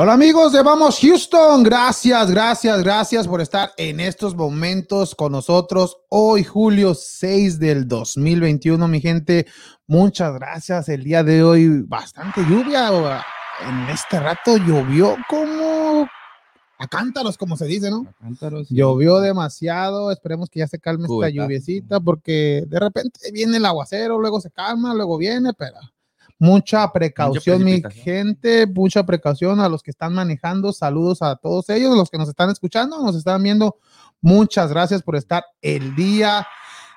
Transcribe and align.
Hola 0.00 0.12
amigos 0.12 0.52
de 0.52 0.62
Vamos 0.62 1.00
Houston, 1.00 1.64
gracias, 1.64 2.30
gracias, 2.30 2.84
gracias 2.84 3.26
por 3.26 3.40
estar 3.40 3.72
en 3.76 3.98
estos 3.98 4.36
momentos 4.36 5.12
con 5.16 5.32
nosotros. 5.32 5.96
Hoy, 6.08 6.44
julio 6.44 6.94
6 6.94 7.58
del 7.58 7.88
2021, 7.88 8.86
mi 8.86 9.00
gente, 9.00 9.48
muchas 9.88 10.34
gracias. 10.34 10.88
El 10.88 11.02
día 11.02 11.24
de 11.24 11.42
hoy, 11.42 11.82
bastante 11.82 12.42
lluvia. 12.42 13.24
En 13.68 13.88
este 13.88 14.20
rato 14.20 14.56
llovió 14.56 15.16
como 15.28 16.06
a 16.78 16.86
cántaros, 16.86 17.36
como 17.36 17.56
se 17.56 17.64
dice, 17.64 17.90
¿no? 17.90 18.06
Cántaros. 18.20 18.68
Llovió 18.70 19.18
demasiado, 19.18 20.12
esperemos 20.12 20.48
que 20.48 20.60
ya 20.60 20.68
se 20.68 20.78
calme 20.78 21.08
esta 21.12 21.28
lluviecita 21.28 21.98
porque 21.98 22.62
de 22.68 22.78
repente 22.78 23.32
viene 23.32 23.56
el 23.56 23.66
aguacero, 23.66 24.20
luego 24.20 24.40
se 24.40 24.52
calma, 24.52 24.94
luego 24.94 25.18
viene, 25.18 25.54
pero 25.54 25.74
mucha 26.38 26.92
precaución, 26.92 27.64
mi 27.64 27.82
gente, 27.90 28.66
mucha 28.66 29.04
precaución 29.04 29.60
a 29.60 29.68
los 29.68 29.82
que 29.82 29.90
están 29.90 30.14
manejando, 30.14 30.72
saludos 30.72 31.22
a 31.22 31.36
todos 31.36 31.68
ellos, 31.70 31.96
los 31.96 32.10
que 32.10 32.18
nos 32.18 32.28
están 32.28 32.50
escuchando, 32.50 33.02
nos 33.02 33.16
están 33.16 33.42
viendo, 33.42 33.78
muchas 34.20 34.70
gracias 34.70 35.02
por 35.02 35.16
estar 35.16 35.44
el 35.60 35.94
día 35.96 36.46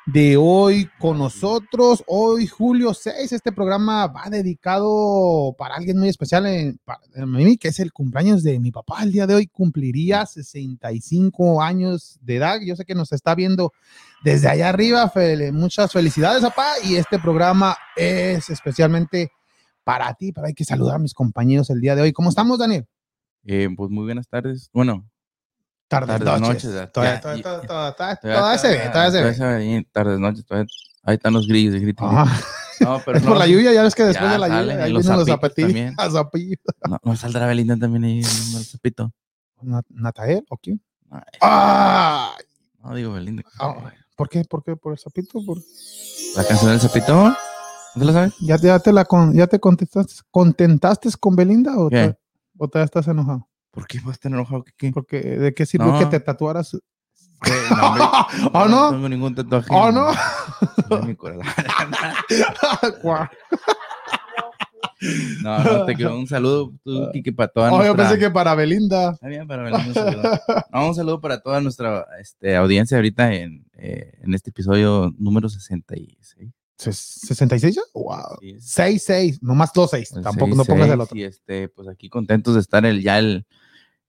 de 0.07 0.35
hoy 0.38 0.89
con 0.99 1.17
nosotros. 1.17 2.03
Hoy, 2.07 2.47
julio 2.47 2.94
6, 2.94 3.31
este 3.31 3.52
programa 3.52 4.07
va 4.07 4.30
dedicado 4.30 5.55
para 5.57 5.75
alguien 5.75 5.97
muy 5.97 6.09
especial 6.09 6.45
en, 6.47 6.80
para 6.83 6.99
mí, 7.25 7.57
que 7.57 7.69
es 7.69 7.80
el 7.80 7.94
cumpleaños 7.94 8.44
de 8.44 8.59
mi 8.59 8.72
papá. 8.72 9.03
El 9.03 9.11
día 9.11 9.27
de 9.27 9.35
hoy 9.35 9.47
cumpliría 9.47 10.25
65 10.25 11.61
años 11.61 12.17
de 12.22 12.35
edad. 12.38 12.59
Yo 12.66 12.75
sé 12.75 12.85
que 12.85 12.95
nos 12.95 13.11
está 13.11 13.35
viendo 13.35 13.72
desde 14.23 14.49
allá 14.49 14.69
arriba. 14.69 15.11
Fel- 15.11 15.52
muchas 15.53 15.91
felicidades, 15.91 16.41
papá. 16.41 16.73
Y 16.83 16.95
este 16.95 17.19
programa 17.19 17.75
es 17.95 18.49
especialmente 18.49 19.31
para 19.83 20.13
ti, 20.13 20.31
para 20.31 20.47
hay 20.47 20.53
que 20.53 20.66
saludar 20.66 20.95
a 20.95 20.99
mis 20.99 21.13
compañeros 21.13 21.69
el 21.69 21.81
día 21.81 21.95
de 21.95 22.02
hoy. 22.03 22.11
¿Cómo 22.13 22.29
estamos, 22.29 22.59
Daniel? 22.59 22.85
Eh, 23.45 23.67
pues 23.75 23.89
muy 23.89 24.05
buenas 24.05 24.27
tardes. 24.27 24.69
Bueno, 24.73 25.09
Tardes, 25.92 26.20
Tardes, 26.23 26.42
noches. 26.42 26.64
noches, 26.72 26.92
Todavía, 26.94 27.16
ya, 27.16 27.22
todavía, 27.22 27.44
ya. 27.44 27.44
todavía, 27.67 27.67
todavía, 27.67 28.17
todavía, 28.22 28.58
se 28.58 28.67
ve, 29.23 29.34
se 29.34 29.44
ve. 29.45 29.88
tardes, 29.92 30.20
noches, 30.20 30.45
ahí 31.03 31.16
están 31.16 31.34
los 31.34 31.47
grillos. 31.47 31.75
griten. 31.81 32.08
Ajá. 32.08 32.42
No, 32.80 33.02
pero 33.06 33.17
Es 33.17 33.23
por 33.23 33.34
no, 33.34 33.39
la 33.39 33.45
lluvia, 33.45 33.73
ya 33.73 33.84
ves 33.84 33.94
que 33.94 34.03
después 34.06 34.31
de 34.31 34.38
la 34.39 34.47
lluvia, 34.47 34.64
y 34.64 34.69
ahí 34.84 34.94
vienen 34.94 35.17
los 35.17 35.28
zapatillos. 35.28 36.53
No, 36.89 36.97
no 37.03 37.16
saldrá 37.17 37.45
Belinda 37.45 37.75
también 37.75 38.06
ahí 38.06 38.19
en 38.19 38.58
el 38.58 38.66
zapito. 38.66 39.12
Na- 39.62 39.81
¿Natael 39.89 40.45
o 40.50 40.56
quién? 40.58 40.81
No, 41.09 41.22
¡Ah! 41.42 42.36
no 42.81 42.95
digo 42.95 43.12
Belinda. 43.12 43.44
Ah, 43.59 43.75
¿Por 44.16 44.30
qué? 44.30 44.45
¿Por 44.45 44.64
qué? 44.64 44.78
¿Por 44.78 44.94
el 44.94 44.97
zapito? 44.97 45.39
¿Por- 45.45 45.59
La 46.38 46.45
canción 46.45 46.72
del 46.72 46.80
zapito. 46.80 47.14
¿No 47.25 47.36
te 48.00 48.06
la 48.06 48.14
sabes? 48.14 48.34
¿Ya, 48.39 48.56
ya 48.56 48.80
te 48.80 48.94
la 48.94 49.03
con, 49.03 49.34
ya 49.34 49.45
te 49.47 49.59
contestaste, 49.59 50.14
contentaste 50.31 51.09
con 51.19 51.36
Belinda 51.36 51.78
o, 51.78 51.89
te- 51.89 52.17
o 52.58 52.67
todavía 52.69 52.86
estás 52.86 53.08
enojado? 53.09 53.45
¿Por 53.72 53.88
qué 53.88 54.00
vas 54.00 54.09
a 54.09 54.11
estar 54.11 54.31
enojado? 54.31 54.64
Qué? 54.77 54.91
Porque 54.91 55.19
¿de 55.22 55.53
qué 55.53 55.66
sirvió 55.66 55.91
No. 55.94 56.00
que 56.00 56.05
te 56.05 56.19
tatuaras? 56.19 56.77
¿Qué? 57.41 57.51
No, 57.75 57.88
hombre, 57.88 58.03
¿Oh, 58.53 58.68
no? 58.68 58.91
tengo 58.91 59.09
ningún 59.09 59.34
tatuaje. 59.35 59.68
¿Oh, 59.72 59.91
no? 59.91 60.12
en 60.90 61.07
mi. 61.07 61.16
No, 65.41 65.63
no, 65.63 65.85
te 65.85 65.95
quiero 65.95 66.16
un 66.16 66.28
saludo, 66.28 66.73
tú, 66.84 67.09
Kiki, 67.12 67.31
para 67.31 67.47
toda 67.51 67.69
Oh, 67.72 67.78
yo 67.79 67.85
nuestra... 67.95 68.09
pensé 68.09 68.19
que 68.19 68.29
para 68.29 68.53
Belinda. 68.53 69.13
Está 69.13 69.28
bien, 69.29 69.47
para 69.47 69.63
Belinda, 69.63 69.88
un 69.88 69.94
saludo. 69.95 70.40
No, 70.72 70.88
un 70.90 70.95
saludo 70.95 71.19
para 71.22 71.41
toda 71.41 71.59
nuestra 71.59 72.06
este, 72.19 72.56
audiencia 72.56 72.97
ahorita 72.97 73.34
en, 73.34 73.66
eh, 73.74 74.12
en 74.22 74.34
este 74.35 74.51
episodio 74.51 75.12
número 75.18 75.50
66. 75.50 76.16
¿Ses- 76.78 77.19
¿66 77.28 77.72
ya? 77.74 77.81
Wow. 77.95 78.38
Sí, 78.41 78.50
es 78.51 78.63
6, 78.69 79.03
6, 79.03 79.41
nomás 79.44 79.74
dos 79.74 79.90
6. 79.90 80.12
el 80.18 80.24
Tampoco 80.24 80.56
no 80.56 80.66
pongas 80.66 80.90
el 80.90 81.00
66, 81.00 81.01
otro. 81.01 81.18
Y 81.18 81.24
este, 81.24 81.69
pues 81.69 81.88
aquí 81.88 82.07
contentos 82.07 82.53
de 82.53 82.59
estar 82.59 82.85
el, 82.85 83.01
ya 83.01 83.18
el, 83.18 83.47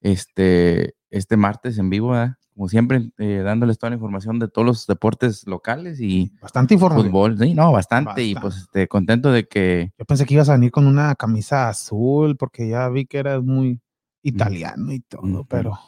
este, 0.02 0.94
este 1.10 1.36
martes 1.36 1.78
en 1.78 1.88
vivo, 1.90 2.14
como 2.54 2.68
siempre, 2.68 3.10
eh, 3.18 3.42
dándoles 3.44 3.78
toda 3.78 3.90
la 3.90 3.96
información 3.96 4.38
de 4.38 4.48
todos 4.48 4.66
los 4.66 4.86
deportes 4.86 5.46
locales 5.46 6.00
y 6.00 6.32
Bastante 6.42 6.74
informativo. 6.74 7.08
fútbol. 7.08 7.38
Sí, 7.38 7.54
no, 7.54 7.72
bastante. 7.72 8.22
Y 8.22 8.34
pues 8.34 8.56
este, 8.56 8.88
contento 8.88 9.32
de 9.32 9.46
que 9.48 9.92
Yo 9.98 10.04
pensé 10.04 10.26
que 10.26 10.34
ibas 10.34 10.48
a 10.50 10.52
venir 10.54 10.70
con 10.70 10.86
una 10.86 11.14
camisa 11.14 11.68
azul 11.68 12.36
porque 12.36 12.68
ya 12.68 12.88
vi 12.88 13.06
que 13.06 13.18
eras 13.18 13.42
muy 13.42 13.80
italiano 14.22 14.92
y 14.92 15.00
todo, 15.00 15.22
Ujú. 15.22 15.46
pero 15.48 15.78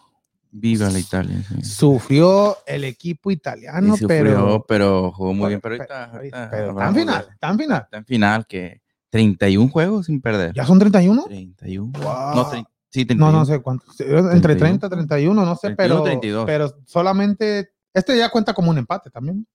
viva 0.51 0.89
la 0.89 0.99
Italia. 1.01 1.43
sí. 1.49 1.63
sufrió 1.65 2.57
el 2.67 2.85
equipo 2.85 3.31
italiano, 3.31 3.97
sufrió, 3.97 4.09
pero, 4.09 4.65
pero 4.67 5.13
jugó 5.13 5.35
muy 5.35 5.41
pero- 5.41 5.49
bien. 5.49 5.61
Pero 5.61 5.75
ahorita, 5.75 6.05
ahorita 6.17 6.51
pero 6.51 6.71
está 6.71 6.89
en 6.89 6.95
final, 6.95 7.27
está 7.33 7.51
en 7.51 7.59
final. 7.59 7.83
está 7.83 7.97
en 7.99 8.05
final, 8.07 8.47
que 8.47 8.81
31 9.11 9.69
juegos 9.69 10.07
sin 10.07 10.21
perder. 10.21 10.53
¿Ya 10.55 10.65
son 10.65 10.79
31? 10.79 11.25
31. 11.25 11.93
Wow. 12.01 12.35
No, 12.37 12.51
tre- 12.51 12.65
sí, 12.95 13.01
No, 13.03 13.07
31. 13.31 13.33
no 13.33 13.45
sé 13.45 13.61
cuántos. 13.61 14.01
Entre 14.01 14.57
31. 14.57 14.59
30 14.59 14.87
y 14.87 14.91
31, 14.91 15.45
no 15.45 15.55
sé, 15.57 15.61
31, 15.75 16.03
pero, 16.03 16.03
32. 16.05 16.45
pero 16.47 16.75
solamente 16.87 17.71
este 17.93 18.17
ya 18.17 18.29
cuenta 18.31 18.55
como 18.55 18.71
un 18.71 18.79
empate 18.79 19.11
también. 19.11 19.47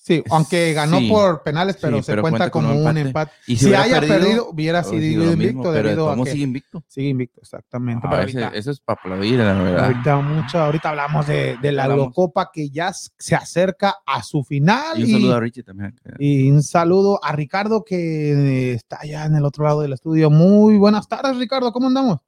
Sí, 0.00 0.22
aunque 0.30 0.72
ganó 0.72 1.00
Sí. 1.00 1.10
por 1.10 1.42
penales, 1.42 1.76
pero 1.78 1.98
Sí, 1.98 2.04
se 2.04 2.12
pero 2.12 2.22
cuenta, 2.22 2.48
como 2.48 2.70
un 2.70 2.86
un 2.86 2.96
empate. 2.96 3.32
Y 3.46 3.56
Si, 3.56 3.74
haya 3.74 4.00
perdido, 4.00 4.48
hubiera 4.48 4.80
hubiera 4.80 4.84
sido 4.84 5.02
invicto 5.32 5.36
mismo, 5.36 5.62
pero 5.64 5.74
debido 5.88 6.08
a 6.08 6.12
¿cómo 6.12 6.24
que 6.24 6.30
sigue 6.30 6.44
invicto? 6.44 6.82
sigue 6.88 7.08
invicto, 7.08 7.40
exactamente. 7.42 8.06
Ah, 8.06 8.10
pero 8.12 8.22
ese- 8.22 8.38
ahorita- 8.44 8.56
eso 8.58 8.70
es 8.70 8.80
para 8.80 8.98
aplaudir, 9.00 9.38
la 9.40 9.52
verdad. 9.52 9.84
Ahorita 9.84 10.16
mucho, 10.20 10.58
ahorita 10.60 10.88
hablamos 10.90 11.26
de, 11.26 11.58
de 11.60 11.72
la. 11.72 11.84
Eurocopa 11.86 12.50
que 12.50 12.70
ya 12.70 12.90
se 12.94 13.34
acerca 13.34 13.96
a 14.06 14.22
su 14.22 14.44
final. 14.44 14.98
Y 14.98 15.02
un 15.02 15.08
Y, 15.10 15.12
saludo 15.12 15.34
a 15.34 15.40
Richie 15.40 15.62
también. 15.64 15.94
y 16.18 16.50
un 16.50 16.62
saludo 16.62 17.22
a 17.22 17.32
Ricardo 17.32 17.84
que 17.84 18.72
está 18.72 18.98
allá 19.02 19.26
en 19.26 19.34
el 19.34 19.44
otro 19.44 19.64
lado 19.64 19.82
del 19.82 19.92
estudio. 19.92 20.30
Muy 20.30 20.78
buenas 20.78 21.06
tardes, 21.06 21.36
Ricardo, 21.36 21.70
¿cómo 21.72 21.88
andamos? 21.88 22.20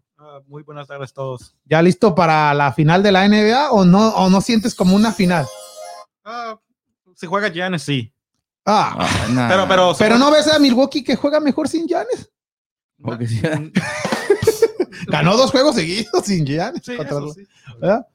Muy 0.47 0.63
buenas 0.63 0.87
tardes 0.89 1.11
a 1.11 1.15
todos. 1.15 1.55
¿Ya 1.65 1.83
listo 1.83 2.15
para 2.15 2.53
la 2.55 2.73
final 2.73 3.03
de 3.03 3.13
la 3.13 3.27
NBA 3.29 3.71
o 3.71 3.85
no, 3.85 4.09
o 4.11 4.31
no 4.31 4.41
sientes 4.41 4.75
como 4.75 4.95
una 4.97 5.13
final? 5.13 5.47
Ah, 6.25 6.59
si 7.17 7.27
juega 7.27 7.49
Giannis, 7.49 7.83
sí. 7.83 8.13
Ah, 8.65 8.95
Ah, 8.99 9.27
nah, 9.31 9.49
Pero, 9.49 9.67
pero, 9.69 9.93
pero 9.99 10.19
no 10.19 10.31
ves 10.31 10.47
a 10.47 10.59
Milwaukee 10.59 11.03
que 11.03 11.17
juega 11.17 11.41
mejor 11.41 11.69
sin 11.69 11.87
Giannis. 11.89 12.31
porque 13.03 13.27
sí. 13.27 13.41
Ganó 15.09 15.37
dos 15.37 15.51
juegos 15.51 15.75
seguidos 15.75 16.25
sin 16.25 16.45
Giannis. 16.47 16.83
Sí, 16.85 16.97
contra 16.97 17.19
sí. 17.35 17.47
¿verdad? 17.81 18.07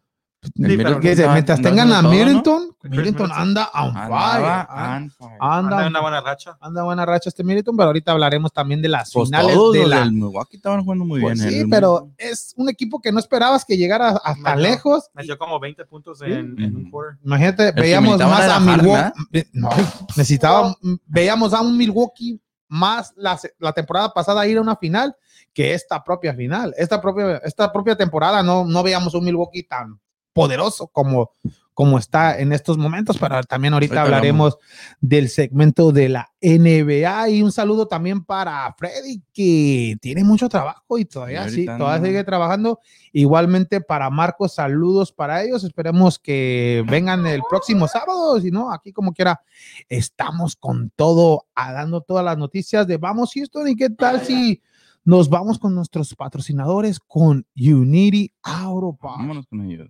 El 0.45 0.51
Sí, 0.53 0.61
Middleton 0.61 0.85
pero- 0.85 0.99
Que 1.01 1.09
dice, 1.09 1.21
andaba- 1.23 1.33
mientras 1.33 1.61
tengan 1.61 1.91
a 1.91 1.99
haciendo 1.99 2.09
todo, 2.09 2.11
¿no? 2.11 2.25
Middleton, 2.25 2.61
Middleton 2.83 3.13
Middleton. 3.13 3.31
anda 3.31 3.69
on 3.73 3.93
fire. 3.93 4.03
Andaba 4.03 4.67
ah, 4.69 4.99
fire. 5.17 5.37
Anda, 5.39 5.57
Anda 5.57 5.81
en 5.81 5.87
una 5.87 6.01
buena 6.01 6.21
racha. 6.21 6.57
anda 6.61 6.83
buena 6.83 7.05
racha 7.05 7.29
este 7.29 7.43
Middleton, 7.43 7.75
pero 7.77 7.87
ahorita 7.87 8.11
hablaremos 8.11 8.53
también 8.53 8.81
de 8.81 8.89
las 8.89 9.11
Pues 9.11 9.27
finales 9.29 9.53
todos 9.55 9.73
de 9.73 9.79
los 9.81 9.89
la. 9.89 9.99
del 10.01 10.11
Milwaukee 10.13 10.57
estaban 10.57 10.83
jugando 10.83 11.05
muy 11.05 11.21
Pues 11.21 11.39
bien. 11.39 11.49
sí, 11.51 11.59
el- 11.59 11.69
pero 11.69 12.09
es 12.17 12.53
un 12.57 12.69
equipo 12.69 13.01
que 13.01 13.11
no 13.11 13.19
esperabas 13.19 13.65
que 13.65 13.75
llegara 13.77 14.09
hasta 14.23 14.55
lejos. 14.55 15.09
Metió 15.13 15.37
como 15.37 15.59
20 15.59 15.83
puntos 15.85 16.21
en, 16.21 16.55
en 16.61 16.75
un 16.75 16.89
quarter. 16.91 17.17
Imagínate, 17.23 17.71
veíamos 17.71 18.19
más 18.19 18.41
a 18.41 18.59
Harden, 18.59 18.85
Milwaukee. 18.85 19.43
No, 19.53 19.69
necesitaba, 20.15 20.75
veíamos 21.05 21.53
a 21.53 21.61
un 21.61 21.77
Milwaukee 21.77 22.39
más 22.67 23.13
la, 23.15 23.39
la 23.59 23.73
temporada 23.73 24.11
pasada 24.13 24.45
ir 24.47 24.57
a 24.57 24.61
una 24.61 24.75
final 24.75 25.15
que 25.53 25.73
esta 25.73 26.03
propia 26.03 26.33
final. 26.33 26.73
Esta 26.77 26.99
propia, 27.01 27.37
esta 27.37 27.71
propia 27.71 27.95
temporada 27.95 28.43
no, 28.43 28.65
no 28.65 28.83
veíamos 28.83 29.13
un 29.13 29.23
Milwaukee 29.23 29.63
tan 29.63 29.99
poderoso 30.35 30.87
como, 30.87 31.31
como 31.73 31.97
está 31.97 32.37
en 32.37 32.51
estos 32.51 32.77
momentos, 32.77 33.17
pero 33.17 33.41
también 33.43 33.73
ahorita, 33.73 34.01
hablaremos 34.01 34.57
del 34.99 35.29
segmento 35.29 35.93
de 35.93 36.09
la 36.09 36.33
NBA 36.41 37.29
y 37.29 37.41
un 37.41 37.53
saludo 37.53 37.87
también 37.87 38.25
para 38.25 38.75
Freddy 38.77 39.23
que 39.31 39.95
tiene 40.01 40.25
mucho 40.25 40.49
trabajo 40.49 40.97
y 40.97 41.05
todavía 41.05 41.47
Y 41.47 41.51
sí, 41.51 41.65
todavía 41.65 42.05
sigue 42.05 42.23
trabajando. 42.25 42.81
Igualmente 43.13 43.79
para 43.79 44.09
Marcos, 44.09 44.55
saludos 44.55 45.13
para 45.13 45.41
ellos. 45.41 45.63
Esperemos 45.63 46.19
que 46.19 46.83
vengan 46.89 47.25
el 47.27 47.41
próximo 47.49 47.87
sábado. 47.87 48.41
Si 48.41 48.51
no, 48.51 48.73
aquí 48.73 48.91
como 48.91 49.13
quiera, 49.13 49.41
estamos 49.87 50.57
con 50.57 50.91
todo, 50.97 51.45
a 51.55 51.71
dando 51.71 52.01
todas 52.01 52.25
las 52.25 52.37
noticias 52.37 52.87
de 52.87 52.97
Vamos 52.97 53.31
Houston. 53.33 53.69
¿Y 53.69 53.77
qué 53.77 53.89
tal 53.89 54.19
si 54.19 54.61
nos 55.05 55.29
vamos 55.29 55.59
con 55.59 55.73
nuestros 55.73 56.13
patrocinadores 56.13 56.99
con 56.99 57.47
Unity 57.55 58.33
Auto? 58.43 58.97
Vámonos 59.01 59.47
con 59.47 59.61
ellos. 59.71 59.89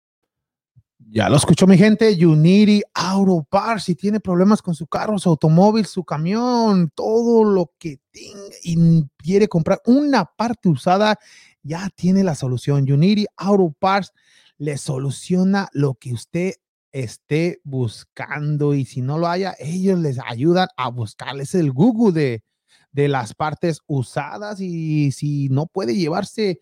Ya 1.13 1.27
lo 1.27 1.35
escuchó 1.35 1.67
mi 1.67 1.77
gente, 1.77 2.25
Unity 2.25 2.83
Auto 2.93 3.45
Parts, 3.49 3.83
si 3.83 3.95
tiene 3.95 4.21
problemas 4.21 4.61
con 4.61 4.73
su 4.73 4.87
carro, 4.87 5.19
su 5.19 5.27
automóvil, 5.27 5.85
su 5.85 6.05
camión, 6.05 6.89
todo 6.95 7.43
lo 7.43 7.69
que 7.77 7.99
tenga 8.11 8.55
y 8.63 9.03
quiere 9.17 9.49
comprar 9.49 9.81
una 9.85 10.23
parte 10.23 10.69
usada, 10.69 11.19
ya 11.63 11.89
tiene 11.95 12.23
la 12.23 12.33
solución. 12.33 12.89
Unity 12.89 13.25
Auto 13.35 13.75
Parts 13.77 14.13
le 14.57 14.77
soluciona 14.77 15.67
lo 15.73 15.95
que 15.95 16.13
usted 16.13 16.53
esté 16.93 17.59
buscando 17.65 18.73
y 18.73 18.85
si 18.85 19.01
no 19.01 19.17
lo 19.17 19.27
haya, 19.27 19.53
ellos 19.59 19.99
les 19.99 20.17
ayudan 20.25 20.69
a 20.77 20.87
buscarles 20.91 21.53
el 21.55 21.73
Google 21.73 22.13
de, 22.13 22.43
de 22.93 23.09
las 23.09 23.33
partes 23.33 23.81
usadas 23.85 24.61
y 24.61 25.11
si 25.11 25.49
no 25.49 25.67
puede 25.67 25.93
llevarse 25.93 26.61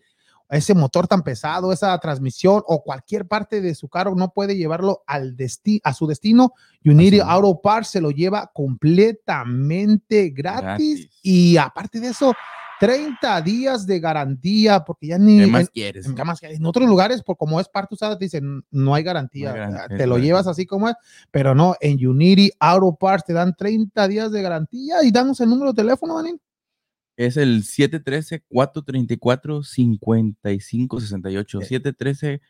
ese 0.50 0.74
motor 0.74 1.06
tan 1.06 1.22
pesado, 1.22 1.72
esa 1.72 1.96
transmisión 1.98 2.62
o 2.66 2.82
cualquier 2.82 3.26
parte 3.26 3.60
de 3.60 3.74
su 3.74 3.88
carro 3.88 4.14
no 4.14 4.32
puede 4.32 4.56
llevarlo 4.56 5.02
al 5.06 5.36
desti 5.36 5.80
a 5.84 5.94
su 5.94 6.06
destino, 6.06 6.52
Unity. 6.84 7.20
Auto 7.20 7.60
Parts 7.60 7.88
se 7.88 8.00
lo 8.00 8.10
lleva 8.10 8.50
completamente 8.52 10.30
gratis, 10.30 11.00
Gratis. 11.00 11.20
y 11.22 11.56
aparte 11.56 12.00
de 12.00 12.08
eso, 12.08 12.34
30 12.80 13.42
días 13.42 13.86
de 13.86 14.00
garantía 14.00 14.82
porque 14.84 15.08
ya 15.08 15.18
ni 15.18 15.38
¿Qué 15.38 15.46
más 15.46 15.60
en, 15.60 15.66
quieres? 15.66 16.06
en 16.06 16.16
hay. 16.18 16.56
En 16.56 16.64
otros 16.64 16.88
lugares, 16.88 17.22
por 17.22 17.36
como 17.36 17.60
es 17.60 17.68
parte 17.68 17.94
usada, 17.94 18.16
te 18.16 18.24
dicen 18.24 18.64
no 18.70 18.94
hay 18.94 19.02
garantía. 19.02 19.50
No 19.50 19.54
hay 19.54 19.70
garantía, 19.72 19.98
te 19.98 20.06
lo 20.06 20.16
llevas 20.16 20.46
así 20.46 20.64
como 20.64 20.88
es, 20.88 20.94
pero 21.30 21.54
no, 21.54 21.76
en 21.80 22.04
Unity 22.04 22.50
Auto 22.58 22.96
Parts 22.98 23.26
te 23.26 23.34
dan 23.34 23.54
30 23.54 24.08
días 24.08 24.32
de 24.32 24.40
garantía 24.40 25.04
y 25.04 25.10
danos 25.12 25.38
el 25.40 25.50
número 25.50 25.72
de 25.72 25.82
teléfono, 25.82 26.16
Daniel. 26.16 26.40
Es 27.20 27.36
el 27.36 27.62
713-434-5568. 27.64 30.40
34 31.92 32.40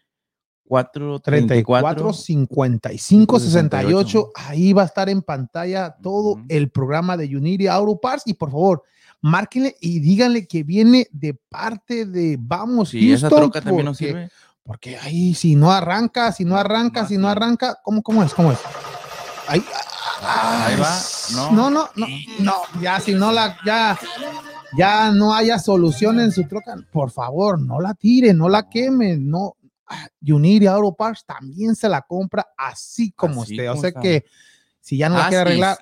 713-434. 0.70 2.14
55 2.14 3.40
68. 3.40 3.40
68. 3.40 4.31
Ahí 4.37 4.72
va 4.72 4.82
a 4.82 4.84
estar 4.84 5.08
en 5.08 5.22
pantalla 5.22 5.96
todo 6.00 6.40
el 6.49 6.70
programa 6.70 7.17
de 7.17 7.37
Unity 7.37 7.67
Auto 7.67 8.00
Parts. 8.00 8.22
Y 8.26 8.34
por 8.34 8.52
favor, 8.52 8.84
márquenle 9.20 9.75
y 9.81 9.99
díganle 9.99 10.46
que 10.46 10.62
viene 10.62 11.08
de 11.11 11.34
parte 11.34 12.06
de 12.06 12.37
Vamos 12.38 12.90
Sí, 12.90 13.12
esa 13.12 13.28
troca 13.28 13.61
también 13.61 13.87
nos 13.87 13.96
sirve. 13.96 14.31
Porque 14.62 14.96
ahí, 14.99 15.34
si 15.34 15.56
no 15.56 15.73
arranca, 15.73 16.31
si 16.31 16.44
no 16.44 16.56
arranca, 16.56 17.08
si 17.08 17.19
no 17.19 17.28
arranca, 17.28 17.81
¿cómo, 17.82 18.05
cómo 18.05 18.23
es? 18.23 18.32
¿Cómo 18.34 18.52
es? 18.52 18.61
Ahí, 19.49 19.64
Ahí 20.23 20.76
va, 20.76 21.00
no, 21.34 21.50
no. 21.50 21.70
no, 21.70 21.88
no, 21.96 22.06
no, 22.40 22.55
ya 22.81 23.00
si 23.00 23.14
no 23.14 23.32
la, 23.32 23.56
ya, 23.64 23.99
ya 24.76 25.11
no 25.12 25.32
haya 25.34 25.58
solución 25.58 26.20
en 26.20 26.31
su 26.32 26.46
troca, 26.46 26.76
por 26.93 27.11
favor, 27.11 27.58
no 27.61 27.81
la 27.81 27.94
tire, 27.94 28.34
no 28.34 28.49
la 28.49 28.69
queme, 28.69 29.17
no. 29.17 29.56
Ah, 29.87 30.06
Auto 30.70 30.94
Parts 30.94 31.25
también 31.26 31.75
se 31.75 31.88
la 31.88 32.02
compra 32.02 32.46
así 32.56 33.11
como 33.11 33.43
Así 33.43 33.55
usted. 33.55 33.69
O 33.70 33.76
sea 33.76 33.88
está. 33.88 34.00
que 34.00 34.25
si 34.81 34.96
ya 34.96 35.08
no 35.08 35.19
la 35.19 35.26
quiere 35.28 35.43
arreglar, 35.43 35.78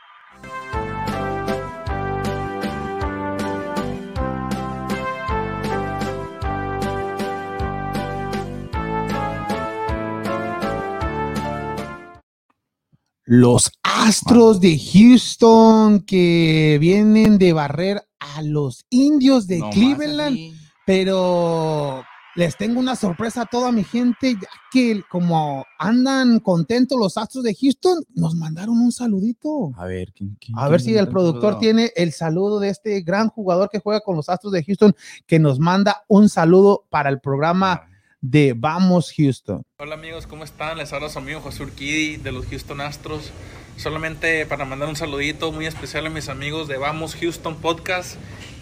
Los 13.29 13.73
Astros 13.83 14.61
de 14.61 14.79
Houston 14.79 16.01
que 16.01 16.79
vienen 16.81 17.39
de 17.39 17.53
barrer 17.53 18.06
a 18.21 18.43
los 18.43 18.85
indios 18.91 19.47
de 19.47 19.61
Cleveland, 19.73 20.39
pero 20.85 22.03
les 22.37 22.57
tengo 22.57 22.79
una 22.81 22.97
sorpresa 22.97 23.43
a 23.43 23.47
toda 23.47 23.73
mi 23.73 23.83
gente, 23.83 24.35
ya 24.35 24.49
que 24.71 25.03
como 25.11 25.65
andan 25.79 26.39
contentos 26.41 26.99
los 26.99 27.17
Astros 27.17 27.45
de 27.45 27.55
Houston, 27.55 28.05
nos 28.15 28.35
mandaron 28.35 28.79
un 28.79 28.93
saludito. 28.93 29.73
A 29.77 29.87
ver, 29.87 30.13
¿quién- 30.13 30.37
quién- 30.41 30.57
A 30.59 30.63
quién 30.63 30.71
ver 30.73 30.81
si 30.83 30.95
el 30.97 31.09
productor 31.09 31.43
saludo? 31.55 31.59
tiene 31.61 31.93
el 31.97 32.13
saludo 32.13 32.61
de 32.61 32.69
este 32.69 33.01
gran 33.01 33.29
jugador 33.31 33.71
que 33.71 33.79
juega 33.81 34.01
con 34.01 34.17
los 34.17 34.29
Astros 34.29 34.53
de 34.53 34.63
Houston, 34.65 34.95
que 35.27 35.39
nos 35.39 35.59
manda 35.59 36.05
un 36.09 36.29
saludo 36.29 36.85
para 36.91 37.09
el 37.09 37.21
programa 37.21 37.89
de 38.21 38.55
Vamos 38.57 39.13
Houston. 39.17 39.63
Hola 39.79 39.95
amigos, 39.95 40.27
¿cómo 40.27 40.45
están? 40.45 40.77
Les 40.79 40.93
habla 40.93 41.09
su 41.09 41.19
amigo 41.19 41.41
José 41.41 41.63
Urquidi 41.63 42.17
de 42.17 42.33
los 42.33 42.47
Houston 42.47 42.81
Astros. 42.81 43.31
Solamente 43.77 44.47
para 44.47 44.65
mandar 44.65 44.89
un 44.89 44.97
saludito 44.97 45.53
muy 45.53 45.67
especial 45.67 46.07
a 46.07 46.11
mis 46.11 46.29
amigos 46.29 46.67
de 46.67 46.79
Vamos 46.79 47.15
Houston 47.15 47.57
Podcast 47.57 48.17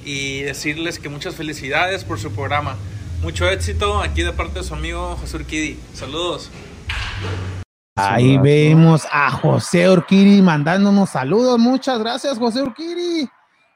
y 0.05 0.41
decirles 0.43 0.99
que 0.99 1.09
muchas 1.09 1.37
felicidades 1.37 2.05
por 2.05 2.19
su 2.19 2.33
programa. 2.33 2.77
Mucho 3.23 3.49
éxito 3.49 4.03
aquí 4.03 4.23
de 4.23 4.33
parte 4.33 4.59
de 4.59 4.65
su 4.65 4.75
amigo 4.75 5.17
José 5.17 5.37
Urquidi. 5.37 5.79
Saludos. 5.95 6.51
Ahí 7.97 8.39
vemos 8.39 9.07
a 9.13 9.31
José 9.31 9.89
Urquiri 9.89 10.43
mandándonos 10.43 11.11
saludos. 11.11 11.61
Muchas 11.61 12.01
gracias, 12.01 12.37
José 12.37 12.63
Urquiri. 12.63 13.29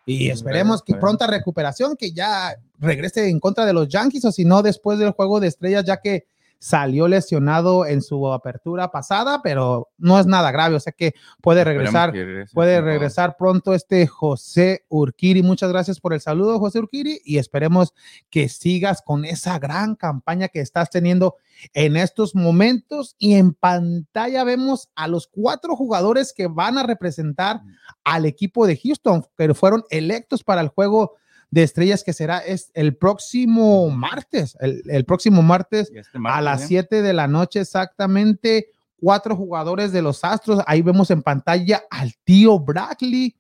Y 0.07 0.31
esperemos 0.31 0.83
que 0.83 0.93
esperemos. 0.93 1.01
pronta 1.01 1.27
recuperación, 1.29 1.97
que 1.97 2.11
ya 2.11 2.57
regrese 2.79 3.29
en 3.29 3.39
contra 3.39 3.65
de 3.65 3.73
los 3.73 3.89
Yankees, 3.89 4.25
o 4.25 4.33
si 4.33 4.45
no, 4.45 4.63
después 4.63 4.99
del 4.99 5.13
juego 5.13 5.39
de 5.39 5.47
estrellas, 5.47 5.85
ya 5.85 5.99
que 5.99 6.27
salió 6.59 7.07
lesionado 7.07 7.87
en 7.87 8.03
su 8.03 8.33
apertura 8.33 8.91
pasada, 8.91 9.41
pero 9.43 9.89
no 9.97 10.19
es 10.19 10.27
nada 10.27 10.51
grave, 10.51 10.75
o 10.75 10.81
sea 10.81 10.93
que 10.93 11.15
puede 11.41 11.65
regresar 11.65 12.13
regrese 12.13 12.53
Puede 12.55 12.81
regresar 12.81 13.37
pronto 13.37 13.75
este 13.75 14.07
José 14.07 14.85
Urquiri. 14.89 15.43
Muchas 15.43 15.71
gracias 15.71 16.01
por 16.01 16.13
el 16.13 16.21
saludo, 16.21 16.59
José 16.59 16.81
Urquiri, 16.81 17.21
y 17.25 17.39
esperemos 17.39 17.95
que 18.31 18.49
sigas 18.49 19.03
con 19.03 19.25
esa 19.25 19.59
gran 19.59 19.95
campaña 19.95 20.49
que 20.49 20.61
estás 20.61 20.91
teniendo 20.91 21.37
en 21.75 21.97
estos 21.97 22.35
momentos. 22.35 23.15
Y 23.19 23.35
en 23.35 23.55
pantalla 23.55 24.45
vemos 24.45 24.89
a 24.95 25.09
los 25.09 25.29
cuatro 25.29 25.77
jugadores 25.77 26.33
que 26.33 26.49
van 26.49 26.79
a 26.79 26.83
representar 26.83 27.61
al 28.05 28.25
equipo 28.25 28.67
de 28.67 28.77
Houston, 28.77 29.25
que 29.37 29.55
fueron 29.55 29.85
electos 29.91 30.43
para 30.43 30.61
el 30.61 30.69
juego 30.69 31.13
de 31.51 31.63
estrellas 31.63 32.05
que 32.05 32.13
será 32.13 32.39
es 32.39 32.71
el 32.75 32.97
próximo 32.97 33.89
martes, 33.91 34.57
el, 34.61 34.83
el 34.87 35.05
próximo 35.05 35.43
martes 35.43 35.91
este 35.95 36.19
a 36.25 36.41
las 36.41 36.63
¿eh? 36.65 36.67
7 36.69 37.03
de 37.03 37.13
la 37.13 37.27
noche 37.27 37.61
exactamente. 37.61 38.71
Cuatro 39.01 39.37
jugadores 39.37 39.93
de 39.93 40.03
los 40.03 40.25
Astros. 40.25 40.61
Ahí 40.67 40.83
vemos 40.83 41.11
en 41.11 41.23
pantalla 41.23 41.85
al 41.89 42.15
tío 42.25 42.59
Brackley, 42.59 43.37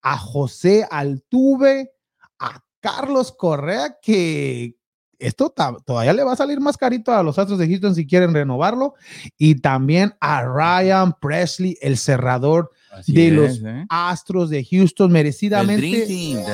a 0.00 0.16
José 0.16 0.86
Altuve, 0.90 1.92
a 2.38 2.64
Carlos 2.80 3.30
Correa, 3.30 3.98
que 4.00 4.74
esto 5.18 5.54
todavía 5.84 6.12
le 6.12 6.24
va 6.24 6.32
a 6.32 6.36
salir 6.36 6.60
más 6.60 6.76
carito 6.76 7.12
a 7.12 7.22
los 7.22 7.38
Astros 7.38 7.58
de 7.58 7.68
Houston 7.68 7.94
si 7.94 8.06
quieren 8.06 8.34
renovarlo. 8.34 8.94
Y 9.36 9.56
también 9.56 10.14
a 10.20 10.42
Ryan 10.42 11.14
Presley, 11.20 11.76
el 11.80 11.96
cerrador 11.98 12.72
Así 12.92 13.12
de 13.12 13.28
es, 13.28 13.32
los 13.32 13.62
¿eh? 13.64 13.86
Astros 13.88 14.50
de 14.50 14.64
Houston, 14.64 15.10
merecidamente 15.10 16.06
Team 16.06 16.44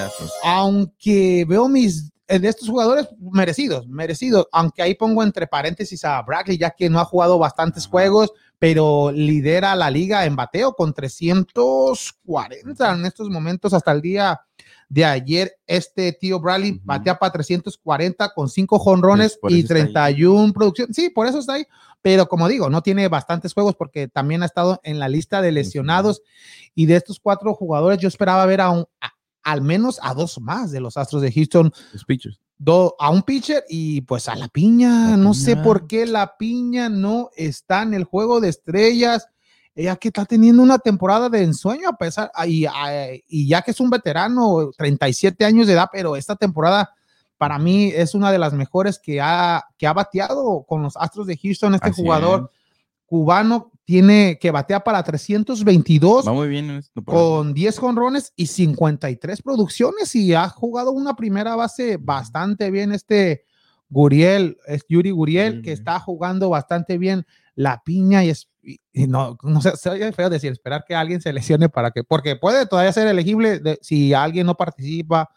aunque 0.44 1.44
veo 1.48 1.68
mis 1.68 2.12
de 2.28 2.46
estos 2.46 2.68
jugadores 2.68 3.08
merecidos, 3.18 3.88
merecidos, 3.88 4.46
aunque 4.52 4.82
ahí 4.82 4.94
pongo 4.94 5.22
entre 5.22 5.46
paréntesis 5.46 6.04
a 6.04 6.20
Brackley, 6.22 6.58
ya 6.58 6.70
que 6.70 6.90
no 6.90 7.00
ha 7.00 7.04
jugado 7.04 7.38
bastantes 7.38 7.86
juegos, 7.86 8.32
pero 8.58 9.10
lidera 9.10 9.74
la 9.74 9.90
liga 9.90 10.26
en 10.26 10.36
bateo 10.36 10.74
con 10.74 10.92
340 10.92 12.94
en 12.94 13.06
estos 13.06 13.30
momentos 13.30 13.72
hasta 13.72 13.92
el 13.92 14.02
día 14.02 14.38
de 14.88 15.04
ayer. 15.04 15.52
Este 15.66 16.12
tío 16.12 16.40
Bradley 16.40 16.72
Ujú. 16.72 16.80
batea 16.84 17.18
para 17.18 17.32
340 17.32 18.32
con 18.34 18.48
5 18.48 18.78
jonrones 18.78 19.38
y 19.48 19.60
eso 19.60 19.74
está 19.74 20.04
ahí. 20.04 20.14
31 20.14 20.52
producción. 20.52 20.92
Sí, 20.92 21.10
por 21.10 21.26
eso 21.26 21.38
está 21.38 21.54
ahí. 21.54 21.66
Pero 22.02 22.28
como 22.28 22.48
digo, 22.48 22.70
no 22.70 22.82
tiene 22.82 23.08
bastantes 23.08 23.54
juegos 23.54 23.74
porque 23.76 24.08
también 24.08 24.42
ha 24.42 24.46
estado 24.46 24.80
en 24.84 24.98
la 24.98 25.08
lista 25.08 25.42
de 25.42 25.52
lesionados. 25.52 26.22
Y 26.74 26.86
de 26.86 26.96
estos 26.96 27.18
cuatro 27.20 27.54
jugadores, 27.54 27.98
yo 27.98 28.08
esperaba 28.08 28.46
ver 28.46 28.60
a 28.60 28.70
un, 28.70 28.86
a- 29.00 29.12
al 29.42 29.62
menos 29.62 29.98
a 30.02 30.14
dos 30.14 30.40
más 30.40 30.70
de 30.70 30.80
los 30.80 30.96
Astros 30.96 31.22
de 31.22 31.32
Houston, 31.32 31.72
Los 31.92 32.04
pitchers. 32.04 32.38
do- 32.56 32.94
a 32.98 33.10
un 33.10 33.22
pitcher 33.22 33.64
y 33.68 34.02
pues 34.02 34.28
a 34.28 34.36
la 34.36 34.48
piña. 34.48 35.10
La 35.10 35.16
no 35.16 35.34
sé 35.34 35.56
por 35.56 35.86
qué 35.86 36.06
la 36.06 36.36
piña 36.36 36.88
no 36.88 37.30
está 37.36 37.82
en 37.82 37.94
el 37.94 38.04
juego 38.04 38.40
de 38.40 38.48
estrellas. 38.50 39.26
Ella 39.74 39.94
que 39.96 40.08
está 40.08 40.24
teniendo 40.24 40.60
una 40.62 40.78
temporada 40.78 41.28
de 41.28 41.42
ensueño 41.44 41.88
a 41.88 41.96
pesar, 41.96 42.30
y 42.46 43.48
ya 43.48 43.62
que 43.62 43.70
es 43.70 43.80
un 43.80 43.90
veterano, 43.90 44.70
37 44.76 45.44
años 45.44 45.66
de 45.68 45.74
edad, 45.74 45.88
pero 45.92 46.16
esta 46.16 46.34
temporada 46.36 46.92
para 47.38 47.58
mí 47.58 47.92
es 47.94 48.14
una 48.14 48.30
de 48.32 48.38
las 48.38 48.52
mejores 48.52 48.98
que 48.98 49.20
ha, 49.20 49.64
que 49.78 49.86
ha 49.86 49.92
bateado 49.92 50.64
con 50.68 50.82
los 50.82 50.96
Astros 50.96 51.26
de 51.26 51.36
Houston. 51.36 51.74
Este 51.74 51.90
Así 51.90 52.02
jugador 52.02 52.50
es. 52.52 52.58
cubano 53.06 53.70
tiene 53.84 54.38
que 54.38 54.50
batea 54.50 54.80
para 54.84 55.02
322 55.02 56.26
Va 56.28 56.32
muy 56.34 56.48
bien 56.48 56.82
por- 57.04 57.04
con 57.14 57.54
10 57.54 57.78
jonrones 57.78 58.32
y 58.36 58.46
53 58.48 59.40
producciones 59.40 60.14
y 60.14 60.34
ha 60.34 60.48
jugado 60.50 60.90
una 60.92 61.14
primera 61.16 61.56
base 61.56 61.96
bastante 61.98 62.70
bien 62.70 62.92
este 62.92 63.44
Guriel, 63.90 64.58
es 64.66 64.84
Yuri 64.88 65.10
Guriel, 65.12 65.62
que 65.62 65.72
está 65.72 65.98
jugando 65.98 66.50
bastante 66.50 66.98
bien 66.98 67.24
la 67.54 67.82
piña 67.82 68.22
y 68.24 68.28
es 68.30 68.50
y- 68.62 68.80
y 68.92 69.06
no, 69.06 69.38
no 69.42 69.62
sé, 69.62 69.74
se 69.78 69.88
oye 69.88 70.12
feo 70.12 70.28
decir, 70.28 70.52
esperar 70.52 70.84
que 70.86 70.94
alguien 70.94 71.22
se 71.22 71.32
lesione 71.32 71.70
para 71.70 71.90
que, 71.90 72.04
porque 72.04 72.36
puede 72.36 72.66
todavía 72.66 72.92
ser 72.92 73.06
elegible 73.08 73.60
de- 73.60 73.78
si 73.80 74.12
alguien 74.12 74.44
no 74.44 74.56
participa 74.56 75.30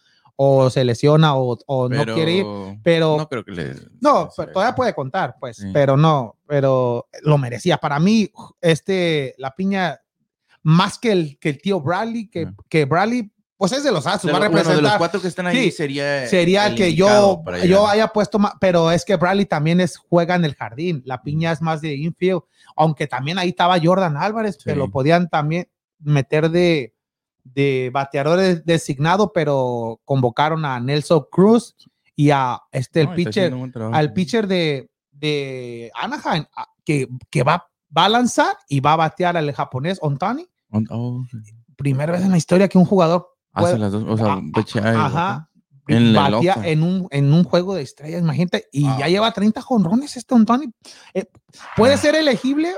o 0.43 0.69
se 0.71 0.83
lesiona 0.83 1.35
o, 1.35 1.55
o 1.67 1.87
no 1.87 2.03
quiere 2.15 2.31
ir, 2.37 2.45
pero 2.81 3.15
No 3.17 3.29
creo 3.29 3.43
que 3.45 3.51
le. 3.51 3.75
no, 3.99 4.27
pero 4.35 4.51
todavía 4.51 4.73
puede 4.75 4.95
contar, 4.95 5.35
pues, 5.39 5.57
Sí. 5.57 5.69
pero 5.71 5.95
no, 5.95 6.37
pero 6.47 7.07
lo 7.21 7.37
merecía. 7.37 7.77
Para 7.77 7.99
mí, 7.99 8.31
este, 8.59 9.35
la 9.37 9.53
piña, 9.53 9.99
más 10.63 10.97
que 10.97 11.11
el, 11.11 11.37
que 11.39 11.49
el 11.49 11.61
tío 11.61 11.79
Bradley, 11.81 12.27
que, 12.29 12.43
Ah. 12.47 12.53
que 12.69 12.85
Bradley, 12.85 13.31
pues 13.57 13.71
es 13.73 13.83
de 13.83 13.91
los 13.91 14.07
Astros, 14.07 14.33
va 14.33 14.37
a 14.37 14.39
lo- 14.39 14.45
bueno, 14.49 14.57
de 14.57 14.63
los 14.63 14.67
representar. 14.77 14.97
cuatro 14.97 15.21
que 15.21 15.27
están 15.27 15.45
ahí 15.45 15.57
Sí, 15.65 15.71
sería. 15.71 16.27
Sería 16.27 16.65
el 16.65 16.75
que 16.75 16.95
yo, 16.95 17.43
yo 17.67 17.87
haya 17.87 18.07
puesto 18.07 18.39
más, 18.39 18.53
pero 18.59 18.89
es 18.91 19.05
que 19.05 19.15
Bradley 19.17 19.45
también 19.45 19.79
es, 19.79 19.97
juega 19.97 20.33
en 20.33 20.45
el 20.45 20.55
jardín. 20.55 21.03
La 21.05 21.21
piña 21.21 21.51
es 21.51 21.61
más 21.61 21.81
de 21.81 21.93
infield, 21.95 22.41
aunque 22.75 23.05
también 23.05 23.37
ahí 23.37 23.49
estaba 23.49 23.79
Jordan 23.79 24.17
Álvarez, 24.17 24.57
que 24.63 24.71
Sí. 24.71 24.75
lo 24.77 24.89
podían 24.89 25.29
también 25.29 25.67
meter 25.99 26.49
de, 26.49 26.95
de 27.43 27.89
bateadores 27.93 28.65
designado, 28.65 29.31
pero 29.33 29.99
convocaron 30.05 30.63
a 30.65 30.79
Nelson 30.79 31.25
Cruz 31.31 31.75
y 32.15 32.29
a 32.31 32.59
este, 32.71 33.01
el 33.01 33.07
No, 33.09 33.15
pitcher, 33.15 33.53
al 33.93 34.13
pitcher 34.13 34.47
de, 34.47 34.89
de 35.11 35.91
Anaheim, 35.95 36.45
a- 36.55 36.67
que, 36.85 37.07
que 37.29 37.43
va, 37.43 37.67
va 37.95 38.05
a 38.05 38.09
lanzar 38.09 38.55
y 38.69 38.79
va 38.79 38.93
a 38.93 38.97
batear 38.97 39.37
al 39.37 39.51
japonés 39.53 39.97
Ontani. 40.01 40.47
Oh, 40.89 41.23
Primera 41.75 42.11
vez 42.13 42.21
en 42.21 42.31
la 42.31 42.37
historia 42.37 42.67
que 42.67 42.77
un 42.77 42.85
jugador 42.85 43.27
hace 43.53 43.65
puede- 43.67 43.79
las 43.79 43.91
dos. 43.91 44.03
O 44.07 44.17
sea, 44.17 44.33
a- 44.33 44.41
pechea 44.53 44.93
y 44.93 44.95
ajá, 44.95 45.49
En 45.87 46.13
batía 46.13 46.53
un, 46.83 47.07
en 47.09 47.33
un 47.33 47.43
juego 47.43 47.73
de 47.73 47.81
estrellas, 47.81 48.21
imagínate, 48.21 48.67
y 48.71 48.85
Ah. 48.85 48.97
ya 48.99 49.07
lleva 49.07 49.31
30 49.31 49.61
jonrones 49.61 50.15
este 50.15 50.35
Ontani. 50.35 50.71
Eh, 51.13 51.25
puede 51.75 51.95
Ah. 51.95 51.97
ser 51.97 52.15
elegible 52.15 52.71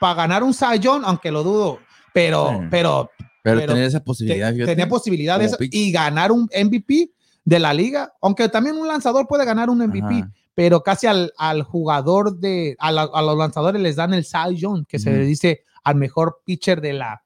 para 0.00 0.14
ganar 0.14 0.42
un 0.42 0.54
Young, 0.76 1.02
aunque 1.04 1.30
lo 1.30 1.42
dudo, 1.44 1.78
pero, 2.14 2.48
Sí. 2.50 2.66
pero 2.70 3.10
Pero, 3.50 3.60
pero 3.60 3.72
tener 3.74 3.88
esa 3.88 4.02
posibilidad. 4.04 4.54
tenía 4.54 4.88
posibilidades 4.88 5.50
como 5.52 5.58
pitch. 5.58 5.74
y 5.74 5.92
ganar 5.92 6.32
un 6.32 6.42
MVP 6.54 7.10
de 7.44 7.58
la 7.58 7.72
liga, 7.72 8.12
aunque 8.20 8.48
también 8.48 8.76
un 8.76 8.86
lanzador 8.88 9.26
puede 9.26 9.44
ganar 9.44 9.70
un 9.70 9.78
MVP, 9.78 10.14
Ajá. 10.16 10.32
pero 10.54 10.82
casi 10.82 11.06
al, 11.06 11.32
al 11.38 11.62
jugador 11.62 12.38
de, 12.38 12.76
a, 12.78 12.92
la- 12.92 13.08
a 13.12 13.22
los 13.22 13.36
lanzadores 13.38 13.80
les 13.80 13.96
dan 13.96 14.12
el 14.14 14.24
Cy 14.24 14.54
Young, 14.56 14.84
que 14.86 14.98
se 14.98 15.10
le 15.10 15.24
dice 15.24 15.62
al 15.84 15.94
mejor 15.96 16.42
pitcher 16.44 16.80
de 16.82 16.92
la, 16.92 17.22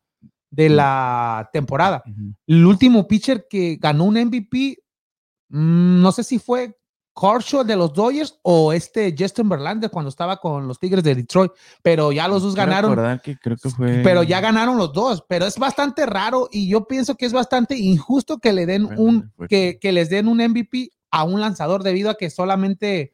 de 0.51 0.69
la 0.69 1.51
temporada. 1.53 2.03
El 2.47 2.65
último 2.67 3.09
pitcher 3.09 3.47
que 3.51 3.79
ganó 3.81 4.05
un 4.05 4.15
MVP, 4.15 4.79
mm, 5.49 6.01
no 6.03 6.13
sé 6.13 6.23
si 6.23 6.39
fue 6.39 6.77
Kershaw 7.15 7.63
de 7.65 7.77
los 7.77 7.93
Dodgers 7.93 8.39
o 8.43 8.73
este 8.73 9.15
Justin 9.19 9.49
Verlander 9.49 9.91
cuando 9.91 10.09
estaba 10.09 10.39
con 10.39 10.67
los 10.67 10.79
Tigres 10.79 11.05
de 11.05 11.15
Detroit, 11.15 11.53
pero 11.83 12.11
ya 12.13 12.27
los 12.29 12.43
dos 12.43 12.55
ganaron. 12.55 12.93
recordar 12.93 13.21
que 13.21 13.37
creo 13.39 13.57
que 13.57 13.69
fue. 13.71 14.01
pero 14.03 14.23
ya 14.23 14.41
ganaron 14.41 14.77
los 14.79 14.93
dos, 14.93 15.23
pero 15.29 15.45
es 15.47 15.59
bastante 15.59 16.07
raro 16.07 16.49
y 16.51 16.69
yo 16.69 16.87
pienso 16.87 17.15
que 17.17 17.27
es 17.27 17.33
bastante 17.33 17.77
injusto 17.77 18.39
que 18.39 18.53
le 18.53 18.67
den 18.67 18.85
Bueno, 18.87 19.03
un 19.03 19.33
que, 19.49 19.79
que- 19.81 19.93
les 19.93 20.09
den 20.09 20.27
un 20.29 20.39
MVP 20.39 20.91
a 21.11 21.25
un 21.25 21.41
lanzador 21.41 21.83
debido 21.83 22.09
a 22.11 22.15
que 22.15 22.31
solamente 22.31 23.13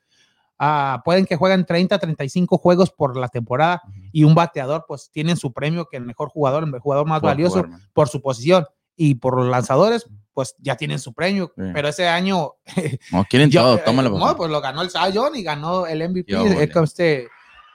ah, 0.60 1.02
pueden 1.04 1.24
que 1.26 1.36
jueguen 1.36 1.64
30, 1.66 1.98
35 1.98 2.58
juegos 2.58 2.90
por 2.90 3.16
la 3.16 3.28
temporada 3.28 3.82
y 4.12 4.22
un 4.24 4.34
bateador 4.34 4.84
pues 4.86 5.10
tienen 5.12 5.36
su 5.36 5.52
premio 5.52 5.86
que 5.90 5.96
el 5.96 6.04
mejor 6.04 6.28
jugador, 6.28 6.62
el 6.64 6.78
jugador 6.80 7.06
más 7.06 7.20
valioso 7.20 7.64
jugar, 7.64 7.80
por 7.92 8.08
su 8.08 8.20
posición 8.22 8.64
y 8.98 9.14
por 9.14 9.36
los 9.38 9.46
lanzadores 9.48 10.06
pues 10.34 10.54
ya 10.58 10.76
tienen 10.76 10.98
su 10.98 11.14
premio, 11.14 11.52
Sí. 11.56 11.62
pero 11.72 11.88
ese 11.88 12.06
año 12.06 12.52
No, 13.12 13.24
quieren 13.24 13.48
yo- 13.50 13.62
todo, 13.62 13.76
eh, 13.78 13.82
tómalo. 13.84 14.10
no, 14.10 14.36
pues 14.36 14.50
lo 14.50 14.60
ganó 14.60 14.82
el 14.82 14.90
Cy 14.90 14.98
y 15.34 15.42
ganó 15.42 15.86
el 15.86 16.02
MVP, 16.02 16.30
Yo, 16.30 16.44
vale. 16.44 16.62
este 16.64 17.28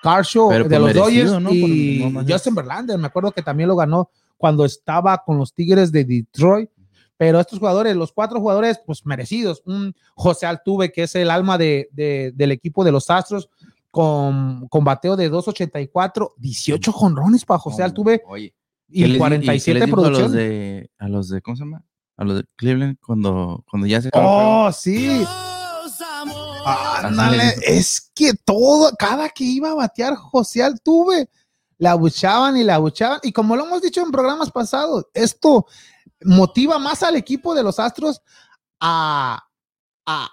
Kershaw 0.04 0.50
de 0.52 0.60
los 0.60 0.70
merecido, 0.70 1.04
Dodgers 1.06 1.32
¿no? 1.42 1.50
Por- 1.50 1.58
y 1.58 2.26
Justin 2.32 2.56
Verlander, 2.56 2.98
me 2.98 3.08
acuerdo 3.08 3.32
que 3.32 3.42
también 3.42 3.68
lo 3.70 3.76
ganó 3.76 4.10
cuando 4.38 4.66
estaba 4.66 5.18
con 5.26 5.38
los 5.38 5.54
Tigres 5.54 5.92
de 5.92 6.04
Detroit, 6.06 6.70
pero 7.18 7.40
estos 7.40 7.60
jugadores, 7.60 7.96
los 7.96 8.12
cuatro 8.12 8.40
jugadores, 8.42 8.80
pues 8.86 9.06
merecidos, 9.06 9.62
un 9.66 9.96
José 10.16 10.46
Altuve, 10.46 10.92
que 10.92 11.04
es 11.04 11.16
el 11.16 11.30
alma 11.32 11.58
de, 11.58 11.88
de- 11.94 12.32
del 12.36 12.52
equipo 12.52 12.84
de 12.84 12.92
los 12.92 13.10
Astros, 13.10 13.50
con, 13.92 14.68
con 14.70 14.84
bateo 14.84 15.16
de 15.16 15.30
2.84, 15.32 16.34
18 16.38 16.92
jonrones 16.92 17.46
para 17.46 17.60
José 17.60 17.84
Altuve 17.84 18.24
Oye, 18.28 18.50
¿qué 18.50 18.56
y 18.94 19.02
les 19.04 19.12
di- 19.14 19.18
47 19.18 19.64
qué 19.66 19.74
les 19.80 19.86
dijo 19.88 19.98
a 19.98 20.10
los 20.10 20.20
producciones. 20.20 20.50
de, 20.50 20.92
a 21.00 21.08
los 21.08 21.30
de, 21.30 21.42
¿cómo 21.42 21.58
se 21.58 21.64
llama? 21.64 21.84
A 22.18 22.24
los 22.24 22.36
de 22.38 22.46
Cleveland 22.56 22.98
cuando, 23.06 23.64
cuando 23.70 23.88
ya 23.88 24.02
se 24.02 24.08
acabó 24.10 24.26
el 24.26 24.34
juego. 24.36 24.66
Oh, 24.68 24.72
sí. 24.72 25.26
Ándale, 26.66 27.42
Así 27.44 27.60
le 27.60 27.78
es 27.78 28.12
que 28.16 28.34
todo, 28.34 28.92
cada 28.98 29.30
que 29.30 29.44
iba 29.44 29.72
a 29.72 29.76
batear 29.76 30.16
José 30.16 30.64
Altuve, 30.64 31.30
la 31.78 31.92
abuchaban 31.92 32.56
y 32.56 32.64
la 32.64 32.76
abuchaban. 32.76 33.20
Y 33.24 33.32
como 33.34 33.56
lo 33.56 33.66
hemos 33.66 33.82
dicho 33.82 34.02
en 34.02 34.12
programas 34.12 34.50
pasados, 34.52 35.06
esto 35.14 35.66
motiva 36.24 36.80
más 36.80 37.04
al 37.04 37.16
equipo 37.18 37.54
de 37.54 37.64
los 37.64 37.80
Astros 37.80 38.22
a, 38.80 39.44
a, 40.06 40.30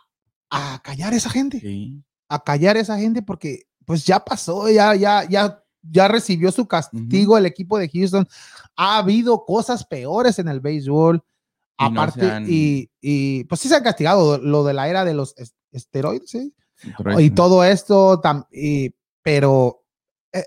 a 0.51 0.81
callar 0.85 1.13
a 1.13 1.17
esa 1.17 1.31
gente, 1.31 1.59
Sí. 1.61 2.01
a 2.29 2.43
callar 2.45 2.77
a 2.77 2.81
esa 2.81 2.97
gente 2.99 3.23
porque 3.23 3.63
pues 3.85 4.05
ya 4.05 4.21
pasó, 4.25 4.69
ya, 4.71 4.95
ya, 4.95 5.25
ya, 5.29 5.60
ya 5.83 6.09
recibió 6.09 6.53
su 6.53 6.67
castigo 6.67 7.37
el 7.39 7.47
equipo 7.47 7.79
de 7.79 7.89
Houston. 7.89 8.27
Ha 8.77 8.99
habido 8.99 9.45
cosas 9.45 9.85
peores 9.87 10.39
en 10.39 10.49
el 10.49 10.61
béisbol. 10.61 11.17
Y 11.79 11.85
Aparte, 11.85 12.31
han- 12.31 12.47
y, 12.49 12.91
y, 13.01 13.45
pues 13.45 13.61
sí 13.61 13.69
se 13.69 13.77
han 13.77 13.83
castigado 13.83 14.37
lo 14.39 14.65
de 14.65 14.75
la 14.75 14.89
era 14.89 15.05
de 15.05 15.15
los 15.15 15.35
es- 15.39 15.55
esteroides, 15.73 16.31
¿sí? 16.31 16.55
Y 17.21 17.31
todo 17.31 17.65
esto, 17.65 18.21
tam- 18.21 18.47
y- 18.53 18.95
pero 19.23 19.83
eh, 20.33 20.45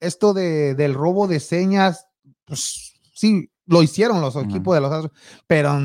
esto 0.00 0.32
de, 0.34 0.74
del 0.74 0.94
robo 0.94 1.26
de 1.26 1.40
señas, 1.40 2.06
pues 2.44 2.94
sí, 3.14 3.50
lo 3.66 3.82
hicieron 3.82 4.20
los 4.20 4.34
equipos 4.36 4.74
de 4.74 4.80
los 4.80 4.92
Astros, 4.92 5.12
pero, 5.46 5.78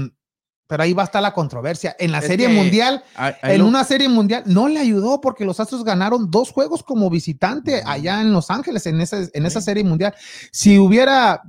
pero 0.67 0.83
ahí 0.83 0.93
va 0.93 1.03
a 1.03 1.05
estar 1.05 1.21
la 1.21 1.33
controversia. 1.33 1.95
En 1.99 2.11
la 2.11 2.19
Es 2.19 2.25
serie 2.27 2.47
mundial, 2.47 3.03
en 3.43 3.59
lo- 3.59 3.67
una 3.67 3.83
serie 3.83 4.09
mundial, 4.09 4.43
no 4.45 4.67
le 4.67 4.79
ayudó 4.79 5.21
porque 5.21 5.45
los 5.45 5.59
Astros 5.59 5.83
ganaron 5.83 6.31
dos 6.31 6.51
juegos 6.51 6.83
como 6.83 7.09
visitante 7.09 7.83
allá 7.85 8.21
en 8.21 8.31
Los 8.33 8.49
Ángeles, 8.49 8.85
en 8.87 9.01
esa, 9.01 9.17
en 9.33 9.45
esa 9.45 9.61
serie 9.61 9.83
mundial. 9.83 10.13
Si 10.51 10.79
hubiera 10.79 11.41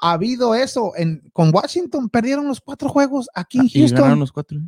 habido 0.00 0.54
eso 0.54 0.92
en, 0.96 1.22
con 1.32 1.52
Washington, 1.54 2.08
perdieron 2.08 2.46
los 2.46 2.60
cuatro 2.60 2.88
juegos 2.88 3.28
aquí 3.34 3.58
en 3.58 3.66
y 3.66 3.68
ganaron 3.88 3.98
Houston. 3.98 4.20
los 4.20 4.32
cuatro. 4.32 4.58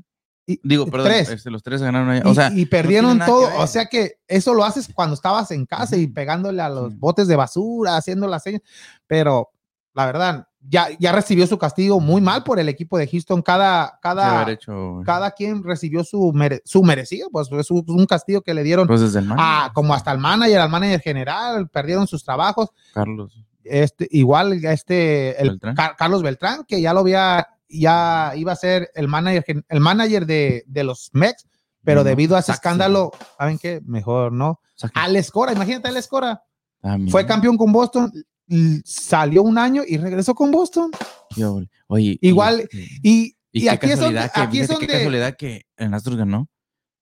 y- 0.47 0.61
Digo, 0.65 0.87
perdón, 0.87 1.07
tres. 1.07 1.29
este, 1.31 1.51
los 1.51 1.63
tres 1.63 1.81
ganaron 1.81 2.11
allá. 2.11 2.23
Y, 2.25 2.29
O 2.29 2.35
sea, 2.35 2.51
y 2.53 2.67
perdieron 2.67 3.21
todo. 3.21 3.49
O 3.59 3.67
sea 3.69 3.87
que 3.87 4.15
eso 4.27 4.53
lo 4.53 4.65
haces 4.65 4.89
cuando 4.93 5.15
estabas 5.15 5.53
en 5.53 5.65
casa 5.67 5.97
y 5.97 6.09
pegándole 6.09 6.61
a 6.61 6.69
los 6.69 6.99
botes 6.99 7.29
de 7.29 7.37
basura, 7.37 7.97
haciendo 7.97 8.27
las 8.27 8.43
señas. 8.43 8.63
Pero 9.07 9.51
la 9.95 10.07
verdad, 10.07 10.49
ya, 10.69 10.89
ya 10.99 11.13
recibió 11.13 11.47
su 11.47 11.57
castigo 11.59 12.01
muy 12.01 12.21
mal 12.21 12.45
por 12.45 12.59
el 12.61 12.69
equipo 12.69 12.99
de 12.99 13.07
Houston. 13.09 13.41
Cada, 13.43 13.99
cada, 14.03 14.51
hecho 14.51 15.01
cada 15.05 15.31
quien 15.31 15.63
recibió 15.65 16.05
su, 16.05 16.33
mere- 16.33 16.61
su 16.65 16.83
merecido. 16.83 17.29
Pues 17.31 17.51
es 17.51 17.71
un, 17.71 18.07
castigo 18.07 18.43
que 18.43 18.53
le 18.55 18.63
dieron 18.63 18.87
pues 18.87 19.01
a, 19.39 19.71
como 19.75 19.95
hasta 19.95 20.13
el 20.13 20.19
manager, 20.19 20.61
al 20.61 20.71
manager 20.71 21.01
general, 21.01 21.69
perdieron 21.69 22.07
sus 22.07 22.25
trabajos. 22.25 22.69
Carlos. 22.93 23.45
Este, 23.65 24.09
igual 24.11 24.53
este, 24.65 25.41
el 25.41 25.51
Beltrán. 25.51 25.75
Car- 25.77 25.97
Carlos 25.97 26.23
Beltrán, 26.23 26.65
que 26.67 26.81
ya 26.81 26.93
lo 26.93 27.01
había, 27.01 27.47
ya 27.69 28.33
iba 28.37 28.53
a 28.53 28.57
ser 28.57 28.91
el 28.95 29.07
manager, 29.09 29.45
el 29.69 29.81
manager 29.81 30.27
de, 30.27 30.65
de 30.67 30.85
los 30.85 31.11
Mex, 31.13 31.47
pero 31.85 32.01
No, 32.01 32.05
debido 32.05 32.37
a 32.37 32.41
ese 32.41 32.53
escándalo, 32.53 33.13
¿saben 33.39 33.59
qué? 33.59 33.81
Mejor 33.87 34.33
no. 34.33 34.61
Alex 34.95 35.31
Cora, 35.31 35.53
imagínate 35.53 35.89
Alex 35.89 36.09
Cora, 36.09 36.43
También. 36.81 37.11
fue 37.11 37.27
campeón 37.27 37.57
con 37.57 37.71
Boston, 37.73 38.11
salió 38.85 39.43
un 39.43 39.59
año 39.59 39.83
y 39.87 39.97
regresó 39.99 40.35
con 40.35 40.51
Boston. 40.51 40.91
Oye, 41.89 42.19
Igual, 42.21 42.69
Y, 43.03 43.37
Y, 43.53 43.65
y 43.65 43.69
aquí 43.69 43.91
es 43.91 43.99
donde, 44.01 44.21
que, 44.21 44.41
aquí 44.41 44.61
es 44.61 44.67
fíjate 44.69 44.87
qué 44.87 44.93
donde 44.93 44.99
casualidad 44.99 45.37
que 45.37 45.67
el 45.77 45.93
Astros 45.95 46.17
ganó 46.17 46.49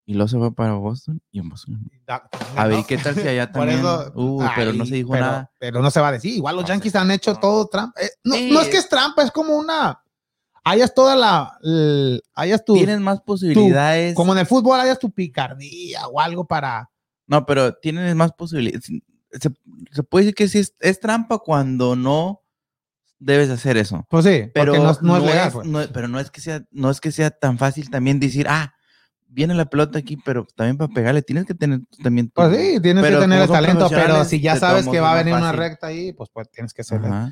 y 0.07 0.15
luego 0.15 0.29
se 0.29 0.39
fue 0.39 0.55
para 0.55 0.73
Boston 0.75 1.21
y 1.31 1.39
en 1.41 1.49
Boston. 1.51 1.91
Da- 2.07 2.29
A 2.57 2.67
ver. 2.67 2.85
¿qué 2.87 2.97
tal 2.97 3.15
si 3.15 3.29
allá 3.29 3.51
también? 3.53 3.81
eso- 3.81 4.13
Uh, 4.15 4.43
pero 4.57 4.73
no 4.73 4.87
se 4.87 4.95
dijo 4.95 5.11
pero- 5.13 5.25
nada. 5.27 5.53
Pero 5.59 5.83
no 5.83 5.91
se 5.91 6.01
va 6.01 6.09
a 6.09 6.13
decir. 6.13 6.33
Igual 6.35 6.57
los 6.57 6.63
No 6.65 6.69
Yankees 6.69 6.93
sé. 6.93 6.99
han 6.99 7.11
hecho 7.11 7.35
No. 7.35 7.41
todo 7.41 7.67
trampa. 7.69 8.01
Eh, 8.01 8.09
no, 8.25 8.61
es 8.61 8.69
que 8.69 8.79
es 8.79 8.89
trampa, 8.89 9.23
es 9.23 9.31
como 9.31 9.57
una. 9.57 10.03
Hayas 10.65 10.93
toda 10.95 11.17
la. 11.17 11.59
hayas 12.35 12.65
tu. 12.65 12.75
Tienes 12.75 13.01
más 13.01 13.21
posibilidades. 13.23 14.15
Como 14.15 14.33
en 14.33 14.39
el 14.41 14.47
fútbol, 14.47 14.81
hayas 14.81 14.99
tu 14.99 15.11
picardía 15.11 16.07
o 16.09 16.21
algo 16.21 16.47
para. 16.47 16.91
No, 17.27 17.45
pero 17.45 17.75
tienes 17.75 18.15
más 18.17 18.33
posibilidades. 18.33 18.91
Se, 19.31 19.51
se 19.93 20.03
puede 20.03 20.25
decir 20.27 20.35
que 20.35 20.49
sí 20.49 20.59
es, 20.59 20.75
es 20.81 21.01
trampa 21.01 21.39
cuando 21.39 21.97
no 21.97 22.43
debes 23.19 23.51
hacer 23.51 23.77
eso. 23.77 24.05
Pues 24.09 24.25
sí, 24.25 24.51
Pero 24.55 24.75
no, 24.77 24.97
no 25.03 25.17
es 25.19 25.23
legal. 25.25 25.51
pues. 25.53 25.67
no- 25.67 25.81
pero 25.93 26.09
no 26.09 26.21
es 26.21 26.31
que 26.31 26.41
sea, 26.41 26.63
no 26.71 26.91
es 26.91 27.01
que 27.01 27.11
sea 27.13 27.31
tan 27.31 27.59
fácil 27.59 27.91
también 27.91 28.21
decir, 28.21 28.47
ah, 28.49 28.73
viene 29.27 29.55
la 29.55 29.67
pelota 29.67 29.99
aquí, 29.99 30.17
pero 30.17 30.47
también 30.57 30.79
para 30.79 30.93
pegarle 30.93 31.23
tienes 31.23 31.45
que 31.45 31.55
tener 31.55 31.81
también. 32.03 32.29
tu- 32.29 32.35
Pues 32.41 32.57
sí, 32.57 32.81
tienes 32.81 33.05
que 33.05 33.11
tener 33.17 33.43
el 33.43 33.49
talento, 33.49 33.89
pero 33.91 34.25
si 34.25 34.41
ya 34.41 34.57
sabes 34.57 34.87
que 34.89 35.01
va 35.01 35.13
a 35.13 35.17
venir 35.17 35.35
una 35.35 35.53
recta 35.53 35.89
ahí, 35.89 36.13
pues, 36.13 36.31
pues 36.33 36.49
tienes 36.51 36.73
que 36.73 36.85
ser. 36.85 37.01
Pero, 37.01 37.31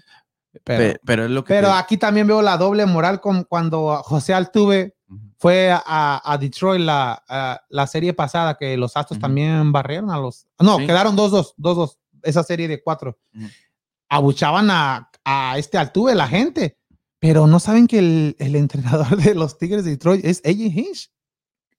Pe- 0.65 1.01
pero 1.05 1.25
es 1.27 1.31
lo 1.31 1.45
que. 1.45 1.55
pero 1.55 1.69
te- 1.69 1.75
aquí 1.75 1.97
también 1.99 2.27
veo 2.27 2.41
la 2.43 2.57
doble 2.57 2.85
moral 2.87 3.21
con 3.21 3.45
cuando 3.45 4.03
José 4.03 4.33
Altuve. 4.35 4.96
Fue 5.39 5.71
a, 5.73 6.21
a 6.25 6.39
Detroit 6.39 6.81
la, 6.81 7.23
a 7.29 7.61
la 7.69 7.87
serie 7.87 8.13
pasada, 8.13 8.57
que 8.57 8.77
los 8.77 8.97
Astros 8.97 9.19
Ujú. 9.19 9.23
también 9.23 9.71
barrieron 9.73 10.11
a 10.11 10.19
los. 10.19 10.47
No, 10.59 10.79
Sí. 10.79 10.87
quedaron 10.87 11.17
2-2, 11.17 11.55
2-2, 11.59 11.97
esa 12.23 12.43
serie 12.43 12.67
de 12.69 12.83
cuatro. 12.83 13.19
Ujú. 13.35 13.47
Abuchaban 14.09 14.71
a, 14.71 15.11
a 15.25 15.59
este 15.59 15.79
Altuve, 15.79 16.15
la 16.15 16.29
gente, 16.29 16.79
pero 17.19 17.47
no 17.47 17.59
saben 17.61 17.87
que 17.87 17.99
el, 17.99 18.37
el 18.39 18.57
entrenador 18.57 19.17
de 19.23 19.35
los 19.35 19.59
Tigres 19.59 19.85
de 19.85 19.93
Detroit 19.93 20.25
es 20.25 20.43
AJ 20.45 20.61
Hinch, 20.77 21.11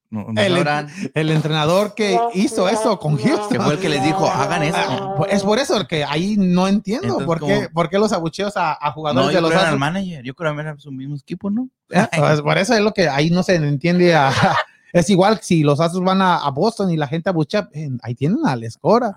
no, 0.10 0.26
no 0.32 0.42
el- 0.42 0.54
sabrán 0.56 0.88
el 1.14 1.32
entrenador 1.32 1.94
que 1.96 2.18
hizo 2.34 2.70
eso 2.70 2.98
con 3.00 3.18
Houston. 3.18 3.50
que 3.50 3.60
fue 3.60 3.74
el 3.74 3.80
que 3.80 3.90
les 3.90 4.04
dijo, 4.04 4.26
hagan 4.28 4.62
Ah, 4.62 4.66
esto. 4.66 5.14
pues 5.18 5.34
Es 5.34 5.44
por 5.44 5.60
eso 5.60 5.86
que 5.88 6.04
ahí 6.04 6.36
no 6.38 6.68
entiendo 6.68 7.04
Entonces, 7.20 7.26
por, 7.28 7.40
qué, 7.40 7.70
por 7.74 7.90
qué 7.90 8.00
los 8.00 8.12
abucheos 8.14 8.56
a, 8.58 8.74
a 8.74 8.88
No, 8.88 8.92
jugadores 8.94 9.32
yo 9.32 9.36
de 9.38 9.42
los 9.42 9.50
creo 9.52 9.62
Astros. 9.62 9.80
manager. 9.80 10.24
Yo 10.24 10.34
creo 10.34 10.56
que 10.56 10.62
era 10.62 10.78
su 10.78 10.92
mismo 10.92 11.16
equipo, 11.16 11.50
¿no? 11.50 11.70
Eh, 11.90 12.06
pues 12.18 12.42
por 12.42 12.58
eso 12.58 12.74
es 12.74 12.82
lo 12.82 12.94
que 12.94 13.10
ahí 13.10 13.30
no 13.30 13.44
se 13.44 13.56
entiende. 13.56 14.16
a- 14.16 14.32
es 14.94 15.10
igual 15.10 15.40
si 15.42 15.64
los 15.64 15.80
Astros 15.82 16.04
van 16.04 16.22
a, 16.22 16.38
a 16.38 16.50
Boston 16.52 16.90
y 16.92 16.98
la 16.98 17.08
gente 17.08 17.30
abuchea, 17.30 17.70
eh, 17.74 17.90
ahí 18.02 18.16
tienen 18.16 18.40
a 18.46 18.56
Lescora. 18.56 19.16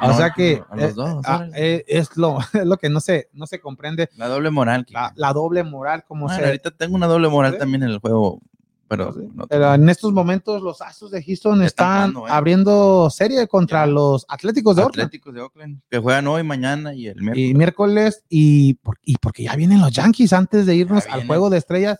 O 0.00 0.06
No, 0.08 0.16
sea 0.16 0.30
que 0.30 0.62
eh, 0.76 0.92
dos, 0.94 1.24
ah, 1.26 1.46
eh, 1.56 1.84
es, 1.88 2.16
lo, 2.16 2.38
es 2.52 2.64
lo 2.66 2.76
que 2.76 2.88
no 2.88 3.00
se, 3.00 3.28
no 3.32 3.46
se 3.46 3.60
comprende. 3.60 4.08
La 4.16 4.28
doble 4.28 4.50
moral. 4.50 4.86
La, 4.90 5.12
la 5.16 5.32
doble 5.32 5.64
moral, 5.64 6.04
como 6.06 6.26
Bueno, 6.26 6.38
se. 6.40 6.44
ahorita 6.46 6.70
tengo 6.72 6.94
una 6.96 7.06
doble 7.06 7.28
moral 7.28 7.52
¿Sí? 7.54 7.58
también 7.58 7.82
en 7.82 7.90
el 7.90 7.98
juego, 7.98 8.40
pero 8.88 9.12
Sí. 9.12 9.20
no- 9.34 9.46
Pero 9.46 9.74
en 9.74 9.88
estos 9.88 10.12
momentos 10.12 10.62
los 10.62 10.80
Astros 10.80 11.10
de 11.10 11.22
Houston 11.22 11.62
están 11.62 12.12
¿eh? 12.16 12.20
abriendo 12.28 13.10
serie 13.10 13.46
contra 13.46 13.80
Ya. 13.84 13.92
los 13.92 14.24
Atléticos 14.28 14.76
de 14.76 14.82
Oakland. 14.82 15.06
Atléticos 15.06 15.34
de 15.34 15.40
Oakland, 15.42 15.80
que 15.90 15.98
juegan 15.98 16.26
hoy, 16.26 16.42
mañana 16.42 16.94
y 16.94 17.06
el 17.08 17.16
miércoles. 17.20 17.38
y 17.50 17.54
miércoles 17.54 18.24
y, 18.28 18.78
y 19.04 19.16
porque 19.18 19.44
ya 19.44 19.54
vienen 19.56 19.80
los 19.80 19.92
Yankees 19.92 20.32
antes 20.32 20.66
de 20.66 20.74
irnos 20.74 21.04
al 21.06 21.26
juego 21.26 21.50
de 21.50 21.58
estrellas. 21.58 21.98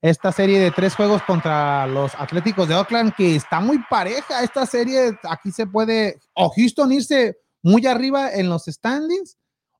Esta 0.00 0.32
serie 0.32 0.58
de 0.58 0.72
tres 0.72 0.96
juegos 0.96 1.22
contra 1.22 1.86
los 1.86 2.12
Atléticos 2.18 2.66
de 2.66 2.74
Oakland, 2.74 3.14
que 3.14 3.36
está 3.36 3.60
muy 3.60 3.78
pareja. 3.88 4.42
Esta 4.42 4.66
serie, 4.66 5.16
aquí 5.22 5.52
se 5.52 5.66
puede, 5.68 6.18
o 6.34 6.50
Houston 6.50 6.90
irse 6.90 7.36
muy 7.62 7.86
arriba 7.86 8.32
en 8.34 8.48
los 8.48 8.64
standings, 8.64 9.36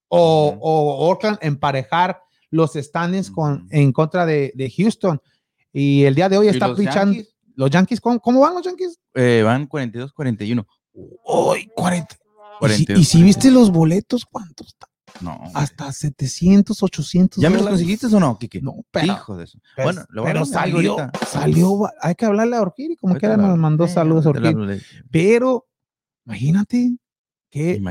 o, 0.07 0.51
Ujú. 0.51 0.59
o 0.63 1.09
Oakland 1.09 1.39
emparejar 1.41 2.21
los 2.51 2.75
standings 2.75 3.31
con, 3.33 3.67
en 3.71 3.91
contra 3.93 4.25
de, 4.27 4.53
de 4.55 4.71
Houston. 4.71 5.21
Y 5.73 6.05
el 6.05 6.15
día 6.15 6.29
de 6.29 6.39
hoy 6.39 6.47
¿Y 6.47 6.51
está 6.51 6.69
los 6.69 6.79
pichando. 6.79 7.15
Yankees? 7.15 7.35
Los 7.55 7.71
Yankees, 7.71 8.01
¿cómo, 8.01 8.21
cómo 8.21 8.41
van 8.41 8.55
los 8.55 8.65
Yankees? 8.65 8.99
Eh, 9.15 9.43
van 9.45 9.69
42-41. 9.69 10.67
Hoy, 11.25 11.71
40. 11.75 12.15
Y 12.15 12.19
si, 12.19 12.85
42, 12.87 13.01
y 13.01 13.05
si 13.05 13.23
viste 13.23 13.51
los 13.51 13.71
boletos, 13.71 14.25
¿cuántos? 14.25 14.69
están? 14.69 14.89
No. 15.21 15.35
hombre. 15.35 15.51
Hasta 15.55 15.93
700, 15.93 16.83
800. 16.83 17.43
¿Ya 17.43 17.51
me 17.51 17.57
los 17.59 17.67
conseguiste 17.67 18.07
o 18.07 18.21
no, 18.21 18.39
Kike? 18.39 18.61
No, 18.63 18.77
pero, 18.91 19.13
Hijo 19.13 19.37
de 19.37 19.45
eso. 19.45 19.59
pero- 19.77 19.87
bueno, 19.87 20.01
a 20.23 20.25
pero 20.25 20.45
salió, 20.47 20.97
salió, 21.29 21.91
hay 22.01 22.15
que 22.15 22.25
hablarle 22.25 22.57
a 22.57 22.63
Orquídea, 22.63 22.97
como 23.01 23.17
quiera 23.17 23.37
nos 23.37 23.59
mandó 23.59 23.85
Eh, 23.85 23.89
saludos 23.89 24.25
de- 24.25 24.81
Pero, 25.11 25.67
imagínate 26.25 26.97
que 27.51 27.83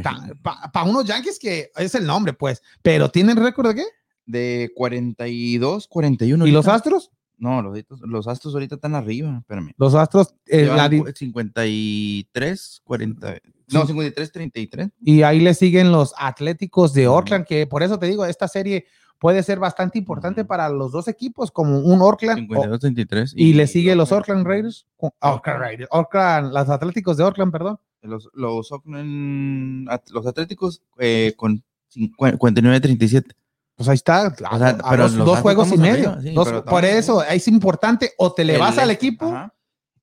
para 0.72 0.84
unos 0.89 1.06
Yankees 1.06 1.38
que 1.38 1.70
es 1.76 1.94
el 1.96 2.06
nombre, 2.08 2.34
pues, 2.34 2.62
pero 2.82 3.10
tienen 3.12 3.38
récord 3.38 3.67
de 3.70 3.76
qué? 3.76 3.86
De 4.26 4.72
42, 4.76 5.88
41. 5.88 6.48
¿Y 6.48 6.52
los 6.52 6.65
ahorita. 6.65 6.76
Astros? 6.78 7.12
No, 7.42 7.62
los, 7.64 7.76
Astros- 7.76 8.02
los 8.02 8.28
Astros 8.28 8.54
ahorita 8.54 8.76
están 8.76 8.94
arriba, 8.94 9.40
espérame. 9.40 9.72
Los 9.78 9.96
Astros, 9.96 10.36
eh, 10.46 10.68
la 10.68 10.88
di- 10.88 11.00
cu- 11.00 11.12
53, 11.12 12.82
40. 12.84 13.36
No, 13.74 13.86
53, 13.86 14.32
33. 14.32 14.90
y 15.02 15.24
ahí 15.24 15.40
le 15.40 15.54
siguen 15.54 15.92
los 15.92 16.14
Atléticos 16.18 16.94
de. 16.94 17.08
Oakland, 17.08 17.46
que 17.46 17.66
por 17.68 17.84
eso 17.84 17.98
te 17.98 18.06
digo, 18.06 18.26
esta 18.26 18.48
serie 18.48 18.86
puede 19.18 19.44
ser 19.44 19.60
bastante 19.60 19.98
importante 19.98 20.46
para 20.46 20.70
los 20.70 20.92
dos 20.92 21.08
equipos, 21.08 21.52
como 21.52 21.80
un 21.80 22.02
Oakland. 22.02 22.40
o- 22.40 22.42
52, 22.42 22.80
33. 22.80 23.34
y, 23.36 23.54
le 23.54 23.66
sigue 23.68 23.96
los 23.96 24.12
Oakland 24.12 24.46
Raiders. 24.46 24.86
con- 24.98 25.12
Oakland 25.22 25.60
Raiders. 25.60 25.90
Oakland, 25.92 26.54
los 26.54 26.70
Atléticos 26.70 27.18
de 27.18 27.24
Oakland, 27.24 27.52
perdón. 27.52 27.80
Los, 28.04 28.30
los, 28.34 28.72
Oakland- 28.72 29.88
los 30.12 30.26
Atléticos 30.28 30.82
eh, 31.00 31.34
con 31.38 31.64
50 31.90 32.38
59, 32.38 32.80
37. 32.82 33.36
Pues 33.82 33.89
ahí 33.89 33.96
está, 33.96 34.28
a- 34.28 34.56
O 34.56 34.58
sea, 34.60 34.70
a 34.70 34.89
pero 34.91 35.04
los 35.04 35.15
dos 35.17 35.39
juegos 35.39 35.72
y 35.72 35.78
medio. 35.78 36.10
arriba, 36.12 36.22
sí, 36.22 36.34
Dos- 36.34 36.48
pero 36.48 36.65
por 36.65 36.86
eso 36.86 37.24
es 37.24 37.48
importante 37.48 38.12
o 38.17 38.32
te 38.34 38.46
le 38.46 38.58
vas 38.58 38.76
El 38.76 38.82
al 38.82 38.91
equipo 38.91 39.26
ajá. 39.28 39.54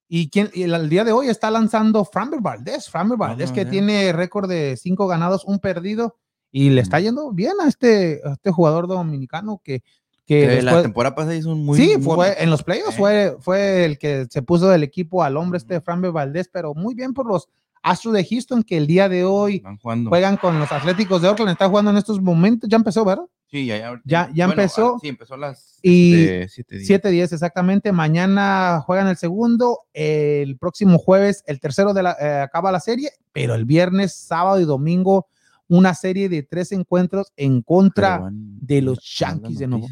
y 0.09 0.31
quien 0.31 0.51
y 0.53 0.63
el, 0.65 0.75
el 0.75 0.89
día 0.89 1.05
de 1.05 1.13
hoy 1.13 1.29
está 1.29 1.51
lanzando 1.51 2.05
Framber 2.05 2.41
Valdez, 2.41 2.89
Framber 2.89 3.17
Valdez 3.19 3.53
que 3.53 3.61
Vamos 3.61 3.61
a 3.61 3.65
ver. 3.65 3.87
tiene 3.87 4.13
récord 4.13 4.49
de 4.49 4.77
cinco 4.77 5.07
ganados, 5.07 5.45
un 5.45 5.59
perdido 5.61 6.17
y 6.51 6.71
le 6.71 6.81
está 6.81 6.97
Ujú. 6.97 7.05
yendo 7.05 7.33
bien 7.33 7.53
a 7.63 7.69
este, 7.69 8.21
a 8.25 8.33
este 8.33 8.51
jugador 8.51 8.89
dominicano 8.89 9.61
que, 9.63 9.83
que 10.27 10.47
Que 10.47 10.63
la 10.63 10.83
temporada 10.83 11.15
pasada 11.15 11.35
hizo 11.37 11.51
un 11.53 11.65
muy 11.65 11.79
sí, 11.79 11.97
muy 11.99 12.15
fue 12.17 12.43
en 12.43 12.51
los 12.51 12.63
playoffs, 12.63 12.95
Eh. 12.95 12.99
fue, 12.99 13.37
fue 13.41 13.85
el 13.85 13.99
que 13.99 14.27
se 14.31 14.43
puso 14.43 14.69
del 14.69 14.83
equipo 14.83 15.23
al 15.23 15.37
hombre 15.37 15.59
este. 15.59 15.81
Framber 15.81 16.11
Valdez, 16.13 16.51
pero 16.53 16.75
muy 16.75 16.95
bien 16.95 17.15
por 17.15 17.27
los 17.27 17.49
Astros 17.81 18.13
de 18.13 18.25
Houston 18.25 18.65
que 18.65 18.77
el 18.77 18.89
día 18.89 19.09
de 19.09 19.25
hoy 19.25 19.63
juegan 19.83 20.37
con 20.37 20.59
los 20.59 20.73
Atléticos 20.73 21.23
de 21.23 21.29
Oakland, 21.29 21.53
está 21.53 21.69
jugando 21.69 21.93
en 21.93 21.97
estos 21.97 22.21
momentos, 22.21 22.69
ya 22.69 22.77
empezó, 22.77 23.05
¿verdad? 23.05 23.25
Sí, 23.51 23.65
ya, 23.67 23.79
ya, 23.79 24.01
Ya- 24.05 24.31
ya 24.35 24.45
empezó. 24.45 24.97
ah, 24.97 24.99
sí, 25.01 25.09
empezó 25.09 25.35
a 25.35 25.39
las 25.39 25.79
Y 25.83 26.13
7 26.49 26.81
7-10 26.81 27.33
exactamente. 27.33 27.93
Mañana 27.93 28.83
juegan 28.85 29.09
el 29.09 29.17
segundo, 29.17 29.81
el 29.95 30.59
próximo 30.59 30.99
jueves 30.99 31.43
el 31.47 31.59
tercero 31.59 31.95
de 31.95 32.03
la, 32.03 32.17
eh, 32.21 32.41
acaba 32.43 32.71
la 32.73 32.81
serie, 32.81 33.11
pero 33.33 33.55
el 33.55 33.65
viernes, 33.65 34.15
sábado 34.15 34.61
y 34.61 34.65
domingo 34.65 35.29
una 35.67 35.95
serie 35.95 36.29
de 36.29 36.43
tres 36.43 36.73
encuentros 36.73 37.33
en 37.37 37.63
contra. 37.63 38.19
de 38.61 38.83
los 38.83 38.99
Yankees 39.19 39.59
de 39.59 39.67
nuevo. 39.67 39.87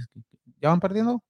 ¿Ya 0.60 0.68
van 0.70 0.80
perdiendo? 0.80 1.22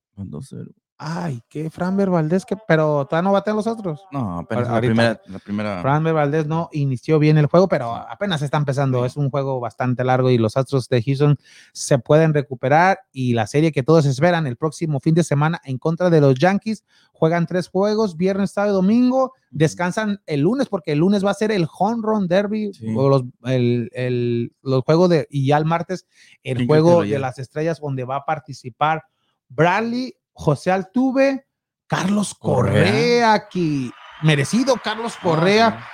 Ay, 0.99 1.43
qué 1.51 1.69
Framber 1.69 2.09
Valdés, 2.09 2.47
que, 2.47 2.57
pero 2.67 3.05
todavía 3.05 3.29
no 3.29 3.33
batean 3.35 3.57
los 3.57 3.67
otros. 3.67 4.03
No, 4.13 4.39
apenas 4.39 4.67
la 4.67 4.79
primera, 4.81 5.21
la 5.27 5.39
primera. 5.39 5.83
Framber 5.83 6.15
Valdés 6.15 6.47
no 6.47 6.71
inició 6.73 7.19
bien 7.19 7.37
el 7.37 7.47
juego, 7.47 7.69
pero 7.69 7.95
apenas 7.95 8.41
está 8.41 8.57
empezando. 8.57 9.01
Sí. 9.01 9.07
Es 9.09 9.17
un 9.19 9.29
juego 9.29 9.61
bastante 9.61 10.05
largo 10.05 10.31
y 10.31 10.39
los 10.39 10.57
Astros 10.57 10.89
de 10.89 11.03
Houston 11.03 11.37
se 11.75 11.99
pueden 11.99 12.33
recuperar. 12.33 13.01
Y 13.13 13.35
la 13.35 13.47
serie 13.47 13.73
que 13.73 13.83
todos 13.83 14.07
esperan 14.07 14.47
el 14.47 14.57
próximo 14.57 14.99
fin 14.99 15.15
de 15.15 15.23
semana 15.23 15.61
en 15.65 15.77
contra 15.77 16.09
de 16.09 16.23
los 16.23 16.35
Yankees 16.39 16.83
juegan 17.13 17.47
tres 17.47 17.69
juegos: 17.69 18.17
viernes, 18.17 18.53
sábado 18.53 18.73
y 18.73 18.77
domingo. 18.77 19.35
Descansan 19.51 20.23
el 20.25 20.41
lunes 20.41 20.67
porque 20.69 20.93
el 20.93 21.01
lunes 21.01 21.23
va 21.23 21.31
a 21.31 21.35
ser 21.35 21.53
el 21.53 21.67
Home 21.79 22.01
Run 22.03 22.27
Derby 22.27 22.73
Sí. 22.73 22.87
o 22.97 23.09
los, 23.11 23.23
el, 23.45 23.91
el- 23.93 24.53
los 24.63 24.83
juegos 24.83 25.11
de 25.11 25.27
y 25.31 25.47
ya 25.49 25.59
el 25.59 25.67
martes 25.67 26.07
el 26.43 26.57
¿Quién 26.57 26.69
crees 26.69 26.79
que 26.79 26.83
juego 26.91 27.03
de 27.03 27.19
las 27.19 27.39
estrellas 27.39 27.81
donde 27.81 28.05
va 28.05 28.17
a 28.17 28.25
participar 28.25 29.03
Bradley, 29.49 30.15
José 30.37 30.71
Altuve, 30.71 31.47
Carlos 31.87 32.35
Correa, 32.35 33.49
que 33.51 33.91
merecido 34.23 34.77
Carlos 34.83 35.17
Correa 35.21 35.85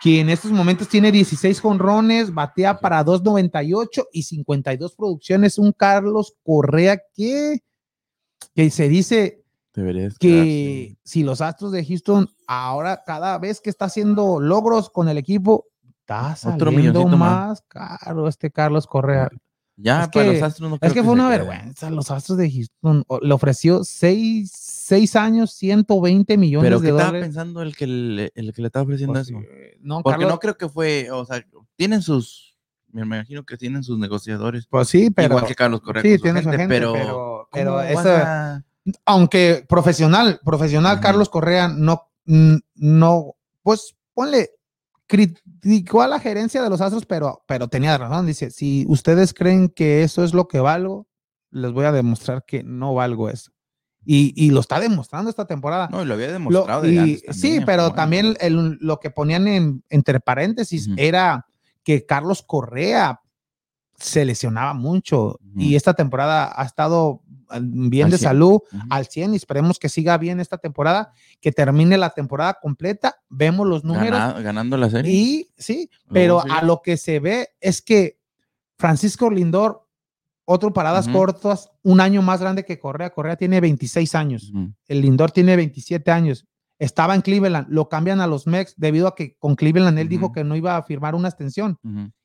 que 0.00 0.20
en 0.20 0.30
estos 0.30 0.50
momentos 0.50 0.88
tiene 0.88 1.12
16 1.12 1.60
jonrones, 1.60 2.32
batea 2.32 2.78
para 2.80 3.04
2.98 3.04 4.06
y 4.12 4.22
52 4.22 4.96
producciones. 4.96 5.58
Un 5.58 5.72
Carlos 5.72 6.34
Correa 6.42 6.98
que, 7.14 7.58
que 8.54 8.70
se 8.70 8.88
dice 8.88 9.44
Deberías 9.74 10.18
que 10.18 10.96
si 11.04 11.22
los 11.22 11.40
Astros 11.40 11.70
de 11.70 11.84
Houston 11.84 12.28
ahora 12.46 13.02
cada 13.06 13.38
vez 13.38 13.60
que 13.60 13.70
está 13.70 13.84
haciendo 13.84 14.40
logros 14.40 14.90
con 14.90 15.08
el 15.08 15.18
equipo, 15.18 15.66
está 16.00 16.34
saliendo 16.34 17.06
más. 17.06 17.62
caro 17.68 18.26
este 18.26 18.50
Carlos 18.50 18.86
Correa. 18.86 19.28
Ya, 19.82 20.02
Es 20.02 20.08
para 20.10 20.26
que- 20.26 20.32
los 20.34 20.42
Astros 20.42 20.68
no 20.70 20.74
Es 20.76 20.80
creo 20.80 20.94
que 20.94 21.02
fue 21.02 21.12
una 21.14 21.28
quede. 21.28 21.38
vergüenza. 21.38 21.90
Los 21.90 22.10
Astros 22.10 22.36
de 22.38 22.50
Houston 22.50 23.04
le 23.22 23.32
ofreció 23.34 23.82
6 23.84 24.50
seis 24.52 25.14
años, 25.16 25.52
120 25.52 26.36
millones 26.36 26.66
Pero 26.66 26.80
de 26.80 26.86
¿qué 26.86 26.90
estaba 26.90 27.06
dólares. 27.10 27.26
pensando 27.28 27.62
el 27.62 27.76
que 27.76 27.86
le, 27.86 28.32
el 28.34 28.52
que 28.52 28.60
le 28.60 28.66
estaba 28.66 28.82
ofreciendo 28.82 29.12
Pues, 29.14 29.28
eso? 29.28 29.38
eh, 29.38 29.78
no, 29.80 30.02
Porque 30.02 30.14
Carlos- 30.18 30.32
no 30.32 30.38
creo 30.40 30.58
que 30.58 30.68
fue, 30.68 31.08
o 31.12 31.24
sea, 31.24 31.44
tienen 31.76 32.02
sus, 32.02 32.58
me 32.90 33.02
imagino 33.02 33.44
que 33.44 33.56
tienen 33.56 33.84
sus 33.84 33.98
negociadores. 34.00 34.66
Pues 34.68 34.88
sí, 34.88 35.10
pero. 35.10 35.28
Igual 35.36 35.46
que 35.46 35.54
Carlos 35.54 35.80
Correa. 35.80 36.02
sí, 36.02 36.18
tiene 36.20 36.42
su 36.42 36.50
gente, 36.50 36.66
pero, 36.66 36.92
pero, 36.92 37.14
¿cómo 37.14 37.48
pero 37.52 37.80
esa- 37.82 38.54
a- 38.56 38.64
aunque 39.06 39.64
profesional, 39.68 40.40
profesional, 40.44 40.94
Ujú. 40.96 41.02
Carlos 41.02 41.28
Correa 41.28 41.68
no, 41.68 42.10
no, 42.74 43.36
pues 43.62 43.94
ponle, 44.12 44.50
criticó 45.10 46.02
a 46.02 46.08
la 46.08 46.20
gerencia 46.20 46.62
de 46.62 46.70
los 46.70 46.80
Astros, 46.80 47.04
pero, 47.04 47.42
pero 47.48 47.66
tenía 47.66 47.98
razón. 47.98 48.26
Dice, 48.26 48.50
si 48.50 48.84
ustedes 48.88 49.34
creen 49.34 49.68
que 49.68 50.04
eso 50.04 50.22
es 50.22 50.32
lo 50.34 50.46
que 50.46 50.60
valgo, 50.60 51.08
les 51.50 51.72
voy 51.72 51.84
a 51.84 51.90
demostrar 51.92 52.44
que 52.46 52.62
no 52.62 52.94
valgo 52.94 53.28
eso. 53.28 53.50
Y, 54.04 54.32
y 54.36 54.50
lo 54.52 54.60
está 54.60 54.78
demostrando 54.78 55.28
esta 55.28 55.46
temporada. 55.46 55.88
No, 55.90 56.04
lo 56.04 56.14
había 56.14 56.28
Lo- 56.28 56.32
demostrado. 56.34 56.88
y- 56.88 57.20
sí, 57.32 57.60
pero 57.66 57.82
bueno. 57.82 57.96
también 57.96 58.36
el- 58.40 58.78
lo 58.80 59.00
que 59.00 59.10
ponían 59.10 59.48
en, 59.48 59.82
entre 59.90 60.20
paréntesis 60.20 60.88
era 60.96 61.44
que 61.82 62.06
Carlos 62.06 62.42
Correa 62.46 63.20
se 63.98 64.24
lesionaba 64.24 64.72
mucho 64.74 65.38
y 65.56 65.74
esta 65.74 65.92
temporada 65.94 66.50
ha 66.56 66.64
estado 66.64 67.20
bien 67.60 68.06
Al 68.06 68.10
de 68.12 68.18
100. 68.18 68.28
salud, 68.30 68.58
al 68.90 69.06
100 69.06 69.32
y 69.34 69.36
esperemos 69.36 69.78
que 69.78 69.88
siga 69.88 70.16
bien 70.18 70.40
esta 70.40 70.58
temporada, 70.58 71.12
que 71.40 71.52
termine 71.52 71.96
la 71.98 72.10
temporada 72.10 72.58
completa, 72.60 73.16
vemos 73.28 73.66
los 73.66 73.82
números 73.84 74.18
Gana- 74.18 74.40
ganando 74.40 74.76
la 74.76 74.90
serie. 74.90 75.12
y 75.12 75.50
sí, 75.58 75.90
pero 76.12 76.40
a 76.50 76.62
lo 76.62 76.82
que 76.82 76.96
se 76.96 77.18
ve 77.20 77.48
es 77.60 77.82
que 77.82 78.18
Francisco 78.78 79.30
Lindor, 79.30 79.86
otro 80.44 80.72
paradas 80.72 81.06
cortas, 81.08 81.70
un 81.82 82.00
año 82.00 82.22
más 82.22 82.40
grande 82.40 82.64
que 82.64 82.78
Correa, 82.78 83.10
Correa 83.10 83.36
tiene 83.36 83.60
26 83.60 84.14
años, 84.14 84.52
el 84.88 85.00
Lindor 85.02 85.30
tiene 85.32 85.56
27 85.56 86.10
años. 86.10 86.46
Estaba 86.78 87.14
en 87.14 87.20
Cleveland, 87.20 87.66
lo 87.68 87.88
cambian 87.90 88.20
a 88.22 88.26
los 88.26 88.46
Mex 88.46 88.74
debido 88.78 89.06
a 89.06 89.14
que 89.14 89.36
con 89.38 89.54
Cleveland 89.54 89.98
él 89.98 90.08
dijo 90.08 90.32
que 90.32 90.44
no 90.44 90.56
iba 90.56 90.76
a 90.76 90.82
firmar 90.82 91.14
una 91.14 91.28
extensión. 91.28 91.78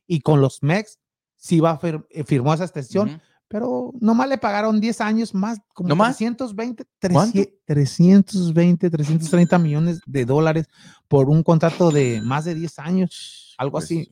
Y 0.08 0.22
con 0.22 0.40
los 0.40 0.64
Mex 0.64 0.98
sí 1.36 1.60
va 1.60 1.72
a 1.72 1.80
fir- 1.80 2.06
eh, 2.10 2.24
firmó 2.24 2.54
esa 2.54 2.64
extensión. 2.64 3.22
Pero 3.48 3.94
nomás 4.00 4.28
le 4.30 4.38
pagaron 4.38 4.80
10 4.82 5.02
años 5.02 5.34
más, 5.34 5.60
como 5.74 5.90
¿No 5.90 5.96
más? 5.96 6.18
320, 6.18 6.84
¿Cuánto? 7.12 7.32
300 7.66 8.54
320, 8.54 8.90
330 8.90 9.60
millones 9.60 10.00
de 10.06 10.26
dólares 10.26 10.68
por 11.08 11.30
un 11.30 11.44
contrato 11.44 11.92
de 11.92 12.22
más 12.22 12.46
de 12.46 12.56
10 12.56 12.80
años, 12.80 13.56
algo 13.58 13.74
Pues, 13.74 13.86
así. 13.86 14.12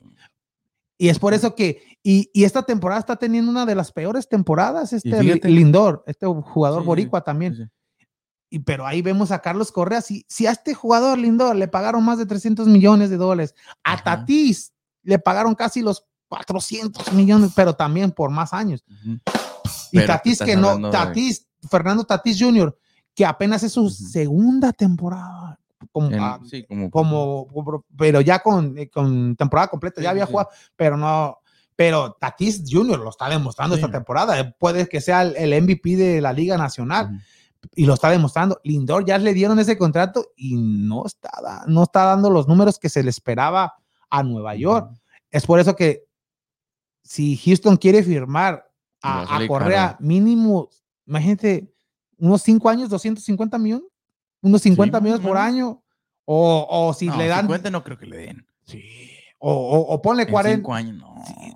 Y 0.98 1.10
es 1.10 1.18
por 1.20 1.34
eso 1.34 1.56
que, 1.56 1.98
y, 2.04 2.30
y 2.34 2.44
esta 2.44 2.64
temporada 2.64 3.00
está 3.00 3.16
teniendo 3.16 3.50
una 3.52 3.66
de 3.66 3.76
las 3.76 3.92
peores 3.92 4.30
temporadas, 4.30 4.94
este 4.94 5.10
fíjate- 5.20 5.50
Lindor, 5.50 6.04
este 6.08 6.28
jugador 6.28 6.82
Sí, 6.84 6.86
boricua 6.88 7.24
también. 7.24 7.56
sí. 7.56 7.64
Y, 8.50 8.60
pero 8.60 8.86
ahí 8.86 9.02
vemos 9.02 9.32
a 9.32 9.40
Carlos 9.40 9.72
Correa. 9.72 10.00
Si, 10.02 10.24
si 10.30 10.46
a 10.46 10.52
este 10.52 10.76
jugador 10.76 11.18
Lindor 11.18 11.56
le 11.56 11.68
pagaron 11.68 12.06
más 12.06 12.20
de 12.20 12.28
300 12.28 12.68
millones 12.68 13.10
de 13.10 13.18
dólares, 13.18 13.56
a 13.84 13.94
Ajá. 13.94 14.04
Tatis 14.04 14.72
le 15.02 15.18
pagaron 15.18 15.56
casi 15.56 15.82
los 15.82 16.06
400 16.38 17.14
millones, 17.14 17.52
pero 17.56 17.74
también 17.76 18.12
por 18.12 18.30
más 18.32 18.54
años. 18.54 18.84
Y 19.92 19.98
Pero 19.98 20.08
Tatis 20.08 20.40
que 20.40 20.56
no, 20.56 20.78
de- 20.78 20.90
Tatis, 20.90 21.48
Fernando 21.70 22.04
Tatis 22.04 22.38
Jr., 22.42 22.76
que 23.14 23.26
apenas 23.26 23.62
es 23.64 23.72
su 23.74 23.90
segunda 23.90 24.74
temporada. 24.74 25.60
Como, 25.92 26.10
En- 26.10 26.46
sí, 26.50 26.66
como, 26.68 26.90
como, 26.90 27.48
como- 27.54 27.86
pero 27.96 28.22
ya 28.22 28.40
con, 28.40 28.76
eh, 28.78 28.90
con 28.90 29.36
temporada 29.36 29.68
completa, 29.68 29.98
Sí, 30.02 30.04
ya 30.04 30.10
había 30.10 30.26
sí. 30.26 30.32
jugado, 30.32 30.50
pero 30.76 30.98
no, 30.98 31.38
pero 31.76 32.14
Tatis 32.20 32.64
Jr. 32.68 33.00
lo 33.00 33.10
está 33.10 33.30
demostrando 33.30 33.76
esta 33.76 33.92
temporada, 33.92 34.40
Eh, 34.40 34.56
puede 34.58 34.88
que 34.88 35.02
sea 35.02 35.22
el, 35.22 35.36
el 35.36 35.54
MVP 35.64 35.96
de 35.96 36.22
la 36.22 36.34
Liga 36.34 36.58
Nacional 36.58 37.20
y 37.76 37.86
lo 37.86 37.94
está 37.94 38.10
demostrando. 38.10 38.60
Lindor 38.64 39.06
ya 39.06 39.18
le 39.20 39.34
dieron 39.34 39.60
ese 39.60 39.78
contrato 39.78 40.30
y 40.36 40.56
no 40.56 41.06
está, 41.06 41.64
no 41.68 41.84
está 41.84 42.06
dando 42.06 42.30
los 42.32 42.48
números 42.48 42.80
que 42.80 42.90
se 42.90 43.04
le 43.04 43.10
esperaba 43.12 43.76
a 44.10 44.24
Nueva 44.24 44.56
York. 44.56 44.92
Es 45.30 45.46
por 45.46 45.60
eso 45.60 45.76
que 45.76 46.04
si 47.14 47.38
Houston 47.38 47.78
quiere 47.78 48.02
firmar 48.02 48.68
a 49.04 49.22
a, 49.22 49.38
a 49.38 49.48
Correa 49.48 49.88
caro. 49.92 49.98
mínimo, 50.00 50.70
imagínate, 51.06 51.72
unos 52.18 52.42
5 52.42 52.70
años, 52.70 52.90
250 52.90 53.58
millones, 53.60 53.86
unos 54.42 54.62
50 54.62 54.98
más 54.98 55.02
o 55.02 55.04
millones 55.04 55.28
por 55.28 55.38
año, 55.38 55.84
o, 56.26 56.68
o 56.70 56.94
si 56.94 57.08
No, 57.08 57.18
le 57.18 57.28
dan, 57.28 57.42
50 57.42 57.70
no 57.70 57.84
creo 57.84 57.98
que 58.00 58.06
le 58.08 58.18
den. 58.18 58.48
sí, 58.66 58.82
o, 59.38 59.52
o, 59.54 59.94
o 59.94 60.02
ponle 60.02 60.24
En 60.24 60.32
40. 60.32 60.58
cinco 60.58 60.74
años, 60.74 60.96
no. 60.98 61.16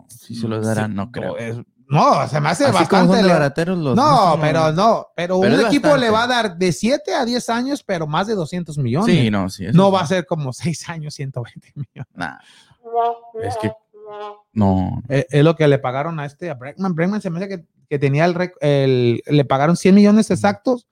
Si 0.09 0.35
se 0.35 0.47
los 0.47 0.63
darán, 0.65 0.93
no 0.93 1.11
creo. 1.11 1.37
es- 1.37 1.57
no, 1.89 2.27
se 2.27 2.41
me 2.41 2.49
hace 2.49 2.65
Así 2.65 2.85
como 2.85 3.03
bastante. 3.07 3.23
le- 3.23 3.29
barateros 3.33 3.77
los. 3.79 3.95
no, 3.95 4.37
pero 4.41 4.73
no, 4.73 5.07
pero, 5.15 5.39
Pero 5.39 5.55
un 5.55 5.61
equipo 5.67 5.87
bastante. 5.87 6.05
le 6.05 6.11
va 6.11 6.23
a 6.23 6.27
dar 6.27 6.57
de 6.57 6.73
7 6.73 7.15
a 7.15 7.23
10 7.23 7.49
años, 7.49 7.81
pero 7.81 8.05
más 8.05 8.27
de 8.27 8.35
200 8.35 8.77
millones. 8.77 9.15
Sí, 9.15 9.31
no, 9.31 9.49
sí. 9.49 9.67
no 9.73 9.85
sí. 9.87 9.91
va 9.93 10.01
a 10.01 10.05
ser 10.07 10.25
como 10.25 10.51
6 10.51 10.89
años, 10.89 11.13
120 11.13 11.71
millones. 11.75 12.11
Nah. 12.13 12.37
Es 13.41 13.55
que. 13.57 13.71
No. 14.53 15.01
Es, 15.07 15.25
es 15.29 15.43
lo 15.43 15.55
que 15.55 15.67
le 15.67 15.79
pagaron 15.79 16.19
a 16.19 16.25
este, 16.25 16.49
a 16.49 16.53
Bregman. 16.55 16.95
Bregman 16.95 17.21
se 17.21 17.29
me 17.29 17.37
hace 17.39 17.47
que, 17.49 17.65
que 17.89 17.99
tenía 17.99 18.25
el, 18.25 18.33
rec- 18.35 18.57
el- 18.61 19.21
Le 19.27 19.45
pagaron 19.45 19.77
100 19.77 19.93
millones 19.95 20.31
exactos. 20.31 20.87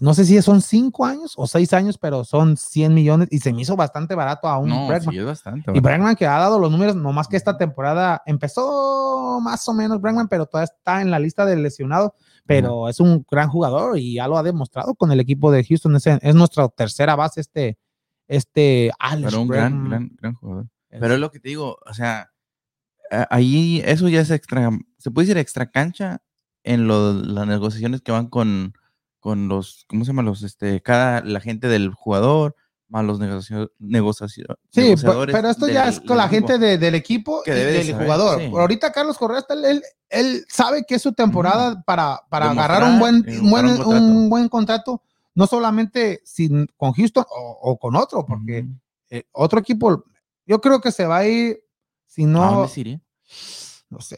No 0.00 0.14
sé 0.14 0.24
si 0.24 0.40
son 0.42 0.62
5 0.62 1.04
años 1.04 1.34
o 1.36 1.46
6 1.46 1.72
años, 1.74 1.98
pero 1.98 2.24
son 2.24 2.56
100 2.56 2.92
millones 2.94 3.28
y 3.30 3.38
se 3.38 3.52
me 3.52 3.62
hizo 3.62 3.76
bastante 3.76 4.14
barato 4.14 4.48
a 4.48 4.58
un 4.58 4.68
No, 4.70 4.88
Bregman. 4.88 5.12
sí, 5.12 5.18
es 5.20 5.24
bastante. 5.26 5.70
Y 5.74 5.80
Bregman 5.80 6.16
que 6.16 6.26
ha 6.26 6.38
dado 6.38 6.58
los 6.58 6.70
números, 6.70 6.96
nomás 6.96 7.28
que 7.28 7.36
esta 7.36 7.56
temporada 7.56 8.22
empezó 8.26 9.38
más 9.40 9.68
o 9.68 9.74
menos 9.74 10.00
Bregman, 10.00 10.28
pero 10.28 10.46
todavía 10.46 10.72
está 10.76 11.02
en 11.02 11.10
la 11.10 11.18
lista 11.18 11.44
de 11.44 11.56
lesionados, 11.56 12.12
pero 12.46 12.88
es 12.88 12.98
un 13.00 13.24
gran 13.30 13.48
jugador 13.48 13.98
y 13.98 14.14
ya 14.14 14.26
lo 14.26 14.36
ha 14.38 14.42
demostrado 14.42 14.94
con 14.94 15.12
el 15.12 15.20
equipo 15.20 15.52
de 15.52 15.64
Houston. 15.64 15.94
Es, 15.96 16.06
es 16.06 16.34
nuestra 16.34 16.68
tercera 16.68 17.14
base 17.14 17.40
este, 17.40 17.78
este 18.26 18.90
Alex 18.98 19.30
Pero 19.30 19.42
un 19.42 19.48
gran, 19.48 19.88
gran, 19.88 20.10
gran 20.20 20.34
jugador. 20.34 20.66
Es- 20.90 21.00
Pero 21.00 21.14
es 21.14 21.20
lo 21.20 21.30
que 21.30 21.38
te 21.40 21.48
digo, 21.50 21.78
o 21.86 21.94
sea, 21.94 22.30
ahí 23.30 23.82
eso 23.84 24.08
ya 24.08 24.20
es 24.20 24.30
extra, 24.30 24.70
se 24.98 25.10
puede 25.10 25.26
decir 25.26 25.38
extra 25.38 25.70
cancha 25.70 26.22
en 26.64 26.86
lo- 26.86 27.12
las 27.12 27.46
negociaciones 27.46 28.00
que 28.02 28.12
van 28.12 28.28
con, 28.28 28.74
con 29.20 29.48
los, 29.48 29.84
¿cómo 29.88 30.04
se 30.04 30.08
llama? 30.10 30.22
Los, 30.22 30.42
este, 30.42 30.80
cada, 30.82 31.22
la 31.22 31.40
gente 31.40 31.68
del 31.68 31.90
jugador, 31.92 32.54
más 32.88 33.04
los 33.04 33.18
negociacio- 33.18 33.70
Sí, 33.78 33.86
pe- 34.74 34.82
negociadores 34.82 35.34
pero 35.34 35.48
esto 35.48 35.66
ya 35.68 35.88
es 35.88 36.00
con 36.00 36.16
la 36.18 36.26
equipo. 36.26 36.48
gente 36.48 36.58
de- 36.66 36.78
del 36.78 36.94
equipo 36.94 37.42
Que 37.42 37.52
y 37.52 37.54
del 37.54 37.86
saber, 37.86 38.04
jugador. 38.04 38.38
sí. 38.40 38.46
Ahorita 38.54 38.92
Carlos 38.92 39.16
Correa, 39.18 39.38
está- 39.40 39.54
él, 39.54 39.82
él 40.10 40.44
sabe 40.48 40.84
que 40.86 40.96
es 40.96 41.02
su 41.02 41.12
temporada 41.12 41.82
para, 41.86 42.20
para 42.28 42.48
Demostrar 42.50 42.70
agarrar 42.82 42.92
un 42.92 42.98
buen, 42.98 43.24
y 43.26 43.36
un 43.38 43.50
buen, 43.50 43.66
un 43.66 43.76
contrato. 43.78 44.04
un 44.04 44.30
buen 44.30 44.48
contrato, 44.48 45.02
no 45.34 45.46
solamente 45.46 46.20
sin, 46.24 46.66
con 46.76 46.92
Houston 46.92 47.24
o, 47.28 47.58
o 47.62 47.78
con 47.78 47.96
otro, 47.96 48.26
porque 48.26 48.66
eh, 49.08 49.24
otro 49.32 49.58
equipo, 49.60 50.04
yo 50.46 50.60
creo 50.60 50.80
que 50.80 50.92
se 50.92 51.06
va 51.06 51.18
a 51.18 51.26
ir, 51.26 51.61
si 52.12 52.24
¿A 52.24 52.26
no, 52.26 52.40
dónde 52.68 53.00
no 53.90 54.00
sé. 54.00 54.16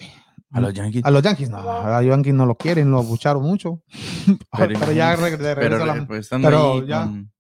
A 0.51 0.61
los 0.61 0.73
Yankees. 0.75 1.05
A 1.05 1.11
los 1.11 1.23
Yankees 1.23 1.51
no, 1.51 1.59
a 1.59 2.01
los 2.01 2.11
Yankees 2.11 2.35
no 2.35 2.47
lo 2.47 2.57
quieren, 2.57 2.91
lo 2.91 2.99
abucharon 2.99 3.43
mucho. 3.43 3.83
Pero, 4.57 4.93
ya 4.93 5.15
re- 5.17 5.37
de 5.37 5.55
regreso 5.55 5.79
pero, 5.79 5.83
a 5.83 5.87
la- 5.87 5.95
re- 5.95 6.07
pues, 6.07 6.29
pero 6.29 6.73
ahí 6.75 6.87
ya. 6.87 7.03
con- 7.05 7.33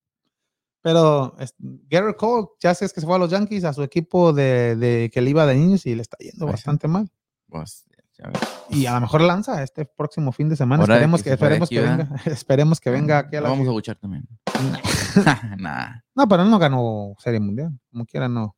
Pero 0.82 1.36
es- 1.38 1.54
Garrett 1.58 2.16
Cole, 2.16 2.48
ya 2.60 2.74
sabes 2.74 2.92
que 2.92 3.00
se 3.00 3.06
fue 3.06 3.16
a 3.16 3.18
los 3.18 3.30
Yankees, 3.30 3.64
a 3.64 3.72
su 3.72 3.82
equipo 3.82 4.32
de, 4.32 4.76
de 4.76 5.10
que 5.12 5.20
le 5.20 5.30
iba 5.30 5.46
de 5.46 5.54
niños 5.54 5.86
y 5.86 5.94
le 5.94 6.02
está 6.02 6.16
yendo 6.18 6.46
sí. 6.46 6.52
bastante 6.52 6.88
mal. 6.88 7.10
pues, 7.48 7.84
ya. 8.18 8.30
Y 8.70 8.86
a 8.86 8.94
lo 8.94 9.00
mejor 9.02 9.22
lanza 9.22 9.62
este 9.62 9.84
próximo 9.86 10.30
fin 10.32 10.48
de 10.48 10.56
semana. 10.56 10.82
Ahora 10.82 10.94
Esperemos 10.94 11.22
que 11.22 11.30
esperemos 11.32 11.68
aquí, 11.68 11.74
que 11.76 11.80
venga. 11.82 12.08
Esperemos 12.26 12.80
que 12.80 12.90
venga 12.90 13.18
aquí 13.18 13.36
a 13.36 13.40
Lo 13.40 13.44
la 13.46 13.50
vamos 13.50 13.66
a 13.68 13.72
buchar 13.72 13.96
también. 13.96 14.26
nah. 15.58 16.00
No, 16.14 16.28
pero 16.28 16.42
él 16.44 16.50
no 16.50 16.58
ganó 16.58 17.14
Serie 17.18 17.40
Mundial. 17.40 17.78
Como 17.90 18.06
quiera, 18.06 18.28
no. 18.28 18.56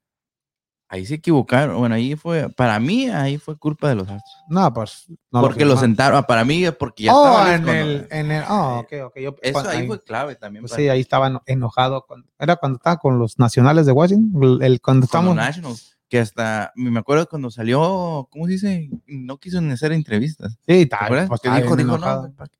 Ahí 0.88 1.04
se 1.04 1.14
equivocaron. 1.14 1.78
Bueno, 1.78 1.96
ahí 1.96 2.14
fue, 2.14 2.48
para 2.50 2.78
mí, 2.78 3.08
ahí 3.08 3.38
fue 3.38 3.56
culpa 3.56 3.88
de 3.88 3.96
los 3.96 4.04
Astros. 4.08 4.22
No, 4.48 4.72
pues. 4.72 5.06
No 5.32 5.40
porque 5.40 5.64
lo 5.64 5.70
firmaron. 5.72 5.80
sentaron, 5.80 6.24
para 6.24 6.44
mí, 6.44 6.64
porque 6.78 7.04
ya 7.04 7.14
Oh, 7.14 7.26
estaba 7.26 7.54
en 7.56 7.68
el, 7.68 8.08
en 8.10 8.30
el. 8.30 8.44
Oh, 8.48 8.78
ok, 8.84 8.92
ok. 9.06 9.16
Yo, 9.18 9.34
Eso 9.42 9.52
cuando- 9.52 9.70
ahí 9.70 9.78
ahí- 9.78 9.86
fue 9.88 10.02
clave 10.04 10.36
también. 10.36 10.62
pues 10.62 10.72
sí, 10.74 10.88
ahí 10.88 11.00
estaba 11.00 11.26
eno- 11.26 11.42
enojado. 11.46 12.04
cuando- 12.06 12.28
era 12.38 12.54
cuando 12.54 12.76
estaba 12.76 12.98
con 12.98 13.18
los 13.18 13.36
nacionales 13.38 13.84
de 13.86 13.92
Washington. 13.92 14.62
el- 14.62 14.80
cuando 14.80 15.06
con 15.08 15.24
los 15.24 15.32
estamos. 15.32 15.36
Nationals, 15.36 15.98
que 16.08 16.20
hasta, 16.20 16.70
me 16.76 17.00
acuerdo 17.00 17.28
cuando 17.28 17.50
salió, 17.50 18.28
¿cómo 18.30 18.46
se 18.46 18.52
dice? 18.52 18.88
No 19.08 19.38
quiso 19.38 19.60
ni 19.60 19.72
hacer 19.72 19.90
entrevistas. 19.90 20.52
Sí, 20.52 20.66
¿Te 20.66 20.82
está, 20.82 21.04
acuerdas? 21.06 21.28
pues, 21.28 21.40
dijo, 21.42 21.56
dijo, 21.56 21.80
enojado. 21.96 22.28
no, 22.28 22.34
¿para 22.34 22.48
qué? 22.48 22.58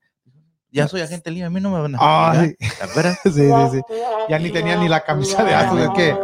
ya 0.72 0.88
soy 0.88 1.00
agente 1.00 1.30
libre, 1.30 1.46
a 1.46 1.50
mí 1.50 1.58
no 1.60 1.70
me 1.70 1.80
van 1.80 1.94
a 1.94 1.98
Ah, 2.00 2.30
obligar". 2.36 2.48
sí. 2.48 2.56
¿Te 2.76 2.84
acuerdas? 2.84 3.18
sí, 3.24 3.30
sí, 3.32 3.80
sí. 3.88 3.94
Ya 4.28 4.38
ni 4.40 4.50
tenía 4.50 4.76
ni 4.76 4.88
la 4.88 5.04
camisa 5.04 5.44
de 5.44 5.54
Astros. 5.54 5.80
es 5.80 5.90
que. 5.90 6.16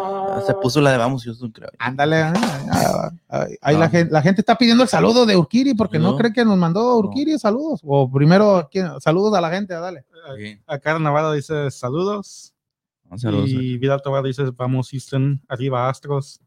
Se 0.47 0.55
puso 0.55 0.81
la 0.81 0.92
de 0.92 0.99
Vamos 0.99 1.25
Houston, 1.25 1.51
creo. 1.51 1.71
Ándale, 1.79 2.16
ah, 2.16 2.33
ah, 2.71 3.11
ah, 3.29 3.47
ahí 3.61 3.75
No. 3.75 3.81
la, 3.81 3.88
gente, 3.88 4.12
la 4.12 4.23
gente 4.23 4.40
está 4.40 4.57
pidiendo 4.57 4.83
el 4.83 4.88
saludo 4.88 5.27
de 5.27 5.37
Urquiri 5.37 5.75
porque 5.75 5.99
no 5.99 6.16
cree 6.16 6.33
que 6.33 6.45
nos 6.45 6.57
mandó 6.57 6.97
Urquiri 6.99 7.38
saludos. 7.38 7.81
O 7.85 8.11
primero, 8.11 8.68
saludos 9.01 9.35
a 9.35 9.40
la 9.40 9.51
gente, 9.51 9.75
dale. 9.75 10.05
Sí. 10.38 10.59
Acá 10.66 10.99
Navarro 10.99 11.33
dice 11.33 11.71
saludos. 11.71 12.55
Saludo. 13.16 13.47
Y 13.47 13.77
Vidal 13.79 14.01
Tobar 14.01 14.25
dice 14.25 14.45
vamos 14.57 14.90
Houston, 14.90 15.42
arriba 15.49 15.88
Astros. 15.88 16.40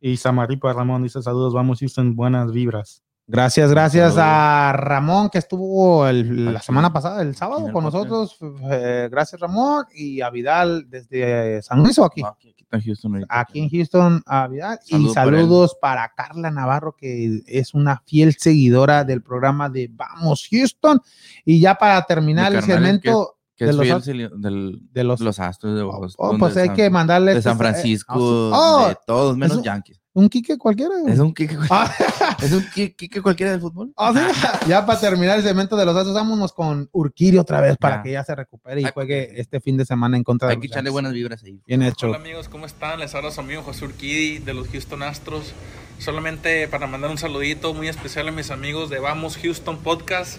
Y 0.00 0.16
Samaripa 0.16 0.72
Ramón 0.72 1.02
dice 1.02 1.22
saludos, 1.22 1.52
vamos 1.52 1.80
Houston, 1.80 2.16
buenas 2.16 2.52
vibras. 2.52 3.02
Gracias, 3.30 3.70
gracias 3.70 4.14
a 4.18 4.72
Ramón 4.74 5.30
que 5.30 5.38
estuvo 5.38 6.06
el- 6.08 6.52
la 6.52 6.60
semana 6.60 6.92
pasada, 6.92 7.22
el 7.22 7.36
sábado, 7.36 7.66
el 7.68 7.72
con 7.72 7.84
nosotros. 7.84 8.36
Eh, 8.70 9.08
gracias, 9.10 9.40
Ramón. 9.40 9.84
Y 9.94 10.20
a 10.20 10.30
Vidal 10.30 10.86
desde 10.90 11.62
San 11.62 11.78
Luis 11.82 11.98
o 11.98 12.04
aquí. 12.04 12.22
Aquí, 12.24 12.54
en 12.72 12.82
Houston. 12.82 13.24
Aquí 13.28 13.60
en 13.60 13.68
Houston, 13.70 14.22
a 14.26 14.48
Vidal. 14.48 14.78
y 14.88 15.02
para 15.02 15.14
saludos 15.14 15.76
para 15.80 16.12
Carla 16.16 16.50
Navarro, 16.50 16.96
que 16.96 17.40
es 17.46 17.72
una 17.74 18.02
fiel 18.06 18.34
seguidora 18.38 19.04
del 19.04 19.22
programa 19.22 19.68
de 19.68 19.88
Vamos 19.92 20.48
Houston. 20.50 21.00
Y 21.44 21.60
ya 21.60 21.74
para 21.76 22.02
terminar 22.02 22.50
Mi 22.50 22.58
el 22.58 22.64
segmento 22.64 23.36
Que 23.56 23.66
de 23.66 23.72
los 23.74 24.04
del, 24.06 24.80
de 24.90 25.04
los, 25.04 25.20
los 25.20 25.38
Astros 25.38 25.76
de 25.76 25.82
Oh, 25.82 25.98
Boston. 26.00 26.38
pues 26.38 26.54
de 26.54 26.62
hay 26.62 26.66
San- 26.68 26.76
que 26.76 26.90
mandarle. 26.90 27.34
de 27.34 27.42
San 27.42 27.54
eh, 27.54 27.58
Francisco, 27.58 28.14
oh, 28.18 28.88
de 28.88 28.96
todos, 29.06 29.36
menos 29.36 29.58
eso- 29.58 29.64
Yankees. 29.64 29.99
Un 30.12 30.28
Quique 30.28 30.58
cualquiera. 30.58 30.94
Es 31.06 31.18
un 31.18 31.32
Kike, 31.32 31.56
Ah, 31.70 31.92
es 32.42 32.52
un 32.52 32.62
Kike, 32.74 32.94
Kike 32.96 33.22
cualquiera 33.22 33.52
del 33.52 33.60
fútbol. 33.60 33.92
ah, 33.96 34.12
sí. 34.12 34.68
ya 34.68 34.84
para 34.84 34.98
terminar 34.98 35.38
el 35.38 35.44
segmento 35.44 35.76
de 35.76 35.84
los 35.86 35.94
Astros, 35.96 36.14
vámonos 36.14 36.52
con 36.52 36.88
Urquiri 36.92 37.38
otra 37.38 37.60
vez 37.60 37.76
para 37.76 37.96
Ya. 37.98 38.02
que 38.02 38.12
ya 38.12 38.24
se 38.24 38.34
recupere 38.34 38.80
y 38.80 38.84
juegue 38.92 39.40
este 39.40 39.60
fin 39.60 39.76
de 39.76 39.84
semana 39.84 40.16
en 40.16 40.24
contra 40.24 40.48
de 40.48 40.54
Hay 40.54 40.60
que 40.60 40.66
echarle 40.66 40.90
buenas 40.90 41.12
vibras 41.12 41.42
ahí. 41.44 41.60
Bien 41.66 41.82
hecho. 41.82 42.06
Hola 42.08 42.16
amigos, 42.16 42.48
¿cómo 42.48 42.66
están? 42.66 42.98
Les 42.98 43.14
habla 43.14 43.30
su 43.30 43.40
amigo 43.40 43.62
José 43.62 43.84
Urquidi 43.84 44.38
de 44.38 44.54
los 44.54 44.68
Houston 44.68 45.02
Astros. 45.02 45.52
Solamente 45.98 46.66
para 46.68 46.86
mandar 46.86 47.10
un 47.10 47.18
saludito 47.18 47.74
muy 47.74 47.86
especial 47.88 48.26
a 48.28 48.32
mis 48.32 48.50
amigos 48.50 48.88
de 48.90 48.98
Vamos 49.00 49.36
Houston 49.36 49.76
Podcast 49.78 50.38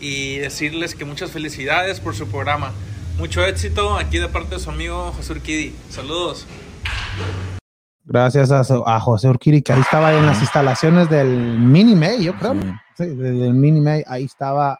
y 0.00 0.38
decirles 0.38 0.94
que 0.94 1.04
muchas 1.04 1.30
felicidades 1.30 2.00
por 2.00 2.14
su 2.16 2.26
programa. 2.28 2.72
Mucho 3.18 3.44
éxito 3.44 3.96
aquí 3.98 4.18
de 4.18 4.28
parte 4.28 4.54
de 4.56 4.60
su 4.60 4.70
amigo 4.70 5.12
José 5.12 5.32
Urquidi. 5.34 5.74
Saludos. 5.90 6.46
Gracias 8.04 8.50
a, 8.50 9.00
José 9.00 9.28
Urquiri, 9.28 9.62
que 9.62 9.72
ahí 9.72 9.80
estaba 9.80 10.12
en 10.12 10.26
las 10.26 10.40
instalaciones 10.40 11.08
del 11.08 11.28
Mini 11.58 11.94
May, 11.94 12.24
yo 12.24 12.34
creo. 12.36 12.54
Sí. 12.96 13.06
Del 13.06 13.54
Mini 13.54 13.80
May, 13.80 14.02
ahí 14.06 14.24
estaba 14.24 14.78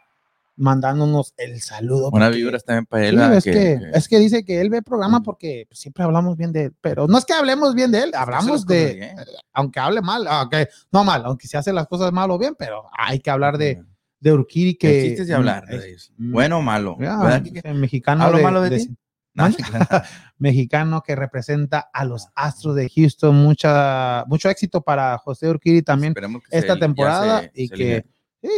mandándonos 0.57 1.33
el 1.39 1.61
saludo. 1.61 2.11
Una 2.13 2.29
vibra 2.29 2.59
también 2.59 2.87
para 2.87 3.07
él. 3.07 3.19
es, 3.33 3.45
que, 3.45 3.79
es 3.95 4.09
que 4.09 4.19
dice 4.19 4.45
que 4.45 4.61
él 4.61 4.71
ve 4.71 4.83
programa 4.83 5.23
porque 5.23 5.67
siempre 5.71 6.05
hablamos 6.05 6.37
bien 6.37 6.53
de 6.53 6.65
él, 6.65 6.75
pero 6.81 7.07
no 7.09 7.17
es 7.19 7.25
que 7.25 7.33
hablemos 7.33 7.75
bien 7.75 7.91
de 7.91 8.03
él, 8.03 8.13
hablamos 8.15 8.67
de, 8.67 8.95
bien. 8.95 9.17
aunque 9.53 9.81
hable 9.81 10.03
mal, 10.03 10.27
aunque 10.29 10.69
no 10.91 11.05
mal, 11.05 11.25
aunque 11.25 11.47
se 11.49 11.57
hace 11.57 11.73
las 11.73 11.87
cosas 11.87 12.13
mal 12.13 12.31
o 12.31 12.39
bien, 12.39 12.55
pero 12.59 12.85
hay 12.97 13.19
que 13.21 13.31
hablar 13.31 13.57
de, 13.57 13.83
de 14.21 14.33
Urquiri 14.33 14.75
que... 14.77 15.15
El 15.15 15.27
de 15.27 15.35
hablar 15.35 15.65
de 15.67 15.77
es- 15.77 15.85
ellos. 15.85 16.13
mm, 16.19 16.33
Bueno 16.33 16.59
o 16.59 16.63
malo. 16.63 16.97
ya, 17.01 17.43
mexicano 17.73 18.25
¿Hablo 18.25 18.39
de- 18.39 18.45
malo 18.45 18.61
de 18.63 18.71
de- 18.71 18.79
ti? 18.81 18.97
No. 19.35 19.49
mexicano 20.43 21.03
que 21.03 21.15
representa 21.15 21.89
a 21.93 22.05
los 22.05 22.27
Astros 22.35 22.75
de 22.75 22.91
Houston. 22.91 23.35
Mucha, 23.37 24.25
mucho 24.27 24.49
éxito 24.51 24.81
para 24.83 25.17
José 25.19 25.49
Urquiri 25.49 25.83
también 25.83 26.13
se- 26.51 26.59
esta 26.59 26.77
temporada 26.79 27.41
se- 27.43 27.51
y 27.55 27.69
se 27.69 27.75
que 27.75 28.07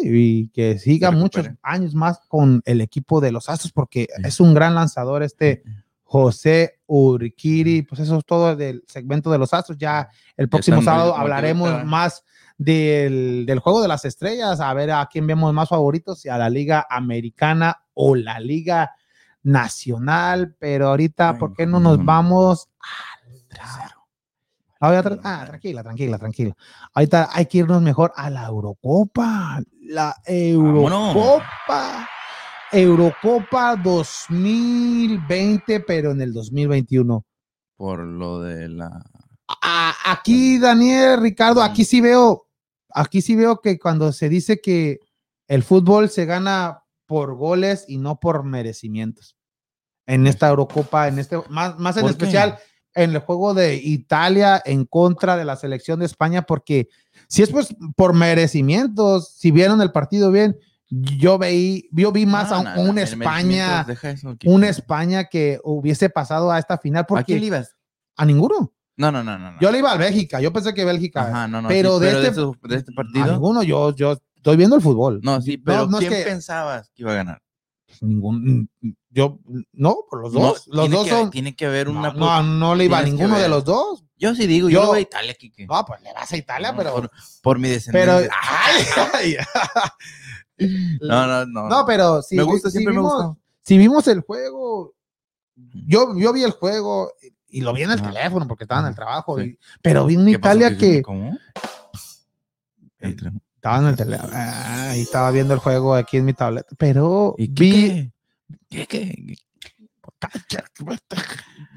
y 0.02 0.48
que 0.48 0.78
siga 0.78 1.10
muchos 1.10 1.46
años 1.62 1.94
más 1.94 2.18
con 2.26 2.62
el 2.64 2.80
equipo 2.80 3.20
de 3.20 3.30
los 3.32 3.50
Astros 3.50 3.70
porque 3.70 4.08
Sí. 4.16 4.22
es 4.24 4.40
un 4.40 4.54
gran 4.54 4.74
lanzador 4.74 5.22
este 5.22 5.62
José 6.04 6.80
Urquiri. 6.86 7.82
Pues 7.82 8.00
eso 8.00 8.16
es 8.16 8.24
todo 8.24 8.56
del 8.56 8.82
segmento 8.86 9.30
de 9.30 9.36
los 9.38 9.52
Astros. 9.52 9.76
Ya 9.76 10.08
el 10.38 10.48
próximo 10.48 10.78
están 10.78 10.94
sábado 10.94 11.14
hablaremos 11.14 11.84
más 11.84 12.24
del, 12.56 13.44
del 13.46 13.58
juego 13.58 13.82
de 13.82 13.88
las 13.88 14.06
estrellas, 14.06 14.60
a 14.60 14.72
ver 14.72 14.90
a 14.90 15.06
quién 15.12 15.26
vemos 15.26 15.52
más 15.52 15.68
favoritos, 15.68 16.20
si 16.20 16.30
a 16.30 16.38
la 16.38 16.48
Liga 16.48 16.86
Americana 16.88 17.82
o 17.92 18.14
la 18.16 18.40
Liga 18.40 18.92
Nacional. 19.44 20.56
Pero 20.58 20.88
ahorita, 20.88 21.30
Ay, 21.30 21.38
¿por 21.38 21.54
qué 21.54 21.66
no 21.66 21.80
nos 21.80 21.98
no. 21.98 22.04
vamos 22.04 22.68
al 23.22 23.48
draft? 23.48 23.92
Ah, 24.80 25.02
ah, 25.24 25.44
tranquila, 25.46 25.82
tranquila, 25.82 26.18
tranquila. 26.18 26.54
Ahorita 26.92 27.30
hay 27.32 27.46
que 27.46 27.58
irnos 27.58 27.80
mejor 27.80 28.12
a 28.16 28.28
la 28.28 28.46
Eurocopa. 28.46 29.60
La 29.82 30.14
Eurocopa. 30.26 32.08
Eurocopa 32.72 33.76
2020, 33.76 35.80
pero 35.80 36.10
en 36.10 36.20
el 36.20 36.32
2021. 36.32 37.24
Por 37.76 38.00
lo 38.00 38.40
de 38.40 38.68
la. 38.68 38.88
A- 39.62 39.94
aquí, 40.06 40.58
Daniel, 40.58 41.20
Ricardo, 41.20 41.62
aquí 41.62 41.84
sí 41.84 42.00
veo, 42.00 42.48
aquí 42.92 43.22
sí 43.22 43.36
veo 43.36 43.60
que 43.60 43.78
cuando 43.78 44.12
se 44.12 44.28
dice 44.28 44.60
que 44.60 44.98
el 45.46 45.62
fútbol 45.62 46.10
se 46.10 46.24
gana 46.24 46.82
por 47.06 47.34
goles 47.36 47.84
y 47.88 47.98
no 47.98 48.18
por 48.20 48.44
merecimientos. 48.44 49.36
En 50.06 50.26
esta 50.26 50.48
Eurocopa, 50.48 51.08
en 51.08 51.18
este, 51.18 51.38
más, 51.48 51.78
más 51.78 51.96
en 51.96 52.06
especial 52.06 52.58
en 52.94 53.10
el 53.12 53.18
juego 53.18 53.54
de 53.54 53.74
Italia 53.76 54.62
en 54.64 54.84
contra 54.84 55.36
de 55.36 55.44
la 55.44 55.56
selección 55.56 55.98
de 56.00 56.06
España, 56.06 56.42
porque 56.42 56.88
si 57.28 57.42
es 57.42 57.50
pues 57.50 57.74
por 57.96 58.12
merecimientos, 58.14 59.34
si 59.36 59.50
vieron 59.50 59.80
el 59.82 59.90
partido 59.92 60.30
bien, 60.30 60.56
yo 60.90 61.38
veí, 61.38 61.88
yo 61.90 62.12
vi 62.12 62.24
más 62.26 62.50
No, 62.50 62.56
a, 62.56 62.58
un- 62.78 62.86
no, 62.86 62.90
el 62.92 62.98
España, 62.98 63.84
eso, 63.88 64.36
una 64.44 64.68
España 64.68 65.24
que 65.24 65.58
hubiese 65.64 66.08
pasado 66.10 66.52
a 66.52 66.58
esta 66.58 66.78
final, 66.78 67.00
¿A 67.02 67.06
quién 67.06 67.16
porque 67.18 67.40
le 67.40 67.46
ibas? 67.46 67.74
a 68.16 68.24
ninguno. 68.24 68.72
No, 68.96 69.10
no, 69.10 69.24
no, 69.24 69.36
no. 69.38 69.58
Yo 69.60 69.72
le 69.72 69.78
iba 69.78 69.90
a 69.90 69.96
Bélgica, 69.96 70.40
yo 70.40 70.52
pensé 70.52 70.72
que 70.72 70.84
Bélgica. 70.84 71.22
Ajá, 71.22 71.48
no, 71.48 71.62
no. 71.62 71.68
pero 71.68 71.98
de 71.98 72.10
este- 72.12 72.28
eso- 72.28 72.54
de 72.62 72.76
este 72.76 72.92
a 72.92 72.94
partido. 72.94 73.32
ninguno, 73.32 73.62
yo, 73.64 73.92
yo 73.96 74.16
estoy 74.44 74.56
viendo 74.58 74.76
el 74.76 74.82
fútbol. 74.82 75.20
No, 75.22 75.40
sí, 75.40 75.56
pero 75.56 75.86
no 75.86 75.98
¿quién 75.98 76.12
que- 76.12 76.22
pensabas 76.22 76.90
que 76.94 77.02
iba 77.02 77.12
a 77.12 77.16
ganar? 77.16 77.42
Ningún, 78.00 78.68
yo, 79.08 79.38
no, 79.72 79.98
por 80.10 80.20
los 80.20 80.32
No, 80.34 80.40
dos. 80.40 80.66
los 80.66 80.90
dos 80.90 81.04
que- 81.04 81.10
son. 81.10 81.30
Tiene 81.30 81.54
que 81.56 81.64
haber 81.66 81.88
una. 81.88 82.12
No, 82.12 82.42
no, 82.42 82.74
le 82.74 82.84
iba 82.86 82.98
a 82.98 83.02
ninguno 83.02 83.38
de 83.38 83.48
los 83.48 83.64
dos. 83.64 84.04
Yo 84.16 84.34
sí 84.34 84.46
digo, 84.46 84.68
yo, 84.68 84.74
Yo- 84.78 84.80
le 84.82 84.86
voy 84.88 84.98
a 84.98 85.02
Italia, 85.02 85.34
Kike. 85.34 85.66
No, 85.66 85.84
pues 85.86 86.02
le 86.02 86.12
vas 86.12 86.30
a 86.32 86.36
Italia, 86.36 86.74
pero. 86.76 86.92
Por, 86.92 87.10
por 87.42 87.58
mi 87.58 87.68
pero. 87.92 88.18
descendencia. 88.18 88.32
ay, 89.14 89.36
ay. 90.58 90.66
no, 91.00 91.26
no, 91.26 91.46
no. 91.46 91.68
No, 91.68 91.86
pero 91.86 92.20
si, 92.20 92.36
me 92.36 92.42
gusta, 92.42 92.68
si 92.68 92.78
siempre 92.78 92.92
me 92.94 92.98
vimos, 93.00 93.12
gusta. 93.26 93.40
si 93.62 93.78
vimos 93.78 94.08
el 94.08 94.20
juego, 94.20 94.94
yo, 95.86 96.16
yo 96.18 96.32
vi 96.32 96.42
el 96.42 96.50
juego 96.52 97.12
y 97.48 97.60
lo 97.60 97.72
vi 97.72 97.82
en 97.82 97.92
el 97.92 98.00
Ajá. 98.00 98.10
teléfono 98.12 98.48
porque 98.48 98.64
estaba 98.64 98.80
en 98.82 98.88
el 98.88 98.94
trabajo, 98.96 99.38
Sí. 99.38 99.44
y- 99.50 99.58
pero 99.82 100.04
vi 100.06 100.16
una 100.16 100.32
¿Qué 100.32 100.38
pasó, 100.40 100.56
Italia 100.58 100.76
que 100.78 101.02
¿Cómo? 101.02 101.38
Entre- 102.98 103.30
estaba 103.64 103.78
en 103.78 103.86
el 103.86 103.96
teléfono 103.96 104.30
y 104.94 105.00
estaba 105.00 105.30
viendo 105.30 105.54
el 105.54 105.60
juego 105.60 105.94
aquí 105.94 106.18
en 106.18 106.26
mi 106.26 106.34
tableta, 106.34 106.68
pero 106.76 107.34
¿Y 107.38 107.46
vi 107.48 108.12
qué? 108.68 108.86
¿Qué? 108.86 108.86
¿Qué? 108.86 109.36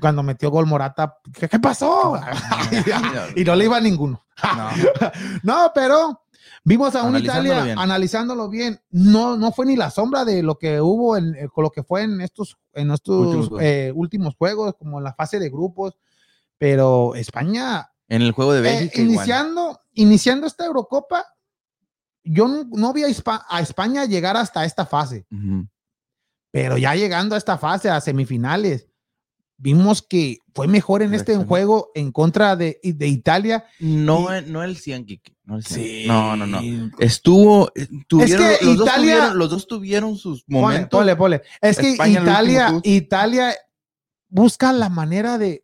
cuando 0.01 0.21
metió 0.21 0.51
gol 0.51 0.65
Morata, 0.65 1.17
¿qué, 1.33 1.47
qué 1.47 1.59
pasó? 1.59 2.19
y 3.37 3.43
no 3.45 3.55
le 3.55 3.65
iba 3.65 3.77
a 3.77 3.81
ninguno. 3.81 4.25
No. 4.43 4.69
No, 5.43 5.71
pero 5.73 6.23
vimos 6.65 6.93
a 6.95 7.01
Analizándolo 7.07 7.47
Italia 7.47 7.63
bien. 7.63 7.79
analizándolo 7.79 8.49
bien. 8.49 8.81
No, 8.91 9.37
no 9.37 9.53
fue 9.53 9.65
ni 9.65 9.77
la 9.77 9.89
sombra 9.89 10.25
de 10.25 10.43
lo 10.43 10.57
que 10.57 10.81
hubo 10.81 11.15
en, 11.15 11.35
eh, 11.35 11.47
con 11.53 11.63
lo 11.63 11.69
que 11.71 11.83
fue 11.83 12.03
en 12.03 12.19
estos, 12.19 12.57
en 12.73 12.91
estos 12.91 13.15
Últimos 13.17 13.47
juegos. 13.47 13.63
eh, 13.63 13.91
últimos 13.95 14.35
juegos, 14.35 14.75
como 14.77 14.97
en 14.97 15.05
la 15.05 15.13
fase 15.13 15.39
de 15.39 15.49
grupos. 15.49 15.97
Pero 16.57 17.15
España, 17.15 17.91
En 18.09 18.21
el 18.21 18.33
juego 18.33 18.51
de 18.53 18.59
eh, 18.59 18.63
Bélgica. 18.63 19.01
igual. 19.01 19.15
iniciando, 19.15 19.79
iniciando 19.93 20.47
esta 20.47 20.65
Eurocopa, 20.65 21.25
yo 22.29 22.47
no, 22.47 22.63
no 22.71 22.93
vi 22.93 23.03
a, 23.03 23.07
Espa- 23.07 23.45
a 23.49 23.61
España 23.61 24.05
llegar 24.05 24.35
hasta 24.37 24.65
esta 24.65 24.85
fase, 24.85 25.25
Ujú. 25.31 25.67
pero 26.51 26.77
ya 26.77 26.95
llegando 26.95 27.35
a 27.35 27.37
esta 27.37 27.57
fase, 27.57 27.89
a 27.89 28.01
semifinales, 28.01 28.87
vimos 29.59 30.01
que 30.03 30.37
fue 30.53 30.67
mejor 30.67 31.01
en 31.01 31.13
este 31.15 31.35
juego 31.35 31.89
en 31.95 32.11
contra 32.11 32.55
de, 32.55 32.79
de 32.83 33.07
Italia. 33.07 33.65
No, 33.79 34.27
Y- 34.37 34.45
no 34.49 34.63
el 34.63 34.77
100, 34.77 35.05
Kike. 35.05 35.35
No, 35.45 35.57
el 35.57 35.63
100. 35.65 35.81
Sí. 35.81 36.03
no, 36.07 36.35
no, 36.35 36.45
no. 36.45 36.59
Estuvo. 36.99 37.71
eh, 37.75 37.87
Tuvieron, 38.07 38.45
que 38.59 38.65
los, 38.65 38.77
dos 38.77 38.87
Italia- 38.87 39.13
tuvieron, 39.15 39.37
los 39.39 39.49
dos 39.49 39.67
tuvieron 39.67 40.17
sus 40.17 40.43
momentos. 40.47 40.89
ponle, 40.99 41.15
ponle. 41.15 41.41
Es 41.61 41.77
que 41.79 41.91
España 41.91 42.21
Italia, 42.21 42.79
Italia 42.83 43.55
busca 44.29 44.71
la 44.73 44.89
manera 44.89 45.37
de 45.37 45.63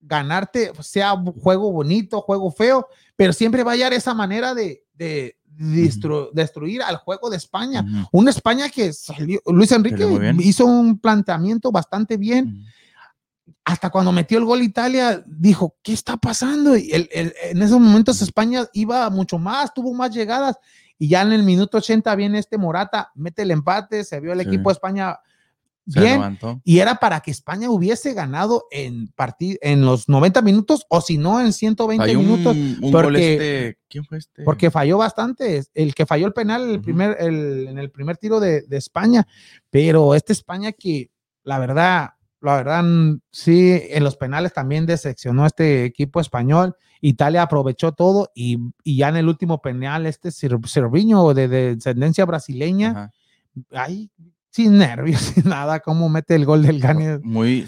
ganarte, 0.00 0.72
sea 0.82 1.14
juego 1.40 1.72
bonito, 1.72 2.20
juego 2.20 2.50
feo, 2.50 2.88
pero 3.16 3.32
siempre 3.32 3.62
va 3.62 3.70
a 3.70 3.74
hallar 3.74 3.92
esa 3.94 4.12
manera 4.12 4.52
de, 4.54 4.84
de 4.92 5.38
destru- 5.58 6.30
destruir 6.32 6.82
al 6.82 6.96
juego 6.96 7.30
de 7.30 7.36
España. 7.36 7.82
Ujú. 7.82 8.08
Una 8.12 8.30
España 8.30 8.68
que 8.68 8.92
salió, 8.92 9.40
Luis 9.46 9.72
Enrique 9.72 10.06
hizo 10.40 10.66
un 10.66 10.98
planteamiento 10.98 11.70
bastante 11.72 12.16
bien. 12.16 12.64
Hasta 13.64 13.90
cuando 13.90 14.12
metió 14.12 14.38
el 14.38 14.44
gol 14.44 14.62
Italia, 14.62 15.22
dijo, 15.26 15.76
¿qué 15.82 15.92
está 15.92 16.16
pasando? 16.16 16.76
Y 16.76 16.90
el- 16.92 17.08
el- 17.12 17.34
en 17.44 17.62
esos 17.62 17.80
momentos 17.80 18.20
España 18.22 18.66
iba 18.74 19.08
mucho 19.10 19.38
más, 19.38 19.72
tuvo 19.72 19.94
más 19.94 20.10
llegadas. 20.14 20.56
Y 20.98 21.08
ya 21.08 21.22
en 21.22 21.32
el 21.32 21.42
minuto 21.42 21.78
80 21.78 22.14
viene 22.14 22.38
este 22.38 22.58
Morata, 22.58 23.10
mete 23.14 23.42
el 23.42 23.50
empate, 23.50 24.04
se 24.04 24.20
vio 24.20 24.32
el 24.32 24.40
Sí. 24.40 24.46
equipo 24.48 24.68
de 24.68 24.74
España 24.74 25.18
Se 25.86 26.00
bien 26.00 26.12
levantó. 26.14 26.60
y 26.64 26.78
era 26.78 26.94
para 26.96 27.20
que 27.20 27.30
España 27.30 27.68
hubiese 27.70 28.14
ganado 28.14 28.64
en 28.70 29.12
en 29.60 29.84
los 29.84 30.08
90 30.08 30.40
minutos 30.42 30.86
o 30.88 31.00
si 31.00 31.18
no 31.18 31.40
en 31.40 31.52
120 31.52 32.04
Falló 32.06 32.18
minutos 32.20 32.56
un, 32.56 32.90
porque- 32.92 33.34
este. 33.34 33.78
¿Quién 33.88 34.04
fue 34.04 34.18
este? 34.18 34.42
porque 34.44 34.70
falló 34.70 34.98
bastante 34.98 35.62
el 35.74 35.94
que 35.94 36.06
falló 36.06 36.26
el 36.26 36.32
penal 36.32 36.68
el 36.70 36.80
primer 36.80 37.16
el- 37.20 37.68
en 37.68 37.78
el 37.78 37.90
primer 37.90 38.16
tiro 38.16 38.40
de, 38.40 38.62
de 38.62 38.76
España 38.78 39.26
pero 39.70 40.14
esta 40.14 40.32
España 40.32 40.72
que 40.72 41.10
la 41.44 41.58
verdad 41.58 42.10
la 42.40 42.56
verdad 42.56 42.84
sí 43.30 43.78
en 43.90 44.04
los 44.04 44.16
penales 44.16 44.52
también 44.52 44.86
decepcionó 44.86 45.46
este 45.46 45.84
equipo 45.84 46.18
español 46.20 46.74
Italia 47.00 47.42
aprovechó 47.42 47.92
todo 47.92 48.30
y, 48.34 48.58
y 48.82 48.96
ya 48.96 49.10
en 49.10 49.16
el 49.16 49.28
último 49.28 49.60
penal 49.60 50.06
este 50.06 50.30
Cer- 50.30 50.66
Cerviño 50.66 51.34
de, 51.34 51.48
de 51.48 51.74
descendencia 51.76 52.24
brasileña 52.24 53.10
ahí 53.72 54.10
sin 54.54 54.78
nervios 54.78 55.20
sin 55.34 55.48
nada 55.48 55.80
cómo 55.80 56.08
mete 56.08 56.34
el 56.36 56.44
gol 56.44 56.62
del 56.62 56.80
Gane 56.80 57.18
Muy. 57.22 57.66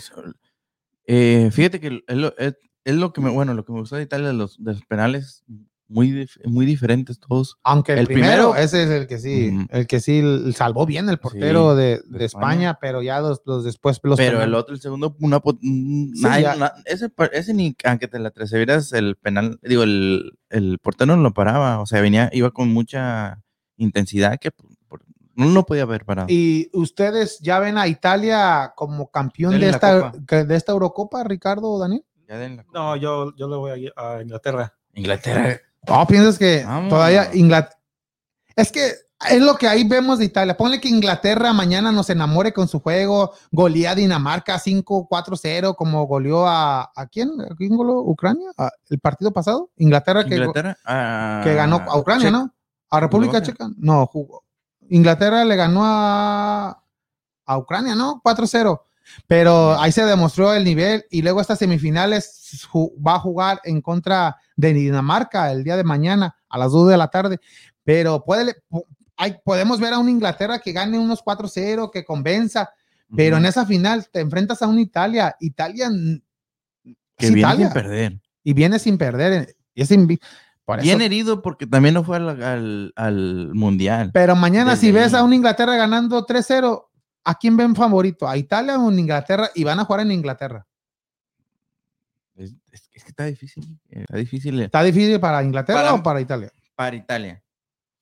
eh, 1.07 1.51
fíjate 1.53 1.81
que 1.81 2.03
es 2.07 2.17
lo, 2.17 2.37
es, 2.39 2.55
es 2.85 2.95
lo 2.95 3.13
que 3.13 3.21
me. 3.21 3.31
Bueno, 3.31 3.55
lo 3.55 3.65
que 3.65 3.73
me 3.73 3.81
gustó 3.81 3.97
de 3.97 4.03
Italia 4.03 4.29
de 4.29 4.35
los, 4.35 4.63
de 4.63 4.73
los 4.75 4.85
penales. 4.85 5.45
Muy, 5.89 6.11
dif- 6.11 6.41
muy 6.45 6.67
diferentes 6.67 7.21
todos. 7.21 7.59
Aunque 7.63 7.93
el, 7.93 8.01
El 8.01 8.07
primero, 8.07 8.51
primero- 8.51 8.57
ese 8.57 8.83
es 8.83 8.91
el 8.91 9.07
que 9.07 9.19
sí, 9.19 9.51
Ujú. 9.55 9.67
el 9.71 9.87
que 9.87 10.01
sí 10.01 10.21
salvó 10.53 10.85
bien 10.85 11.09
el 11.09 11.19
portero 11.19 11.77
de, 11.77 12.01
de 12.07 12.19
de 12.19 12.25
España, 12.25 12.71
España. 12.71 12.79
pero 12.81 13.03
ya 13.03 13.21
los, 13.21 13.41
los 13.47 13.63
después 13.65 14.01
los 14.03 14.17
pero 14.17 14.39
penales- 14.39 14.47
el 14.49 14.55
otro, 14.55 14.75
el 14.75 14.81
segundo, 14.81 15.17
una. 15.21 15.39
mm, 15.39 16.15
Sí, 16.15 16.23
nadie- 16.25 16.43
ya. 16.43 16.57
na- 16.57 16.73
ese, 16.87 17.09
ese 17.33 17.55
ni. 17.55 17.77
Aunque 17.85 18.09
te 18.09 18.19
la 18.19 18.29
atreveras, 18.31 18.93
el 18.93 19.15
penal. 19.15 19.61
Digo, 19.63 19.85
el, 19.85 20.33
el 20.51 20.79
portero 20.81 21.15
no 21.15 21.23
lo 21.23 21.33
paraba. 21.33 21.79
O 21.81 21.87
sea, 21.87 22.01
venía. 22.01 22.31
Iba 22.33 22.51
con 22.51 22.73
mucha 22.73 23.45
intensidad 23.77 24.39
que 24.41 24.51
por- 24.51 24.71
no 25.37 25.47
lo 25.49 25.65
podía 25.65 25.83
haber 25.83 26.05
parado. 26.05 26.27
Y 26.31 26.71
ustedes 26.73 27.39
ya 27.41 27.59
ven 27.61 27.79
a 27.79 27.87
Italia 27.87 28.73
como 28.77 29.11
campeón 29.11 29.53
Denle 29.53 29.67
de 29.67 29.73
esta, 29.73 30.11
de 30.45 30.57
esta 30.57 30.73
Eurocopa, 30.73 31.23
Ricardo 31.25 31.71
o 31.71 31.79
Daniel. 31.79 32.05
Ya 32.29 32.39
den 32.39 32.57
la- 32.57 32.67
No, 32.75 32.97
yo, 32.97 33.35
yo 33.37 33.49
le 33.49 33.57
voy 33.57 33.93
a, 33.97 34.01
a 34.17 34.23
Inglaterra. 34.23 34.75
Inglaterra. 34.95 35.61
No, 35.89 36.05
piensas 36.09 36.37
que 36.37 36.65
Vamos. 36.67 36.89
todavía 36.89 37.31
Inglaterra. 37.33 37.79
Es 38.57 38.73
que 38.73 38.91
Es 39.31 39.41
lo 39.41 39.55
que 39.57 39.69
ahí 39.69 39.87
vemos 39.87 40.19
de 40.19 40.25
Italia. 40.25 40.57
Ponle 40.57 40.81
que 40.81 40.89
Inglaterra 40.89 41.53
mañana 41.53 41.93
nos 41.93 42.11
enamore 42.11 42.53
con 42.53 42.67
su 42.67 42.81
juego, 42.81 43.33
golea 43.53 43.93
a 43.93 43.95
Dinamarca 43.95 44.59
5-4-0, 44.59 45.75
como 45.77 46.05
goleó 46.07 46.47
a, 46.47 46.91
¿a 46.95 47.07
quién? 47.07 47.31
¿A 47.41 47.55
quién 47.55 47.77
goleó? 47.77 48.01
¿Ucrania? 48.01 48.49
¿A- 48.59 48.73
¿El 48.91 48.99
partido 48.99 49.33
pasado? 49.33 49.71
Inglaterra, 49.77 50.25
que, 50.25 50.35
Inglaterra, 50.37 50.77
ah, 50.85 51.41
que 51.45 51.55
ganó 51.55 51.77
a 51.89 51.97
Ucrania, 51.99 52.27
Checa. 52.27 52.37
¿no? 52.39 52.55
A 52.91 53.01
República. 53.01 53.41
Checa. 53.43 53.69
No, 53.77 54.07
jugó. 54.07 54.43
Inglaterra 54.91 55.45
le 55.45 55.57
ganó 55.57 55.81
a, 55.85 56.83
a 57.45 57.59
Ucrania, 57.59 57.95
¿no? 57.95 58.21
4-0. 58.23 58.81
Pero 59.27 59.79
ahí 59.79 59.93
se 59.93 60.05
demostró 60.05 60.53
el 60.53 60.65
nivel 60.65 61.05
y 61.11 61.23
luego 61.23 61.41
estas 61.41 61.59
semifinales 61.59 62.67
va 62.75 63.15
a 63.15 63.21
jugar 63.21 63.61
en 63.65 63.81
contra 63.81 64.37
de 64.57 64.73
Dinamarca 64.73 65.53
el 65.53 65.63
día 65.63 65.77
de 65.77 65.85
mañana 65.85 66.37
a 66.49 66.59
las 66.59 66.73
2 66.73 66.89
de 66.89 66.97
la 66.97 67.09
tarde. 67.09 67.39
Pero 67.85 68.25
puede, 68.25 68.57
hay, 69.17 69.37
podemos 69.45 69.81
ver 69.81 69.93
a 69.93 69.99
una 69.99 70.11
Inglaterra 70.11 70.59
que 70.59 70.73
gane 70.73 70.99
unos 70.99 71.25
4-0, 71.25 71.91
que 71.91 72.05
convenza, 72.05 72.71
pero 73.15 73.37
en 73.37 73.47
esa 73.47 73.65
final 73.65 74.09
te 74.11 74.21
enfrentas 74.21 74.63
a 74.63 74.67
una 74.67 74.81
Italia. 74.81 75.37
Italia 75.39 75.89
que 77.17 77.31
viene 77.31 77.39
Italia 77.41 77.67
sin 77.67 77.75
perder. 77.75 78.21
y 78.43 78.53
viene 78.53 78.79
sin 78.79 78.99
perder. 78.99 79.57
Y 79.75 79.83
es 79.83 79.91
por 80.67 80.79
eso- 80.81 80.85
Bien 80.85 81.01
herido 81.01 81.41
porque 81.41 81.67
también 81.67 81.95
no 81.95 82.05
fue 82.05 82.19
al, 82.19 82.43
al- 82.43 82.93
al 82.95 83.55
mundial. 83.55 84.11
Pero 84.13 84.37
mañana, 84.37 84.73
Desde 84.73 84.87
si 84.89 84.93
ves 84.93 85.15
ahí. 85.15 85.21
a 85.21 85.25
una 85.25 85.35
Inglaterra 85.37 85.77
ganando 85.77 86.27
3-0, 86.27 86.91
¿a 87.25 87.35
quién 87.37 87.57
ven 87.57 87.75
favorito? 87.75 88.29
¿A 88.29 88.37
Italia 88.37 88.79
o 88.79 88.91
en 88.91 88.99
Inglaterra? 88.99 89.49
Y 89.55 89.65
van 89.65 89.81
a 89.81 89.85
jugar 89.87 90.01
en 90.03 90.13
Inglaterra. 90.13 90.67
Es, 92.35 92.53
es- 92.71 92.91
es 92.93 93.03
que 93.05 93.09
está 93.11 93.25
difícil. 93.25 93.79
eh, 93.91 94.01
Está 94.01 94.17
difícil 94.19 94.61
eh, 94.61 94.65
¿Está 94.65 94.83
difícil 94.83 95.19
para 95.21 95.43
Inglaterra 95.43 95.81
Para- 95.81 95.95
o 95.95 96.03
para 96.03 96.21
Italia? 96.21 96.53
para 96.75 96.95
Italia. 96.97 97.43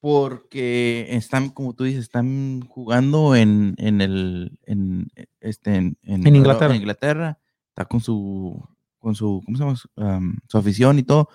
Porque 0.01 1.07
están, 1.11 1.49
como 1.49 1.73
tú 1.73 1.85
dices, 1.85 2.03
están 2.03 2.61
jugando 2.69 3.35
en, 3.35 3.75
en 3.79 4.01
el 4.03 4.59
en, 4.67 5.09
este 5.41 5.77
en, 5.77 5.97
En 6.03 6.37
Inglaterra. 6.37 6.75
en 6.75 6.81
Inglaterra. 6.81 7.39
Está 7.69 7.87
con 7.87 8.01
su 8.01 8.63
con 8.99 9.15
su 9.15 9.41
¿cómo 9.45 9.57
se 9.57 9.65
llama? 9.65 9.77
Su, 9.77 9.89
am, 9.97 10.39
su 10.47 10.59
afición 10.59 10.99
y 10.99 11.05
todo. 11.05 11.29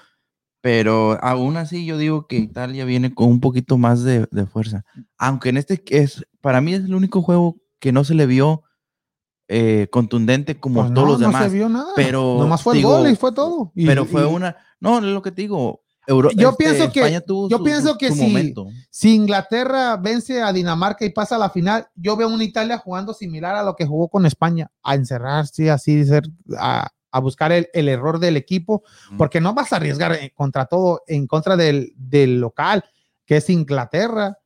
Pero 0.62 1.18
aún 1.24 1.56
así 1.58 1.86
yo 1.86 1.98
digo 1.98 2.28
que 2.28 2.38
Italia 2.38 2.84
viene 2.86 3.14
con 3.14 3.28
un 3.30 3.40
poquito 3.40 3.78
más 3.78 4.04
de, 4.04 4.28
de 4.32 4.46
fuerza. 4.46 4.84
Aunque 5.18 5.50
en 5.50 5.58
este 5.58 5.82
es, 5.90 6.26
para 6.42 6.60
mí 6.62 6.74
es 6.74 6.84
el 6.84 6.96
único 6.96 7.22
juego 7.22 7.58
que 7.80 7.92
no 7.94 8.04
se 8.04 8.14
le 8.14 8.26
vio 8.26 8.64
eh, 9.48 9.88
contundente 9.90 10.60
como 10.60 10.82
Pues 10.82 10.94
todos 10.94 11.06
no, 11.08 11.12
los 11.14 11.20
demás. 11.22 11.44
No 11.44 11.50
se 11.50 11.56
vio 11.56 11.70
nada. 11.70 11.92
pero, 11.96 12.36
Nomás 12.40 12.62
fue 12.62 12.74
el 12.74 12.80
digo, 12.80 12.98
gol 13.00 13.10
y 13.10 13.16
fue 13.16 13.32
todo. 13.32 13.72
Y- 13.74 13.86
pero 13.86 14.06
fue 14.06 14.22
y- 14.22 14.26
una. 14.26 14.56
No, 14.80 14.98
es 15.00 15.06
lo 15.06 15.22
que 15.22 15.32
te 15.32 15.42
digo. 15.44 15.82
Euro- 16.08 16.32
Yo 16.32 16.50
este, 16.50 16.64
pienso 16.64 16.92
que- 16.92 17.22
yo 17.50 17.58
su- 17.60 17.64
pienso 17.64 17.98
que. 17.98 18.12
Si 18.90 19.14
Inglaterra 19.16 19.96
vence 19.98 20.42
a 20.42 20.52
Dinamarca 20.52 21.06
y 21.06 21.12
pasa 21.12 21.36
a 21.36 21.40
la 21.40 21.50
final, 21.52 21.88
yo 21.96 22.16
veo 22.18 22.28
una 22.30 22.44
Italia 22.44 22.80
jugando 22.80 23.14
similar 23.14 23.56
a 23.56 23.64
lo 23.64 23.76
que 23.76 23.86
jugó 23.86 24.08
con 24.10 24.26
España, 24.26 24.72
a 24.84 24.96
encerrarse, 24.96 25.70
así, 25.70 26.04
ser, 26.06 26.24
a, 26.58 26.90
a 27.12 27.20
buscar 27.20 27.52
el, 27.52 27.70
el 27.74 27.88
error 27.90 28.20
del 28.20 28.38
equipo, 28.38 28.84
porque 29.18 29.42
no 29.42 29.54
vas 29.54 29.74
a 29.74 29.78
arriesgar 29.78 30.14
eh, 30.14 30.32
contra 30.36 30.66
todo, 30.66 31.02
en 31.08 31.28
contra 31.28 31.56
del, 31.58 31.94
del 31.96 32.40
local, 32.40 32.84
que 33.26 33.38
es 33.38 33.50
Inglaterra. 33.50 34.38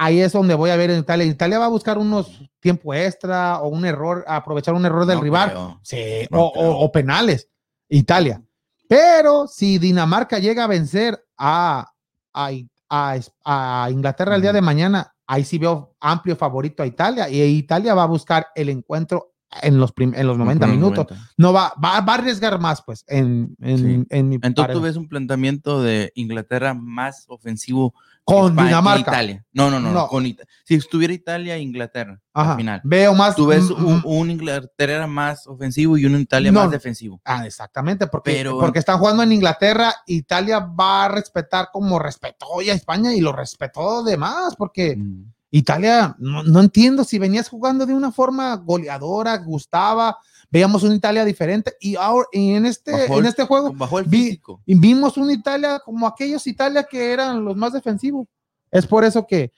Ahí 0.00 0.20
es 0.20 0.32
donde 0.32 0.54
voy 0.54 0.70
a 0.70 0.76
ver 0.76 0.90
en 0.90 1.00
Italia. 1.00 1.26
Italia 1.26 1.58
va 1.58 1.64
a 1.66 1.70
buscar 1.70 1.98
unos 1.98 2.40
tiempo 2.60 2.94
extra 2.94 3.60
o 3.60 3.68
un 3.68 3.84
error, 3.84 4.24
aprovechar 4.28 4.74
un 4.74 4.86
error 4.86 5.06
del 5.06 5.16
No 5.18 5.22
rival. 5.24 5.78
Sí, 5.82 6.26
No 6.30 6.46
o, 6.46 6.52
creo. 6.52 6.70
o- 6.70 6.84
o 6.84 6.92
penales. 6.92 7.48
Italia. 7.88 8.42
Pero 8.88 9.46
si 9.48 9.78
Dinamarca 9.78 10.38
llega 10.38 10.64
a 10.64 10.68
vencer 10.68 11.22
a, 11.36 11.92
a, 12.32 12.50
a- 12.88 13.18
a 13.44 13.90
Inglaterra 13.90 14.36
el 14.36 14.42
día 14.42 14.52
de 14.52 14.60
mañana, 14.62 15.14
ahí 15.26 15.44
sí 15.44 15.58
veo 15.58 15.94
amplio 16.00 16.36
favorito 16.36 16.82
a 16.82 16.86
Italia. 16.86 17.28
Y 17.28 17.42
Italia 17.42 17.92
va 17.94 18.04
a 18.04 18.06
buscar 18.06 18.46
el 18.54 18.68
encuentro 18.68 19.34
en 19.62 19.78
los, 19.80 19.92
en 19.96 20.26
los 20.26 20.36
90 20.38 20.66
Ujú, 20.66 20.74
minutos. 20.74 21.06
90. 21.10 21.30
No 21.38 21.52
va, 21.52 21.72
va, 21.82 22.00
va 22.00 22.12
a 22.12 22.16
arriesgar 22.16 22.58
más, 22.60 22.82
pues, 22.82 23.04
en, 23.08 23.56
en, 23.60 23.78
Sí. 23.78 24.06
en 24.10 24.28
mi 24.28 24.38
Entonces 24.42 24.74
tú 24.74 24.80
ves 24.82 24.96
un 24.96 25.08
planteamiento 25.08 25.82
de 25.82 26.12
Inglaterra 26.14 26.74
más 26.74 27.24
ofensivo 27.28 27.94
con 28.24 28.50
España- 28.52 28.68
Dinamarca. 28.68 29.10
Italia. 29.12 29.46
No, 29.54 29.70
no, 29.70 29.80
no. 29.80 29.90
No. 29.90 30.06
con 30.08 30.26
Ita- 30.26 30.44
si 30.64 30.74
estuviera 30.74 31.14
Italia 31.14 31.56
e 31.56 31.60
Inglaterra 31.62 32.20
Ajá. 32.34 32.50
al 32.52 32.56
final. 32.58 32.80
Veo 32.84 33.14
más. 33.14 33.34
Tú 33.36 33.46
ves 33.46 33.70
un, 33.70 34.02
un 34.04 34.30
Inglaterra 34.30 35.06
más 35.06 35.46
ofensivo 35.46 35.96
y 35.96 36.04
un 36.04 36.20
Italia 36.20 36.52
No. 36.52 36.60
más 36.60 36.70
defensivo. 36.70 37.18
Ah, 37.24 37.46
exactamente, 37.46 38.06
porque, 38.06 38.32
Pero- 38.32 38.58
porque 38.58 38.80
están 38.80 38.98
jugando 38.98 39.22
en 39.22 39.32
Inglaterra, 39.32 39.94
Italia 40.06 40.58
va 40.60 41.06
a 41.06 41.08
respetar 41.08 41.70
como 41.72 41.98
respetó 41.98 42.60
ya 42.62 42.74
a 42.74 42.76
España 42.76 43.14
y 43.14 43.20
lo 43.22 43.32
respetó 43.32 44.02
de 44.04 44.18
más, 44.18 44.56
porque 44.56 44.94
Mm. 44.96 45.32
Italia, 45.50 46.14
no, 46.18 46.42
no 46.42 46.60
entiendo 46.60 47.04
si 47.04 47.18
venías 47.18 47.48
jugando 47.48 47.86
de 47.86 47.94
una 47.94 48.12
forma 48.12 48.54
goleadora, 48.56 49.36
gustaba, 49.38 50.18
veíamos 50.50 50.82
una 50.82 50.94
Italia 50.94 51.24
diferente 51.24 51.74
y 51.80 51.96
ahora 51.96 52.26
y 52.32 52.52
en 52.54 52.66
este, 52.66 52.92
en 53.04 53.12
el- 53.24 53.26
este 53.26 53.44
juego 53.44 53.72
Bajo 53.72 53.98
el 53.98 54.04
vi- 54.06 54.30
vimos 54.66 55.16
una 55.16 55.32
Italia 55.32 55.80
como 55.84 56.06
aquellos 56.06 56.46
Italia 56.46 56.84
que 56.84 57.12
eran 57.12 57.44
los 57.44 57.56
más 57.56 57.72
defensivos. 57.72 58.26
Es 58.70 58.86
por 58.86 59.04
eso 59.04 59.26
que, 59.26 59.52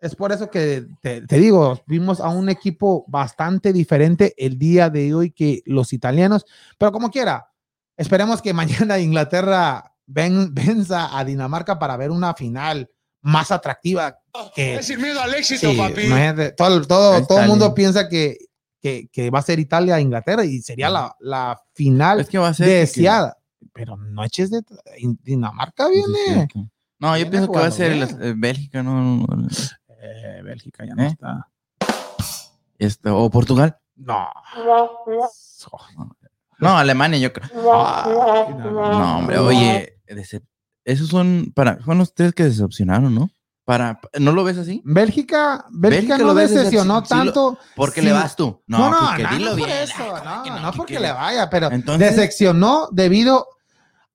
es 0.00 0.14
por 0.16 0.32
eso 0.32 0.50
que 0.50 0.86
te, 1.02 1.22
te 1.26 1.38
digo, 1.38 1.80
vimos 1.86 2.20
a 2.20 2.28
un 2.28 2.48
equipo 2.48 3.04
bastante 3.08 3.72
diferente 3.72 4.34
el 4.36 4.58
día 4.58 4.90
de 4.90 5.14
hoy 5.14 5.30
que 5.30 5.62
los 5.66 5.92
italianos, 5.92 6.46
pero 6.78 6.90
como 6.92 7.10
quiera, 7.10 7.48
esperemos 7.96 8.42
que 8.42 8.52
mañana 8.92 8.98
Inglaterra 8.98 9.94
ven, 10.06 10.52
venza 10.52 11.16
a 11.16 11.24
Dinamarca 11.24 11.78
para 11.78 11.96
ver 11.96 12.10
una 12.10 12.34
final 12.34 12.90
más 13.28 13.50
atractiva 13.52 14.18
que 14.54 14.82
sin 14.82 15.00
miedo 15.02 15.20
al 15.20 15.34
éxito, 15.34 15.70
Sí, 15.70 15.76
papi. 15.76 16.08
todo, 16.56 16.82
todo, 16.86 17.16
Es 17.18 17.26
todo 17.28 17.40
el 17.40 17.48
mundo 17.48 17.74
piensa 17.74 18.08
que, 18.08 18.38
que, 18.80 19.08
que 19.12 19.30
va 19.30 19.40
a 19.40 19.42
ser 19.42 19.58
Italia 19.58 20.00
Inglaterra 20.00 20.44
y 20.44 20.60
sería 20.62 20.88
la, 20.88 21.14
la 21.20 21.60
final 21.74 22.20
Es 22.20 22.28
que 22.28 22.38
va 22.38 22.48
a 22.48 22.54
ser. 22.54 22.66
que- 22.66 22.74
deseada. 22.74 23.36
Pero 23.74 23.96
no 23.96 24.24
eches 24.24 24.50
de 24.50 24.62
Dinamarca 25.22 25.88
Sí, 25.88 25.94
sí, 25.94 26.12
viene. 26.26 26.48
sí. 26.52 26.68
No, 27.00 27.08
yo 27.08 27.14
Viene 27.24 27.30
pienso 27.30 27.52
que 27.52 27.58
va 27.58 27.66
a 27.66 27.70
ser 27.70 27.96
la- 27.96 28.26
eh, 28.26 28.34
Bélgica, 28.36 28.82
no, 28.82 28.92
no, 29.02 29.26
no, 29.26 29.48
Eh, 30.00 30.40
Bélgica 30.42 30.84
ya 30.86 30.94
no 30.94 31.02
no 31.02 31.08
¿Eh? 31.08 31.12
está. 31.12 31.48
este, 32.78 33.10
o 33.10 33.28
Portugal. 33.30 33.76
No. 33.96 34.28
No, 36.60 36.76
Alemania, 36.78 37.18
yo 37.18 37.32
creo. 37.32 37.48
Ay, 37.54 38.54
no, 38.54 38.70
No, 38.70 39.18
hombre, 39.18 39.38
oye, 39.38 40.00
decep- 40.08 40.46
esos 40.88 41.08
son 41.08 41.52
para, 41.54 41.76
fueron 41.78 41.98
los 41.98 42.14
tres 42.14 42.32
que 42.32 42.44
decepcionaron, 42.44 43.14
¿no? 43.14 43.30
Para, 43.64 44.00
¿no 44.18 44.32
lo 44.32 44.44
ves 44.44 44.56
así? 44.56 44.80
Bélgica, 44.84 45.66
Bélgica, 45.70 46.14
Bélgica 46.14 46.18
no 46.18 46.24
lo 46.28 46.34
decepcionó 46.34 47.02
decep- 47.02 47.06
sí 47.06 47.14
lo- 47.14 47.24
tanto. 47.24 47.58
Porque 47.76 48.00
Sí. 48.00 48.06
le 48.06 48.12
vas 48.14 48.34
tú. 48.34 48.62
No, 48.66 48.90
no, 48.90 48.96
que 49.16 49.22
no, 49.24 49.38
no 49.38 49.46
por 49.48 49.56
bien. 49.56 49.70
eso, 49.70 49.94
Ay, 49.98 50.22
no, 50.24 50.42
que 50.42 50.50
no, 50.50 50.70
que- 50.72 50.76
porque 50.78 50.94
que- 50.94 51.00
le 51.00 51.12
vaya, 51.12 51.50
pero 51.50 51.70
Entonces- 51.70 52.16
decepcionó 52.16 52.88
debido 52.92 53.46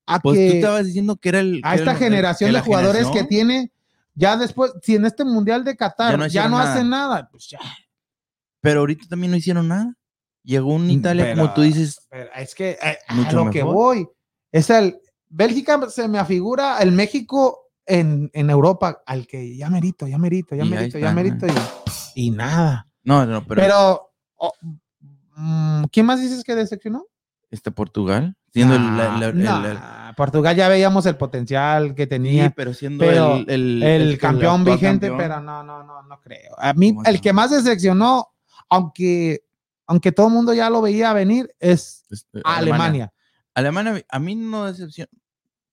a 0.08 0.20
Pues 0.20 0.36
tú 0.36 0.40
que 0.40 0.58
estabas 0.60 0.86
diciendo 0.88 1.16
que 1.18 1.30
era 1.30 1.40
el. 1.42 1.62
a 1.64 1.72
que 1.74 1.80
esta 1.80 1.92
el- 1.92 1.98
generación 1.98 2.50
que 2.50 2.56
de 2.58 2.62
jugadores 2.62 2.98
que 2.98 3.04
generación- 3.20 3.28
tiene, 3.30 3.72
ya 4.16 4.38
después, 4.38 4.74
si 4.82 4.96
en 4.96 5.06
este 5.06 5.24
Mundial 5.24 5.64
de 5.64 5.78
Qatar 5.78 6.20
Ya 6.20 6.28
ya 6.28 6.44
no 6.50 6.58
no, 6.58 6.58
hicieron 6.58 6.72
hacen 6.74 6.90
nada, 6.90 7.30
pues 7.32 7.48
ya. 7.50 7.60
Pero 8.60 8.80
ahorita 8.80 9.06
también 9.08 9.32
no 9.32 9.38
hicieron 9.38 9.68
nada. 9.68 9.94
Llegó 10.44 10.74
un 10.74 10.90
Italia, 10.90 11.26
Pero- 11.26 11.42
como 11.44 11.54
tú 11.54 11.62
dices, 11.62 12.00
Pero 12.10 12.30
es 12.36 12.56
que 12.56 12.72
eh, 12.82 12.98
a 13.08 13.14
Mucho 13.14 13.46
lo 13.46 13.52
que 13.52 13.60
mejor. 13.60 13.74
voy 13.76 14.08
es 14.52 14.70
el 14.72 14.98
Bélgica 15.36 15.80
se 15.90 16.08
me 16.08 16.20
afigura 16.20 16.78
el 16.80 16.92
México 16.92 17.72
en, 17.86 18.30
en 18.34 18.50
Europa 18.50 19.02
al 19.06 19.26
que 19.26 19.58
ya 19.58 19.70
merito, 19.70 20.08
ya 20.08 20.18
merito, 20.18 20.56
ya 20.56 20.64
Y 20.64 20.70
merito, 20.70 21.00
ya 21.00 21.12
merito 21.12 21.48
y, 21.48 21.52
y 22.28 22.32
nada. 22.32 22.88
no, 23.04 23.26
no, 23.26 23.44
pero, 23.46 23.62
Pero, 23.62 24.12
oh, 24.36 24.54
mm, 25.36 25.86
¿quién 25.92 26.06
más 26.06 26.22
dices 26.22 26.44
que 26.44 26.56
decepcionó? 26.56 27.08
este 27.50 27.70
Portugal, 27.70 28.36
siendo 28.52 28.76
el, 28.76 29.44
nah, 29.44 30.14
Portugal 30.16 30.56
ya 30.56 30.68
veíamos 30.70 31.06
el 31.06 31.18
potencial 31.18 31.94
que 31.94 32.04
sí, 32.04 32.10
tenía. 32.10 32.50
pero 32.50 32.74
siendo 32.74 33.06
pero 33.06 33.44
el, 33.48 34.18
campeón 34.20 34.64
vigente, 34.64 35.08
campeón. 35.08 35.18
pero 35.18 35.40
no, 35.40 35.64
no, 35.64 35.84
no, 35.84 36.02
no 36.02 36.20
creo. 36.22 36.56
A 36.58 36.74
mí, 36.74 36.96
¿Cómo 36.96 37.06
el 37.06 37.22
que 37.22 37.32
más 37.32 37.52
decepcionó, 37.52 38.30
aunque, 38.70 39.44
aunque 39.86 40.12
todo 40.12 40.28
el 40.28 40.34
mundo 40.34 40.54
ya 40.56 40.70
lo 40.72 40.82
veía 40.82 41.14
venir, 41.14 41.54
es 41.60 42.06
Este, 42.10 42.42
Alemania. 42.44 43.14
Alemania, 43.54 44.04
a 44.10 44.20
mí 44.20 44.34
no 44.34 44.66
decepcionó. 44.66 45.12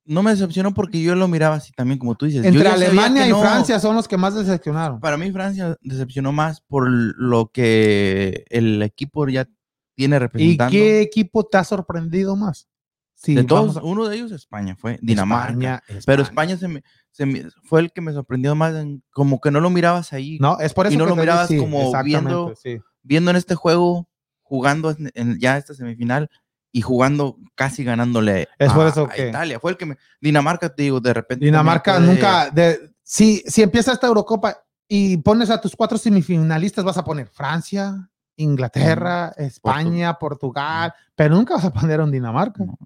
No 0.07 0.23
me 0.23 0.31
decepcionó 0.33 0.73
porque 0.75 1.01
yo 1.03 1.15
lo 1.15 1.29
miraba 1.29 1.57
así 1.57 1.73
también, 1.73 1.99
como 1.99 2.15
tú 2.15 2.27
dices. 2.27 2.45
Entre 2.45 2.67
Alemania 2.69 3.27
y 3.27 3.31
no- 3.31 3.41
Francia 3.41 3.79
son 3.79 3.95
los 3.97 4.09
que 4.09 4.17
más 4.17 4.35
decepcionaron. 4.35 4.99
Para 5.01 5.17
mí, 5.17 5.31
Francia 5.31 5.77
decepcionó 5.83 6.33
más 6.33 6.61
por 6.63 6.89
lo 6.91 7.49
que 7.53 8.45
el 8.49 8.83
equipo 8.83 9.29
ya 9.29 9.47
tiene 9.95 10.17
¿Y 10.17 10.19
representando. 10.19 10.71
qué 10.73 11.01
equipo 11.03 11.45
te 11.45 11.59
ha 11.59 11.65
sorprendido 11.65 12.35
más? 12.35 12.67
Sí, 13.15 13.35
de 13.35 13.45
todos, 13.45 13.77
a- 13.77 13.83
uno 13.83 14.09
de 14.09 14.17
ellos 14.17 14.33
España 14.33 14.75
fue 14.75 14.99
Dinamarca. 15.03 15.83
España, 15.87 16.03
Pero 16.07 16.23
España. 16.23 16.57
Se 16.57 16.69
me, 16.69 16.83
se 17.11 17.27
me- 17.27 17.45
fue 17.65 17.81
el 17.81 17.93
que 17.93 18.01
me 18.01 18.13
sorprendió 18.15 18.55
más, 18.55 18.75
en- 18.75 19.03
como 19.13 19.41
que 19.43 19.51
no 19.51 19.61
lo 19.61 19.69
mirabas 19.69 20.15
ahí, 20.15 20.39
No, 20.41 20.59
es 20.59 20.73
por 20.73 20.87
eso 20.87 20.95
Y 20.95 20.97
no 20.97 21.05
que 21.05 21.11
lo 21.11 21.17
mirabas 21.17 21.49
sí, 21.49 21.59
como 21.59 21.93
viendo- 22.03 22.55
sí. 22.57 22.79
viendo 23.03 23.31
en 23.31 23.37
este 23.37 23.55
juego, 23.55 24.09
jugando 24.43 24.91
en, 24.91 25.11
en 25.15 25.39
ya 25.39 25.59
esta 25.59 25.75
semifinal 25.75 26.31
y 26.73 26.83
jugando 26.83 27.37
casi 27.55 27.83
ganándole 27.85 28.49
Es 28.59 28.71
a, 28.71 28.75
por 28.75 28.87
eso 28.87 29.05
a 29.05 29.09
que- 29.09 29.29
Italia. 29.29 29.59
Fue 29.61 29.73
el 29.73 29.77
que 29.77 29.87
me, 29.87 29.97
Dinamarca, 30.21 30.73
te 30.75 30.83
digo, 30.85 31.01
de 31.01 31.13
repente. 31.15 31.45
Dinamarca 31.45 31.99
nunca, 31.99 32.51
de- 32.51 32.93
si, 33.03 33.43
si 33.47 33.63
empieza 33.63 33.93
esta 33.93 34.07
Eurocopa 34.07 34.57
y 34.89 35.17
pones 35.19 35.51
a 35.51 35.61
tus 35.61 35.75
cuatro 35.75 35.99
semifinalistas, 35.99 36.85
vas 36.85 36.97
a 36.99 37.05
poner 37.05 37.27
Francia, 37.29 38.09
Inglaterra, 38.37 39.33
España, 39.37 40.15
Portugal, 40.19 40.93
pero 41.15 41.35
nunca 41.35 41.55
vas 41.55 41.65
a 41.65 41.73
poner 41.73 42.01
a 42.01 42.05
un 42.05 42.11
Dinamarca. 42.11 42.65
No. 42.65 42.79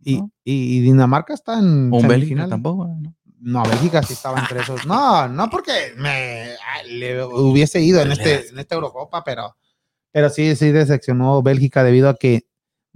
Y, 0.00 0.16
No. 0.18 0.30
y 0.44 0.80
Dinamarca 0.80 1.34
está 1.34 1.58
en 1.58 1.92
O 1.92 1.96
un 1.98 2.08
Bélgica 2.08 2.48
tampoco. 2.48 2.86
¿no? 2.86 3.14
No, 3.40 3.62
Bélgica 3.62 4.02
sí 4.02 4.14
estaba 4.14 4.40
entre 4.40 4.60
esos. 4.60 4.84
No, 4.86 5.28
no 5.28 5.48
porque 5.48 5.92
me 5.96 6.50
ah, 6.54 6.82
le 6.88 7.22
hubiese 7.24 7.80
ido 7.80 8.00
en, 8.02 8.10
este, 8.12 8.48
en 8.48 8.58
esta 8.58 8.74
Eurocopa, 8.74 9.22
pero, 9.22 9.56
pero 10.10 10.28
sí, 10.28 10.56
sí 10.56 10.70
decepcionó 10.72 11.40
Bélgica 11.42 11.84
debido 11.84 12.08
a 12.08 12.16
que 12.16 12.47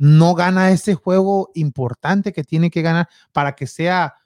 no 0.05 0.35
gana 0.35 0.73
ese 0.73 0.95
juego 0.97 1.51
importante 1.55 2.33
que 2.33 2.43
tiene 2.43 2.71
que 2.71 2.83
ganar 2.83 3.09
para 3.31 3.55
que 3.55 3.69
sea, 3.69 4.17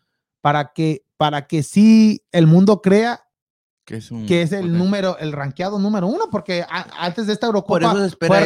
para 0.40 0.72
que, 0.72 1.04
para 1.18 1.46
que 1.46 1.62
sí 1.62 2.22
el 2.32 2.46
mundo 2.46 2.80
crea 2.80 3.20
Que 3.84 3.98
es, 3.98 4.10
un 4.10 4.24
que 4.24 4.40
es 4.40 4.52
el 4.52 4.76
número, 4.78 5.18
el 5.18 5.32
rankeado 5.32 5.78
número 5.78 6.06
uno, 6.06 6.30
porque 6.30 6.62
a- 6.62 6.86
antes 6.98 7.26
de 7.26 7.34
esta 7.34 7.46
Eurocopa 7.48 7.90
fue 8.18 8.38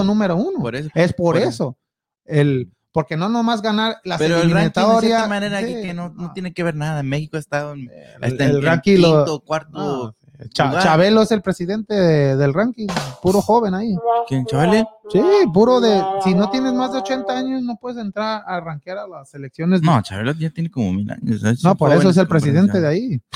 él. 0.00 0.06
número 0.06 0.36
uno. 0.36 0.58
Por 0.58 0.76
eso. 0.76 0.90
es 0.94 1.14
por, 1.14 1.36
por 1.36 1.36
eso. 1.38 1.48
eso. 1.48 1.78
El, 2.26 2.70
porque 2.92 3.16
no 3.16 3.30
nomás 3.30 3.62
ganar 3.62 3.96
las 4.04 4.18
Pero 4.18 4.36
el 4.42 4.50
ranking 4.50 4.82
de 4.82 5.00
cierta 5.00 5.28
manera 5.28 5.60
sí, 5.60 5.66
que, 5.66 5.94
no, 5.94 6.10
tiene 6.34 6.52
que 6.52 6.62
ver 6.62 6.74
nada. 6.76 7.02
México 7.02 7.38
ha 7.38 7.40
estado 7.40 7.72
en, 7.72 7.90
el, 8.20 8.60
lo- 8.60 9.16
quinto, 9.24 9.40
cuarto. 9.40 9.70
no, 9.78 10.14
Cha-. 10.52 10.80
Chabelo 10.82 11.22
es 11.22 11.30
el 11.32 11.42
presidente 11.42 11.94
de- 11.94 12.36
del 12.36 12.52
ranking, 12.54 12.86
puro 13.22 13.40
joven 13.42 13.74
ahí. 13.74 13.94
¿Quién, 14.28 14.44
Chavale? 14.46 14.86
Sí, 15.10 15.20
puro 15.52 15.80
de. 15.80 16.02
Si 16.24 16.34
no 16.34 16.50
tienes 16.50 16.72
más 16.72 16.92
de 16.92 16.98
80 16.98 17.32
años, 17.36 17.62
no 17.62 17.76
puedes 17.76 17.98
entrar 17.98 18.42
a 18.46 18.60
rankear 18.60 18.98
a 18.98 19.06
las 19.06 19.30
selecciones. 19.30 19.82
No, 19.82 20.00
Chabelo 20.02 20.32
ya 20.32 20.50
tiene 20.50 20.70
como 20.70 20.92
mil 20.92 21.10
años. 21.10 21.40
¿sabes? 21.40 21.62
No, 21.64 21.74
por 21.76 21.92
eso 21.92 22.10
es 22.10 22.16
el 22.16 22.26
presidente 22.28 22.80
de 22.80 22.88
ahí. 22.88 23.20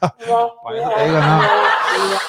Por 0.00 0.76
eso 0.76 0.90
te 0.96 1.04
digo, 1.06 1.18
no. 1.20 1.42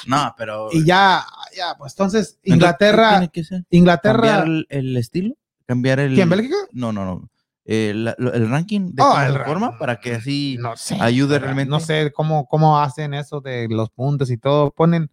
No, 0.06 0.34
pero. 0.36 0.68
Y 0.72 0.84
ya, 0.84 1.24
ya, 1.56 1.76
pues 1.78 1.92
entonces, 1.92 2.18
Entonces, 2.18 2.38
¿qué 2.42 2.50
Inglaterra, 2.52 3.10
tiene 3.10 3.28
que 3.28 3.44
ser? 3.44 3.64
Inglaterra. 3.70 4.20
¿Cambiar 4.22 4.46
el, 4.46 4.66
el 4.70 4.96
estilo? 4.96 5.34
¿Cambiar 5.66 6.00
el. 6.00 6.14
¿Quién, 6.14 6.28
Bélgica? 6.28 6.56
No, 6.72 6.92
no, 6.92 7.04
no. 7.04 7.28
Eh, 7.72 7.92
la- 7.94 8.16
lo- 8.18 8.32
el 8.32 8.50
ranking 8.50 8.90
de 8.94 9.00
Oh, 9.00 9.20
el 9.20 9.38
forma 9.44 9.78
para 9.78 10.00
que 10.00 10.16
así 10.16 10.56
no 10.58 10.76
sé. 10.76 10.96
ayude 11.00 11.38
realmente. 11.38 11.70
No 11.70 11.78
sé 11.78 12.10
cómo, 12.12 12.48
cómo 12.48 12.80
hacen 12.80 13.14
eso 13.14 13.40
de 13.40 13.68
los 13.70 13.90
puntos 13.90 14.28
y 14.32 14.36
todo. 14.38 14.72
Ponen. 14.72 15.08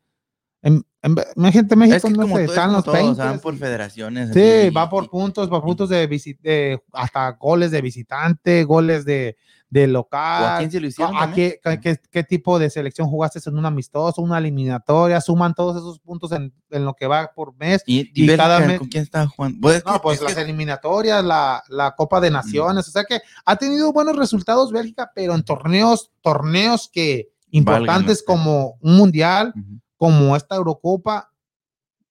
En, 0.63 0.83
en, 1.03 1.15
en 1.35 1.51
gente 1.53 1.75
México 1.75 1.97
Es 1.97 2.03
que 2.03 2.09
no 2.09 2.25
sé, 2.35 2.45
están 2.45 2.73
los 2.73 2.83
todo, 2.83 2.95
o 2.95 2.97
20. 2.97 3.15
sea, 3.15 3.25
van 3.25 3.39
por 3.39 3.55
federaciones. 3.57 4.31
Sí, 4.33 4.41
así, 4.41 4.69
va 4.71 4.89
por 4.89 5.03
y- 5.03 5.07
puntos, 5.07 5.47
por 5.49 5.61
puntos 5.61 5.87
de, 5.89 6.09
visi- 6.09 6.39
de 6.41 6.81
hasta 6.93 7.29
goles 7.33 7.69
de 7.69 7.79
visitante, 7.81 8.63
goles 8.63 9.05
de, 9.05 9.37
de 9.69 9.81
¿O 9.81 9.83
a 9.83 9.87
local. 9.87 10.57
quién 10.59 10.71
se 10.71 10.79
lo 10.79 10.87
hicieron? 10.87 11.13
Qué, 11.33 11.59
qué- 11.81 11.99
qué- 12.09 12.23
tipo 12.23 12.57
de 12.57 12.69
selección 12.69 13.09
jugaste 13.09 13.39
en 13.45 13.57
un 13.57 13.65
amistoso, 13.65 14.21
una 14.21 14.37
eliminatoria? 14.37 15.19
Suman 15.19 15.53
todos 15.53 15.75
esos 15.75 15.99
puntos 15.99 16.31
en, 16.31 16.53
en 16.69 16.85
lo 16.85 16.93
que 16.93 17.05
va 17.07 17.31
por 17.35 17.53
mes. 17.57 17.83
Y, 17.85 18.09
y, 18.13 18.35
cada 18.37 18.59
mes- 18.61 18.79
¿con 18.79 18.87
quién 18.87 19.03
estaba 19.03 19.27
jugando? 19.27 19.57
Pues, 19.61 19.77
es 19.77 19.85
No, 19.85 20.01
pues 20.01 20.19
es 20.19 20.23
las 20.23 20.35
que- 20.35 20.41
eliminatorias, 20.41 21.23
la, 21.23 21.61
la 21.67 21.95
Copa 21.95 22.21
de 22.21 22.31
Naciones, 22.31 22.87
o 22.87 22.91
sea 22.91 23.03
que 23.03 23.19
ha 23.45 23.55
tenido 23.57 23.91
buenos 23.91 24.15
resultados 24.15 24.71
Bélgica, 24.71 25.11
pero 25.13 25.35
en 25.35 25.43
torneos, 25.43 26.11
torneos 26.21 26.89
que 26.91 27.29
importantes 27.51 28.23
como 28.23 28.77
un 28.81 28.95
mundial, 28.97 29.53
como 29.97 30.35
esta 30.35 30.55
Eurocopa, 30.55 31.31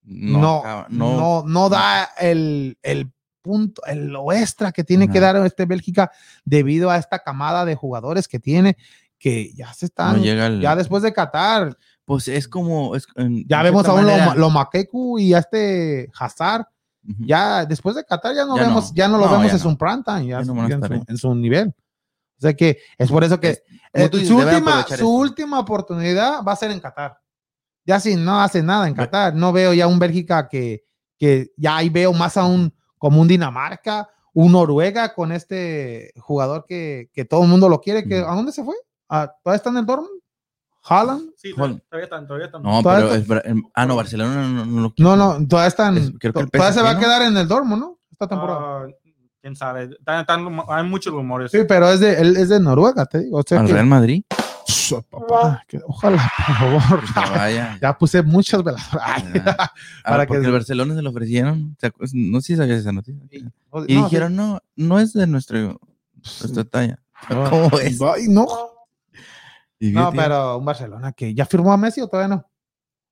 no, 0.03 0.59
acaba- 0.59 0.87
no, 0.91 1.43
no, 1.47 1.69
da 1.69 2.11
el, 2.21 2.79
el 2.83 3.11
punto, 3.47 3.83
el 3.87 4.09
lo 4.09 4.33
extra 4.33 4.73
que 4.73 4.83
tiene 4.85 5.09
que 5.09 5.21
dar 5.21 5.37
este 5.47 5.65
Bélgica 5.67 6.11
debido 6.45 6.91
a 6.91 6.97
esta 6.97 7.21
camada 7.21 7.65
de 7.65 7.75
jugadores 7.77 8.27
que 8.29 8.39
tiene, 8.41 8.77
que 9.19 9.53
ya 9.55 9.73
se 9.73 9.85
no 9.85 9.87
están, 9.87 10.23
llega 10.23 10.47
el- 10.47 10.61
ya 10.61 10.75
después 10.77 11.03
de 11.03 11.13
Qatar, 11.13 11.77
Pues 12.05 12.29
es 12.29 12.49
como. 12.49 12.95
es- 12.97 13.07
ya 13.47 13.63
vemos 13.63 13.87
a 13.87 13.93
un 13.95 14.07
Lomakeku 14.39 15.19
y 15.19 15.33
a 15.35 15.39
este 15.39 16.11
Hazard, 16.19 16.67
ya 17.21 17.65
después 17.65 17.95
de 17.97 18.05
Qatar 18.05 18.35
ya 18.35 18.45
no 18.45 18.57
Ya 18.57 18.63
vemos, 18.65 18.89
no. 18.91 18.95
ya 18.95 19.09
no 19.09 19.19
lo 19.19 19.29
vemos 19.29 19.53
en 19.53 19.59
su 19.59 19.77
prime 19.79 20.03
time, 20.05 20.27
ya, 20.27 20.39
en, 20.41 20.47
su, 20.47 21.05
en 21.09 21.17
su 21.19 21.35
nivel. 21.35 21.69
O 22.39 22.41
sea 22.41 22.53
que 22.55 22.79
es 22.99 23.11
por 23.11 23.25
eso 23.25 23.41
que 23.41 23.51
Es- 23.51 23.63
eh, 23.95 24.09
dices, 24.11 24.29
su, 24.29 24.37
última, 24.37 24.83
su 24.87 24.95
esto. 24.95 25.09
última 25.09 25.59
oportunidad 25.61 26.43
va 26.45 26.53
a 26.53 26.57
ser 26.57 26.71
en 26.73 26.81
Qatar. 26.81 27.19
Ya 27.87 28.01
si 28.01 28.17
no 28.17 28.41
hace 28.43 28.63
nada 28.63 28.89
en 28.89 28.95
Qatar, 28.95 29.35
no 29.35 29.53
veo 29.53 29.73
ya 29.73 29.87
un 29.87 29.99
Bélgica 29.99 30.49
que, 30.49 30.85
que 31.19 31.53
ya 31.57 31.77
ahí 31.77 31.89
veo 31.89 32.13
más 32.13 32.37
a 32.37 32.45
un 32.45 32.75
como 32.99 33.21
un 33.21 33.29
Dinamarca, 33.29 34.09
un 34.35 34.53
Noruega 34.53 35.15
con 35.15 35.33
este 35.33 36.13
jugador 36.19 36.65
que, 36.67 37.11
que 37.13 37.25
todo 37.25 37.43
el 37.43 37.49
mundo 37.49 37.69
lo 37.69 37.81
quiere. 37.81 38.05
Que. 38.07 38.19
¿A 38.19 38.35
dónde 38.35 38.53
se 38.53 38.63
fue? 38.65 38.75
¿A- 39.09 39.29
¿Todavía 39.43 39.57
está 39.57 39.71
en 39.71 39.77
el 39.79 39.87
Dortmund? 39.87 40.11
¿Haaland? 40.89 41.31
Sí, 41.37 41.53
todavía 41.53 41.81
están, 42.05 42.27
todavía 42.27 42.47
están. 42.47 42.63
No, 42.63 42.81
pero. 42.83 42.99
está- 43.13 43.17
es 43.17 43.27
Bra- 43.29 43.43
em- 43.45 43.63
ah, 43.75 43.87
no, 43.87 43.97
Barcelona 43.97 44.47
no, 44.49 44.65
no 44.67 44.81
lo 44.83 44.95
No, 44.99 45.17
no, 45.17 45.47
todavía 45.49 45.69
están. 45.69 45.97
Es- 45.99 46.13
creo 46.19 46.33
que 46.33 46.41
el 46.41 46.51
todavía 46.51 46.73
se 46.73 46.83
va 46.83 46.91
a 46.91 46.99
quedar 46.99 47.23
en 47.23 47.37
el 47.37 47.49
Dortmund, 47.49 47.81
¿no? 47.83 47.99
Esta 48.13 48.29
temporada. 48.29 48.61
Ah, 48.61 48.87
quién 49.41 49.57
sabe. 49.57 49.85
Están- 49.99 50.21
están- 50.21 50.59
hay 50.69 50.85
muchos 50.85 51.13
rumores. 51.13 51.51
Sí, 51.51 51.59
pero 51.67 51.89
es 51.91 51.99
de, 52.01 52.21
él 52.21 52.37
es 52.37 52.49
de 52.49 52.61
Noruega, 52.61 53.05
te 53.07 53.19
digo. 53.21 53.39
O 53.39 53.43
sea 53.45 53.59
Al 53.61 53.67
que- 53.67 53.73
Real 53.73 53.87
Madrid. 53.87 54.23
Su 54.67 55.03
papá, 55.03 55.65
que- 55.69 55.81
ojalá, 55.87 56.31
por 56.47 56.57
favor. 56.57 57.01
Pues, 57.01 57.17
no 57.17 57.31
vaya. 57.33 57.79
Ya 57.83 57.97
puse 57.97 58.23
muchas 58.23 58.63
velas. 58.65 58.87
Ay, 59.01 59.23
Ah, 59.47 59.73
Para 60.05 60.27
porque 60.27 60.41
que- 60.41 60.47
el 60.47 60.53
Barcelona 60.53 60.95
se 60.95 61.03
lo 61.03 61.11
ofrecieron. 61.11 61.77
¿te 61.77 61.87
acuerdas? 61.89 62.13
No 62.15 62.41
sé 62.41 62.47
si 62.49 62.57
sabías 62.57 62.81
esa 62.81 62.93
noticia. 62.93 63.23
Y 63.31 63.95
no, 63.95 64.05
dijeron, 64.05 64.35
no, 64.37 64.61
no 64.77 64.99
es 65.01 65.13
de 65.13 65.27
nuestro, 65.27 65.81
nuestra 66.43 66.65
talla. 66.65 66.99
No. 67.31 67.49
¿Cómo 67.51 67.79
es? 67.81 68.01
Ay, 68.03 68.27
no. 68.29 68.47
Y 69.79 69.91
No, 69.91 70.11
fíjate, 70.11 70.17
pero 70.17 70.59
un 70.59 70.65
Barcelona 70.65 71.13
que 71.13 71.35
ya 71.35 71.45
firmó 71.47 71.73
a 71.73 71.77
Messi 71.77 72.01
o 72.01 72.09
todavía 72.09 72.37
no. 72.37 72.47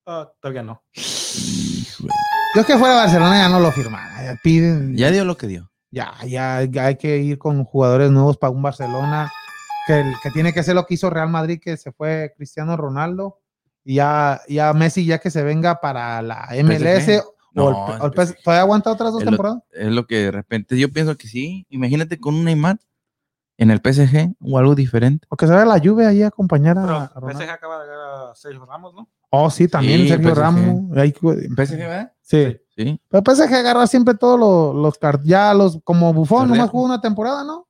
Ah, 0.07 0.29
todavía 0.41 0.63
no. 0.63 0.81
híjole, 0.93 2.13
Yo 2.55 2.65
que 2.65 2.77
fuera 2.77 2.95
Barcelona 2.95 3.37
ya 3.43 3.49
no 3.49 3.59
lo 3.59 3.71
firmara. 3.71 4.23
Ya 4.23 4.39
piden. 4.43 4.95
Ya 4.95 5.09
dio 5.11 5.25
lo 5.25 5.37
que 5.37 5.47
dio. 5.47 5.71
Ya, 5.91 6.13
ya, 6.27 6.63
ya 6.63 6.85
hay 6.87 6.97
que 6.97 7.17
ir 7.19 7.37
con 7.37 7.63
jugadores 7.63 8.11
nuevos 8.11 8.37
para 8.37 8.51
un 8.51 8.61
Barcelona 8.61 9.31
que, 9.85 9.99
el- 9.99 10.13
que 10.21 10.31
tiene 10.31 10.53
que 10.53 10.59
hacer 10.61 10.75
lo 10.75 10.85
que 10.85 10.95
hizo 10.95 11.09
Real 11.09 11.29
Madrid, 11.29 11.59
que 11.61 11.77
se 11.77 11.91
fue 11.91 12.33
Cristiano 12.37 12.75
Ronaldo. 12.77 13.39
Y 13.83 13.95
ya, 13.95 14.41
ya 14.49 14.73
Messi, 14.73 15.05
ya 15.05 15.19
que 15.19 15.29
se 15.29 15.43
venga 15.43 15.79
para 15.79 16.21
la 16.21 16.47
MLS. 16.51 17.19
o 17.19 17.21
el- 17.21 17.23
No, 17.53 17.65
o 17.67 18.05
el 18.07 18.11
es 18.19 18.31
PS 18.31 18.43
¿Todavía 18.43 18.61
aguanta 18.61 18.91
otras 18.91 19.11
dos 19.13 19.21
Es 19.21 19.25
lo- 19.25 19.31
temporadas? 19.31 19.63
Es 19.71 19.91
lo 19.91 20.07
que 20.07 20.15
de 20.23 20.31
repente 20.31 20.77
yo 20.77 20.91
pienso 20.91 21.15
que 21.15 21.27
sí. 21.27 21.65
Imagínate 21.69 22.19
con 22.19 22.33
un 22.35 22.43
Neymar 22.45 22.79
en 23.57 23.71
el 23.71 23.79
PSG 23.81 24.35
o 24.41 24.57
algo 24.57 24.75
diferente. 24.75 25.25
O 25.29 25.37
que 25.37 25.45
se 25.47 25.53
vaya 25.53 25.65
la 25.65 25.77
lluvia 25.77 26.09
ahí 26.09 26.21
a 26.23 26.27
acompañar 26.27 26.75
Pero 26.75 26.95
a, 26.95 27.03
a 27.05 27.19
Ronaldo. 27.19 27.39
PSG 27.39 27.49
acaba 27.51 27.81
de 27.83 27.87
ganar 27.89 28.29
a 28.31 28.35
Sergio 28.35 28.65
Ramos, 28.65 28.93
¿no? 28.93 29.07
Oh, 29.29 29.49
sí, 29.49 29.67
también 29.67 30.01
Sí, 30.01 30.07
Sergio 30.09 30.29
PSG. 30.33 30.39
Ramos. 30.41 30.97
Ahí- 30.97 31.13
¿PSG, 31.13 31.77
verdad? 31.77 32.11
sí. 32.21 32.57
Sí. 32.75 32.99
Pero 33.07 33.23
PSG 33.23 33.53
agarra 33.53 33.87
siempre 33.87 34.15
todos 34.15 34.37
los, 34.37 34.75
los 34.99 35.23
ya 35.23 35.53
los 35.53 35.79
como 35.85 36.13
Bufón, 36.13 36.49
nomás 36.49 36.69
jugó 36.69 36.83
una 36.85 36.99
temporada, 36.99 37.45
¿no? 37.45 37.67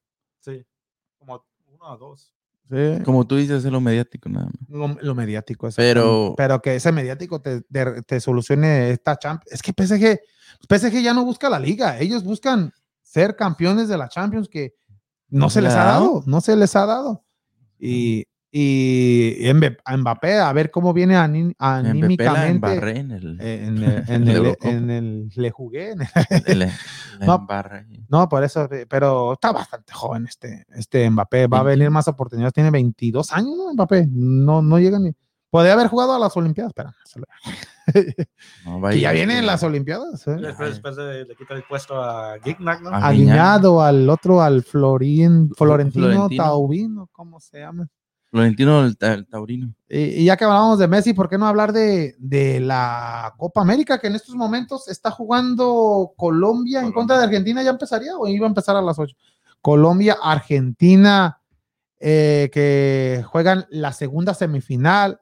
Sí. 1.86 1.94
Como 1.94 1.94
uno 1.94 1.94
o 1.94 1.98
dos. 1.98 2.34
Sí. 2.70 3.04
Como 3.04 3.28
tú 3.28 3.36
dices, 3.36 3.64
es 3.64 3.72
lo 3.72 3.80
mediático 3.80 4.28
nada 4.30 4.48
más. 4.48 4.70
Lo, 4.70 4.88
lo 5.02 5.16
mediático. 5.16 5.70
Pero- 5.76 6.34
pero 6.36 6.62
que 6.62 6.76
ese 6.76 6.92
mediático 6.92 7.40
te, 7.42 7.62
te- 7.62 8.02
te 8.02 8.20
solucione 8.20 8.90
esta 8.92 9.18
Champions. 9.18 9.52
Es 9.54 9.62
que 9.62 9.72
PSG, 9.72 10.20
PSG 10.68 11.02
ya 11.04 11.14
no 11.14 11.24
busca 11.26 11.50
la 11.50 11.60
liga, 11.60 12.00
ellos 12.00 12.24
buscan 12.24 12.72
ser 13.04 13.36
campeones 13.36 13.88
de 13.88 13.98
la 13.98 14.10
Champions 14.10 14.50
que 14.50 14.74
no 15.30 15.50
se 15.50 15.62
les 15.62 15.74
ha 15.74 15.84
dado, 15.86 16.24
no 16.26 16.42
se 16.42 16.56
les 16.56 16.76
ha 16.76 16.86
dado. 16.86 17.24
Y, 17.80 18.26
y 18.58 19.50
a 19.50 19.98
Mbappé, 19.98 20.40
a 20.40 20.54
ver 20.54 20.72
cómo 20.72 20.94
viene 20.94 21.18
anímicamente. 21.18 22.74
En 22.98 23.12
el. 23.12 23.42
En 23.42 23.78
el, 23.84 24.04
en 24.08 24.28
el- 24.30 24.58
en 24.62 24.90
el- 24.90 25.30
le 25.36 25.52
jugué. 25.52 25.92
en 25.92 26.02
el- 26.02 26.08
en 26.46 26.60
la- 26.60 26.66
la 27.20 27.26
No. 27.26 27.36
Embarré. 27.36 27.86
no, 28.08 28.30
por 28.30 28.46
eso, 28.46 28.70
pero 28.88 29.34
está 29.34 29.52
bastante 29.52 29.92
joven 29.92 30.26
este, 30.26 30.66
este 30.74 31.10
Mbappé. 31.10 31.48
Va 31.48 31.60
a 31.60 31.64
venir 31.64 31.90
más 31.90 32.08
oportunidades. 32.08 32.54
Tiene 32.54 32.72
22 32.72 33.34
años, 33.34 33.58
¿no? 33.58 33.74
Mbappé. 33.74 34.08
No, 34.10 34.62
no 34.62 34.80
llega 34.80 35.00
ni. 35.00 35.12
Podría 35.50 35.74
haber 35.74 35.88
jugado 35.88 36.14
a 36.16 36.20
las 36.20 36.36
Olimpiadas, 36.38 36.72
pero 36.74 36.92
No, 38.66 38.86
a 38.88 38.90
que 38.92 39.00
ya 39.02 39.12
vienen 39.12 39.40
sí. 39.42 39.46
las 39.46 39.64
Olimpiadas. 39.64 40.26
¿eh? 40.28 40.36
Después, 40.40 40.70
después 40.70 40.96
de, 40.96 41.26
le 41.26 41.36
quita 41.36 41.54
el 41.56 41.64
puesto 41.64 42.02
a 42.02 42.38
Gignac, 42.44 42.82
¿no? 42.82 42.90
Ah, 42.92 43.08
Aguiñado 43.08 43.82
al 43.82 44.10
otro, 44.10 44.42
al 44.42 44.64
Florín, 44.64 45.52
Florentino, 45.56 46.08
Florentino. 46.08 46.44
Taubino, 46.44 47.10
¿cómo 47.12 47.40
se 47.42 47.60
llama? 47.60 47.88
Florentino 48.36 48.84
el, 48.84 48.98
ta- 48.98 49.14
el 49.14 49.26
Taurino. 49.28 49.74
Y, 49.88 49.98
y 50.00 50.26
ya 50.26 50.36
que 50.36 50.44
hablábamos 50.44 50.78
de 50.80 50.88
Messi, 50.90 51.14
¿por 51.14 51.30
qué 51.30 51.38
no 51.38 51.48
hablar 51.48 51.72
de, 51.72 52.16
de 52.20 52.60
la 52.60 53.34
Copa 53.38 53.62
América 53.62 53.98
que 54.00 54.08
en 54.08 54.16
estos 54.16 54.36
momentos 54.36 54.90
está 54.90 55.10
jugando 55.10 56.12
Colombia 56.18 56.82
en 56.82 56.92
contra 56.92 57.18
de 57.18 57.24
Argentina? 57.24 57.64
¿Ya 57.64 57.70
empezaría 57.70 58.18
o 58.18 58.28
iba 58.28 58.46
a 58.46 58.50
empezar 58.50 58.76
a 58.76 58.82
las 58.82 59.00
8? 59.00 59.16
Colombia, 59.62 60.18
Argentina, 60.22 61.40
eh, 62.00 62.50
que 62.52 63.24
juegan 63.26 63.66
la 63.70 63.94
segunda 63.94 64.34
semifinal 64.34 65.22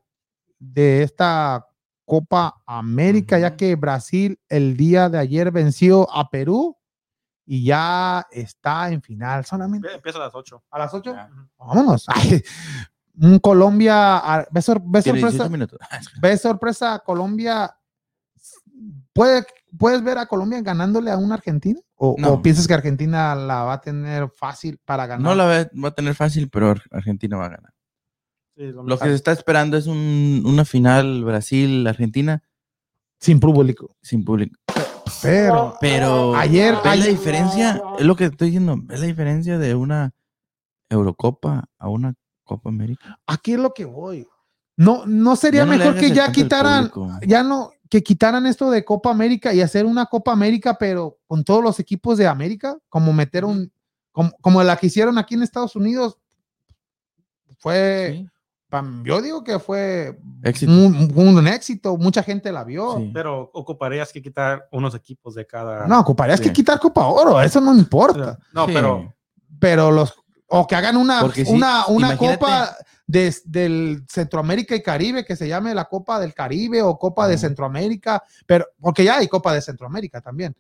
de 0.58 1.04
esta 1.04 1.68
Copa 2.06 2.62
América, 2.66 3.38
ya 3.38 3.56
que 3.56 3.76
Brasil 3.76 4.40
el 4.50 4.76
día 4.76 5.08
de 5.10 5.20
ayer 5.20 5.52
venció 5.52 6.10
a 6.14 6.30
Perú 6.30 6.78
y 7.46 7.66
ya 7.66 8.26
está 8.32 8.90
en 8.90 9.02
final 9.02 9.44
solamente 9.46 9.94
Empieza 9.94 10.18
a 10.18 10.22
las 10.24 10.34
8. 10.36 10.64
a 10.72 10.80
las 10.80 10.94
8. 10.94 11.14
Ya. 11.14 11.30
Vámonos. 11.58 12.06
Ay, 12.08 12.42
un 13.16 13.40
Colombia, 13.40 14.18
ah, 14.18 14.48
¿ves, 14.52 14.66
sor- 14.66 14.82
ves 14.84 15.04
Tiene 15.04 15.20
sorpresa? 15.20 15.44
18 15.46 15.50
minutos. 15.52 15.80
¿Ves 16.22 16.42
sorpresa 16.42 16.94
a 16.96 17.00
Colombia? 17.00 17.76
¿Puede, 19.14 19.46
¿Puedes 19.78 20.04
ver 20.04 20.18
a 20.18 20.26
Colombia 20.26 20.62
ganándole 20.62 21.12
a 21.12 21.18
una 21.18 21.36
Argentina? 21.36 21.80
¿O, 21.96 22.16
No. 22.18 22.34
o 22.34 22.42
piensas 22.42 22.68
que 22.68 22.74
Argentina 22.74 23.36
la 23.36 23.64
va 23.64 23.74
a 23.74 23.82
tener 23.82 24.30
fácil 24.30 24.80
para 24.84 25.06
ganar? 25.06 25.22
No 25.24 25.36
la 25.36 25.46
va, 25.46 25.70
va 25.84 25.90
a 25.90 25.96
tener 25.96 26.16
fácil, 26.16 26.50
pero 26.50 26.72
Ar- 26.72 26.82
Argentina 26.92 27.38
va 27.38 27.46
a 27.46 27.50
ganar. 27.50 27.74
Sí, 28.56 28.64
lo 28.66 28.84
Lo 28.84 28.98
que 28.98 29.06
se 29.06 29.14
está 29.16 29.32
esperando 29.32 29.78
es 29.78 29.88
un- 29.88 30.44
una 30.46 30.66
final 30.66 31.24
Brasil-Argentina 31.24 32.44
Sin 33.20 33.40
público. 33.40 33.96
sin 34.02 34.24
público. 34.26 34.60
Pero 35.22 35.76
Pero 35.80 36.36
Ayer- 36.36 36.76
¿ves 36.84 37.00
la 37.00 37.06
diferencia? 37.06 37.82
Es 38.00 38.06
lo 38.06 38.16
que 38.16 38.26
estoy 38.26 38.48
diciendo. 38.48 38.76
¿Ves 38.84 39.00
la 39.00 39.06
diferencia 39.06 39.58
de 39.58 39.76
una 39.76 40.12
Eurocopa 40.90 41.66
a 41.80 41.90
una 41.90 42.14
Copa 42.44 42.70
América? 42.70 43.20
aquí 43.26 43.54
es 43.54 43.60
lo 43.60 43.74
que 43.74 43.86
voy. 43.86 44.28
No, 44.76 45.06
no 45.06 45.36
sería 45.36 45.66
no 45.66 45.72
mejor 45.78 45.96
que 45.96 46.12
ya 46.12 46.32
quitaran, 46.32 46.92
ya 47.28 47.44
no, 47.44 47.72
que 47.90 48.02
quitaran 48.02 48.46
esto 48.48 48.72
de 48.72 48.84
Copa 48.84 49.12
América 49.12 49.54
y 49.54 49.62
hacer 49.62 49.86
una 49.86 50.08
Copa 50.08 50.32
América, 50.32 50.76
pero 50.80 51.20
con 51.28 51.44
todos 51.44 51.64
los 51.64 51.80
equipos 51.80 52.18
de 52.18 52.28
América, 52.28 52.78
como 52.90 53.14
meter 53.14 53.46
un, 53.46 53.72
como, 54.12 54.32
como 54.42 54.64
la 54.64 54.76
que 54.78 54.88
hicieron 54.88 55.18
aquí 55.20 55.36
en 55.36 55.44
Estados 55.44 55.76
Unidos, 55.76 56.18
fue, 57.60 58.14
Sí, 58.18 58.30
pam, 58.70 59.04
yo 59.06 59.22
digo 59.22 59.44
que 59.44 59.60
fue 59.60 60.20
Éxito. 60.44 60.72
un, 60.72 61.12
un 61.16 61.48
éxito, 61.48 61.96
mucha 61.98 62.24
gente 62.24 62.52
la 62.52 62.64
vio. 62.64 62.98
sí. 62.98 63.12
Pero 63.14 63.50
ocuparías 63.54 64.12
que 64.12 64.22
quitar 64.22 64.68
unos 64.72 64.96
equipos 64.96 65.36
de 65.36 65.46
cada. 65.46 65.88
No, 65.88 66.00
ocuparías 66.00 66.40
Sí. 66.40 66.46
que 66.46 66.54
quitar 66.54 66.80
Copa 66.80 67.06
Oro, 67.08 67.40
eso 67.42 67.62
no 67.62 67.74
importa. 67.76 68.38
No, 68.54 68.66
Sí. 68.66 68.72
pero 68.74 69.14
pero 69.60 69.92
los 69.92 70.14
o 70.48 70.68
que 70.68 70.76
hagan 70.76 70.98
una 70.98 71.22
Porque 71.22 71.46
sí, 71.46 71.52
una, 71.52 71.88
una 71.88 72.18
copa 72.18 72.76
de- 73.08 73.34
del 73.46 74.06
Centroamérica 74.08 74.76
y 74.76 74.82
Caribe 74.84 75.26
que 75.26 75.36
se 75.36 75.48
llame 75.48 75.74
la 75.74 75.86
Copa 75.86 76.20
del 76.20 76.34
Caribe 76.34 76.82
o 76.82 76.98
Copa 76.98 77.28
de. 77.28 77.38
Centroamérica, 77.38 78.24
pero 78.46 78.66
porque 78.80 79.04
ya 79.04 79.18
hay 79.18 79.28
Copa 79.28 79.54
de 79.54 79.62
Centroamérica 79.62 80.22
también, 80.22 80.56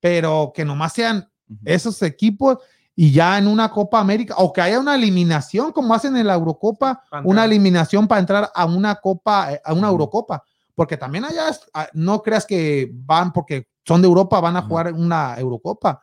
pero 0.00 0.52
que 0.54 0.64
nomás 0.64 0.92
sean 0.92 1.28
esos 1.64 2.00
equipos 2.02 2.58
y 2.96 3.10
ya 3.10 3.38
en 3.38 3.46
una 3.48 3.70
Copa 3.70 4.00
América 4.00 4.34
o 4.38 4.52
que 4.52 4.60
haya 4.60 4.78
una 4.78 4.94
eliminación 4.94 5.72
como 5.72 5.94
hacen 5.94 6.16
en 6.16 6.26
la 6.26 6.34
Eurocopa, 6.34 7.02
una 7.24 7.44
eliminación 7.44 8.06
para 8.06 8.20
entrar 8.20 8.50
a 8.54 8.64
una 8.66 8.96
Copa 8.96 9.52
eh, 9.52 9.60
a 9.64 9.72
una. 9.72 9.88
Eurocopa, 9.88 10.42
porque 10.74 10.96
también 10.96 11.24
allá 11.24 11.50
ah, 11.74 11.88
no 11.92 12.22
creas 12.22 12.46
que 12.46 12.90
van 12.92 13.32
porque 13.32 13.68
son 13.84 14.00
de 14.00 14.08
Europa 14.08 14.40
van 14.40 14.56
a 14.56 14.62
jugar 14.62 14.92
una 14.92 15.36
Eurocopa. 15.38 16.02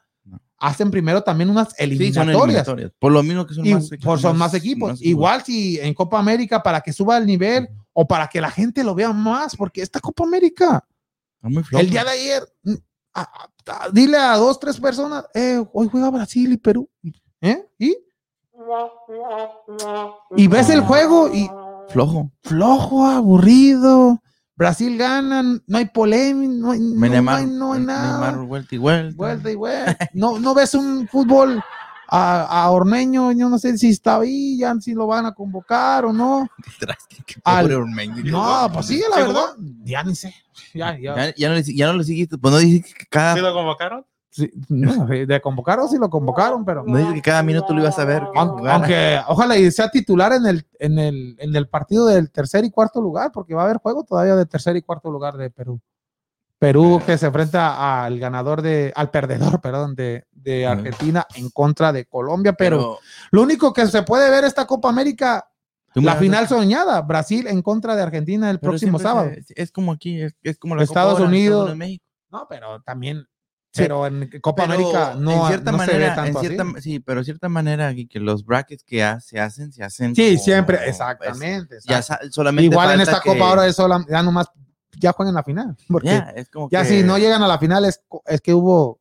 Hacen 0.63 0.91
primero 0.91 1.23
también 1.23 1.49
unas 1.49 1.69
Sí, 1.69 1.73
son 2.13 2.29
eliminatorias. 2.29 2.91
Por 2.99 3.11
lo 3.11 3.23
mismo 3.23 3.47
que 3.47 3.55
son 3.55 3.65
y 3.65 3.73
más, 3.73 3.89
por 4.03 4.19
son 4.19 4.37
más 4.37 4.53
equipos. 4.53 5.01
Igual 5.01 5.43
si 5.43 5.79
en 5.79 5.93
Copa 5.95 6.19
América 6.19 6.61
para 6.61 6.81
que 6.81 6.93
suba 6.93 7.17
el 7.17 7.25
nivel 7.25 7.67
o 7.93 8.07
para 8.07 8.27
que 8.27 8.39
la 8.39 8.51
gente 8.51 8.83
lo 8.83 8.93
vea 8.93 9.11
más, 9.11 9.55
porque 9.55 9.81
esta 9.81 9.99
Copa 9.99 10.23
América, 10.23 10.85
muy 11.41 11.63
el 11.73 11.89
día 11.89 12.03
de 12.03 12.09
ayer, 12.11 12.43
mm, 12.63 12.73
a- 13.15 13.49
a- 13.65 13.89
dile 13.91 14.17
a 14.17 14.37
dos, 14.37 14.59
tres 14.59 14.79
personas, 14.79 15.25
eh, 15.33 15.63
hoy 15.73 15.87
juega 15.91 16.11
Brasil 16.11 16.53
y 16.53 16.57
Perú. 16.57 16.87
¿eh? 17.41 17.67
¿Y? 17.79 17.97
y 20.37 20.47
ves 20.47 20.69
el 20.69 20.81
juego 20.81 21.27
y 21.33 21.49
Flojo. 21.89 22.31
flojo, 22.43 23.05
aburrido. 23.05 24.21
Brasil 24.61 24.95
gana, 24.95 25.41
no 25.41 25.77
hay 25.79 25.85
polémica, 25.85 26.53
no 26.53 26.71
hay, 26.71 26.79
no, 26.79 26.93
no 26.93 27.07
Neymar, 27.07 27.35
hay, 27.39 27.45
no 27.47 27.73
hay 27.73 27.81
nada. 27.81 28.29
Neymar, 28.29 28.45
vuelta 28.45 28.75
y 28.75 28.77
vuelta. 28.77 29.15
Vuelta 29.17 29.49
y 29.51 29.55
vuelta. 29.55 30.09
No, 30.13 30.37
no 30.37 30.53
ves 30.53 30.75
un 30.75 31.07
fútbol 31.07 31.63
a, 32.07 32.43
a 32.43 32.69
Ormeño, 32.69 33.31
yo 33.31 33.49
no 33.49 33.57
sé 33.57 33.75
si 33.79 33.89
está 33.89 34.17
ahí, 34.19 34.59
ya 34.59 34.75
si 34.79 34.93
lo 34.93 35.07
van 35.07 35.25
a 35.25 35.33
convocar 35.33 36.05
o 36.05 36.13
no. 36.13 36.47
Qué 37.25 37.39
Al- 37.43 37.63
pobre 37.63 37.75
Ormeño. 37.77 38.23
No, 38.25 38.69
pues 38.71 38.85
sí, 38.85 39.01
la 39.09 39.15
¿Se 39.15 39.21
verdad. 39.23 39.45
Ya 39.83 40.03
ni 40.03 40.13
sé. 40.15 40.31
Ya, 40.75 40.95
ya. 40.95 41.15
Ya, 41.15 41.35
ya 41.35 41.49
no 41.49 41.55
le, 41.55 41.63
ya 41.63 41.87
no 41.87 41.93
le 41.93 42.03
seguiste. 42.03 42.37
Pues 42.37 42.53
no 42.53 42.59
dices 42.59 42.93
que 42.93 43.05
cada, 43.07 43.33
¿Sí 43.33 43.39
lo 43.41 43.51
convocaron? 43.55 44.05
Sí, 44.33 44.49
no, 44.69 45.07
de 45.07 45.41
convocaron, 45.41 45.89
sí 45.89 45.97
lo 45.97 46.09
convocaron, 46.09 46.63
pero. 46.63 46.83
no 46.87 46.97
dices 46.97 47.13
que 47.15 47.21
cada 47.21 47.43
minuto 47.43 47.73
lo 47.73 47.81
ibas 47.81 47.99
a 47.99 48.05
ver. 48.05 48.23
que 48.33 48.39
Aunque, 48.39 48.69
aunque 48.69 49.19
ojalá 49.27 49.57
y 49.57 49.69
sea 49.71 49.91
titular 49.91 50.31
en 50.31 50.45
el, 50.45 50.65
en, 50.79 50.97
el, 50.99 51.35
en 51.37 51.53
el 51.53 51.67
partido 51.67 52.05
del 52.05 52.31
tercer 52.31 52.63
y 52.63 52.71
cuarto 52.71 53.01
lugar, 53.01 53.31
porque 53.33 53.53
va 53.53 53.63
a 53.63 53.65
haber 53.65 53.77
juego 53.77 54.03
todavía 54.05 54.37
de 54.37 54.45
tercer 54.45 54.77
y 54.77 54.81
cuarto 54.81 55.11
lugar 55.11 55.35
de 55.35 55.49
Perú. 55.49 55.81
Perú 56.59 57.01
que 57.05 57.17
se 57.17 57.25
enfrenta 57.25 58.03
al 58.05 58.19
ganador 58.19 58.61
de, 58.61 58.93
al 58.95 59.09
perdedor, 59.09 59.59
perdón, 59.61 59.95
de, 59.95 60.25
de. 60.31 60.65
Argentina 60.65 61.25
en 61.35 61.49
contra 61.49 61.91
de 61.91 62.05
Colombia, 62.05 62.53
pero, 62.53 62.99
lo 63.31 63.41
único 63.41 63.73
que 63.73 63.85
se 63.87 64.03
puede 64.03 64.29
ver 64.29 64.43
esta 64.45 64.65
Copa 64.65 64.87
América, 64.87 65.49
la 65.95 66.15
final 66.15 66.47
soñada, 66.47 67.01
Brasil 67.01 67.47
en 67.47 67.61
contra 67.63 67.95
de 67.97 68.03
Argentina 68.03 68.49
el 68.49 68.59
pero 68.59 68.71
próximo 68.71 68.97
sábado. 68.99 69.31
se- 69.45 69.61
es 69.61 69.71
como 69.71 69.91
aquí, 69.91 70.21
es, 70.21 70.35
es 70.43 70.57
como 70.57 70.75
la 70.75 70.85
Copa 70.85 70.99
Estados 71.01 71.19
Oro, 71.19 71.25
Unidos. 71.25 71.75
México. 71.75 72.05
No, 72.29 72.45
pero 72.47 72.79
también, 72.83 73.25
Sí. 73.73 73.83
pero 73.83 74.05
en 74.05 74.29
Copa 74.41 74.63
Pero 74.67 74.73
América 74.73 75.15
no, 75.17 75.31
en 75.43 75.47
cierta 75.47 75.71
no 75.71 75.79
se 75.79 75.85
ve 75.85 75.93
manera, 75.93 76.15
tanto 76.15 76.39
en 76.41 76.45
cierta, 76.45 76.63
así. 76.77 76.81
sí, 76.81 76.99
pero 76.99 77.21
de 77.21 77.23
cierta 77.25 77.47
manera 77.47 77.93
que 77.95 78.19
los 78.19 78.43
brackets 78.43 78.83
que 78.83 79.01
ha- 79.01 79.21
se 79.21 79.39
hacen, 79.39 79.71
se 79.71 79.81
hacen. 79.81 80.13
Sí, 80.13 80.33
como- 80.33 80.43
siempre, 80.43 80.77
exactamente. 80.89 81.77
ya 81.85 82.01
solamente 82.31 82.65
Igual 82.69 82.91
en 82.95 83.01
esta 83.01 83.21
que- 83.21 83.29
Copa 83.29 83.47
ahora 83.47 83.65
es 83.67 83.75
sola, 83.77 84.05
ya 84.09 84.21
nomás, 84.23 84.47
ya 84.99 85.13
juegan 85.13 85.35
la 85.35 85.43
final. 85.43 85.77
Porque 85.87 86.07
Ya, 86.09 86.33
es 86.35 86.49
como 86.49 86.69
ya 86.69 86.83
que- 86.83 86.89
si 86.89 87.03
no 87.03 87.17
llegan 87.17 87.41
a 87.43 87.47
la 87.47 87.57
final 87.59 87.85
es, 87.85 88.01
es 88.25 88.41
que 88.41 88.53
hubo 88.53 88.99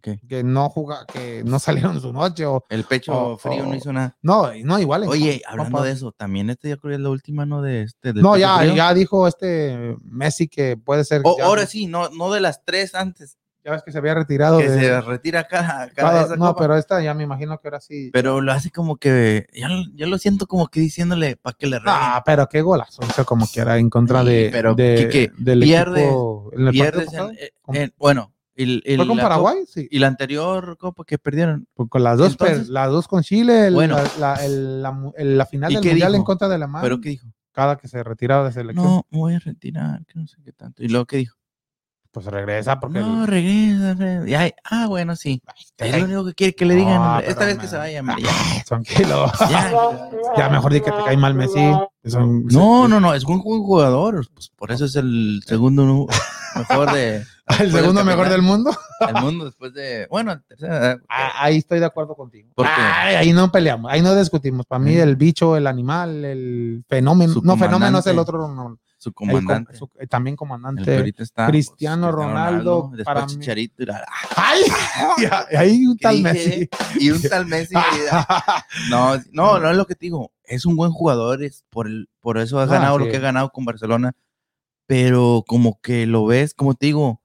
¿Qué? 0.00 0.18
que 0.28 0.42
no 0.42 0.68
juga, 0.68 1.06
que 1.12 1.44
no 1.44 1.58
salieron 1.94 2.00
su 2.00 2.12
noche 2.12 2.44
o 2.46 2.64
El 2.70 2.84
pecho 2.84 3.12
o- 3.34 3.38
frío 3.38 3.62
o- 3.64 3.66
no 3.66 3.74
hizo 3.76 3.92
nada. 3.92 4.16
no, 4.22 4.50
no 4.64 4.78
igual. 4.80 5.04
Oye, 5.06 5.40
Copa- 5.44 5.50
hablando 5.52 5.82
de 5.82 5.92
eso, 5.92 6.10
también 6.12 6.50
este 6.50 6.70
ya 6.70 6.76
creo 6.78 6.90
que 6.92 6.94
es 6.96 7.00
la 7.00 7.10
última, 7.10 7.46
¿no? 7.46 7.62
De 7.62 7.82
este. 7.82 8.12
del 8.12 8.22
No, 8.22 8.36
ya, 8.36 8.56
frío. 8.58 8.74
ya 8.74 8.92
dijo 8.94 9.28
este 9.28 9.94
Messi 10.02 10.48
que 10.48 10.76
puede 10.76 11.04
ser. 11.04 11.20
O- 11.24 11.36
ahora 11.42 11.66
sí, 11.66 11.86
no, 11.86 12.08
no 12.08 12.32
de 12.32 12.40
las 12.40 12.64
tres 12.64 12.94
antes, 12.96 13.38
ya 13.64 13.70
ves 13.72 13.82
que 13.84 13.92
se 13.92 13.98
había 13.98 14.14
retirado. 14.14 14.58
que 14.58 14.68
de- 14.68 14.80
se 14.80 15.00
retira 15.02 15.44
cada, 15.48 15.88
cada 15.90 15.92
cada- 15.94 16.22
esa 16.24 16.36
no, 16.36 16.46
copa. 16.48 16.60
pero 16.62 16.76
esta 16.76 17.02
ya 17.02 17.14
me 17.14 17.22
imagino 17.24 17.58
que 17.60 17.68
ahora 17.68 17.80
sí. 17.80 18.10
Pero 18.12 18.40
lo 18.40 18.52
hace 18.52 18.70
como 18.70 18.96
que, 18.96 19.46
ya, 19.52 19.68
lo- 19.68 19.84
ya 19.94 20.06
lo 20.06 20.18
siento 20.18 20.46
como 20.46 20.68
que 20.68 20.80
diciéndole 20.80 21.36
para 21.36 21.56
que 21.56 21.66
le 21.66 21.78
reguen. 21.78 21.94
Ah, 21.96 22.22
pero 22.26 22.48
qué 22.48 22.60
golazo, 22.62 23.02
o 23.02 23.06
sea, 23.12 23.24
como 23.24 23.46
que 23.52 23.60
era 23.60 23.78
en 23.78 23.88
contra 23.90 24.22
Sí, 24.22 24.28
de, 24.28 24.48
pero 24.52 24.74
de- 24.74 25.08
que- 25.10 25.30
del 25.38 25.60
pierdes- 25.60 26.04
equipo. 26.04 26.50
en 26.52 26.58
el 26.60 26.64
partido 26.66 26.84
Pierdes 26.84 27.06
pasado. 27.06 27.30
en, 27.30 27.36
eh, 27.36 27.50
¿Con- 27.62 27.76
en- 27.76 27.94
bueno, 27.98 28.32
el, 28.54 28.82
el- 28.84 28.96
¿Fue 28.98 29.06
con 29.06 29.16
la 29.16 29.22
Paraguay? 29.22 29.56
copa- 29.60 29.70
Sí. 29.72 29.88
y 29.90 29.98
la 29.98 30.06
anterior 30.08 30.76
copa 30.76 31.04
que 31.04 31.18
perdieron. 31.18 31.66
Pues 31.74 31.88
con 31.88 32.02
las 32.02 32.18
dos, 32.18 32.32
Entonces- 32.32 32.68
las 32.68 32.90
dos 32.90 33.08
con 33.08 33.22
Chile, 33.22 33.68
el- 33.68 33.74
Bueno. 33.74 33.96
la, 34.18 34.36
la- 34.36 34.48
la 34.48 35.12
la 35.24 35.46
final 35.46 35.72
¿Y 35.72 35.76
del 35.76 35.84
mundial 35.86 36.14
en 36.16 36.24
contra 36.24 36.48
de 36.48 36.56
Alemania, 36.56 36.82
¿Pero 36.82 37.00
qué 37.00 37.10
dijo? 37.10 37.28
cada 37.52 37.76
que 37.76 37.86
se 37.88 38.02
retiraba 38.02 38.44
de 38.46 38.52
selección, 38.52 38.84
No, 38.86 39.06
me 39.10 39.18
voy 39.18 39.34
a 39.34 39.38
retirar, 39.38 40.04
que 40.06 40.18
no 40.18 40.26
sé 40.26 40.36
qué 40.44 40.52
tanto. 40.52 40.82
¿Y 40.82 40.88
luego 40.88 41.06
qué 41.06 41.18
dijo? 41.18 41.36
Pues 42.12 42.26
regresa 42.26 42.78
porque 42.78 43.00
No, 43.00 43.26
regresa. 43.26 43.94
regresa. 43.94 44.28
Y 44.28 44.34
ay, 44.34 44.52
ah, 44.70 44.86
bueno, 44.86 45.16
sí. 45.16 45.42
Es 45.78 45.94
Ay, 45.94 46.00
lo 46.00 46.06
único 46.06 46.24
que 46.26 46.34
quiere 46.34 46.54
que 46.54 46.64
le 46.66 46.74
digan. 46.76 46.96
No. 47.02 47.18
Esta 47.20 47.46
vez 47.46 47.58
que 47.58 47.66
se 47.66 47.76
vaya, 47.76 48.00
hombre, 48.00 48.16
ya. 48.22 48.30
tranquilo. 48.66 49.32
Ya. 49.50 49.70
ya 50.36 50.48
mejor 50.50 50.72
di 50.72 50.80
que 50.82 50.90
te 50.92 51.04
cae 51.04 51.16
mal 51.16 51.34
Messi. 51.34 51.72
Es 52.02 52.14
No, 52.14 52.86
no, 52.86 53.00
no, 53.00 53.14
es 53.14 53.24
un 53.24 53.42
buen 53.42 53.62
jugador. 53.62 54.26
Pues 54.34 54.50
por 54.50 54.70
eso 54.72 54.84
es 54.84 54.94
el 54.96 55.42
segundo 55.46 56.06
mejor 56.56 56.92
de. 56.92 57.24
El 57.58 57.72
del 57.72 57.80
segundo 57.80 58.04
mejor 58.04 58.28
del 58.28 58.40
mundo. 58.40 58.70
del 59.04 59.14
mundo 59.22 59.44
después 59.46 59.74
de. 59.74 60.06
Bueno, 60.08 60.40
tercera. 60.42 60.96
Ah, 61.08 61.32
ahí 61.40 61.56
estoy 61.58 61.80
de 61.80 61.86
acuerdo 61.86 62.14
contigo. 62.14 62.48
Ahí 62.56 63.32
no 63.32 63.50
peleamos, 63.50 63.90
ahí 63.92 64.00
no 64.00 64.14
discutimos. 64.14 64.64
Para 64.64 64.78
mí 64.78 64.94
Mm. 64.94 65.00
el 65.00 65.16
bicho, 65.16 65.56
el 65.56 65.66
animal, 65.66 66.24
el 66.24 66.84
fenómeno, 66.88 67.34
no 67.42 67.56
fenómeno 67.56 67.98
es 67.98 68.06
el 68.06 68.18
otro, 68.20 68.46
no, 68.48 68.78
su 69.02 69.08
el 69.10 69.14
com- 69.14 69.28
comandante. 69.28 69.74
su- 69.76 69.90
eh, 69.98 70.06
también 70.06 70.36
comandante. 70.36 70.96
ahorita 70.96 71.22
está. 71.24 71.46
Cristiano 71.48 72.06
pues, 72.06 72.14
Ronaldo, 72.14 72.82
después 72.92 73.04
para 73.04 73.26
mí- 73.26 73.32
Chicharito. 73.32 73.82
y 73.82 73.86
la- 73.86 74.06
Ay, 74.36 74.60
y 75.50 75.56
ahí 75.56 75.86
un 75.86 75.96
¿Qué 75.96 76.02
tal? 76.04 76.22
Messi. 76.22 76.68
Y 77.00 77.10
un 77.10 77.22
tal 77.22 77.46
Messi. 77.46 77.74
No, 78.90 79.16
no, 79.32 79.58
no 79.58 79.70
es 79.70 79.76
lo 79.76 79.86
que 79.86 79.94
te 79.94 80.06
digo. 80.06 80.32
Es 80.44 80.66
un 80.66 80.76
buen 80.76 80.92
jugador, 80.92 81.42
es 81.42 81.64
por, 81.70 81.86
el, 81.86 82.08
por 82.20 82.38
eso 82.38 82.58
ha 82.60 82.64
Ah, 82.64 82.66
ganado 82.66 82.98
lo 82.98 83.04
sí. 83.06 83.10
que 83.10 83.16
ha 83.16 83.20
ganado 83.20 83.50
con 83.50 83.64
Barcelona. 83.64 84.12
Pero 84.86 85.44
como 85.46 85.80
que 85.80 86.06
lo 86.06 86.26
ves, 86.26 86.54
como 86.54 86.74
te 86.74 86.86
digo, 86.86 87.22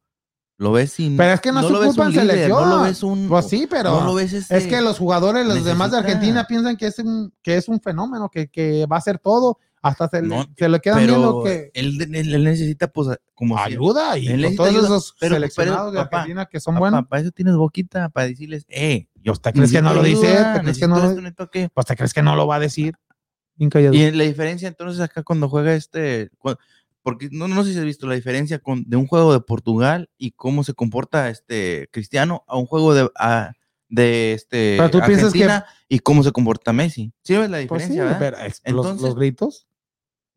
lo 0.58 0.72
ves 0.72 0.94
sin. 0.94 1.18
Pero 1.18 1.34
es 1.34 1.42
que 1.42 1.52
no, 1.52 1.62
lo 1.62 1.80
un 1.80 1.86
en 2.02 2.10
líder, 2.12 2.28
selección. 2.28 2.50
No 2.70 2.78
lo 2.78 2.82
ves 2.84 3.04
un. 3.04 3.28
Pues 3.28 3.48
sí, 3.48 3.68
pero 3.70 3.92
no 4.00 4.06
lo 4.06 4.14
ves 4.16 4.34
este- 4.34 4.58
es 4.58 4.68
que 4.68 4.82
los 4.82 4.98
jugadores, 4.98 5.46
los 5.46 5.64
demás 5.64 5.92
de 5.92 5.98
necesita- 5.98 6.14
Argentina 6.18 6.48
piensan 6.48 6.78
que 6.78 6.88
es 6.88 7.00
un, 7.00 7.34
que 7.42 7.58
es 7.58 7.68
un 7.68 7.80
fenómeno, 7.82 8.30
que, 8.30 8.48
que 8.48 8.86
va 8.86 8.96
a 8.96 9.00
hacer 9.00 9.20
todo. 9.20 9.60
Hasta 9.82 10.10
se, 10.10 10.22
le- 10.22 10.28
No, 10.28 10.46
se 10.58 10.70
le 10.70 10.80
quedan 10.80 10.98
viendo 11.06 11.44
Pero 11.44 11.44
que 11.44 11.72
él, 11.74 12.02
él- 12.14 12.34
él 12.36 12.44
necesita, 12.44 12.88
pues, 12.88 13.10
como. 13.36 13.58
si- 13.58 13.64
ayuda 13.64 14.18
y 14.18 14.28
con 14.28 14.38
necesita 14.38 14.64
todos 14.64 14.70
ayuda, 14.76 14.86
esos 14.88 15.16
pero- 15.20 15.36
seleccionados 15.36 15.80
pero, 15.80 15.92
de 15.92 15.98
papá, 15.98 16.18
Argentina 16.18 16.46
que 16.48 16.60
son 16.60 16.76
buenos. 16.80 17.08
Para 17.08 17.22
eso 17.22 17.32
tienes 17.32 17.56
boquita, 17.56 18.10
para 18.10 18.28
decirles, 18.28 18.66
eh. 18.70 19.08
¿Y 19.22 19.30
usted 19.30 19.54
crees 19.54 19.72
que 19.72 19.82
no 19.82 19.94
lo 19.94 20.02
necesito 20.02 20.22
dice? 20.28 20.38
ayuda, 20.38 20.54
¿Te 20.56 20.62
crees 20.62 20.78
que 20.80 20.88
no 20.88 20.96
lo- 21.00 21.28
esto, 21.28 21.50
pues, 21.74 21.86
¿te 21.86 21.96
crees 21.96 22.14
que 22.14 22.22
no 22.24 22.36
lo 22.36 22.48
va 22.48 22.56
a 22.56 22.60
decir? 22.60 22.96
Bien. 23.56 23.94
Y 23.94 24.12
la 24.12 24.24
diferencia 24.24 24.68
entonces 24.68 25.02
acá 25.02 25.24
cuando 25.24 25.50
juega 25.50 25.74
este, 25.74 26.30
cu- 26.38 26.56
porque 27.02 27.30
no, 27.32 27.48
no 27.48 27.64
sé 27.64 27.74
si 27.74 27.80
has 27.80 27.86
visto 27.86 28.06
la 28.08 28.14
diferencia 28.16 28.60
con, 28.60 28.84
de 28.88 28.98
un 28.98 29.08
juego 29.08 29.34
de 29.34 29.40
Portugal 29.40 30.10
y 30.18 30.32
cómo 30.32 30.64
se 30.64 30.74
comporta 30.74 31.30
este 31.30 31.90
Cristiano 31.92 32.44
a 32.48 32.58
un 32.58 32.66
juego 32.68 32.94
de, 32.94 33.10
a- 33.18 33.54
de 33.90 34.34
este 34.34 34.76
Pero 34.78 34.90
tú 34.90 35.00
piensas 35.06 35.32
que- 35.34 35.44
Argentina 35.46 35.66
y 35.88 36.00
cómo 36.00 36.24
se 36.24 36.32
comporta 36.32 36.74
Messi. 36.74 37.14
¿Sí 37.24 37.36
ves 37.38 37.50
la 37.50 37.66
Pues 37.68 37.84
sí, 37.84 37.90
diferencia, 37.90 38.04
verdad? 38.04 38.20
pero 38.20 38.38
es- 38.38 38.62
los, 38.66 38.86
Entonces- 38.86 39.02
los 39.02 39.16
gritos, 39.16 39.68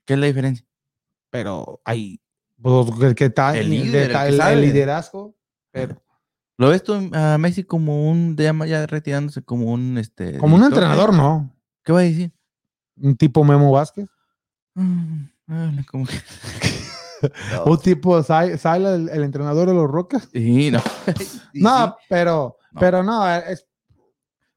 ¿Qué 0.05 0.15
es 0.15 0.19
la 0.21 0.27
diferencia? 0.27 0.67
pero 1.31 1.81
hay 1.85 2.21
pues, 2.61 2.89
el 3.03 3.15
que 3.15 3.27
está 3.27 3.53
El 3.57 3.65
el, 3.67 3.71
líder, 3.71 4.11
el 4.11 4.17
el- 4.17 4.23
que 4.23 4.29
el 4.29 4.37
sabe. 4.37 4.57
liderazgo, 4.57 5.35
pero 5.71 6.03
¿Lo 6.59 6.69
ves 6.69 6.83
tú 6.83 6.93
a 7.15 7.39
Messi 7.39 7.65
como 7.65 8.11
un, 8.11 8.37
ya, 8.37 8.53
ya 8.67 8.87
retirándose 8.87 9.41
como 9.43 9.73
un, 9.73 9.97
este... 9.97 10.37
como 10.37 10.57
un 10.57 10.65
entrenador, 10.65 11.15
no. 11.15 11.51
¿Qué 11.83 11.91
va 11.93 12.01
a 12.01 12.03
decir? 12.03 12.33
Un 12.99 13.17
tipo 13.17 13.43
Memo 13.45 13.71
Vázquez, 13.73 14.07
Mm, 14.75 15.81
como 15.91 16.07
que- 16.07 16.21
No. 17.55 17.65
un 17.67 17.79
tipo 17.81 18.23
Saila, 18.23 18.95
el, 18.95 19.09
el 19.09 19.23
entrenador 19.25 19.69
de 19.69 19.75
los 19.75 19.91
Rocas. 19.91 20.29
Sí, 20.33 20.71
no. 20.71 20.81
Sí, 21.17 21.41
No, 21.55 21.87
sí. 21.99 22.05
pero, 22.11 22.57
No. 22.73 22.81
pero 22.81 23.03
no, 23.03 23.29
es 23.29 23.67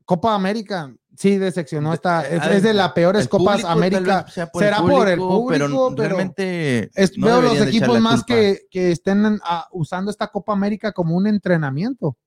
Copa 0.05 0.35
América 0.35 0.93
sí 1.15 1.37
decepcionó 1.37 1.93
esta, 1.93 2.27
es, 2.27 2.41
Ah, 2.41 2.51
es 2.53 2.63
de 2.63 2.73
las 2.73 2.91
peores 2.93 3.27
Copas 3.27 3.63
América. 3.63 4.25
será 4.27 4.81
por 4.81 5.07
el 5.07 5.17
público, 5.19 5.47
pero, 5.47 5.93
pero 5.95 6.09
realmente 6.15 6.89
Es- 6.95 7.17
no 7.17 7.27
veo 7.27 7.41
los 7.41 7.61
equipos 7.61 7.99
más 7.99 8.23
que, 8.23 8.61
que 8.71 8.91
estén 8.91 9.39
usando 9.71 10.09
esta 10.11 10.27
Copa 10.27 10.53
América 10.53 10.91
como 10.91 11.15
un 11.15 11.27
entrenamiento. 11.27 12.17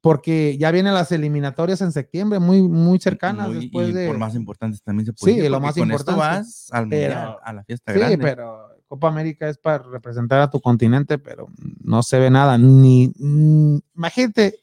Porque 0.00 0.56
ya 0.58 0.70
vienen 0.70 0.94
las 0.94 1.10
eliminatorias 1.10 1.80
en 1.80 1.90
septiembre, 1.90 2.38
muy, 2.38 2.62
muy 2.62 3.00
cercanas 3.00 3.48
Muy- 3.48 3.56
después 3.60 3.88
y 3.88 3.92
de. 3.92 4.06
por 4.06 4.16
más 4.18 4.34
importantes 4.36 4.80
también 4.82 5.06
se 5.06 5.12
puede 5.12 5.32
Sí, 5.32 5.36
decir, 5.38 5.50
lo 5.50 5.60
más 5.60 5.74
con 5.74 5.90
esto 5.90 6.12
importante. 6.12 6.38
vas 6.38 6.68
al 6.70 6.88
Pero- 6.88 7.14
mundial, 7.16 7.36
a 7.42 7.52
la 7.52 7.64
fiesta 7.64 7.92
Sí, 7.92 7.98
grande. 7.98 8.18
pero 8.18 8.68
Copa 8.86 9.08
América 9.08 9.48
es 9.48 9.58
para 9.58 9.78
representar 9.78 10.40
a 10.40 10.50
tu 10.50 10.60
continente, 10.60 11.18
pero 11.18 11.48
no 11.82 12.02
se 12.04 12.18
ve 12.20 12.30
nada. 12.30 12.56
Ni, 12.58 13.12
mm, 13.18 13.78
imagínate, 13.96 14.60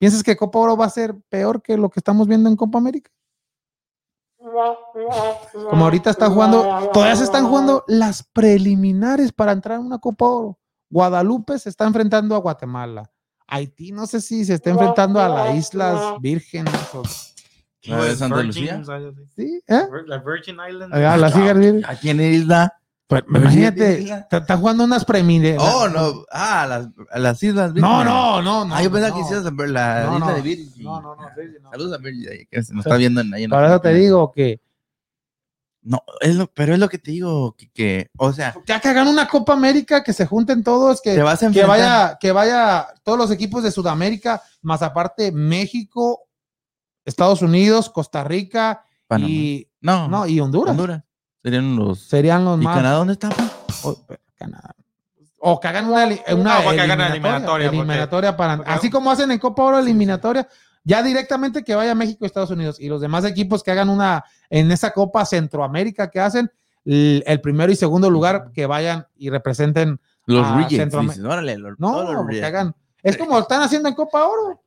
¿piensas 0.00 0.22
que 0.22 0.36
Copa 0.36 0.58
Oro 0.58 0.76
va 0.76 0.86
a 0.86 0.90
ser 0.90 1.14
peor 1.28 1.62
que 1.62 1.76
lo 1.76 1.90
que 1.90 2.00
estamos 2.00 2.26
viendo 2.26 2.48
en 2.48 2.56
Copa 2.56 2.78
América? 2.78 3.10
Como 4.38 5.84
ahorita 5.84 6.10
están 6.10 6.32
jugando, 6.32 6.90
todavía 6.94 7.14
se 7.14 7.24
están 7.24 7.46
jugando 7.46 7.84
las 7.86 8.22
preliminares 8.22 9.32
para 9.32 9.52
entrar 9.52 9.78
en 9.78 9.86
una 9.86 9.98
Copa 9.98 10.26
Oro. 10.26 10.58
Guadalupe 10.88 11.58
se 11.58 11.68
está 11.68 11.86
enfrentando 11.86 12.34
a 12.34 12.38
Guatemala. 12.38 13.10
Haití 13.46 13.92
no 13.92 14.06
sé 14.06 14.20
si 14.22 14.44
se 14.44 14.54
está 14.54 14.70
enfrentando 14.70 15.20
a 15.20 15.28
las 15.28 15.54
Islas 15.54 16.20
Vírgenes 16.20 16.72
o 16.94 17.02
¿La 17.82 18.04
de 18.04 18.16
Santa 18.16 18.42
Virgin, 18.42 18.78
Lucía? 18.78 19.12
¿sí, 19.34 19.62
¿eh? 19.66 19.82
La 20.06 20.18
Virgin 20.18 20.56
Island. 20.68 20.94
Ah, 20.94 21.16
Islas 21.16 21.36
Vírgenes. 21.36 21.84
¿A 21.86 21.96
quién 21.96 22.20
isla? 22.20 22.79
Pues, 23.10 23.24
Pero 23.26 23.38
imagínate, 23.40 24.26
están 24.30 24.60
jugando 24.60 24.84
unas 24.84 25.04
preliminares. 25.04 25.58
Oh, 25.60 25.88
no. 25.88 26.24
Ah, 26.30 26.64
las, 26.66 26.88
las 27.20 27.42
Islas 27.42 27.74
No, 27.74 27.74
Vírgenes. 27.74 28.04
no, 28.06 28.40
no, 28.42 28.64
no. 28.64 28.74
Ah, 28.74 28.82
yo 28.82 28.90
pensaba 28.90 29.10
no. 29.10 29.14
que 29.16 29.20
hicieras 29.22 29.44
la, 29.44 29.50
la 29.66 30.04
No, 30.06 30.14
isla 30.14 30.26
no. 30.28 30.34
de 30.34 30.42
Virgin. 30.42 30.84
No, 30.84 31.00
no, 31.02 31.16
no, 31.16 31.22
no. 31.22 31.70
Saludos 31.70 31.92
a 31.92 31.98
Virgin, 31.98 32.46
que 32.50 32.62
se 32.62 32.72
nos 32.72 32.86
está 32.86 32.96
viendo 32.96 33.20
en 33.20 33.34
ahí 33.34 33.44
en 33.44 33.50
Por 33.50 33.64
eso 33.64 33.80
te 33.80 33.92
digo 33.94 34.30
que 34.30 34.60
No, 35.82 36.02
es 36.20 36.36
lo, 36.36 36.46
pero 36.52 36.72
es 36.74 36.78
lo 36.78 36.88
que 36.88 36.98
te 36.98 37.10
digo, 37.10 37.56
que, 37.56 37.68
que, 37.70 38.10
o 38.16 38.32
sea, 38.32 38.54
ya 38.66 38.78
que 38.80 38.88
hagan 38.88 39.08
una 39.08 39.26
Copa 39.26 39.54
América, 39.54 40.04
que 40.04 40.12
se 40.12 40.26
junten 40.26 40.62
todos, 40.62 41.00
que, 41.02 41.14
que 41.52 41.64
vaya, 41.64 42.16
que 42.20 42.30
vaya 42.32 42.86
todos 43.02 43.18
los 43.18 43.30
equipos 43.32 43.62
de 43.64 43.72
Sudamérica, 43.72 44.40
más 44.62 44.82
aparte 44.82 45.32
México, 45.32 46.28
Estados 47.04 47.42
Unidos, 47.42 47.90
Costa 47.90 48.22
Rica 48.22 48.84
Panamá. 49.08 49.30
y, 49.30 49.68
no, 49.80 50.06
no, 50.06 50.26
y 50.28 50.38
Honduras. 50.38 50.70
Honduras. 50.72 51.02
Serían 51.42 51.76
los. 51.76 52.00
Serían 52.00 52.44
los 52.44 52.60
¿Y 52.60 52.64
más. 52.64 52.76
Canadá 52.76 52.96
dónde 52.96 53.12
está? 53.14 53.28
pa? 53.30 53.50
O, 53.84 53.96
pero 54.06 54.20
Canadá. 54.36 54.74
O 55.42 55.58
que 55.58 55.68
hagan 55.68 55.86
una, 55.86 56.04
No, 56.04 56.70
eliminatoria, 56.72 57.68
eliminatoria, 57.68 58.36
para, 58.36 58.56
porque- 58.58 58.70
así 58.72 58.90
como 58.90 59.10
hacen 59.10 59.30
en 59.30 59.38
Copa 59.38 59.62
Oro 59.62 59.78
eliminatoria, 59.78 60.46
ya 60.84 61.02
directamente 61.02 61.64
que 61.64 61.74
vaya 61.74 61.94
México 61.94 62.18
y 62.22 62.26
Estados 62.26 62.50
Unidos 62.50 62.78
y 62.78 62.88
los 62.88 63.00
demás 63.00 63.24
equipos 63.24 63.62
que 63.62 63.70
hagan 63.70 63.88
una 63.88 64.22
en 64.50 64.70
esa 64.70 64.90
Copa 64.90 65.24
Centroamérica 65.24 66.10
que 66.10 66.20
hacen 66.20 66.50
el, 66.84 67.22
el 67.26 67.40
primero 67.40 67.72
y 67.72 67.76
segundo 67.76 68.10
lugar 68.10 68.50
que 68.52 68.66
vayan 68.66 69.06
y 69.16 69.30
representen 69.30 69.98
Los 70.26 70.46
Rejects. 70.56 70.94
Centroam- 70.94 71.08
dices, 71.08 71.24
órale, 71.24 71.56
los- 71.56 71.78
no, 71.78 72.12
los 72.12 72.26
que 72.28 72.44
hagan 72.44 72.74
es 73.02 73.16
como 73.16 73.32
lo 73.32 73.40
están 73.40 73.62
haciendo 73.62 73.88
en 73.88 73.94
Copa 73.94 74.26
Oro 74.26 74.62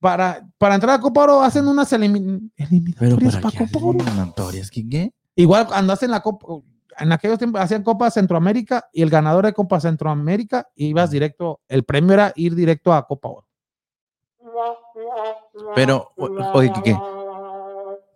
para, 0.00 0.42
para 0.56 0.74
entrar 0.76 0.94
a 0.96 1.00
Copa 1.00 1.22
Oro 1.24 1.42
hacen 1.42 1.66
unas 1.68 1.92
elimin- 1.92 2.50
Pero 2.56 2.70
eliminatorias 2.70 3.34
para 3.34 3.42
para 3.42 3.58
qué 3.66 3.72
Copa 3.72 3.84
Oro 3.86 3.98
eliminatorias, 4.00 4.70
¿qué 4.70 4.88
qué? 4.88 5.12
Igual 5.38 5.66
cuando 5.68 5.92
hacen 5.92 6.10
la 6.10 6.20
Copa, 6.20 6.46
en 6.98 7.12
aquellos 7.12 7.38
tiempos 7.38 7.60
hacían 7.60 7.84
Copa 7.84 8.10
Centroamérica 8.10 8.88
y 8.92 9.02
el 9.02 9.10
ganador 9.10 9.46
de 9.46 9.52
Copa 9.52 9.78
Centroamérica 9.80 10.68
ibas 10.74 11.10
directo, 11.12 11.60
el 11.68 11.84
premio 11.84 12.14
era 12.14 12.32
ir 12.34 12.54
directo 12.56 12.92
a 12.92 13.06
Copa 13.06 13.28
Oro. 13.28 13.46
Pero, 15.74 16.12
oye, 16.16 16.72
¿qué? 16.84 16.92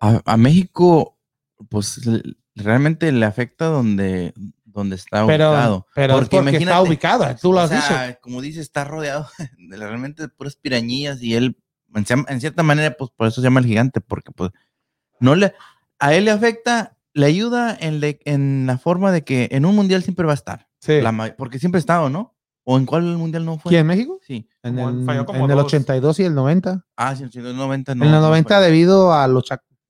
A, 0.01 0.21
a 0.25 0.37
México, 0.37 1.17
pues 1.69 2.01
realmente 2.57 3.13
le 3.13 3.25
afecta 3.25 3.67
donde, 3.67 4.33
donde 4.65 4.97
está 4.97 5.25
Pero, 5.27 5.51
ubicado. 5.51 5.87
pero 5.95 6.15
es 6.15 6.19
Porque 6.21 6.37
porque 6.39 6.51
está 6.57 6.61
imagínate, 6.65 6.89
ubicado, 6.89 7.37
tú 7.41 7.53
lo 7.53 7.59
O 7.59 7.63
has 7.63 7.71
dicho. 7.71 8.19
como 8.21 8.41
dice, 8.41 8.61
está 8.61 8.85
rodeado 8.85 9.29
de 9.59 9.77
realmente 9.77 10.23
de 10.23 10.29
puras 10.29 10.57
pirañillas 10.57 11.23
y 11.23 11.35
él, 11.37 11.57
en 11.95 12.41
cierta 12.41 12.63
manera, 12.65 12.97
pues 12.99 13.11
por 13.17 13.29
eso 13.29 13.41
se 13.41 13.45
llama 13.47 13.61
el 13.61 13.67
gigante, 13.67 14.01
porque 14.01 14.33
pues 14.33 14.51
no 15.21 15.37
le, 15.37 15.55
a 16.01 16.15
él 16.15 16.25
le 16.25 16.31
afecta, 16.33 16.97
le 17.15 17.27
ayuda 17.27 17.77
en, 17.79 18.01
le- 18.01 18.21
en 18.25 18.67
la 18.67 18.79
forma 18.79 19.13
de 19.13 19.23
que 19.25 19.49
en 19.53 19.67
un 19.67 19.75
mundial 19.75 20.03
siempre 20.03 20.25
va 20.27 20.33
a 20.33 20.35
estar, 20.35 20.69
Sí. 20.81 21.01
la 21.01 21.35
porque 21.37 21.59
siempre 21.59 21.79
ha 21.79 21.81
estado, 21.81 22.09
¿no? 22.11 22.35
¿O 22.65 22.79
en 22.79 22.87
cuál 22.87 23.03
mundial 23.17 23.45
no 23.45 23.59
fue? 23.59 23.71
¿Quién, 23.71 23.87
México? 23.87 24.21
Sí. 24.23 24.49
En 24.63 24.77
Como 24.77 24.89
el, 24.91 25.05
falló 25.05 25.27
como 25.27 25.45
en 25.47 25.51
el 25.51 25.57
dos. 25.57 25.67
82 25.67 26.21
y 26.21 26.25
el 26.25 26.35
90. 26.35 26.87
Ah, 26.97 27.17
sí, 27.17 27.25
en 27.35 27.47
el 27.47 27.57
90 27.57 27.95
no. 27.97 28.05
en 28.05 28.09
el 28.11 28.15
no 28.15 28.21
90 28.23 28.57
fue. 28.57 28.65
debido 28.65 29.13
a 29.13 29.27
los 29.27 29.45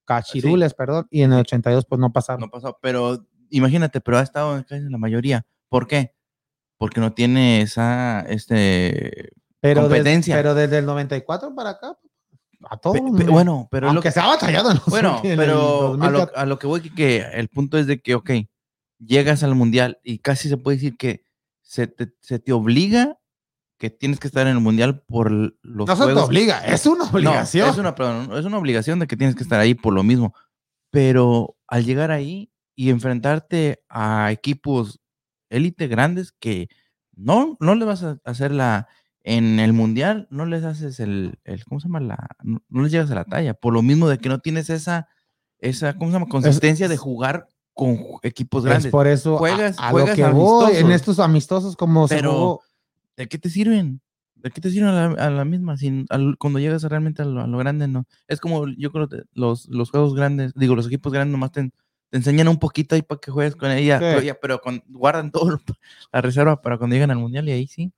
cachirules, 0.07 0.75
perdón, 0.75 1.07
y 1.11 1.23
en 1.23 1.33
el 1.33 1.41
82 1.41 1.85
pues 1.87 2.01
no 2.01 2.13
pasaron. 2.13 2.41
no 2.41 2.49
pasó, 2.51 2.79
pero 2.81 3.27
imagínate, 3.51 4.01
pero 4.01 4.19
ha 4.19 4.23
estado 4.23 4.57
en 4.57 4.63
casi 4.63 4.77
en 4.83 4.91
la 4.91 4.99
mayoría. 4.99 5.45
¿Por 5.69 5.87
qué? 5.87 6.15
Porque 6.79 7.01
no 7.01 7.13
tiene 7.13 7.61
esa, 7.63 8.21
este, 8.23 9.31
pero, 9.61 9.83
des- 9.83 9.89
competencia. 9.91 10.35
pero 10.37 10.55
desde 10.55 10.79
el 10.79 10.87
94 10.87 11.55
para 11.55 11.71
acá, 11.71 11.99
a 12.71 12.77
todos. 12.77 12.99
pe- 13.01 13.25
pe- 13.25 13.31
bueno, 13.31 13.69
pero 13.71 13.89
es 13.89 13.93
lo 13.93 13.99
aunque 13.99 14.09
que, 14.09 14.13
se 14.13 14.21
ha 14.21 14.27
batallado 14.27 14.71
en 14.71 14.77
los 14.77 14.87
bueno, 14.87 15.21
el 15.25 15.37
pero 15.37 15.53
a 15.55 16.11
lo, 16.11 16.19
2014. 16.19 16.33
a 16.41 16.47
lo 16.47 16.59
que 16.59 16.67
voy, 16.67 16.81
que, 16.91 17.19
el 17.33 17.49
punto 17.49 17.79
es 17.79 17.87
de 17.87 18.01
que, 18.01 18.15
ok, 18.15 18.31
llegas 18.99 19.43
al 19.43 19.55
mundial 19.55 19.99
y 20.03 20.19
casi 20.19 20.49
se 20.49 20.57
puede 20.57 20.77
decir 20.77 20.97
que 20.97 21.25
se 21.63 21.87
te, 21.87 22.13
se 22.21 22.39
te 22.39 22.53
obliga 22.53 23.19
que 23.79 23.91
tienes 23.91 24.21
que 24.21 24.29
estar 24.29 24.47
en 24.47 24.53
el 24.55 24.61
mundial 24.61 25.03
por 25.03 25.33
los 25.33 25.89
No 25.89 25.97
se 25.97 26.07
te 26.07 26.13
obliga, 26.13 26.65
es 26.65 26.87
una 26.87 27.05
No, 27.07 27.11
obligación. 27.11 27.69
es 27.69 27.79
una, 27.79 27.95
perdón, 27.97 28.37
es 28.39 28.45
una 28.45 28.59
obligación 28.59 28.99
de 29.01 29.07
que 29.09 29.17
tienes 29.17 29.35
que 29.35 29.43
estar 29.43 29.59
ahí 29.59 29.75
por 29.75 29.93
lo 29.93 30.05
mismo. 30.05 30.35
Pero 30.91 31.57
al 31.67 31.85
llegar 31.85 32.11
ahí 32.11 32.53
y 32.77 32.91
enfrentarte 32.91 33.83
a 33.89 34.31
equipos 34.31 35.01
élite 35.51 35.89
grandes 35.89 36.33
que 36.33 36.69
no, 37.15 37.57
no 37.61 37.75
le 37.75 37.85
vas 37.85 38.03
a 38.05 38.19
hacer 38.25 38.53
la. 38.53 38.87
En 39.25 39.61
el 39.61 39.73
mundial 39.73 40.27
no 40.31 40.47
les 40.47 40.65
haces 40.65 40.99
el, 41.01 41.39
el 41.45 41.65
¿cómo 41.65 41.81
se 41.81 41.87
llama? 41.89 42.01
La, 42.01 42.29
no, 42.43 42.61
no 42.69 42.83
les 42.83 42.91
llegas 42.93 43.11
a 43.11 43.15
la 43.15 43.25
talla. 43.25 43.55
Por 43.55 43.73
lo 43.73 43.83
mismo 43.83 44.09
de 44.09 44.19
que 44.19 44.29
no 44.29 44.41
tienes 44.41 44.69
esa, 44.71 45.09
esa 45.59 45.95
¿cómo 45.97 46.11
se 46.11 46.15
llama? 46.19 46.27
Consistencia 46.29 46.89
de 46.89 46.97
jugar 46.97 47.47
con 47.75 47.99
equipos 48.23 48.65
Es 48.65 48.69
grandes. 48.71 48.91
por 48.93 49.07
eso 49.07 49.37
a- 49.37 49.39
Juegas- 49.39 49.77
a, 49.79 49.91
juegas 49.91 50.19
lo 50.19 50.25
que 50.27 50.31
voy 50.33 50.77
en 50.77 50.91
estos 50.91 51.19
amistosos 51.21 51.77
como 51.77 52.09
se 52.09 52.17
Pero- 52.17 52.33
jugó. 52.33 52.61
¿De 53.17 53.29
qué 53.29 53.39
te 53.39 53.49
sirven? 53.51 54.01
¿De 54.35 54.51
qué 54.51 54.61
te 54.61 54.71
sirven 54.71 54.89
a 54.89 55.09
la, 55.11 55.27
a 55.27 55.31
la 55.31 55.45
misma? 55.45 55.77
Sin, 55.77 56.07
al- 56.11 56.37
cuando 56.39 56.59
llegas 56.59 56.83
realmente 56.83 57.23
a 57.23 57.25
lo, 57.25 57.43
a 57.43 57.47
lo 57.47 57.59
grande, 57.59 57.87
no. 57.87 58.07
Es 58.27 58.41
como, 58.41 58.67
yo 58.67 58.91
creo 58.91 59.09
que 59.09 59.23
los, 59.35 59.69
los 59.69 59.91
juegos 59.91 60.15
grandes, 60.15 60.53
digo, 60.57 60.75
los 60.75 60.87
equipos 60.89 61.13
grandes 61.13 61.31
nomás 61.33 61.53
te, 61.53 61.71
te 62.11 62.17
enseñan 62.17 62.49
un 62.49 62.59
poquito 62.59 62.95
ahí 62.97 63.03
para 63.03 63.21
que 63.21 63.31
juegues 63.31 63.55
con 63.55 63.71
ella, 63.71 63.99
Sí. 63.99 64.05
pero, 64.05 64.21
ya, 64.23 64.35
pero 64.35 64.59
con- 64.61 64.83
guardan 64.89 65.31
todo 65.31 65.61
la 66.13 66.21
reserva 66.21 66.61
para 66.61 66.77
cuando 66.79 66.95
llegan 66.95 67.13
al 67.13 67.19
mundial 67.19 67.49
y 67.49 67.53
ahí 67.53 67.67
sí, 67.69 67.93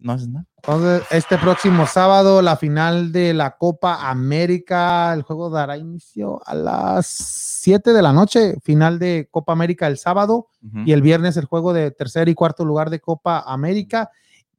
no 0.00 0.12
haces 0.12 0.28
nada. 0.28 0.46
Entonces, 0.56 1.02
este 1.10 1.38
próximo 1.38 1.86
sábado, 1.86 2.42
la 2.42 2.56
final 2.56 3.12
de 3.12 3.34
la 3.34 3.56
Copa 3.56 4.08
América, 4.10 5.12
el 5.12 5.22
juego 5.22 5.50
dará 5.50 5.76
inicio 5.76 6.40
a 6.46 6.54
las 6.54 7.06
7 7.06 7.92
de 7.92 8.02
la 8.02 8.12
noche, 8.12 8.56
final 8.62 8.98
de 8.98 9.28
Copa 9.30 9.52
América 9.52 9.86
el 9.86 9.98
sábado 9.98 10.48
y 10.84 10.92
el 10.92 11.02
viernes 11.02 11.36
el 11.36 11.46
juego 11.46 11.72
de 11.72 11.90
tercer 11.90 12.28
y 12.28 12.34
cuarto 12.34 12.64
lugar 12.64 12.90
de 12.90 13.00
Copa 13.00 13.40
América, 13.46 14.10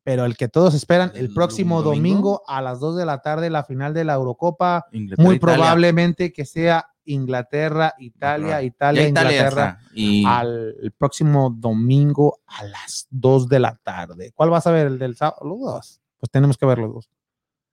pero 0.04 0.26
el 0.26 0.38
que 0.38 0.48
todos 0.48 0.74
esperan 0.74 1.12
el 1.14 1.26
¿El 1.28 1.34
próximo 1.34 1.82
domingo? 1.82 1.96
domingo 1.96 2.44
a 2.48 2.62
las 2.62 2.80
2 2.80 2.96
de 2.98 3.06
la 3.06 3.22
tarde, 3.22 3.50
la 3.50 3.64
final 3.64 3.94
de 3.94 4.06
la 4.06 4.14
Eurocopa, 4.16 4.86
Inglaterra, 4.92 5.26
muy 5.28 5.36
Italia. 5.36 5.56
probablemente 5.58 6.34
que 6.34 6.46
sea 6.46 6.88
Inglaterra, 7.14 7.94
Italia. 8.00 8.62
Italia, 8.62 9.08
Inglaterra. 9.08 9.80
y 9.94 10.24
al 10.26 10.76
el 10.82 10.92
próximo 10.92 11.50
domingo 11.50 12.40
a 12.48 12.64
las 12.64 13.08
2 13.10 13.48
de 13.50 13.60
la 13.60 13.76
tarde. 13.84 14.32
¿Cuál 14.36 14.50
vas 14.50 14.66
a 14.68 14.72
ver? 14.72 14.88
¿El 14.88 15.00
del 15.00 15.16
sábado? 15.16 15.38
Los 15.48 15.60
dos. 15.60 16.02
Pues 16.18 16.30
tenemos 16.32 16.58
que 16.58 16.66
ver 16.66 16.78
los 16.80 16.94
dos. 16.94 17.10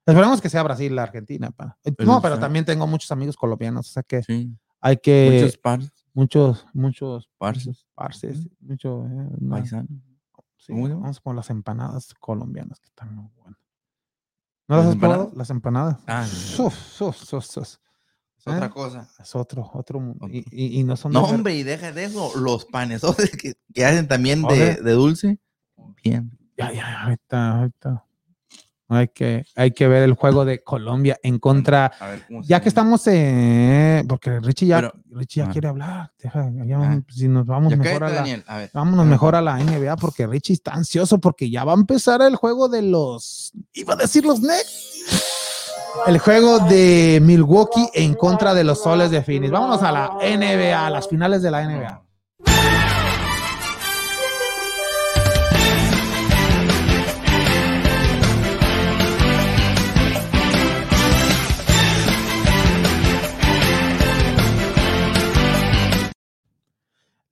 Esperemos 0.07 0.41
que 0.41 0.49
sea 0.49 0.63
Brasil, 0.63 0.95
la 0.95 1.03
Argentina. 1.03 1.51
Eh, 1.85 1.93
Pero 1.93 2.13
No, 2.13 2.23
pero 2.23 2.37
sí. 2.37 2.41
también 2.41 2.65
tengo 2.65 2.87
muchos 2.87 3.11
amigos 3.11 3.37
colombianos, 3.37 3.89
o 3.89 3.93
sea 3.93 4.03
que 4.05 4.23
sí, 4.23 4.57
hay 4.81 4.99
que 4.99 5.31
muchos 5.41 5.59
par- 5.59 5.81
muchos, 6.15 6.67
muchos 6.73 7.29
parces, 7.39 7.87
parces, 7.95 8.47
eh, 8.47 8.49
no, 8.61 8.77
sí, 9.67 9.77
¿Cómo 10.31 10.47
se 10.57 10.73
llama? 10.73 10.89
vamos 11.03 11.21
con 11.21 11.35
las 11.37 11.51
empanadas 11.51 12.15
colombianas 12.21 12.79
que 12.81 12.87
están 12.87 13.15
muy 13.15 13.29
buenas. 13.37 13.61
¿No 14.69 14.77
las 14.77 14.85
¿Las 14.87 14.95
has 14.95 15.01
probado? 15.01 15.33
Las 15.35 15.51
empanadas. 15.51 15.99
Ah, 16.07 16.25
Sus, 16.27 16.75
sus, 16.75 17.17
sus, 17.17 17.81
es 18.47 18.53
otra 18.55 18.67
¿Eh? 18.67 18.71
cosa. 18.71 19.09
Es 19.21 19.35
otro, 19.37 19.71
otro. 19.75 20.01
mu- 20.01 20.13
Otro. 20.21 20.29
Y, 20.29 20.45
y- 20.51 20.81
y 20.81 20.85
no 20.85 20.97
son 20.97 21.13
No, 21.13 21.25
hombre, 21.25 21.55
y 21.57 21.63
deja 21.63 21.93
de 21.93 22.05
eso. 22.05 22.33
Los 22.37 22.65
panes 22.65 23.03
que, 23.41 23.55
que 23.75 23.85
hacen 23.85 24.07
también 24.09 24.43
de, 24.43 24.77
de 24.77 24.93
dulce. 24.93 25.39
Bien. 26.03 26.31
Ya, 26.57 26.73
ya, 26.73 27.03
ahorita, 27.03 27.51
ahorita. 27.59 28.03
Hay 28.89 29.09
que, 29.09 29.45
hay 29.57 29.73
que 29.73 29.89
ver 29.89 30.05
el 30.05 30.15
juego 30.15 30.45
de 30.45 30.63
Colombia 30.63 31.19
en 31.25 31.41
contra. 31.41 31.87
A 31.99 32.07
ver, 32.07 32.25
¿cómo 32.29 32.43
se 32.45 32.49
Ya 32.49 32.61
que 32.61 32.69
estamos 32.69 33.05
en. 33.09 34.07
Porque 34.07 34.39
Richie 34.39 34.69
ya, 34.69 34.77
Pero- 34.77 34.93
Richie 35.11 35.41
ya 35.43 35.49
ah. 35.49 35.53
quiere 35.53 35.67
hablar. 35.69 36.13
Deja, 36.23 36.49
ya, 36.65 36.79
Ah. 36.81 37.01
si 37.09 37.27
nos 37.27 37.47
vamos 37.47 37.77
mejor 37.77 38.05
a 38.05 38.09
la. 38.11 38.15
Daniel. 38.15 38.45
A 38.47 38.59
ver. 38.59 38.71
Vámonos 38.73 39.05
mejor 39.07 39.35
a 39.35 39.43
la 39.43 39.59
NBA 39.59 39.97
porque 39.97 40.29
Richie 40.29 40.53
está 40.55 40.73
ansioso 40.73 41.19
porque 41.19 41.51
ya 41.51 41.65
va 41.65 41.73
a 41.73 41.75
empezar 41.75 42.23
el 42.23 42.37
juego 42.37 42.69
de 42.69 42.83
los. 42.83 43.53
Iba 43.73 43.95
a 43.95 43.97
decir 43.97 44.25
los 44.25 44.39
Knicks. 44.39 45.36
El 46.07 46.19
juego 46.19 46.61
de 46.61 47.19
Milwaukee 47.23 47.89
en 47.95 48.15
contra 48.15 48.55
de 48.55 48.63
los 48.65 48.81
soles 48.83 49.11
de 49.11 49.23
Phoenix. 49.23 49.51
Vámonos 49.51 49.83
a 49.83 49.91
la 49.93 50.11
NBA, 50.23 50.87
a 50.87 50.91
las 50.91 51.09
finales 51.09 51.43
de 51.43 51.51
la 51.51 51.63
NBA. 51.65 52.03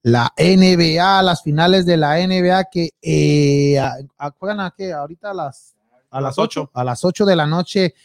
La 0.03 0.31
NBA, 0.37 1.23
las 1.23 1.41
finales 1.41 1.85
de 1.85 1.97
la 1.97 2.19
NBA 2.19 2.65
que 2.65 2.91
eh, 3.01 3.79
a- 3.79 3.95
a- 4.19 4.31
juegan 4.37 4.59
a 4.59 4.71
qué? 4.77 4.93
Ahorita 4.93 5.31
a 5.31 5.33
las 5.33 5.73
A 6.11 6.21
las 6.21 6.37
8. 6.37 6.69
a 6.73 6.83
las 6.83 7.03
8 7.03 7.25
de 7.25 7.35
la 7.35 7.47
noche. 7.47 7.95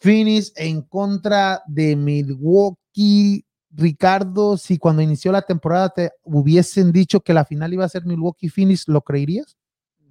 Phoenix 0.00 0.52
en 0.56 0.82
contra 0.82 1.62
de 1.66 1.94
Milwaukee. 1.96 3.44
Ricardo, 3.72 4.56
si 4.56 4.78
cuando 4.78 5.00
inició 5.00 5.30
la 5.30 5.42
temporada 5.42 5.90
te 5.90 6.10
hubiesen 6.24 6.90
dicho 6.90 7.20
que 7.20 7.32
la 7.32 7.44
final 7.44 7.72
iba 7.72 7.84
a 7.84 7.88
ser 7.88 8.04
Milwaukee 8.04 8.48
Phoenix, 8.48 8.88
¿lo 8.88 9.00
creerías? 9.00 9.56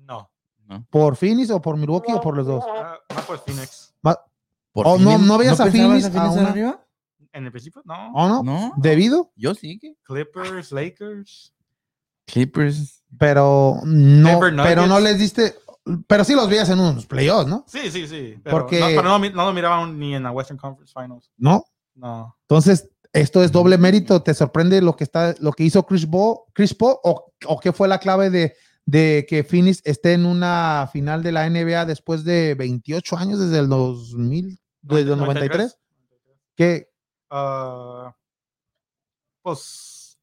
No. 0.05 0.29
¿Por 0.89 1.15
Phoenix 1.17 1.49
o 1.49 1.59
por 1.61 1.75
Milwaukee 1.75 2.13
o 2.13 2.21
por 2.21 2.37
los 2.37 2.45
dos? 2.47 2.63
Más 3.13 3.25
por 3.25 3.39
Phoenix. 3.39 3.93
¿Por 4.01 4.87
Oh, 4.87 4.97
no- 4.97 5.09
Phoenix? 5.11 5.27
no 5.27 5.37
veías 5.37 5.59
a 5.59 5.65
Phoenix 5.71 6.05
a 6.05 6.11
Phoenix 6.11 6.33
una- 6.37 6.49
arriba? 6.51 6.85
En 7.33 7.45
el 7.45 7.51
principio, 7.51 7.81
no. 7.85 8.11
¿O 8.13 8.27
no? 8.29 8.43
No. 8.43 8.73
¿Debido? 8.77 9.31
Yo 9.35 9.53
sí 9.55 9.77
que. 9.79 9.95
Clippers, 10.03 10.71
Lakers. 10.71 11.53
Clippers. 12.25 13.03
Pero 13.17 13.81
no, 13.83 14.39
pero 14.63 14.85
no 14.87 14.99
les 14.99 15.17
diste, 15.17 15.55
pero 16.07 16.23
sí 16.23 16.33
los 16.35 16.49
veías 16.49 16.69
en 16.69 16.79
unos 16.79 17.05
playoffs, 17.05 17.47
¿no? 17.47 17.65
Sí, 17.67 17.89
sí, 17.91 18.07
sí. 18.07 18.35
Pero, 18.43 18.57
Porque- 18.57 18.79
no, 18.79 18.85
pero 18.87 19.03
no, 19.03 19.19
mi- 19.19 19.29
no 19.29 19.45
lo 19.45 19.53
miraban 19.53 19.97
ni 19.99 20.15
en 20.15 20.23
la 20.23 20.31
Western 20.31 20.57
Conference 20.59 20.93
Finals. 20.93 21.31
¿No? 21.37 21.65
No. 21.95 22.35
Entonces, 22.47 22.89
esto 23.13 23.43
es 23.43 23.51
doble 23.51 23.77
mérito. 23.77 24.21
¿Te 24.21 24.33
sorprende 24.33 24.81
lo 24.81 24.95
que 24.95 25.03
está, 25.03 25.35
lo 25.39 25.51
que 25.51 25.63
hizo 25.63 25.85
Chris 25.85 26.05
Paul, 26.05 26.37
Chris 26.53 26.73
Paul 26.73 26.95
o, 27.03 27.31
o 27.45 27.59
qué 27.59 27.73
fue 27.73 27.87
la 27.87 27.97
clave 27.99 28.29
de, 28.29 28.55
de 28.85 29.25
que 29.27 29.43
Phoenix 29.43 29.81
esté 29.83 30.13
en 30.13 30.25
una 30.25 30.89
final 30.93 31.23
de 31.23 31.31
la 31.31 31.49
NBA 31.49 31.85
después 31.85 32.23
de 32.23 32.55
28 32.55 33.17
años 33.17 33.39
desde 33.39 33.59
el 33.59 33.67
2000, 33.69 34.59
desde 34.81 35.11
el 35.13 35.17
93? 35.19 35.77
¿Qué? 36.55 36.89
Ah, 37.31 38.13
pues 39.41 40.17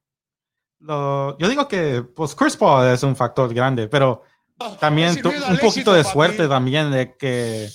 lo- 0.81 1.37
yo 1.39 1.49
digo 1.49 1.67
que 1.69 2.03
pues 2.03 2.35
Chris 2.35 2.57
Paul 2.57 2.87
es 2.89 3.03
un 3.03 3.17
factor 3.17 3.53
grande, 3.53 3.89
pero 3.89 4.23
también 4.81 5.21
tu- 5.21 5.29
un 5.31 5.59
poquito 5.59 5.93
de 5.93 6.05
suerte 6.05 6.49
también 6.49 6.91
de 6.91 7.17
que 7.17 7.69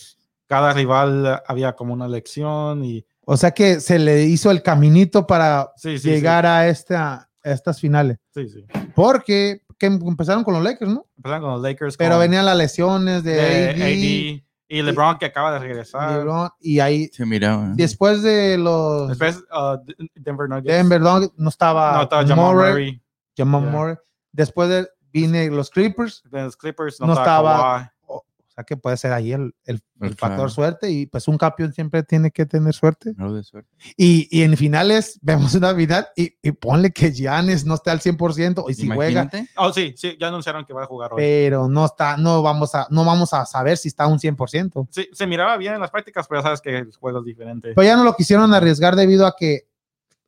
cada 0.47 0.73
rival 0.73 1.41
había 1.47 1.73
como 1.73 1.93
una 1.93 2.05
elección 2.05 2.83
y 2.83 3.05
O 3.25 3.37
sea 3.37 3.51
que 3.51 3.79
se 3.79 3.99
le 3.99 4.23
hizo 4.23 4.51
el 4.51 4.61
caminito 4.63 5.25
para 5.27 5.71
sí, 5.77 5.97
sí, 5.99 6.09
llegar 6.09 6.45
a, 6.45 6.67
esta, 6.67 7.29
a 7.43 7.49
estas 7.51 7.79
finales. 7.79 8.17
sí, 8.33 8.49
sí, 8.49 8.61
sí. 8.67 8.79
Porque 8.95 9.61
que 9.77 9.87
empezaron 9.87 10.43
con 10.43 10.53
los 10.53 10.63
Lakers, 10.63 10.91
¿no? 10.91 11.07
Empezaron 11.17 11.41
con 11.43 11.51
los 11.53 11.61
Lakers, 11.61 11.97
Pero 11.97 12.11
con- 12.11 12.19
venían 12.21 12.45
las 12.45 12.57
lesiones 12.57 13.23
de, 13.23 13.33
de 13.33 13.69
AD, 13.69 13.81
AD, 13.81 14.43
y 14.67 14.81
LeBron 14.83 15.17
que 15.17 15.25
acaba 15.25 15.51
de 15.53 15.59
regresar. 15.59 16.11
LeBron, 16.19 16.49
y 16.59 16.79
ahí 16.79 17.07
Se 17.07 17.25
miraba. 17.25 17.71
después 17.75 18.21
de 18.21 18.57
los 18.57 19.09
Después 19.09 19.37
uh, 19.51 19.77
Denver 20.15 20.47
Nuggets. 20.47 20.67
Denver 20.75 21.01
Nuggets, 21.01 21.33
no 21.37 21.49
estaba, 21.49 21.93
no 21.97 22.01
estaba 22.03 22.27
Jamal 22.27 22.53
Murray, 22.55 22.69
Murray. 22.71 23.01
Jamal 23.37 23.61
Yeah. 23.63 23.71
Murray. 23.71 23.95
Después 24.33 24.69
de 24.69 24.87
vine 25.11 25.49
los 25.49 25.69
Clippers, 25.69 26.23
De 26.31 26.41
los 26.43 26.55
Clippers 26.57 26.99
no, 26.99 27.07
No 27.07 27.13
estaba, 27.13 27.93
o, 28.07 28.23
sea 28.53 28.65
que 28.65 28.75
puede 28.75 28.97
ser 28.97 29.13
ahí 29.13 29.31
el, 29.31 29.55
el- 29.65 29.81
el 30.01 30.09
factor 30.09 30.35
claro. 30.37 30.49
suerte 30.49 30.89
y 30.91 31.05
pues 31.05 31.27
un 31.29 31.37
campeón 31.37 31.71
siempre 31.73 32.03
tiene 32.03 32.31
que 32.31 32.45
tener 32.45 32.73
suerte. 32.73 33.13
Algo 33.17 33.35
de 33.35 33.43
suerte. 33.43 33.69
Y, 33.95 34.27
y 34.29 34.41
en 34.43 34.57
finales 34.57 35.17
vemos 35.21 35.53
una 35.55 35.73
final 35.75 36.07
y, 36.17 36.33
y 36.41 36.51
ponle 36.51 36.91
que 36.91 37.11
Giannis 37.13 37.63
no 37.65 37.75
esté 37.75 37.91
al 37.91 37.99
100% 38.01 38.65
y 38.67 38.73
si 38.73 38.87
juega, 38.87 39.21
Imagínate. 39.21 39.47
Oh, 39.55 39.71
sí, 39.71 39.93
sí, 39.95 40.17
ya 40.19 40.27
anunciaron 40.27 40.65
que 40.65 40.73
va 40.73 40.83
a 40.83 40.87
jugar 40.87 41.13
hoy. 41.13 41.17
pero 41.21 41.69
no 41.69 41.85
está, 41.85 42.17
no 42.17 42.41
vamos 42.41 42.75
a, 42.75 42.87
no 42.89 43.05
vamos 43.05 43.31
a 43.33 43.45
saber 43.45 43.77
si 43.77 43.87
está 43.89 44.03
a 44.03 44.07
un 44.07 44.19
100%. 44.19 44.87
Sí, 44.89 45.07
se 45.13 45.27
miraba 45.27 45.55
bien 45.57 45.75
en 45.75 45.79
las 45.79 45.91
prácticas, 45.91 46.27
pero 46.27 46.41
ya 46.41 46.43
sabes 46.47 46.61
que 46.61 46.77
el 46.79 46.91
juego 46.95 47.19
es 47.19 47.25
diferente. 47.25 47.71
Pero 47.75 47.85
ya 47.85 47.95
no 47.95 48.03
lo 48.03 48.15
quisieron 48.15 48.53
arriesgar 48.53 48.95
debido 48.97 49.25
a 49.27 49.35
que 49.37 49.67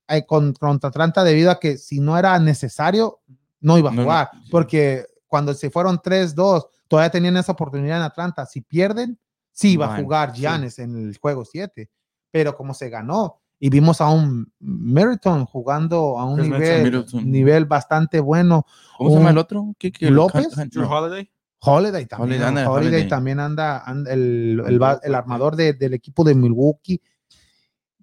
eh, 0.08 0.26
con, 0.26 0.54
contra 0.54 0.90
Atlanta, 0.90 1.24
debido 1.24 1.50
a 1.52 1.60
que 1.60 1.78
si 1.78 2.00
no 2.00 2.18
era 2.18 2.38
necesario, 2.40 3.20
no 3.64 3.78
iba 3.80 3.90
a 3.90 3.94
No, 3.94 3.98
no, 3.98 4.04
jugar. 4.04 4.30
sí. 4.32 4.50
Porque 4.52 5.06
cuando 5.28 5.54
se 5.56 5.72
fueron 5.72 5.98
3-2, 5.98 6.68
todavía 6.88 7.10
tenían 7.10 7.36
esa 7.38 7.54
oportunidad 7.54 7.98
en 7.98 8.04
Atlanta. 8.04 8.46
Si 8.46 8.62
pierden, 8.62 9.18
sí 9.52 9.72
iba 9.72 9.92
a 9.92 9.98
jugar 10.00 10.36
sí. 10.36 10.42
Giannis 10.42 10.78
en 10.78 10.96
el 10.96 11.18
juego 11.18 11.44
7. 11.44 11.90
Pero 12.30 12.56
como 12.56 12.74
se 12.76 12.90
ganó 12.90 13.40
y 13.60 13.70
vimos 13.70 14.02
a 14.02 14.10
un 14.10 14.52
Meriton 14.60 15.46
jugando 15.46 16.20
a 16.20 16.26
un 16.26 16.36
Chris 16.52 17.14
nivel, 17.24 17.66
bastante 17.66 18.20
bueno, 18.20 18.66
¿Cómo 18.98 19.10
se 19.10 19.16
llama 19.16 19.28
un- 19.30 19.32
el 19.32 19.38
otro? 19.40 19.74
¿Qué, 19.80 19.92
qué- 19.92 20.12
López? 20.12 20.50
Drew. 20.72 20.86
Holiday. 20.92 21.30
Holiday 21.66 22.06
también. 22.06 22.42
Holiday, 22.42 22.48
anda, 22.50 22.70
Holiday 22.70 22.88
Holiday. 22.94 23.08
también 23.08 23.40
anda, 23.40 23.80
anda 23.86 24.12
el, 24.12 24.62
el 25.04 25.16
armador 25.16 25.56
de- 25.56 25.72
del 25.74 25.94
equipo 25.94 26.24
de 26.26 26.36
Milwaukee. 26.36 27.02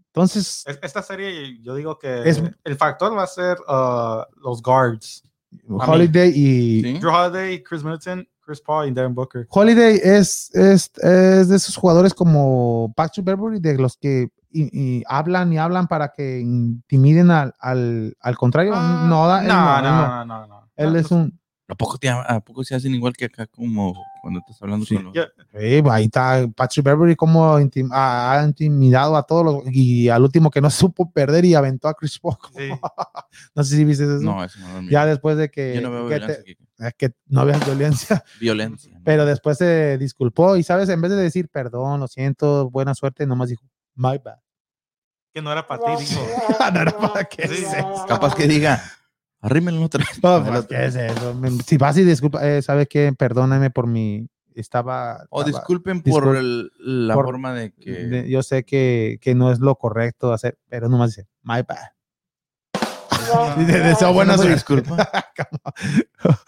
Entonces, 0.06 0.64
Es- 0.66 0.78
Esta 0.82 1.02
serie, 1.02 1.61
yo 1.62 1.74
digo 1.74 1.98
que 1.98 2.28
Es- 2.28 2.42
el 2.64 2.76
factor 2.76 3.16
va 3.16 3.24
a 3.24 3.26
ser 3.26 3.58
uh, 3.68 4.22
los 4.42 4.62
guards. 4.62 5.22
Holiday 5.68 6.30
y 6.34 6.82
¿Sí? 6.82 6.98
Drew 6.98 7.11
Holiday, 7.12 7.62
Chris 7.62 7.82
Middleton, 7.82 8.26
Chris 8.44 8.61
Paul 8.61 8.88
y 8.88 8.92
Devin 8.92 9.14
Booker. 9.14 9.46
Holiday 9.51 10.01
es, 10.03 10.51
es, 10.55 10.90
es 10.98 11.48
de 11.48 11.57
esos 11.57 11.76
jugadores 11.76 12.14
como 12.14 12.92
Patrick 12.96 13.24
Beverly, 13.26 13.61
de 13.61 13.76
los 13.78 13.96
que 13.96 14.28
y- 14.53 14.98
y 14.98 15.03
hablan 15.07 15.53
y 15.53 15.59
hablan 15.59 15.86
para 15.86 16.09
que 16.12 16.40
intimiden 16.40 17.30
al, 17.30 17.55
al, 17.61 18.16
al 18.20 18.36
contrario. 18.36 18.72
Ah, 18.74 19.07
no, 19.09 19.26
no, 19.26 19.28
no, 19.28 19.38
él 19.40 19.48
no, 19.48 19.82
no. 19.82 20.09
no, 20.09 20.24
no, 20.24 20.46
no. 20.46 20.70
Él 20.76 20.92
No, 20.92 20.98
es 20.98 21.11
un. 21.11 21.38
¿A 21.70 21.74
poco, 21.76 21.98
te, 21.98 22.08
¿A 22.08 22.40
poco 22.40 22.64
se 22.64 22.74
hacen 22.74 22.94
igual 22.94 23.12
que 23.14 23.26
acá 23.26 23.46
como 23.46 23.94
cuando 24.20 24.40
estás 24.40 24.60
hablando 24.60 24.84
Sí. 24.84 24.96
con 24.96 25.04
los... 25.04 25.14
Eh, 25.54 25.82
ahí 25.90 26.04
está 26.04 26.46
Patrick 26.54 26.84
Beverly, 26.84 27.16
como 27.16 27.58
intim- 27.60 27.90
ha, 27.92 28.32
ha 28.40 28.44
intimidado 28.44 29.16
a 29.16 29.22
todos 29.22 29.44
los. 29.44 29.62
Y 29.74 30.08
al 30.08 30.22
último 30.22 30.50
que 30.50 30.60
no 30.60 30.68
supo 30.70 31.10
perder 31.10 31.44
y 31.44 31.54
aventó 31.54 31.88
a 31.88 31.94
Chris 31.94 32.18
Paul. 32.18 32.36
Sí. 32.56 32.68
no 33.54 33.64
sé 33.64 33.76
si 33.76 33.84
viste 33.84 34.04
eso. 34.04 34.20
No, 34.20 34.42
eso 34.44 34.58
no 34.60 34.82
lo 34.82 34.90
ya 34.90 35.06
después 35.06 35.36
de 35.36 35.50
que. 35.50 35.74
Yo 35.76 35.80
no 35.82 35.90
veo 35.90 36.08
que 36.08 36.14
violencia. 36.16 36.36
te- 36.38 36.44
Kike. 36.44 36.64
es 36.78 36.94
que 36.94 37.10
no 37.26 37.44
veas 37.46 37.64
violencia. 37.66 38.24
Violencia. 38.40 38.92
¿no? 38.94 39.00
Pero 39.04 39.24
después 39.26 39.58
se 39.58 39.96
disculpó 39.98 40.56
y, 40.56 40.62
¿sabes? 40.62 40.88
En 40.88 41.00
vez 41.00 41.10
de 41.10 41.16
decir 41.16 41.48
perdón, 41.48 42.00
lo 42.00 42.08
siento, 42.08 42.68
buena 42.70 42.94
suerte, 42.94 43.26
nomás 43.26 43.48
dijo, 43.50 43.64
my 43.94 44.18
bad. 44.18 44.38
Que 45.32 45.40
no 45.40 45.52
era 45.52 45.64
para 45.66 45.96
ti, 45.96 46.04
dijo. 46.04 46.20
no 46.72 46.80
era 46.80 46.90
para 46.98 47.28
Sí. 47.30 47.38
eso. 47.64 48.04
Capaz 48.08 48.34
que 48.34 48.48
diga, 48.48 48.82
arrímenlo 49.41 49.84
otra 49.84 50.05
vez. 50.05 50.22
No, 50.22 50.45
pues, 50.47 50.66
¿qué 50.66 50.84
es 50.86 50.95
eso? 50.97 51.34
Me- 51.34 51.51
Si 51.51 51.76
vas 51.76 51.97
y 51.99 52.05
disculpa, 52.05 52.47
eh, 52.47 52.62
¿sabes 52.62 52.88
qué? 52.88 53.12
Perdóname 53.16 53.70
por 53.70 53.86
mi. 53.86 54.28
Estaba. 54.55 55.24
O 55.30 55.45
disculpen 55.45 56.03
por 56.03 56.24
discul- 56.24 56.36
el- 56.38 56.72
la 57.07 57.14
por- 57.14 57.24
forma 57.26 57.55
de 57.55 57.72
que... 57.72 57.91
de- 57.93 58.28
yo 58.30 58.43
sé 58.43 58.64
que, 58.64 59.18
que 59.20 59.34
no 59.34 59.51
es 59.53 59.61
lo 59.61 59.76
correcto 59.76 60.32
hacer, 60.32 60.59
pero 60.68 60.88
nomás 60.88 61.11
dice, 61.11 61.28
my 61.43 61.62
bad. 61.66 61.93
Y 63.61 63.64
te 63.64 63.78
deseo 63.78 64.12
buena 64.12 64.34
Eso 64.34 64.45
no 64.45 64.51
disculpa. 64.51 64.97
Eso 65.36 66.38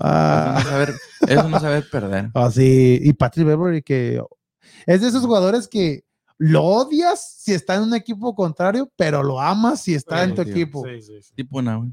Ah, 0.00 0.60
no 0.64 0.70
saber, 0.70 0.94
eso 1.28 1.48
no 1.48 1.60
saber 1.60 1.88
perder. 1.90 2.30
así. 2.34 2.98
Y 3.02 3.12
Patrick 3.12 3.46
Beverly, 3.46 3.82
que 3.82 4.20
es 4.86 5.00
de 5.00 5.08
esos 5.08 5.24
jugadores 5.24 5.68
que 5.68 6.04
lo 6.38 6.64
odias 6.64 7.36
si 7.38 7.54
está 7.54 7.76
en 7.76 7.82
un 7.82 7.94
equipo 7.94 8.34
contrario, 8.34 8.90
pero 8.96 9.22
lo 9.22 9.40
amas 9.40 9.82
si 9.82 9.94
está 9.94 10.24
en 10.24 10.34
tu 10.34 10.42
tío. 10.44 10.52
equipo. 10.52 10.84
Sí, 10.84 11.00
sí, 11.00 11.22
sí. 11.22 11.32
Tipo 11.36 11.58
una, 11.58 11.76
güey. 11.76 11.92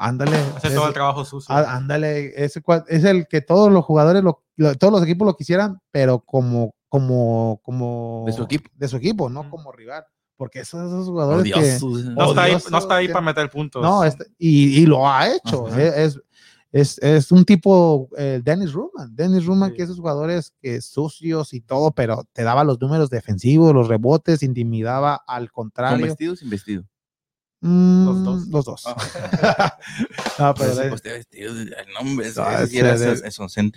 Ándale. 0.00 0.36
Hace 0.56 0.68
es- 0.68 0.74
todo 0.74 0.88
el 0.88 0.94
trabajo 0.94 1.24
sucio. 1.24 1.54
ándale. 1.54 2.32
ese 2.42 2.62
es 2.88 3.04
el 3.04 3.26
que 3.28 3.40
todos 3.42 3.70
los 3.70 3.84
jugadores, 3.84 4.22
lo- 4.24 4.42
lo- 4.56 4.74
todos 4.76 4.92
los 4.92 5.02
equipos 5.02 5.26
lo 5.26 5.36
quisieran, 5.36 5.78
pero 5.90 6.20
como, 6.20 6.74
como, 6.88 7.60
como. 7.62 8.24
De 8.26 8.32
su 8.32 8.42
equipo. 8.44 8.70
De 8.74 8.88
su 8.88 8.96
equipo, 8.96 9.28
no 9.28 9.48
como 9.50 9.70
rival. 9.72 10.04
Porque 10.36 10.60
esos, 10.60 10.86
esos 10.86 11.06
jugadores 11.06 11.44
que. 11.52 11.58
Odiosos. 11.60 12.04
no, 12.06 12.30
está 12.30 12.42
ahí, 12.44 12.50
odioso, 12.52 12.70
no 12.70 12.78
está 12.78 12.96
ahí 12.96 13.06
que- 13.08 13.12
para 13.12 13.24
meter 13.26 13.50
puntos. 13.50 13.82
No, 13.82 14.02
este- 14.04 14.24
y, 14.38 14.80
y 14.80 14.86
lo 14.86 15.06
ha 15.06 15.28
hecho. 15.28 15.68
Eh, 15.78 16.04
es, 16.04 16.18
es, 16.72 16.98
es 17.02 17.30
un 17.32 17.44
tipo 17.44 18.08
eh, 18.16 18.40
Dennis 18.42 18.72
Ruman. 18.72 19.14
Dennis 19.14 19.44
Ruman, 19.44 19.70
Sí. 19.70 19.76
que 19.76 19.82
esos 19.82 19.98
jugadores 19.98 20.54
que 20.62 20.80
sucios 20.80 21.52
y 21.52 21.60
todo, 21.60 21.90
pero 21.90 22.24
te 22.32 22.42
daba 22.42 22.64
los 22.64 22.80
números 22.80 23.10
defensivos, 23.10 23.74
los 23.74 23.88
rebotes, 23.88 24.42
intimidaba 24.42 25.20
al 25.26 25.50
¿Con 25.52 25.64
contrario. 25.66 26.06
vestido 26.06 26.32
o 26.32 26.36
sin 26.36 26.48
vestido? 26.48 26.84
Mm, 27.62 28.04
Los 28.06 28.22
dos. 28.24 28.46
Los 28.48 28.64
dos. 28.64 28.84
Ah. 28.86 28.96
No, 30.38 30.54
pero 30.54 30.72
Pues, 30.74 31.02
pues, 31.02 31.02
el 31.32 31.60
nombre, 31.92 32.26
Ah, 32.38 32.64
era 32.72 32.96
de- 32.96 33.30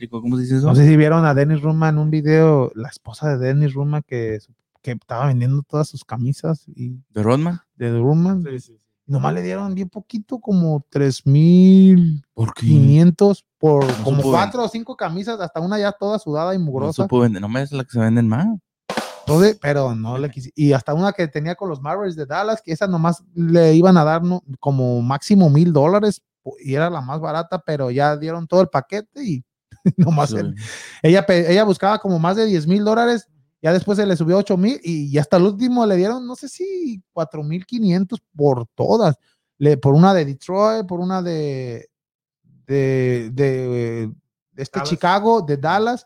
¿cómo 0.09 0.37
se 0.37 0.41
dice 0.43 0.57
eso? 0.57 0.67
no 0.67 0.75
sé 0.75 0.87
si 0.87 0.95
vieron 0.95 1.25
a 1.25 1.33
Dennis 1.33 1.61
Ruman 1.61 1.95
en 1.95 1.99
un 2.01 2.09
video, 2.09 2.71
la 2.75 2.87
esposa 2.87 3.27
de 3.35 3.37
Dennis 3.47 3.73
Ruman 3.73 4.01
que, 4.07 4.39
que 4.81 4.91
estaba 4.91 5.27
vendiendo 5.27 5.61
todas 5.63 5.89
sus 5.89 6.05
camisas 6.05 6.63
y 6.73 6.91
¿De 7.09 7.21
Rodman? 7.23 7.59
de 7.75 7.91
Ruman. 7.99 8.41
Sí, 8.43 8.59
sí, 8.59 8.77
sí. 8.77 8.85
Nomás 9.05 9.33
le 9.33 9.41
dieron 9.41 9.75
bien 9.75 9.89
poquito, 9.89 10.39
como 10.39 10.85
3500 10.89 12.23
¿Por 12.33 12.53
qué? 12.53 13.47
por 13.57 13.85
No 13.85 14.03
como 14.05 14.21
cuatro 14.23 14.63
o 14.63 14.69
cinco 14.69 14.95
camisas, 14.95 15.39
hasta 15.41 15.59
una 15.59 15.77
ya 15.77 15.91
toda 15.91 16.17
sudada 16.19 16.55
y 16.55 16.57
No 16.57 16.63
mugrosa. 16.65 17.03
supo 17.03 17.19
vender, 17.19 17.41
no 17.41 17.49
me 17.49 17.61
es 17.61 17.71
la 17.73 17.83
que 17.83 17.91
se 17.91 17.99
venden 17.99 18.29
más. 18.29 18.47
Entonces, 19.25 19.57
pero 19.61 19.95
no 19.95 20.17
le 20.17 20.29
quise. 20.29 20.51
Y 20.55 20.73
hasta 20.73 20.93
una 20.93 21.13
que 21.13 21.27
tenía 21.27 21.55
con 21.55 21.69
los 21.69 21.81
Mavericks 21.81 22.15
de 22.15 22.25
Dallas, 22.25 22.61
que 22.61 22.71
esa 22.73 22.87
nomás 22.87 23.23
le 23.33 23.73
iban 23.73 23.97
a 23.97 24.03
dar 24.03 24.23
no- 24.23 24.43
como 24.59 25.01
máximo 25.01 25.49
mil 25.49 25.71
dólares 25.73 26.21
y 26.59 26.75
era 26.75 26.89
la 26.89 26.99
más 27.01 27.19
barata, 27.21 27.59
pero 27.59 27.89
ya 27.89 28.17
dieron 28.17 28.47
todo 28.47 28.61
el 28.61 28.67
paquete 28.67 29.23
y 29.23 29.43
nomás 29.97 30.29
Sí. 30.31 30.37
el- 30.37 30.55
ella, 31.01 31.25
ella 31.29 31.63
buscaba 31.63 31.99
como 31.99 32.19
más 32.19 32.35
de 32.35 32.45
10 32.45 32.67
mil 32.67 32.83
dólares. 32.83 33.27
Ya 33.61 33.71
después 33.71 33.97
se 33.97 34.05
le 34.05 34.17
subió 34.17 34.37
8 34.37 34.57
mil 34.57 34.77
y, 34.83 35.05
y 35.05 35.17
hasta 35.17 35.37
el 35.37 35.43
último 35.43 35.85
le 35.85 35.95
dieron, 35.95 36.27
no 36.27 36.35
sé 36.35 36.49
si 36.49 37.01
4 37.13 37.43
mil 37.43 37.65
500 37.65 38.21
por 38.35 38.67
todas. 38.75 39.15
Le, 39.57 39.77
por 39.77 39.93
una 39.93 40.13
de 40.13 40.25
Detroit, 40.25 40.85
por 40.85 40.99
una 40.99 41.21
de, 41.21 41.89
de, 42.67 43.29
de, 43.33 44.11
de 44.51 44.61
este 44.63 44.79
Dallas. 44.79 44.89
Chicago, 44.89 45.41
de 45.41 45.55
Dallas. 45.57 46.05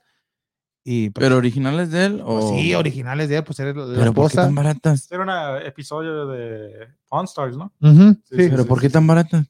Y 0.89 1.09
pues, 1.09 1.21
¿Pero 1.25 1.35
originales 1.35 1.91
de 1.91 2.05
él? 2.05 2.21
pues 2.25 2.45
O... 2.45 2.49
sí, 2.55 2.73
originales 2.73 3.27
de 3.27 3.35
él, 3.35 3.43
pues 3.43 3.59
era 3.59 3.73
la, 3.73 3.85
la 3.87 3.99
¿Pero 3.99 4.13
por 4.13 4.23
qué 4.23 4.27
esposa. 4.27 4.41
tan 4.43 4.55
baratas? 4.55 5.11
Era 5.11 5.23
un 5.23 5.65
episodio 5.65 6.27
de 6.27 6.87
Pawn 7.09 7.25
Stars, 7.25 7.57
¿no? 7.57 7.73
Sí, 7.81 7.89
sí. 8.23 8.35
¿Pero 8.49 8.65
por 8.65 8.79
qué 8.79 8.89
tan 8.89 9.05
baratas? 9.05 9.45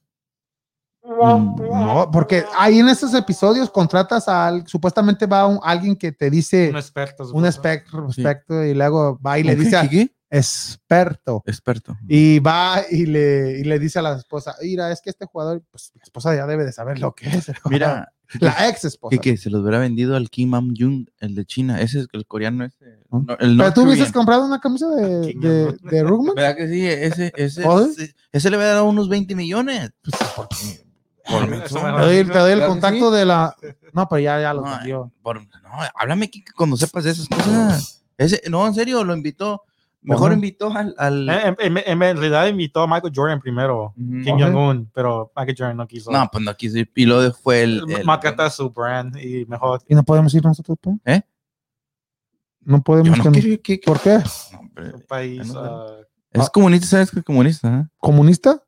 No, 1.03 2.09
porque 2.11 2.43
ahí 2.57 2.79
en 2.79 2.89
estos 2.89 3.13
episodios 3.13 3.69
contratas 3.69 4.27
a 4.27 4.47
al- 4.47 4.67
supuestamente 4.67 5.27
va 5.27 5.45
un- 5.45 5.59
alguien 5.63 5.95
que 5.95 6.11
te 6.11 6.29
dice 6.31 6.69
Un 6.71 6.75
experto. 6.77 7.23
un 7.31 7.45
experto, 7.45 8.05
experto 8.07 8.63
y 8.65 8.73
luego 8.73 9.19
va 9.25 9.37
y 9.39 9.43
le 9.43 9.55
¿Qué, 9.55 9.63
dice 9.63 9.77
a-? 9.77 9.81
Experto 10.29 11.43
Experto. 11.45 11.97
y 12.07 12.39
va 12.39 12.81
y 12.89 13.05
le, 13.05 13.59
y 13.59 13.63
le 13.63 13.79
dice 13.79 13.99
a 13.99 14.01
la 14.01 14.17
esposa, 14.17 14.55
mira, 14.61 14.91
es 14.91 15.01
que 15.01 15.09
este 15.09 15.25
jugador, 15.25 15.63
pues 15.71 15.91
la 15.95 16.03
esposa 16.03 16.35
ya 16.35 16.45
debe 16.45 16.65
de 16.65 16.71
saber 16.73 16.99
lo 16.99 17.13
que 17.15 17.27
es. 17.29 17.51
Mira, 17.69 18.11
la 18.39 18.67
ex 18.67 18.83
esposa. 18.85 19.11
que, 19.11 19.19
que 19.19 19.37
se 19.37 19.49
los 19.49 19.61
hubiera 19.61 19.79
vendido 19.79 20.15
al 20.17 20.29
Kim 20.29 20.53
Am 20.53 20.73
Jung, 20.77 21.07
el 21.19 21.33
de 21.33 21.45
China. 21.45 21.79
Ese 21.79 22.01
es 22.01 22.07
el 22.11 22.25
coreano 22.25 22.65
ese. 22.65 22.99
¿No? 23.09 23.23
no, 23.25 23.37
el 23.39 23.57
Pero 23.57 23.73
tú 23.73 23.83
hubieses 23.83 24.11
comprado 24.11 24.45
una 24.45 24.59
camisa 24.59 24.89
de, 24.89 25.31
King 25.31 25.39
de, 25.39 25.77
de 25.81 26.03
Rugman. 26.03 26.35
¿Verdad 26.35 26.57
que 26.57 26.67
sí? 26.67 26.85
Ese, 26.85 27.31
ese, 27.37 27.63
ese, 27.63 28.15
ese 28.31 28.49
le 28.49 28.57
hubiera 28.57 28.73
dado 28.73 28.85
unos 28.85 29.07
20 29.07 29.33
millones. 29.35 29.91
Por 30.03 31.43
Eso 31.43 31.47
menso. 31.47 31.75
mejor. 31.75 32.01
Te 32.01 32.05
doy, 32.05 32.25
te 32.25 32.37
doy 32.37 32.51
el 32.51 32.59
¿Verdad 32.59 32.59
que 32.59 32.67
contacto 32.67 33.11
de 33.11 33.25
la. 33.25 33.55
No, 33.93 34.07
pero 34.09 34.19
ya, 34.19 34.41
ya 34.41 34.53
lo 34.53 34.61
No. 34.61 35.11
Por- 35.21 35.47
háblame 35.95 36.29
que 36.29 36.43
cuando 36.55 36.75
sepas 36.77 37.03
de 37.05 37.11
esas 37.11 37.27
cosas. 37.29 38.03
Ese, 38.17 38.41
no, 38.49 38.65
en 38.67 38.73
serio, 38.73 39.03
lo 39.03 39.15
invitó. 39.15 39.63
Mejor 40.13 40.33
invitó 40.33 40.71
al. 40.73 40.95
al- 40.97 41.29
En, 41.29 41.55
en- 41.59 41.77
en- 41.77 41.87
en 41.87 42.17
realidad 42.17 42.47
invitó 42.47 42.81
a 42.81 42.87
Michael 42.87 43.13
Jordan 43.15 43.39
primero. 43.39 43.93
Kim. 43.95 44.39
Jong-un, 44.39 44.89
pero 44.93 45.31
Michael 45.35 45.55
Jordan 45.57 45.77
no 45.77 45.87
quiso. 45.87 46.11
No, 46.11 46.27
pues 46.31 46.43
no 46.43 46.55
quiso 46.55 46.77
ir. 46.77 46.91
Y 46.95 47.05
luego 47.05 47.33
fue 47.33 47.63
el. 47.63 47.83
el- 47.89 48.51
su 48.51 48.69
brand 48.71 49.15
y 49.17 49.45
mejor. 49.45 49.81
¿Y 49.87 49.95
no 49.95 50.03
podemos 50.03 50.33
ir 50.33 50.43
nosotros, 50.43 50.77
pues? 50.81 50.95
¿Eh? 51.05 51.21
No 52.61 52.81
podemos. 52.81 53.09
Yo 53.09 53.15
no 53.17 53.23
con- 53.23 53.33
quiero 53.33 53.61
que- 53.61 53.79
que- 53.79 53.85
¿Por 53.85 53.99
qué? 54.01 54.17
No, 54.53 54.59
hombre, 54.59 54.93
Un 54.93 55.01
país. 55.03 55.37
no 55.39 55.53
sé. 55.53 55.59
ah, 55.61 55.97
Es 56.31 56.49
comunista, 56.49 56.87
¿sabes 56.87 57.11
que 57.11 57.19
es 57.19 57.25
comunista? 57.25 57.89
¿Comunista? 57.97 58.63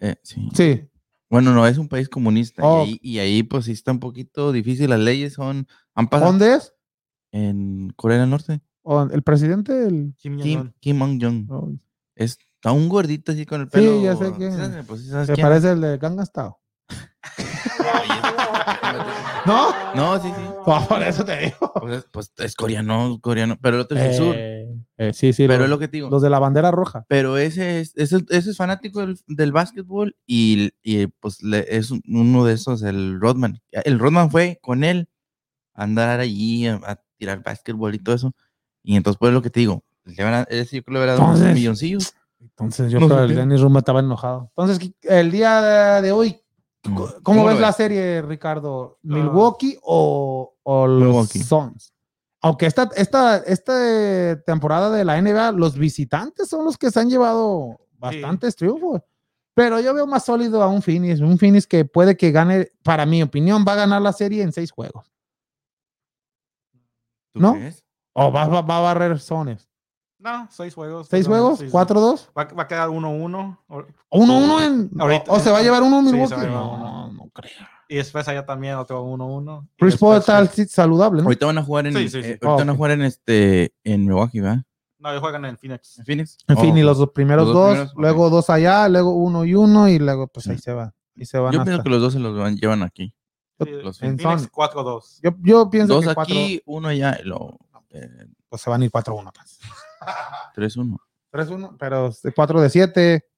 eh? 0.00 0.10
Eh, 0.10 0.16
sí. 0.22 0.48
Sí. 0.54 0.88
Bueno, 1.30 1.52
no, 1.54 1.66
es 1.66 1.78
un 1.78 1.88
país 1.88 2.08
comunista. 2.08 2.62
Oh. 2.64 2.84
Y, 2.84 2.88
ahí, 2.90 2.98
y 3.02 3.18
ahí, 3.18 3.42
pues 3.42 3.64
sí 3.66 3.72
está 3.72 3.92
un 3.92 4.00
poquito 4.00 4.52
difícil. 4.52 4.90
Las 4.90 5.00
leyes 5.00 5.34
son. 5.34 5.66
Han 5.94 6.08
pasado 6.08 6.30
¿Dónde 6.32 6.54
es? 6.54 6.74
en 7.30 7.90
Corea 7.96 8.18
del 8.20 8.28
Norte. 8.30 8.60
¿O 8.82 9.02
¿El 9.02 9.22
presidente? 9.22 9.86
El... 9.86 10.14
Kim 10.18 10.34
Mm. 10.36 10.40
Kim, 10.40 10.58
Jong-un. 10.58 10.74
Kim 10.80 10.98
Jong-un. 10.98 11.46
oh, 11.50 11.72
Está 12.14 12.72
un 12.72 12.88
gordito 12.88 13.32
así 13.32 13.46
con 13.46 13.62
el 13.62 13.66
Sí, 13.68 13.72
pelo. 13.72 14.02
ya 14.02 14.16
sé 14.16 14.32
quién. 14.36 14.52
¿sí 14.52 14.58
sabes? 14.58 14.86
Pues 14.86 15.00
sí 15.02 15.08
sabes 15.08 15.26
Se 15.28 15.34
quién. 15.34 15.46
parece 15.46 15.70
el 15.72 15.80
de 15.80 15.98
Gangnam 15.98 16.26
Style. 16.26 16.52
¿No? 19.44 19.70
No, 19.94 20.22
sí, 20.22 20.28
sí. 20.34 20.42
No, 20.66 20.86
por 20.88 21.02
eso 21.02 21.24
te 21.24 21.36
digo. 21.38 21.72
Pues, 21.80 21.98
es- 21.98 22.06
pues 22.12 22.32
es 22.38 22.54
coreano, 22.54 23.18
coreano. 23.20 23.58
Pero 23.60 23.76
el 23.76 23.82
otro 23.82 23.98
es 23.98 24.04
del 24.04 24.14
sur. 24.14 24.34
Eh, 24.38 24.68
eh, 24.98 25.12
sí, 25.12 25.32
sí. 25.32 25.46
Pero 25.48 25.60
los, 25.60 25.64
es 25.66 25.70
lo 25.70 25.78
que 25.80 25.88
te 25.88 25.96
digo. 25.96 26.10
los 26.10 26.22
de 26.22 26.30
la 26.30 26.38
bandera 26.38 26.70
roja. 26.70 27.04
Pero 27.08 27.36
ese 27.38 27.80
es, 27.80 27.92
ese, 27.96 28.24
ese 28.28 28.50
es 28.50 28.56
fanático 28.56 29.00
del, 29.00 29.18
del 29.26 29.50
básquetbol 29.52 30.16
y, 30.26 30.70
y, 30.82 31.08
pues 31.08 31.42
le- 31.42 31.66
es 31.76 31.90
un- 31.90 32.02
uno 32.06 32.44
de 32.44 32.54
esos, 32.54 32.82
el 32.82 33.18
Rodman. 33.20 33.60
El 33.72 33.98
Rodman 33.98 34.30
fue 34.30 34.58
con 34.62 34.84
él 34.84 35.08
a 35.74 35.84
andar 35.84 36.20
allí 36.20 36.66
a, 36.68 36.74
a 36.84 37.00
tirar 37.18 37.42
básquetbol 37.42 37.94
y 37.94 37.98
todo 37.98 38.14
eso. 38.14 38.32
Y 38.82 38.96
entonces, 38.96 39.18
pues 39.18 39.32
lo 39.32 39.42
que 39.42 39.50
te 39.50 39.60
digo, 39.60 39.82
le 40.04 40.24
van 40.24 40.34
a, 40.34 40.42
ese 40.42 40.76
yo 40.76 40.82
creo 40.82 40.84
que 40.84 40.90
le 40.92 40.98
hubiera 40.98 41.12
dado 41.12 41.24
unos 41.24 41.36
Entonces- 41.38 41.54
milloncillos. 41.54 42.14
Entonces 42.40 42.90
yo 42.90 42.98
No 42.98 43.06
creo 43.06 43.18
que 43.20 43.24
el. 43.32 43.36
Dennis 43.36 43.60
Ruma 43.60 43.78
estaba 43.78 44.00
enojado. 44.00 44.50
Entonces, 44.56 44.90
el 45.02 45.30
día 45.30 45.60
de, 45.60 46.02
de 46.02 46.12
hoy. 46.12 46.40
¿cómo, 46.82 47.06
¿Cómo 47.22 47.44
ves 47.44 47.60
la 47.60 47.72
serie, 47.72 48.20
Ricardo? 48.22 48.98
¿Milwaukee 49.02 49.78
o, 49.82 50.52
o 50.64 50.86
los 50.88 50.98
Milwaukee. 51.08 51.38
Suns? 51.38 51.92
Aunque 52.40 52.66
esta, 52.66 52.90
esta, 52.96 53.36
esta 53.36 54.42
temporada 54.44 54.90
de 54.90 55.04
la 55.04 55.22
NBA, 55.22 55.52
los 55.52 55.78
visitantes 55.78 56.48
son 56.48 56.64
los 56.64 56.76
que 56.76 56.90
se 56.90 56.98
han 56.98 57.08
llevado 57.08 57.78
bastantes 57.98 58.56
triunfos. 58.56 59.00
Pero 59.54 59.78
yo 59.78 59.94
veo 59.94 60.08
más 60.08 60.24
sólido 60.24 60.60
a 60.60 60.66
un 60.66 60.82
Phoenix, 60.82 61.20
un 61.20 61.38
Phoenix 61.38 61.68
que 61.68 61.84
puede 61.84 62.16
que 62.16 62.32
gane, 62.32 62.70
para 62.82 63.06
mi 63.06 63.22
opinión, 63.22 63.64
va 63.68 63.74
a 63.74 63.76
ganar 63.76 64.02
la 64.02 64.12
serie 64.12 64.42
en 64.42 64.50
seis 64.52 64.72
juegos. 64.72 65.12
¿Tú 67.32 67.40
¿no? 67.40 67.52
crees? 67.54 67.81
O 68.14 68.30
va, 68.32 68.46
va- 68.46 68.62
va 68.62 68.78
a 68.78 68.80
barrer 68.80 69.18
zones. 69.18 69.68
No, 70.18 70.46
seis 70.50 70.74
juegos. 70.74 71.08
¿Seis 71.08 71.26
perdón, 71.26 71.40
juegos? 71.40 71.58
sí, 71.58 71.64
sí. 71.66 71.70
¿Cuatro-dos? 71.72 72.30
Va, 72.38 72.44
va 72.44 72.62
a 72.62 72.68
quedar 72.68 72.88
1-1. 72.90 73.58
o- 73.68 73.84
¿Uno 74.10 74.38
uno 74.38 74.60
en. 74.62 74.90
Ahorita- 74.98 75.32
o, 75.32 75.40
se 75.40 75.50
va 75.50 75.58
a 75.58 75.62
llevar 75.62 75.82
uno 75.82 75.98
en 76.00 76.06
Sí, 76.06 76.12
Milwaukee? 76.12 76.34
llevar 76.36 76.50
no, 76.50 76.72
uno. 76.74 77.12
no 77.12 77.30
creo. 77.32 77.50
Y 77.88 77.96
después 77.96 78.26
allá 78.28 78.46
también 78.46 78.76
otro 78.76 79.02
1-1. 79.04 79.68
y 79.76 79.80
Chris 79.80 79.96
Paul 79.96 80.18
está 80.18 80.38
al- 80.38 80.48
saludable, 80.48 81.22
¿no? 81.22 81.26
Ahorita 81.28 81.46
van 81.46 81.58
a 81.58 81.62
jugar 81.64 81.86
en, 81.88 81.94
Sí, 81.94 82.08
sí, 82.08 82.22
sí. 82.22 82.28
eh, 82.28 82.38
ahorita 82.40 82.48
Ah, 82.52 82.54
van 82.56 82.70
a 82.70 82.74
jugar 82.74 82.90
en 82.92 83.02
este 83.02 83.74
en 83.84 84.02
Milwaukee, 84.06 84.40
¿verdad? 84.40 84.62
No, 84.98 85.10
ellos 85.10 85.20
juegan 85.22 85.44
en 85.46 85.58
Phoenix. 85.58 85.98
¿En 85.98 86.04
Phoenix? 86.04 86.38
En 86.46 86.56
fin, 86.58 86.72
Oh, 86.74 86.78
y 86.78 86.82
ok. 86.82 86.86
los 86.86 86.98
dos 86.98 87.10
primeros 87.10 87.46
Los 87.46 87.54
dos 87.54 87.64
dos, 87.64 87.72
primeros, 87.74 87.94
luego 87.96 88.30
dos 88.30 88.48
allá, 88.50 88.88
luego 88.88 89.10
uno 89.16 89.44
y 89.44 89.54
uno, 89.56 89.88
y 89.88 89.98
luego 89.98 90.28
pues 90.28 90.46
ahí 90.46 90.56
Sí. 90.56 90.62
se 90.62 90.72
va. 90.72 90.94
Y 91.16 91.24
se 91.24 91.38
van 91.38 91.52
Yo 91.52 91.58
hasta- 91.60 91.70
pienso 91.70 91.82
que 91.82 91.90
los 91.90 92.00
dos 92.00 92.12
se 92.12 92.20
los 92.20 92.38
van- 92.38 92.54
llevan 92.56 92.82
aquí. 92.84 93.12
Sí, 93.60 93.70
los 93.70 94.00
en 94.02 94.16
Phoenix. 94.18 94.22
Phoenix 94.22 94.50
4-2. 94.52 95.18
yo, 95.22 95.30
yo 95.42 95.68
pienso 95.68 95.94
Dos 95.94 96.06
que 96.06 96.14
cuatro, 96.14 96.34
aquí, 96.34 96.62
uno 96.66 96.88
allá, 96.88 97.18
luego 97.24 97.58
eh, 97.92 98.26
pues 98.48 98.62
se 98.62 98.70
van 98.70 98.82
a 98.82 98.84
ir 98.84 98.90
4-1. 98.90 99.32
Pues. 99.32 99.58
3-1. 100.76 100.96
3-1, 101.32 101.76
pero 101.78 102.10
4 102.34 102.60
de 102.60 102.70
7. 102.70 103.28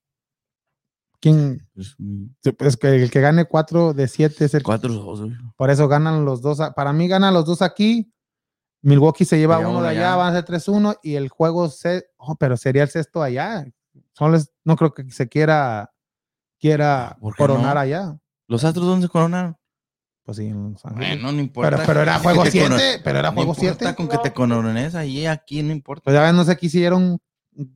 ¿Quién? 1.21 1.67
Pues, 1.75 1.95
mm, 1.99 2.27
Es 2.59 2.77
que 2.77 2.89
el 3.05 3.11
que 3.11 3.21
gane 3.21 3.45
4 3.47 3.95
de 3.95 4.09
7 4.09 4.45
es 4.45 4.55
el 4.55 4.63
4-2, 4.63 5.21
güey. 5.21 5.33
Por 5.57 5.71
eso 5.71 5.89
ganan 5.89 6.25
los 6.25 6.43
dos. 6.43 6.59
Para 6.75 6.93
mí 6.93 7.09
ganan 7.09 7.33
los 7.35 7.45
dos 7.47 7.63
aquí. 7.63 8.11
Milwaukee 8.83 9.25
se 9.25 9.39
lleva 9.39 9.59
uno 9.61 9.81
de 9.81 9.89
allá, 9.89 10.09
allá. 10.13 10.17
van 10.17 10.35
a 10.35 10.37
ser 10.37 10.45
3-1 10.45 10.99
y 11.03 11.15
el 11.15 11.29
juego 11.31 11.69
se. 11.69 12.07
oh, 12.19 12.37
pero 12.37 12.57
sería 12.59 12.83
el 12.83 12.91
sexto 12.91 13.23
allá. 13.23 13.65
Les- 14.31 14.53
no 14.65 14.77
creo 14.77 14.93
que 14.93 15.11
se 15.11 15.29
quiera 15.29 15.91
quiera 16.61 17.17
¿Por 17.21 17.35
qué 17.35 17.39
coronar 17.39 17.75
no? 17.77 17.81
allá. 17.81 18.19
¿Los 18.47 18.63
Astros 18.65 18.87
dónde 18.87 19.07
se 19.07 19.11
coronaron? 19.13 19.57
Pues 20.25 20.39
sí, 20.39 20.47
en 20.47 20.73
Los 20.73 20.85
Ángeles. 20.87 21.09
Bueno, 21.21 21.33
no 21.33 21.41
importa. 21.41 21.71
pero, 21.71 21.83
pero 21.87 22.01
era 22.01 22.19
juego 22.21 22.45
te 22.45 22.51
7, 22.51 22.69
cono- 22.69 22.81
pero 23.05 23.19
era 23.19 23.29
no 23.31 23.35
juego 23.37 23.53
importa 23.53 23.77
7. 23.79 23.95
con 23.97 24.09
que 24.09 24.19
te 24.19 24.33
corones 24.33 24.95
ahí, 24.95 25.27
aquí 25.27 25.63
no 25.63 25.71
importa. 25.73 26.05
Pues 26.05 26.15
ya 26.15 26.23
ves, 26.23 26.33
no 26.35 26.45
sé, 26.45 26.57
quisieron 26.57 27.19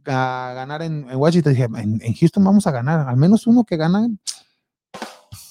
a 0.06 0.52
ganar 0.54 0.82
en, 0.82 1.08
en 1.10 1.16
Washington. 1.16 1.52
Dije, 1.52 1.64
en, 1.64 2.00
en 2.02 2.14
Houston 2.14 2.42
vamos 2.42 2.66
a 2.66 2.70
ganar. 2.70 3.06
Al 3.08 3.16
menos 3.16 3.46
uno 3.46 3.64
que 3.64 3.76
ganan. 3.76 4.18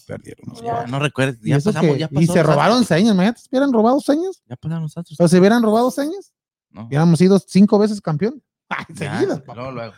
Perdieron. 0.07 0.53
Ya, 0.63 0.87
no 0.87 0.99
recuerdes, 0.99 1.37
Y, 1.43 1.49
ya 1.49 1.57
eso 1.57 1.69
pasamos, 1.71 1.91
que- 1.93 1.99
ya 1.99 2.07
y 2.09 2.15
pasó 2.15 2.33
se 2.33 2.39
los 2.39 2.47
robaron 2.47 2.85
señas. 2.85 3.13
Imagínate, 3.13 3.41
si 3.41 3.47
hubieran 3.51 3.73
robado 3.73 3.99
señas. 3.99 4.41
Ya 4.49 4.55
pasaron 4.55 4.83
los 4.83 4.97
Astros. 4.97 5.19
O 5.19 5.27
si 5.27 5.37
hubieran 5.37 5.61
robado 5.63 5.91
señas, 5.91 6.33
No. 6.71 6.85
hubiéramos 6.87 7.19
sido 7.19 7.37
cinco 7.39 7.77
veces 7.77 8.01
campeón. 8.01 8.41
Ay, 8.69 8.85
Ya, 8.89 9.17
seguidas, 9.17 9.39
papá. 9.41 9.55
luego, 9.55 9.71
luego. 9.71 9.93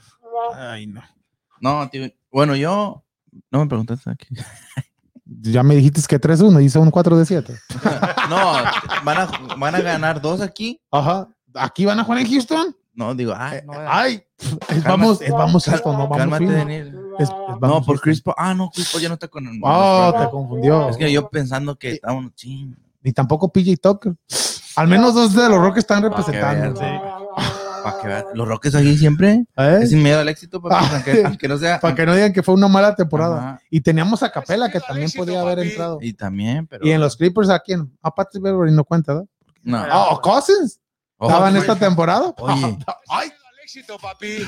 Ay, 0.56 0.88
no. 0.88 1.02
No, 1.62 1.90
tío, 1.90 2.10
bueno, 2.32 2.56
yo. 2.56 3.04
No 3.52 3.60
me 3.60 3.68
preguntaste 3.68 4.10
aquí. 4.10 4.28
Ya 5.42 5.62
me 5.64 5.76
dijiste 5.76 6.02
que 6.08 6.20
3-1 6.20 6.64
y 6.64 6.70
son 6.70 6.90
4 6.92 7.18
de 7.18 7.26
7. 7.26 7.56
No, 8.30 8.54
van 9.04 9.18
a, 9.18 9.28
van 9.58 9.74
a 9.76 9.82
ganar 9.82 10.22
dos 10.22 10.40
aquí. 10.42 10.80
Ajá. 10.92 11.28
¿Aquí 11.56 11.86
van 11.86 12.00
a 12.00 12.04
jugar 12.04 12.20
en 12.22 12.30
Houston? 12.30 12.76
No, 12.94 13.16
digo, 13.16 13.34
ah, 13.36 13.56
Eh, 13.56 13.64
no, 13.66 13.74
Ay, 13.88 14.24
es 14.70 14.84
vamos, 14.84 15.22
es 15.22 15.32
vamos 15.32 15.68
esto, 15.68 15.92
no 15.92 16.00
vamos 16.08 16.18
cálmate, 16.18 16.46
fino. 16.46 16.56
Daniel. 16.58 16.88
Es- 17.18 17.24
es 17.24 17.30
No, 17.30 17.58
Vamos 17.60 17.80
por 17.86 17.96
Houston. 17.96 18.00
Chris 18.04 18.22
Paul. 18.22 18.36
Ah, 18.38 18.54
no, 18.54 18.70
Chris 18.70 18.90
Paul 18.92 19.02
ya 19.02 19.08
no 19.08 19.14
está 19.16 19.28
con 19.28 19.48
el. 19.48 19.60
Oh, 19.64 20.14
te 20.20 20.30
confundió. 20.30 20.90
Es 20.90 20.98
que 20.98 21.12
yo 21.12 21.28
pensando 21.30 21.76
que 21.76 21.94
estaba 21.94 22.14
un 22.14 22.32
ching. 22.36 22.76
Ni 23.02 23.12
tampoco 23.14 23.52
PJ 23.52 23.78
Tucker. 23.82 24.14
Al 24.76 24.88
menos 24.88 25.14
dos 25.16 25.34
de 25.34 25.50
los 25.50 25.58
Rockets 25.60 25.80
están 25.80 26.04
representando. 26.04 26.80
Para 27.84 28.00
que 28.02 28.08
vean. 28.08 28.26
Los 28.34 28.48
Rockets 28.48 28.76
aquí 28.76 28.98
siempre 28.98 29.46
¿Eh? 29.58 29.80
es 29.82 29.90
sin 29.90 30.02
miedo 30.04 30.20
al 30.20 30.30
éxito, 30.30 30.62
papi, 30.62 30.76
Ah, 30.78 30.90
aunque, 30.94 31.24
aunque 31.26 31.48
no 31.50 31.58
sea. 31.58 31.80
Para 31.80 31.96
que 31.96 32.06
no 32.06 32.14
digan 32.16 32.34
que 32.34 32.44
fue 32.44 32.54
una 32.56 32.68
mala 32.68 32.96
temporada. 32.96 33.38
Ajá. 33.38 33.62
Y 33.70 33.82
teníamos 33.82 34.24
a 34.24 34.32
Capela 34.32 34.70
que 34.72 34.80
también 34.80 35.10
podía 35.16 35.42
haber 35.42 35.60
entrado. 35.60 36.00
Y 36.02 36.14
también, 36.14 36.68
pero. 36.68 36.86
Y 36.86 36.92
en 36.92 37.02
los 37.02 37.16
Clippers, 37.18 37.50
¿a 37.50 37.60
quién? 37.60 37.92
A 38.02 38.14
Patrick 38.14 38.44
Beverly 38.44 38.74
no 38.74 38.84
cuenta, 38.84 39.14
¿verdad? 39.14 39.28
No. 39.64 39.86
Oh, 39.92 40.22
Cousins. 40.22 40.80
Estaba 41.20 41.50
en 41.50 41.56
sí. 41.56 41.62
esta 41.62 41.76
temporada. 41.76 42.34
Oye. 42.38 42.78
Ay, 43.10 43.32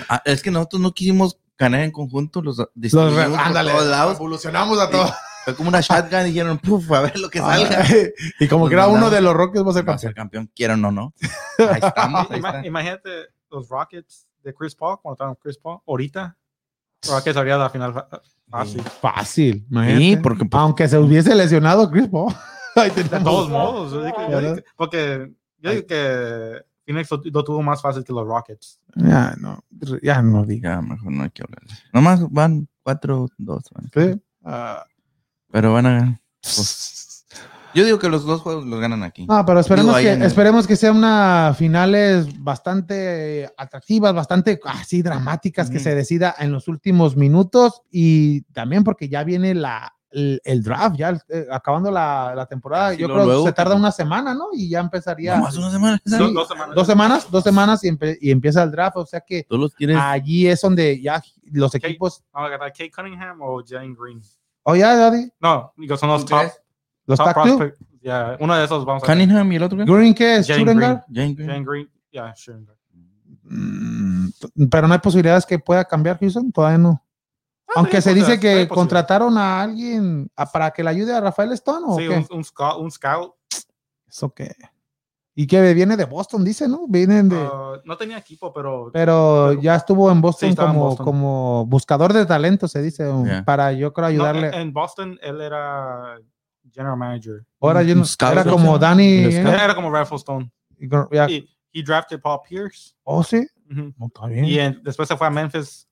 Ah, 0.10 0.22
es 0.26 0.42
que 0.42 0.50
nosotros 0.50 0.82
no 0.82 0.92
quisimos 0.94 1.38
ganar 1.58 1.82
en 1.82 1.92
conjunto, 1.92 2.42
los 2.42 2.58
los 2.58 2.94
ándale. 3.38 3.72
todos 3.72 3.88
lados. 3.88 4.16
Evolucionamos 4.16 4.80
a 4.80 4.90
todos. 4.90 5.12
Fue 5.46 5.56
como 5.56 5.70
una 5.70 5.82
shotgun 5.82 6.22
y 6.22 6.26
dijeron, 6.26 6.58
puf, 6.60 6.92
a 6.92 7.02
ver 7.02 7.18
lo 7.20 7.30
que 7.30 7.40
salga. 7.40 7.84
y 8.40 8.48
como 8.48 8.68
que 8.68 8.76
era 8.76 8.88
uno 8.88 9.10
de 9.10 9.22
los 9.22 9.34
Rockets, 9.34 9.66
va 9.66 9.72
a 9.72 9.74
ser 9.74 9.90
Va 9.90 9.94
a 9.94 9.98
ser 9.98 10.14
campeón. 10.14 10.46
campeón, 10.46 10.54
quieran 10.56 10.86
o 10.86 10.92
no. 10.92 11.14
Ahí 11.58 11.80
estamos, 11.82 12.30
ahí 12.30 12.38
está. 12.38 12.66
Imagínate 12.66 13.10
los 13.50 13.68
Rockets 13.70 14.28
de 14.44 14.54
Chris 14.54 14.76
Paul, 14.76 15.00
cuando 15.02 15.16
estaban 15.16 15.36
Chris 15.36 15.58
Paul, 15.58 15.80
ahorita. 15.88 16.38
Rockets 17.10 17.38
haría 17.38 17.58
la 17.58 17.70
final 17.70 18.06
fácil. 18.50 18.82
Fácil, 19.02 19.66
imagínate. 19.72 20.00
Sí, 20.04 20.18
porque 20.18 20.46
pues, 20.46 20.62
Aunque 20.62 20.88
se 20.88 20.98
hubiese 21.00 21.34
lesionado 21.34 21.90
Chris 21.90 22.08
Paul. 22.08 22.34
De 22.76 23.04
todos 23.20 23.50
modos. 23.50 24.14
porque 24.78 25.32
yo 25.58 25.72
digo 25.72 25.86
que 25.88 26.64
Phoenix 26.86 27.12
lo, 27.12 27.22
lo 27.26 27.44
tuvo 27.44 27.62
más 27.62 27.82
fácil 27.82 28.04
que 28.04 28.14
los 28.14 28.26
Rockets. 28.26 28.80
Ya 28.96 29.36
no, 29.40 29.64
ya 30.02 30.22
no 30.22 30.46
diga. 30.46 30.76
ya 30.76 30.82
mejor 30.82 31.12
no 31.12 31.24
hay 31.24 31.30
que 31.32 31.44
hablar. 31.44 31.62
Nomás 31.92 32.32
van 32.32 32.68
4-2. 32.86 33.30
van. 33.38 33.90
Sí. 33.94 34.22
Ah, 34.44 34.86
Pero 35.52 35.74
van 35.74 35.86
a. 35.86 36.22
Pues, 36.42 37.26
yo 37.74 37.86
digo 37.86 38.00
que 38.00 38.10
los 38.10 38.26
dos 38.26 38.42
juegos 38.42 38.66
los 38.66 38.80
ganan 38.80 39.04
aquí. 39.04 39.26
No, 39.26 39.46
pero 39.46 39.60
esperemos, 39.60 39.98
Digo, 39.98 40.08
que, 40.10 40.14
el- 40.14 40.22
esperemos 40.24 40.68
que 40.68 40.76
sean 40.76 40.98
una 40.98 41.54
finales 41.58 42.28
bastante 42.44 43.50
atractivas, 43.58 44.14
bastante 44.14 44.60
así 44.66 45.02
dramáticas, 45.02 45.70
que 45.70 45.78
Ujú. 45.78 45.84
se 45.84 45.96
decida 45.96 46.36
en 46.40 46.52
los 46.52 46.68
últimos 46.68 47.16
minutos 47.16 47.82
y 47.92 48.42
también 48.54 48.84
porque 48.84 49.08
ya 49.10 49.24
viene 49.24 49.54
la, 49.54 49.94
el, 50.10 50.42
el 50.44 50.62
draft, 50.64 50.98
ya 50.98 51.18
eh, 51.30 51.48
acabando 51.52 51.90
la, 51.92 52.34
la 52.36 52.46
temporada, 52.46 52.92
Sí, 52.92 52.98
yo 52.98 53.08
creo 53.08 53.44
que 53.44 53.48
se 53.50 53.54
tarda 53.54 53.76
una 53.76 53.92
semana, 53.92 54.34
¿no? 54.34 54.48
Y 54.54 54.68
ya 54.70 54.80
empezaría 54.82 55.38
Nomás 55.38 55.56
una 55.56 55.72
semana. 55.72 56.02
Sí. 56.06 56.18
Dos, 56.18 56.34
dos 56.34 56.48
semanas. 56.50 56.76
dos 56.76 56.88
semanas, 56.88 57.28
dos 57.32 57.44
semanas 57.44 57.84
y, 57.86 57.90
empe- 57.90 58.18
y 58.20 58.32
empieza 58.32 58.64
el 58.64 58.72
draft, 58.72 58.98
o 58.98 59.06
sea 59.06 59.22
que 59.22 59.46
allí 59.98 60.48
es 60.48 60.60
donde 60.62 61.02
ya 61.02 61.22
los 61.52 61.74
Ok. 61.76 61.84
equipos, 61.86 62.24
Vamos 62.34 62.48
a 62.48 62.52
ganar 62.52 62.72
Kate 62.72 62.92
Cunningham 62.92 63.42
o 63.42 63.62
Jane 63.66 63.96
Green. 63.98 64.22
Oh 64.64 64.76
ya, 64.76 64.96
Daddy, 64.96 65.32
No, 65.40 65.74
digo, 65.78 65.98
son 65.98 66.10
los 66.10 66.26
¿Tú 66.26 66.36
top, 66.36 66.52
los 67.06 67.20
top 67.20 67.34
prospect. 67.34 67.82
Ya, 68.02 68.36
uno 68.40 68.56
de 68.56 68.66
esos 68.66 68.84
vamos 68.84 69.04
a 69.04 69.06
Cunningham 69.06 69.52
y 69.52 69.56
el 69.58 69.64
otro 69.64 69.78
qué? 69.78 69.86
Green, 69.86 70.14
¿qué 70.16 70.38
es? 70.38 70.48
Jane 70.48 70.60
Shooting 70.64 70.78
Green. 70.78 71.02
Jane 71.14 71.34
Green. 71.36 71.48
Jane 71.50 71.66
Green. 71.66 71.92
Ya, 72.12 72.34
sure. 72.36 72.60
Mm, 73.44 74.30
pero 74.70 74.88
no 74.88 74.94
hay 74.94 75.00
posibilidades 75.00 75.46
que 75.46 75.60
pueda 75.60 75.86
cambiar 75.86 76.18
Houston, 76.20 76.52
todavía 76.52 76.78
no. 76.78 77.04
Aunque 77.76 78.02
sí, 78.02 78.10
se 78.10 78.14
dice 78.16 78.40
que 78.40 78.68
contrataron 78.68 79.38
a 79.38 79.62
alguien 79.62 80.30
a- 80.36 80.46
para 80.52 80.72
que 80.72 80.84
le 80.84 80.90
ayude 80.90 81.14
a 81.14 81.22
Rafael 81.22 81.52
Stone 81.54 81.86
o 81.88 81.96
Sí, 81.98 82.08
qué? 82.08 82.18
un, 82.18 82.28
un 82.38 82.44
scout, 82.44 82.80
un 82.82 82.92
scout. 82.92 83.34
Eso 84.08 84.34
qué. 84.34 84.54
Y 85.34 85.48
que 85.48 85.74
viene 85.74 85.96
de 85.96 86.04
Boston, 86.06 86.44
dice, 86.44 86.68
¿no? 86.68 86.88
Vienen 86.90 87.30
de. 87.30 87.38
uh, 87.38 87.80
no 87.86 87.96
tenía 87.96 88.18
equipo, 88.18 88.52
pero 88.54 88.90
pero 88.92 89.48
pero- 89.52 89.62
ya 89.62 89.76
estuvo 89.76 90.12
en 90.12 90.20
Boston 90.20 90.50
en 90.50 90.56
como, 90.56 90.80
Boston. 90.88 91.06
como 91.06 91.66
buscador 91.68 92.12
de 92.12 92.26
talento, 92.26 92.68
se 92.68 92.82
dice, 92.82 93.08
um, 93.08 93.26
Ya. 93.26 93.44
para 93.46 93.72
yo 93.72 93.94
creo 93.94 94.08
no, 94.08 94.10
ayudarle. 94.10 94.48
en, 94.50 94.54
en 94.56 94.74
Boston 94.74 95.18
él 95.22 95.40
era 95.40 96.18
general 96.72 96.98
manager. 96.98 97.46
Ahora 97.62 97.82
yo 97.82 97.96
no- 97.96 98.04
era 98.32 98.44
¿no? 98.44 98.52
como 98.52 98.78
Danny. 98.78 99.04
¿eh? 99.26 99.40
Era 99.42 99.74
como 99.74 99.90
Raffles 99.90 100.20
Stone. 100.22 100.52
Y 100.78 100.90
con- 100.90 101.08
ya- 101.12 101.30
Y 101.30 101.48
he 101.74 101.82
drafted 101.82 102.20
Paul 102.20 102.40
Pierce. 102.48 102.94
Oh, 103.04 103.24
sí. 103.24 103.48
Ujú. 103.72 103.94
Oh, 104.00 104.08
está 104.08 104.28
bien. 104.28 104.44
Y 104.46 104.60
en- 104.60 104.82
después 104.84 105.08
se 105.08 105.16
fue 105.16 105.28
a 105.28 105.30
Memphis 105.30 105.88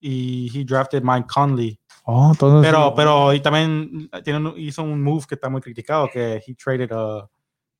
y 0.00 0.50
he 0.54 0.64
drafted 0.64 1.02
Mike 1.02 1.26
Conley. 1.32 1.80
Oh, 2.04 2.28
entonces- 2.32 2.70
Pero, 2.70 2.94
pero 2.94 3.32
y 3.32 3.40
también 3.40 4.10
tiene 4.22 4.38
un- 4.38 4.54
hizo 4.58 4.82
un 4.82 5.02
move 5.02 5.24
que 5.26 5.34
está 5.34 5.48
muy 5.48 5.60
criticado, 5.62 6.08
que 6.12 6.42
he 6.46 6.54
traded 6.54 6.92
a 6.92 7.26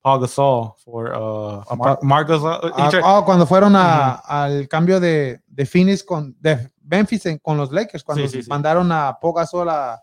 Paul 0.07 0.21
Gasol 0.21 0.73
for 0.85 1.13
uh, 1.13 1.77
Mar, 1.77 1.99
Marc 2.03 2.29
Gasol. 2.29 2.61
Ah, 2.77 2.91
oh, 3.03 3.25
cuando 3.25 3.45
fueron 3.45 3.75
a- 3.75 4.13
al 4.25 4.69
cambio 4.69 5.01
de, 5.01 5.41
de 5.49 5.67
Phoenix 5.67 6.05
con 6.05 6.37
de 6.41 6.71
Memphis 6.85 7.27
en- 7.27 7.39
con 7.39 7.57
los 7.57 7.73
Lakers, 7.73 8.05
cuando 8.05 8.23
Sí, 8.29 8.37
sí, 8.37 8.43
sí. 8.45 8.49
mandaron 8.49 8.93
a 8.93 9.19
Pogasol 9.21 9.69
a. 9.69 10.01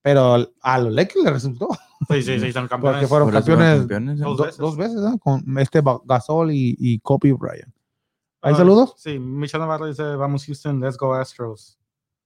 Pero 0.00 0.36
a 0.62 0.78
los 0.78 0.92
Lakers 0.92 1.24
le 1.24 1.30
resultó, 1.30 1.68
sí, 2.08 2.22
sí, 2.22 2.38
sí, 2.40 2.52
son 2.52 2.68
campeones. 2.68 2.98
porque 2.98 3.06
fueron 3.08 3.26
Por 3.28 3.34
campeones 3.34 3.78
campeones. 3.80 4.18
Dos 4.20 4.36
do- 4.36 4.44
veces. 4.44 4.58
dos 4.58 4.76
veces, 4.76 4.96
¿no? 5.00 5.18
Con 5.18 5.58
este 5.58 5.80
Gasol 6.04 6.52
y, 6.52 6.76
y 6.78 6.98
Kobe 7.00 7.32
Bryant. 7.32 7.74
¿Hay 8.42 8.54
Ah, 8.54 8.56
saludos? 8.56 8.94
Sí, 8.96 9.18
Michelle 9.20 9.60
Navarro 9.62 9.86
dice, 9.86 10.02
vamos 10.16 10.44
Houston, 10.46 10.80
let's 10.80 10.96
go 10.96 11.14
Astros. 11.14 11.78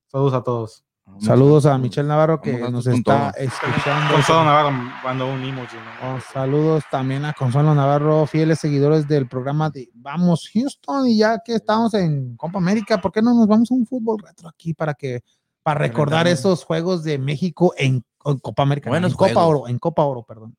Saludos 0.06 0.32
a 0.34 0.42
todos. 0.42 0.85
Saludos 1.20 1.64
a 1.66 1.78
Michelle 1.78 2.06
Navarro 2.08 2.40
que 2.40 2.58
nos 2.70 2.86
está 2.86 3.32
todo. 3.32 3.42
escuchando. 3.42 4.14
Consuelo 4.14 4.44
Navarro 4.44 4.70
mandó 5.02 5.32
un 5.32 5.42
emoji. 5.42 5.76
¿no? 5.76 6.16
Oh, 6.16 6.20
saludos 6.32 6.84
también 6.90 7.24
a 7.24 7.32
Consuelo 7.32 7.74
Navarro, 7.74 8.26
fieles 8.26 8.58
seguidores 8.58 9.08
del 9.08 9.26
programa 9.26 9.70
de 9.70 9.88
Vamos 9.94 10.50
Houston. 10.52 11.08
Y 11.08 11.18
ya 11.18 11.38
que 11.44 11.54
estamos 11.54 11.94
en 11.94 12.36
Copa 12.36 12.58
América, 12.58 13.00
¿por 13.00 13.12
qué 13.12 13.22
no 13.22 13.32
nos 13.34 13.46
vamos 13.46 13.70
a 13.70 13.74
un 13.74 13.86
fútbol 13.86 14.18
retro 14.22 14.48
aquí 14.48 14.74
para 14.74 14.94
que 14.94 15.22
para 15.62 15.78
recordar 15.80 16.26
esos 16.28 16.64
juegos 16.64 17.02
de 17.02 17.18
México 17.18 17.72
en, 17.78 18.04
en 18.24 18.38
Copa 18.38 18.62
América? 18.62 18.88
no, 18.88 18.92
Buenos 18.92 19.12
en 19.12 19.16
Copa. 19.16 19.44
Oro, 19.46 19.68
en 19.68 19.78
Copa 19.78 20.04
Oro, 20.04 20.22
perdón. 20.22 20.54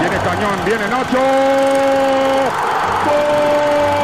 Viene 0.00 0.16
Cañón, 0.24 0.64
viene 0.64 0.88
Nacho. 0.88 1.18
¡Gol 3.04 3.97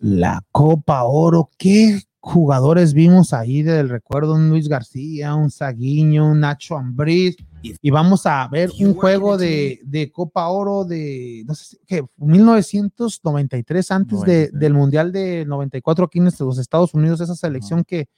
La 0.00 0.44
Copa 0.50 1.04
Oro, 1.04 1.50
¿qué 1.56 2.00
jugadores 2.18 2.92
vimos 2.92 3.32
ahí 3.32 3.62
del 3.62 3.88
recuerdo? 3.88 4.34
Un 4.34 4.50
Luis 4.50 4.68
García, 4.68 5.34
un 5.34 5.50
Saguiño, 5.50 6.30
un 6.32 6.40
Nacho 6.40 6.76
Ambriz. 6.76 7.36
Y 7.82 7.90
vamos 7.90 8.24
a 8.26 8.48
ver 8.48 8.70
un 8.86 8.94
juego 8.94 9.36
de, 9.36 9.80
de 9.84 10.10
Copa 10.10 10.48
Oro 10.48 10.84
de, 10.84 11.44
no 11.46 11.54
sé, 11.54 11.76
¿qué? 11.86 12.02
1993, 12.16 13.90
antes 13.90 14.20
de- 14.22 14.48
93. 14.50 14.60
del 14.60 14.74
Mundial 14.74 15.12
de 15.12 15.44
94 15.46 16.04
aquí 16.06 16.18
en 16.18 16.26
este- 16.28 16.44
los 16.44 16.58
Estados 16.58 16.94
Unidos, 16.94 17.20
esa 17.20 17.34
selección 17.36 17.84
que 17.84 18.08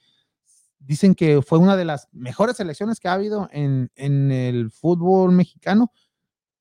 dicen 0.79 1.13
que 1.15 1.41
fue 1.41 1.59
una 1.59 1.75
de 1.77 1.85
las 1.85 2.07
mejores 2.11 2.57
selecciones 2.57 2.99
que 2.99 3.07
ha 3.07 3.13
habido 3.13 3.47
en, 3.51 3.89
en 3.95 4.31
el 4.31 4.71
fútbol 4.71 5.31
mexicano. 5.33 5.91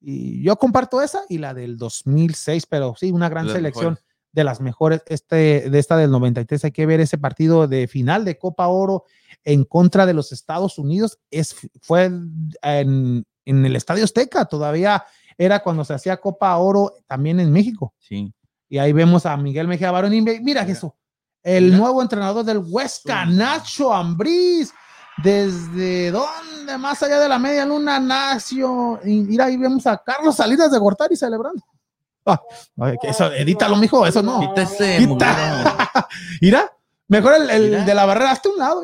Y 0.00 0.42
yo 0.42 0.56
comparto 0.56 1.00
esa 1.02 1.20
y 1.28 1.38
la 1.38 1.54
del 1.54 1.76
2006, 1.76 2.66
pero 2.66 2.94
sí, 2.98 3.10
una 3.12 3.28
gran 3.28 3.46
selección 3.54 3.92
mejores. 3.94 4.04
De 4.32 4.44
las 4.44 4.60
mejores, 4.60 5.02
este, 5.06 5.68
de 5.70 5.78
esta 5.78 5.96
del 5.96 6.10
93, 6.10 6.64
hay 6.64 6.72
que 6.72 6.86
ver 6.86 7.00
ese 7.00 7.18
partido 7.18 7.68
de 7.68 7.86
final 7.86 8.24
de 8.24 8.38
Copa 8.38 8.66
Oro 8.66 9.04
en 9.44 9.64
contra 9.64 10.06
de 10.06 10.14
los 10.14 10.32
Estados 10.32 10.78
Unidos, 10.78 11.18
es, 11.30 11.54
fue 11.80 12.04
en, 12.04 13.24
en 13.44 13.66
el 13.66 13.76
Estadio 13.76 14.04
Azteca, 14.04 14.46
todavía 14.46 15.04
era 15.38 15.62
cuando 15.62 15.84
se 15.84 15.94
hacía 15.94 16.18
Copa 16.18 16.56
Oro 16.56 16.94
también 17.06 17.40
en 17.40 17.52
México. 17.52 17.94
sí. 17.98 18.32
Y 18.68 18.78
ahí 18.78 18.94
vemos 18.94 19.26
a 19.26 19.36
Miguel 19.36 19.68
Mejía 19.68 19.90
Barón 19.90 20.14
y 20.14 20.22
mira 20.22 20.62
eso, 20.62 20.96
el 21.42 21.64
Mira. 21.64 21.76
nuevo 21.76 22.00
entrenador 22.00 22.42
del 22.42 22.56
Huesca, 22.56 23.26
Nacho 23.26 23.92
Ambriz, 23.92 24.72
desde 25.22 26.10
dónde, 26.10 26.78
más 26.78 27.02
allá 27.02 27.20
de 27.20 27.28
la 27.28 27.38
media 27.38 27.66
luna, 27.66 28.00
Nacio, 28.00 28.98
y 29.04 29.20
mira, 29.24 29.44
ahí 29.44 29.58
vemos 29.58 29.86
a 29.86 29.98
Carlos 29.98 30.36
Salinas 30.36 30.70
de 30.72 30.78
Gortari 30.78 31.16
celebrando. 31.16 31.62
Ah, 32.24 32.40
eso, 33.02 33.32
edítalo, 33.32 33.76
mijo, 33.76 34.06
eso 34.06 34.22
no. 34.22 34.40
Quita 34.40 34.62
ese 34.62 34.98
Quita. 35.06 36.08
Mira, 36.40 36.72
mejor 37.08 37.34
el, 37.34 37.50
el 37.50 37.70
Mira. 37.70 37.84
de 37.84 37.94
la 37.94 38.04
barrera 38.06 38.30
hasta 38.32 38.48
un 38.48 38.58
lado. 38.58 38.82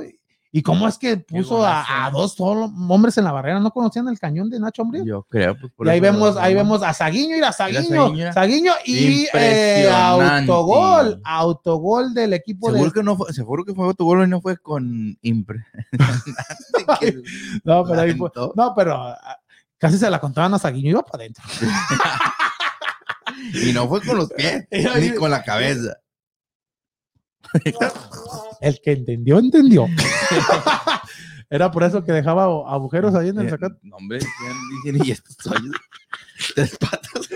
¿Y 0.50 0.62
cómo 0.62 0.88
es 0.88 0.96
que 0.96 1.18
puso 1.18 1.62
a, 1.64 2.06
a 2.06 2.10
dos 2.10 2.32
solo 2.32 2.72
hombres 2.88 3.18
en 3.18 3.24
la 3.24 3.32
barrera? 3.32 3.60
¿No 3.60 3.70
conocían 3.70 4.08
el 4.08 4.18
cañón 4.18 4.48
de 4.48 4.58
Nacho 4.58 4.80
Ambriz? 4.80 5.02
Yo 5.04 5.22
creo. 5.24 5.54
Pues, 5.60 5.70
por 5.76 5.86
Y 5.86 5.90
ahí 5.90 6.00
vemos, 6.00 6.38
ahí 6.38 6.54
vemos 6.54 6.82
a 6.82 6.94
Saguiño, 6.94 7.34
mira, 7.34 7.52
Saguiño, 7.52 8.06
Saguiño. 8.06 8.32
Saguiño 8.32 8.72
y 8.86 9.24
eh, 9.34 9.82
Impresionante. 9.84 10.50
autogol, 10.50 11.20
autogol 11.22 12.14
del 12.14 12.32
equipo 12.32 12.70
Seguro 12.70 12.86
de... 12.90 12.92
que 12.94 13.02
no 13.02 13.14
fue, 13.16 13.30
seguro 13.34 13.62
que 13.62 13.74
fue 13.74 13.92
tu 13.94 14.06
gol 14.06 14.24
y 14.24 14.26
no 14.30 14.40
fue 14.40 14.56
con 14.56 15.18
impre. 15.20 15.64
No, 17.64 17.84
pero 17.84 18.00
ahí 18.00 18.14
fue- 18.14 18.30
no, 18.54 18.74
pero 18.74 18.94
ah, 18.96 19.38
casi 19.76 19.98
se 19.98 20.08
la 20.10 20.18
contaban 20.18 20.54
a 20.54 20.58
Saguiño, 20.58 20.90
iba 20.90 21.02
para 21.02 21.24
adentro. 21.24 21.44
Y 23.54 23.72
no 23.72 23.88
fue 23.88 24.00
con 24.02 24.16
los 24.18 24.32
pies, 24.32 24.66
Mira, 24.70 24.94
ni 24.96 25.00
mira. 25.02 25.14
con 25.16 25.30
la 25.30 25.42
cabeza. 25.42 25.98
El 28.60 28.80
que 28.80 28.92
entendió, 28.92 29.38
entendió. 29.38 29.86
Era 31.50 31.70
por 31.70 31.82
eso 31.82 32.04
que 32.04 32.12
dejaba 32.12 32.44
agujeros 32.44 33.14
ahí 33.14 33.30
en 33.30 33.38
el 33.40 33.46
Eh, 33.46 33.50
zacate. 33.50 33.78
no, 33.82 33.96
hombre, 33.96 34.18
ya 34.20 34.90
dicen, 34.92 35.06
y 35.06 35.10
estos. 35.12 35.36
Tres 36.54 36.76
patas. 36.78 37.28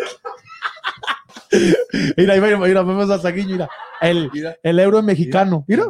Mira, 2.16 2.34
mira, 2.40 2.59
mira, 2.59 2.82
vemos 2.82 3.09
a 3.11 3.18
Saguiño, 3.18 3.53
mira. 3.53 3.68
El, 4.00 4.30
Mira, 4.32 4.57
el 4.62 4.78
euro 4.80 5.03
mexicano, 5.03 5.64
mira. 5.68 5.86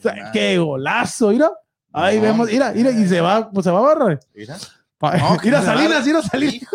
Sea, 0.00 0.30
qué 0.32 0.56
golazo, 0.58 1.30
mira. 1.30 1.50
Ahí 1.92 2.16
No, 2.16 2.22
vemos, 2.22 2.48
mira, 2.50 2.72
mira, 2.72 2.90
y 2.92 3.06
se 3.06 3.20
va, 3.20 3.50
pues 3.50 3.64
se 3.64 3.70
va 3.70 3.78
a 3.78 3.94
barrer. 3.94 4.20
Mira. 4.34 4.56
No, 5.00 5.36
mira, 5.42 5.60
que 5.60 5.66
Salinas, 5.66 6.04
se 6.04 6.10
mira, 6.10 6.22
Salinas. 6.22 6.68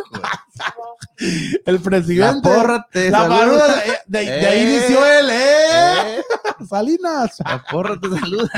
El 1.66 1.76
La 1.76 1.82
presidente. 1.82 2.50
porra 2.50 2.88
te 2.92 3.10
La 3.12 3.20
saluda. 3.28 3.68
de, 4.08 4.20
de- 4.20 4.26
de 4.32 4.48
ahí 4.48 4.60
Eh. 4.60 4.64
inició 4.78 5.06
él, 5.06 5.30
¿eh? 5.30 6.18
Eh, 6.20 6.66
Salinas. 6.68 7.36
La 7.46 7.64
porra 7.70 8.00
te 8.00 8.10
saluda. 8.10 8.50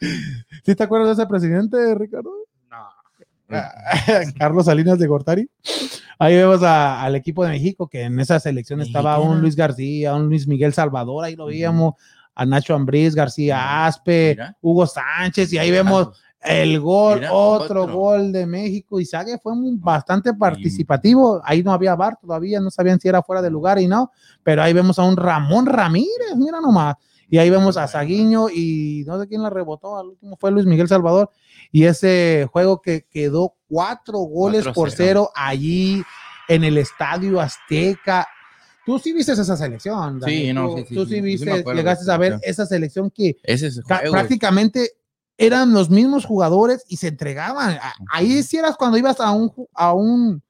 ¿Sí 0.64 0.74
te 0.74 0.82
acuerdas 0.82 1.16
de 1.16 1.22
ese 1.22 1.28
presidente, 1.28 1.94
Ricardo? 1.94 2.30
Carlos 4.38 4.64
Salinas 4.66 4.98
de 4.98 5.06
Gortari. 5.06 5.50
Ahí 6.18 6.36
vemos 6.36 6.62
a- 6.62 7.02
al 7.02 7.16
equipo 7.16 7.44
de 7.44 7.50
México, 7.50 7.88
que 7.88 8.02
en 8.02 8.18
esa 8.20 8.38
selección 8.40 8.80
estaba 8.80 9.18
un 9.20 9.40
Luis 9.40 9.56
García, 9.56 10.14
un 10.14 10.28
Luis 10.28 10.46
Miguel 10.46 10.72
Salvador, 10.72 11.24
ahí 11.24 11.36
lo 11.36 11.46
veíamos, 11.46 11.94
a 12.34 12.46
Nacho 12.46 12.74
Ambriz, 12.74 13.14
García 13.14 13.84
Aspe, 13.86 14.30
Mira. 14.36 14.56
Hugo 14.62 14.86
Sánchez, 14.86 15.52
y 15.52 15.58
ahí 15.58 15.70
vemos 15.70 16.18
el 16.44 16.80
gol, 16.80 17.20
Mira, 17.20 17.32
otro, 17.32 17.82
otro. 17.84 17.94
gol 17.96 18.32
de 18.32 18.46
México. 18.46 18.98
Y 19.00 19.04
Sague 19.04 19.38
fue 19.38 19.54
muy- 19.54 19.76
bastante 19.76 20.34
participativo. 20.34 21.40
Ahí 21.44 21.62
no 21.62 21.72
había 21.72 21.94
bar 21.94 22.18
todavía, 22.20 22.60
no 22.60 22.70
sabían 22.70 22.98
si 23.00 23.08
era 23.08 23.22
fuera 23.22 23.42
de 23.42 23.50
lugar 23.50 23.78
y 23.78 23.86
no, 23.86 24.10
pero 24.42 24.62
ahí 24.62 24.72
vemos 24.72 24.98
a 24.98 25.02
un 25.04 25.16
Ramón 25.16 25.66
Ramírez, 25.66 26.34
mira 26.36 26.60
nomás. 26.60 26.96
Y 27.28 27.38
ahí 27.38 27.48
vemos 27.48 27.76
a 27.78 27.86
Saguiño 27.88 28.50
y 28.50 29.04
no 29.06 29.18
sé 29.18 29.26
quién 29.26 29.42
la 29.42 29.48
rebotó, 29.48 29.96
al 29.98 30.08
último 30.08 30.36
fue 30.38 30.50
Luis 30.50 30.66
Miguel 30.66 30.86
Salvador. 30.88 31.30
Y 31.70 31.84
ese 31.84 32.46
juego 32.52 32.82
que 32.82 33.06
quedó 33.10 33.54
cuatro 33.68 34.18
goles 34.18 34.64
por 34.68 34.90
4-0. 34.90 34.94
cero 34.94 35.30
allí 35.34 36.02
en 36.48 36.64
el 36.64 36.76
Estadio 36.76 37.40
Azteca. 37.40 38.28
Tú 38.84 38.98
sí 38.98 39.12
viste 39.14 39.32
esa 39.32 39.56
selección. 39.56 40.20
Daniel. 40.20 40.46
Sí, 40.48 40.52
no, 40.52 40.68
Tú- 40.70 40.76
sí, 40.78 40.84
sí, 40.88 40.94
Tú 40.94 41.04
sí, 41.06 41.08
sí 41.08 41.14
sí 41.38 41.44
me 41.46 41.52
viste, 41.54 41.74
llegaste 41.74 42.02
esa 42.02 42.14
a 42.14 42.18
ver 42.18 42.32
selección. 42.32 42.50
esa 42.50 42.66
selección 42.66 43.10
que 43.10 43.36
Ese 43.44 43.68
es 43.68 43.80
juego. 43.82 44.10
prácticamente 44.12 44.90
eran 45.36 45.72
los 45.72 45.90
mismos 45.90 46.24
jugadores 46.24 46.84
y 46.88 46.96
se 46.98 47.08
entregaban. 47.08 47.78
Ahí 48.12 48.42
sí 48.42 48.56
eras 48.58 48.76
cuando 48.76 48.98
ibas 48.98 49.18
a 49.20 49.30
un, 49.32 49.52
a 49.74 49.92
un, 49.92 50.42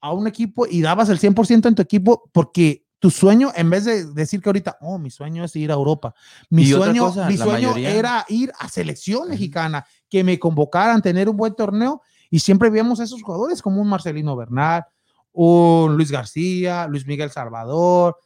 a 0.00 0.12
un 0.12 0.26
equipo 0.26 0.66
y 0.66 0.80
dabas 0.82 1.08
el 1.08 1.18
100% 1.18 1.66
en 1.68 1.74
tu 1.74 1.82
equipo 1.82 2.28
porque 2.32 2.84
tu 3.00 3.10
sueño, 3.10 3.52
en 3.54 3.70
vez 3.70 3.84
de 3.84 4.06
decir 4.12 4.40
que 4.42 4.48
ahorita, 4.48 4.76
oh, 4.80 4.98
mi 4.98 5.10
sueño 5.10 5.44
es 5.44 5.54
ir 5.54 5.70
a 5.70 5.74
Europa, 5.74 6.14
mi 6.50 6.66
sueño, 6.66 7.06
cosa, 7.06 7.28
mi 7.28 7.36
sueño 7.36 7.68
mayoría- 7.68 7.94
era 7.94 8.24
ir 8.28 8.52
a 8.58 8.68
selección 8.68 9.28
mexicana, 9.28 9.86
que 10.08 10.24
me 10.24 10.38
convocaran, 10.38 11.00
tener 11.00 11.28
un 11.28 11.36
buen 11.36 11.54
torneo 11.54 12.02
y 12.28 12.40
siempre 12.40 12.70
veíamos 12.70 12.98
a 13.00 13.04
esos 13.04 13.22
jugadores 13.22 13.62
como 13.62 13.80
un 13.80 13.88
Marcelino 13.88 14.34
Bernal, 14.36 14.84
un 15.32 15.96
Luis 15.96 16.10
García, 16.10 16.86
Luis 16.88 17.06
Miguel 17.06 17.30
Salvador, 17.30 18.16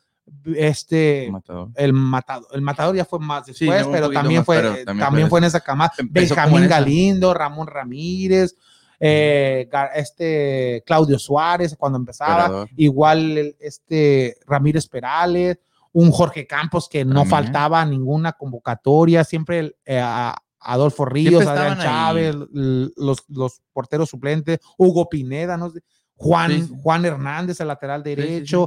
este, 0.54 1.28
Matador. 1.30 1.68
el 1.74 1.92
matador, 1.92 2.46
el 2.52 2.60
matador 2.62 2.96
ya 2.96 3.04
fue 3.04 3.18
más 3.18 3.46
después, 3.46 3.86
pero 3.86 4.06
poquito 4.06 4.20
también 4.20 4.40
más, 4.40 4.46
fue, 4.46 4.56
pero 4.56 4.74
eh, 4.74 4.84
también 4.84 5.06
también, 5.06 5.24
fue 5.26 5.30
fue 5.30 5.38
en 5.40 5.44
esa 5.44 5.60
camada. 5.60 5.92
Como 5.96 6.08
Benjamín. 6.12 6.68
Galindo, 6.68 7.34
Ramón 7.34 7.66
Ramírez, 7.66 8.56
eh, 9.00 9.68
este 9.94 10.82
Claudio 10.86 11.18
Suárez 11.18 11.74
cuando 11.76 11.98
empezaba, 11.98 12.66
igual 12.76 13.56
este 13.58 14.36
Ramírez 14.46 14.86
Perales, 14.88 15.58
un 15.92 16.10
Jorge 16.10 16.46
Campos 16.46 16.88
que 16.88 17.04
no 17.04 17.24
faltaba 17.24 17.84
ninguna 17.84 18.32
convocatoria, 18.32 19.24
siempre 19.24 19.58
el, 19.58 19.76
eh, 19.84 20.00
a- 20.00 20.36
Adolfo 20.64 21.04
Ríos, 21.04 21.44
Adrián. 21.44 21.80
Chávez, 21.80 22.36
los, 22.52 23.24
los 23.26 23.60
porteros 23.72 24.08
suplentes, 24.08 24.60
Hugo 24.78 25.08
Pineda, 25.08 25.56
no 25.56 25.70
sé, 25.70 25.80
Juan, 26.14 26.52
Sí. 26.52 26.72
Juan 26.80 27.04
Hernández, 27.04 27.58
el 27.60 27.66
lateral 27.66 28.04
sí, 28.04 28.14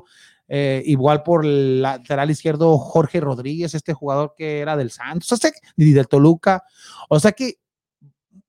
sí. 0.01 0.05
Eh, 0.47 0.83
igual 0.85 1.23
por 1.23 1.45
el 1.45 1.81
lateral 1.81 2.29
izquierdo 2.29 2.77
Jorge 2.77 3.19
Rodríguez, 3.19 3.73
este 3.73 3.93
jugador 3.93 4.33
que 4.37 4.59
era 4.59 4.77
del 4.77 4.91
Santos, 4.91 5.31
o 5.31 5.37
sea, 5.37 5.51
y 5.75 5.91
del 5.91 6.07
Toluca. 6.07 6.63
O 7.09 7.19
sea 7.19 7.31
que 7.31 7.55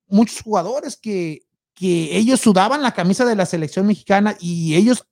muchos 0.07 0.41
jugadores 0.41 0.97
que, 0.97 1.41
que 1.73 2.15
ellos 2.17 2.39
sudaban 2.39 2.81
la 2.81 2.91
camisa 2.93 3.25
de 3.25 3.35
la 3.35 3.45
selección 3.45 3.87
mexicana 3.87 4.35
y 4.39 4.75
ellos 4.75 5.05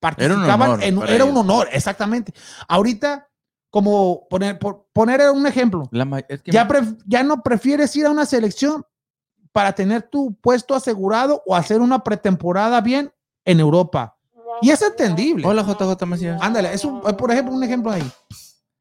participaban 0.00 0.70
honor 0.70 0.82
en 0.84 0.98
para 0.98 1.14
era 1.14 1.24
un 1.24 1.36
honor, 1.36 1.68
exactamente. 1.72 2.32
Ahorita, 2.68 3.28
como 3.68 4.26
poner, 4.28 4.58
por 4.58 4.86
poner 4.92 5.20
un 5.30 5.46
ejemplo, 5.46 5.88
La 5.92 6.04
ma- 6.04 6.20
es 6.20 6.42
que 6.42 6.50
ya, 6.52 6.66
pref- 6.66 6.98
ya 7.06 7.22
no 7.22 7.42
prefieres 7.42 7.94
ir 7.96 8.06
a 8.06 8.10
una 8.10 8.24
selección 8.26 8.84
para 9.52 9.74
tener 9.74 10.02
tu 10.02 10.34
puesto 10.40 10.74
asegurado 10.74 11.42
o 11.44 11.54
hacer 11.54 11.80
una 11.80 12.02
pretemporada 12.02 12.80
bien 12.80 13.12
en 13.44 13.60
Europa. 13.60 14.16
Y 14.62 14.70
es 14.70 14.82
entendible. 14.82 15.46
Hola, 15.46 15.62
JJ 15.62 16.06
Macías. 16.06 16.40
Ándale, 16.42 16.72
es 16.74 16.84
un, 16.84 17.00
por 17.00 17.30
ejemplo, 17.32 17.54
un 17.54 17.62
ejemplo 17.64 17.90
ahí. 17.90 18.02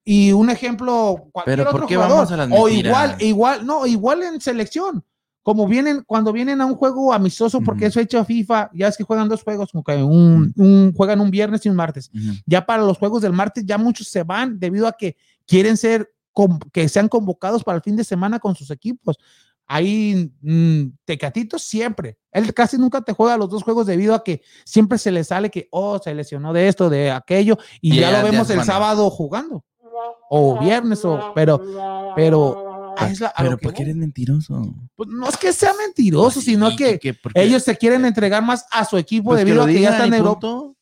Y 0.03 0.31
un 0.31 0.49
ejemplo, 0.49 1.27
cualquier 1.31 1.57
Pero, 1.59 1.69
¿por 1.71 1.75
otro 1.81 1.87
qué 1.87 1.95
jugador. 1.95 2.15
vamos 2.17 2.31
a 2.31 2.37
las 2.37 2.47
o 2.47 2.65
mentiras? 2.65 2.85
igual, 2.85 3.15
igual, 3.21 3.65
no, 3.65 3.85
igual 3.85 4.23
en 4.23 4.41
selección. 4.41 5.03
Como 5.43 5.67
vienen, 5.67 6.03
cuando 6.05 6.33
vienen 6.33 6.61
a 6.61 6.65
un 6.65 6.75
juego 6.75 7.13
amistoso, 7.13 7.61
porque 7.61 7.85
Ujú. 7.85 7.87
es 7.87 7.93
fecha 7.93 8.25
FIFA, 8.25 8.71
ya 8.73 8.87
es 8.87 8.97
que 8.97 9.03
juegan 9.03 9.29
dos 9.29 9.41
juegos, 9.43 9.71
como 9.71 9.83
que 9.83 9.95
un, 10.03 10.53
un- 10.57 10.93
juegan 10.95 11.21
un 11.21 11.31
viernes 11.31 11.65
y 11.65 11.69
un 11.69 11.75
martes. 11.75 12.09
Ujú. 12.13 12.33
Ya 12.45 12.65
para 12.65 12.83
los 12.83 12.97
juegos 12.97 13.21
del 13.21 13.33
martes, 13.33 13.63
ya 13.65 13.77
muchos 13.77 14.07
se 14.09 14.23
van 14.23 14.59
debido 14.59 14.85
a 14.87 14.91
que 14.93 15.15
quieren 15.47 15.77
ser, 15.77 16.11
con- 16.33 16.59
que 16.71 16.87
sean 16.89 17.07
convocados 17.07 17.63
para 17.63 17.77
el 17.77 17.81
fin 17.83 17.95
de 17.95 18.03
semana 18.03 18.39
con 18.39 18.55
sus 18.55 18.69
equipos. 18.71 19.17
Ahí, 19.71 20.33
mm, 20.41 20.97
Tecatito 21.05 21.59
siempre. 21.59 22.17
Él 22.31 22.51
casi 22.55 22.75
nunca 22.75 23.01
te 23.01 23.13
juega 23.13 23.37
los 23.37 23.49
dos 23.51 23.61
juegos 23.61 23.85
debido 23.85 24.15
a 24.15 24.23
que 24.23 24.41
siempre 24.65 24.97
se 24.97 25.11
le 25.11 25.23
sale 25.23 25.51
que, 25.51 25.67
oh, 25.69 25.99
se 25.99 26.15
lesionó 26.15 26.53
de 26.53 26.67
esto, 26.67 26.89
de 26.89 27.11
aquello, 27.11 27.55
y, 27.79 27.99
ya, 27.99 28.11
lo 28.11 28.23
vemos 28.31 28.49
el 28.49 28.63
sábado 28.63 29.07
jugando. 29.11 29.63
O 30.31 30.59
viernes, 30.59 31.05
o, 31.05 31.33
pero, 31.35 31.61
pero, 32.15 32.95
ah, 32.97 33.09
es 33.11 33.19
la- 33.19 33.31
Pero 33.37 33.59
¿por 33.59 33.71
qué 33.75 33.83
eres 33.83 33.95
mentiroso? 33.95 34.73
Pues 34.95 35.07
no 35.07 35.29
es 35.29 35.37
que 35.37 35.53
sea 35.53 35.73
mentiroso, 35.75 36.41
sino 36.41 36.71
¿Y 36.71 36.75
que 36.75 36.99
ellos 37.35 37.61
se 37.61 37.77
quieren 37.77 38.05
entregar 38.05 38.41
más 38.41 38.65
a 38.71 38.85
su 38.85 38.97
equipo 38.97 39.29
Pues 39.29 39.45
debido 39.45 39.61
a 39.61 39.67
que 39.67 39.81
ya 39.81 39.91
están 39.91 40.07
en 40.07 40.15
Europa. 40.15 40.39
punto. 40.39 40.75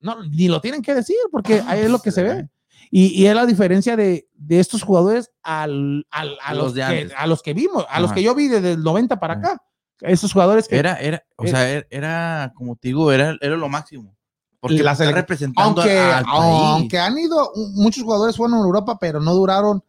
No, 0.00 0.22
ni 0.24 0.48
lo 0.48 0.60
tienen 0.62 0.80
que 0.80 0.94
decir 0.94 1.16
porque 1.30 1.62
ahí 1.66 1.80
es 1.80 1.90
lo 1.90 2.00
que 2.00 2.12
se 2.12 2.22
ve. 2.22 2.48
Y, 2.90 3.06
y 3.08 3.26
es 3.26 3.34
la 3.34 3.46
diferencia 3.46 3.96
de, 3.96 4.28
de 4.34 4.60
estos 4.60 4.82
jugadores 4.82 5.30
al, 5.42 6.06
al- 6.10 6.36
a, 6.42 6.54
Los 6.54 6.64
los 6.64 6.74
de 6.74 6.80
que, 7.08 7.14
a 7.16 7.26
los 7.26 7.42
que 7.42 7.54
vimos, 7.54 7.84
a 7.88 8.00
los 8.00 8.08
Ajá. 8.10 8.14
que 8.16 8.22
yo 8.22 8.34
vi 8.34 8.48
desde 8.48 8.72
el 8.72 8.82
90 8.82 9.18
para 9.20 9.34
acá. 9.34 9.62
Esos 10.00 10.32
jugadores 10.32 10.68
que, 10.68 10.76
Era, 10.76 10.94
era, 11.00 11.22
o 11.36 11.44
Eh, 11.44 11.48
sea, 11.48 11.68
era, 11.70 11.86
era, 11.90 12.52
como 12.54 12.76
te 12.76 12.88
digo, 12.88 13.10
era, 13.12 13.36
era 13.40 13.56
lo 13.56 13.68
máximo. 13.68 14.14
Porque 14.60 14.82
La 14.82 14.92
está 14.92 15.10
representando 15.10 15.80
aunque, 15.82 15.98
al 15.98 16.24
país. 16.24 16.34
aunque 16.36 16.98
han 16.98 17.16
ido, 17.18 17.52
muchos 17.74 18.02
jugadores 18.02 18.36
fueron 18.36 18.58
a 18.58 18.62
Europa, 18.62 18.98
pero 18.98 19.20
no 19.20 19.32
duraron 19.34 19.82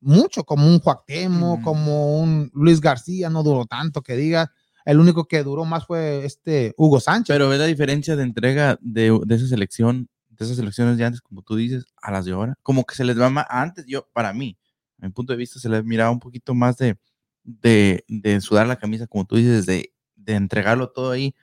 mucho, 0.00 0.42
como 0.44 0.66
un 0.66 0.80
Joaquemo, 0.80 1.58
Mm. 1.58 1.62
como 1.62 2.18
un 2.20 2.50
Luis 2.54 2.80
García, 2.80 3.30
no 3.30 3.42
duró 3.42 3.66
tanto 3.66 4.02
que 4.02 4.16
diga. 4.16 4.50
El 4.84 4.98
único 4.98 5.26
que 5.26 5.44
duró 5.44 5.64
más 5.64 5.86
fue 5.86 6.24
este 6.24 6.74
Hugo 6.76 6.98
Sánchez. 6.98 7.32
Pero 7.32 7.48
ves 7.48 7.60
la 7.60 7.66
diferencia 7.66 8.16
de 8.16 8.24
entrega 8.24 8.78
de, 8.80 9.16
de 9.24 9.34
esa 9.36 9.46
selección, 9.46 10.08
de 10.38 10.44
esas 10.44 10.56
selecciones 10.56 10.96
de 10.98 11.04
antes, 11.04 11.20
como 11.20 11.42
tú 11.42 11.56
dices, 11.56 11.84
a 12.02 12.10
las 12.10 12.24
de 12.24 12.32
ahora. 12.32 12.54
Como 12.62 12.84
que 12.84 12.94
se 12.94 13.04
les 13.04 13.20
va 13.20 13.30
más, 13.30 13.46
antes 13.48 13.86
yo, 13.86 14.08
para 14.12 14.32
mí, 14.32 14.58
a 15.00 15.06
mi 15.06 15.12
punto 15.12 15.32
de 15.32 15.36
vista, 15.38 15.60
se 15.60 15.68
les 15.68 15.84
miraba 15.84 16.10
un 16.10 16.20
poquito 16.20 16.54
más 16.54 16.76
de, 16.78 16.98
de, 17.44 18.04
de 18.08 18.40
sudar 18.40 18.66
la 18.66 18.76
camisa, 18.76 19.06
como 19.06 19.24
tú 19.26 19.36
dices, 19.36 19.66
de, 19.66 19.92
de 20.16 20.34
entregarlo 20.34 20.90
todo 20.90 21.10
ahí 21.12 21.34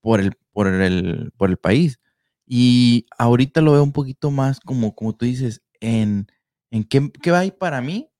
por 0.00 0.20
el, 0.20 0.34
por 0.52 0.68
el, 0.68 1.32
por 1.36 1.50
el 1.50 1.56
país. 1.56 2.00
Y 2.46 3.06
ahorita 3.18 3.60
lo 3.60 3.72
veo 3.72 3.82
un 3.82 3.92
poquito 3.92 4.30
más 4.30 4.60
como, 4.60 4.94
como 4.94 5.14
tú 5.14 5.24
dices, 5.24 5.62
en, 5.80 6.26
en 6.70 6.84
qué, 6.84 7.10
qué 7.22 7.30
va 7.30 7.40
ahí 7.40 7.50
para 7.52 7.80
mí 7.80 8.10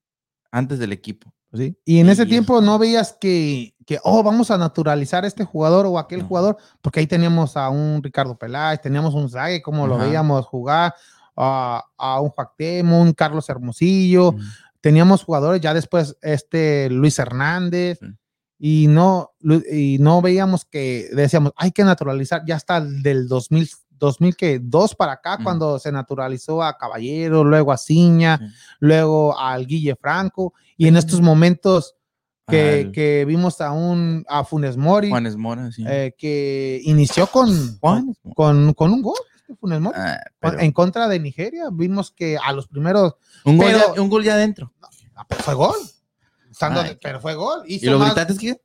antes 0.51 0.79
del 0.79 0.93
equipo. 0.93 1.35
¿Sí? 1.53 1.77
Y 1.85 1.99
en 2.01 2.09
ese 2.09 2.27
tiempo 2.27 2.61
no 2.61 2.79
veías 2.79 3.17
que, 3.21 3.75
que, 3.87 3.99
oh, 4.05 4.23
vamos 4.23 4.51
a 4.51 4.59
naturalizar 4.59 5.25
a 5.25 5.27
este 5.27 5.45
jugador 5.45 5.87
o 5.87 5.99
aquel 5.99 6.21
No. 6.21 6.27
jugador, 6.29 6.57
porque 6.81 7.01
ahí 7.01 7.07
teníamos 7.07 7.57
a 7.57 7.69
un 7.69 8.03
Ricardo 8.03 8.37
Peláez, 8.37 8.81
teníamos 8.81 9.15
un 9.15 9.29
Zague, 9.29 9.63
como 9.63 9.87
lo 9.87 9.99
veíamos 9.99 10.47
jugar, 10.47 10.95
a, 11.37 11.83
a 11.97 12.21
un 12.21 12.29
Joaquemo, 12.31 13.01
un 13.01 13.13
Carlos 13.13 13.49
Hermosillo, 13.49 14.33
Mm. 14.33 14.41
teníamos 14.81 15.25
jugadores, 15.25 15.61
ya 15.61 15.73
después 15.75 16.17
este 16.23 16.91
Luis 16.91 17.19
Hernández, 17.19 18.01
y 18.59 18.87
no, 18.87 19.33
y 19.73 19.99
no 19.99 20.23
veíamos 20.23 20.65
que 20.65 21.09
decíamos, 21.13 21.53
hay 21.57 21.73
que 21.73 21.83
naturalizar, 21.85 22.43
ya 22.47 22.57
hasta 22.57 22.77
el 22.77 23.03
del 23.03 23.27
2000, 23.29 23.69
2002 24.07 24.95
para 24.97 25.13
acá, 25.13 25.35
Ujú. 25.35 25.45
cuando 25.45 25.79
se 25.79 25.93
naturalizó 25.93 26.63
a 26.63 26.77
Caballero, 26.77 27.45
luego 27.45 27.71
a 27.73 27.79
Ciña, 27.79 28.41
luego 28.81 29.39
al 29.39 29.67
Guille 29.67 29.95
Franco, 29.97 30.55
y 30.77 30.89
en 30.89 30.97
estos 30.97 31.21
momentos 31.21 31.95
que, 32.49 32.83
Al 32.87 32.93
que 32.93 33.25
vimos 33.25 33.61
a 33.61 33.71
un 33.71 34.25
a 34.29 34.43
Funes 34.45 34.77
Mori, 34.77 35.09
Juanes 35.11 35.37
Mora, 35.37 35.71
sí. 35.71 35.85
eh, 35.89 36.13
que 36.19 36.81
inició 36.83 37.29
con, 37.29 37.49
con, 38.35 38.75
con 38.75 38.93
un 38.93 39.01
gol, 39.03 39.15
este 39.37 39.55
Funes 39.55 39.81
Mori, 39.81 39.97
Ah, 39.99 40.19
pero- 40.41 40.59
en 40.59 40.73
contra 40.73 41.07
de 41.07 41.21
Nigeria, 41.21 41.67
vimos 41.73 42.11
que 42.11 42.37
a 42.37 42.53
los 42.53 42.67
primeros 42.67 43.15
un, 43.45 43.57
gol 43.57 43.67
pero- 43.71 43.95
ya, 43.95 44.03
un 44.03 44.09
gol 44.11 44.25
ya 44.25 44.35
adentro. 44.35 44.73
ah, 45.15 45.25
pues, 45.29 45.41
fue 45.43 45.55
gol. 45.55 45.77
Pero 47.01 47.21
fue 47.21 47.35
gol. 47.35 47.63
¿Y 47.67 47.77
Hizo 47.77 47.93
lo 47.93 47.99
más- 47.99 48.15
gritaste 48.15 48.39
qué? 48.41 48.61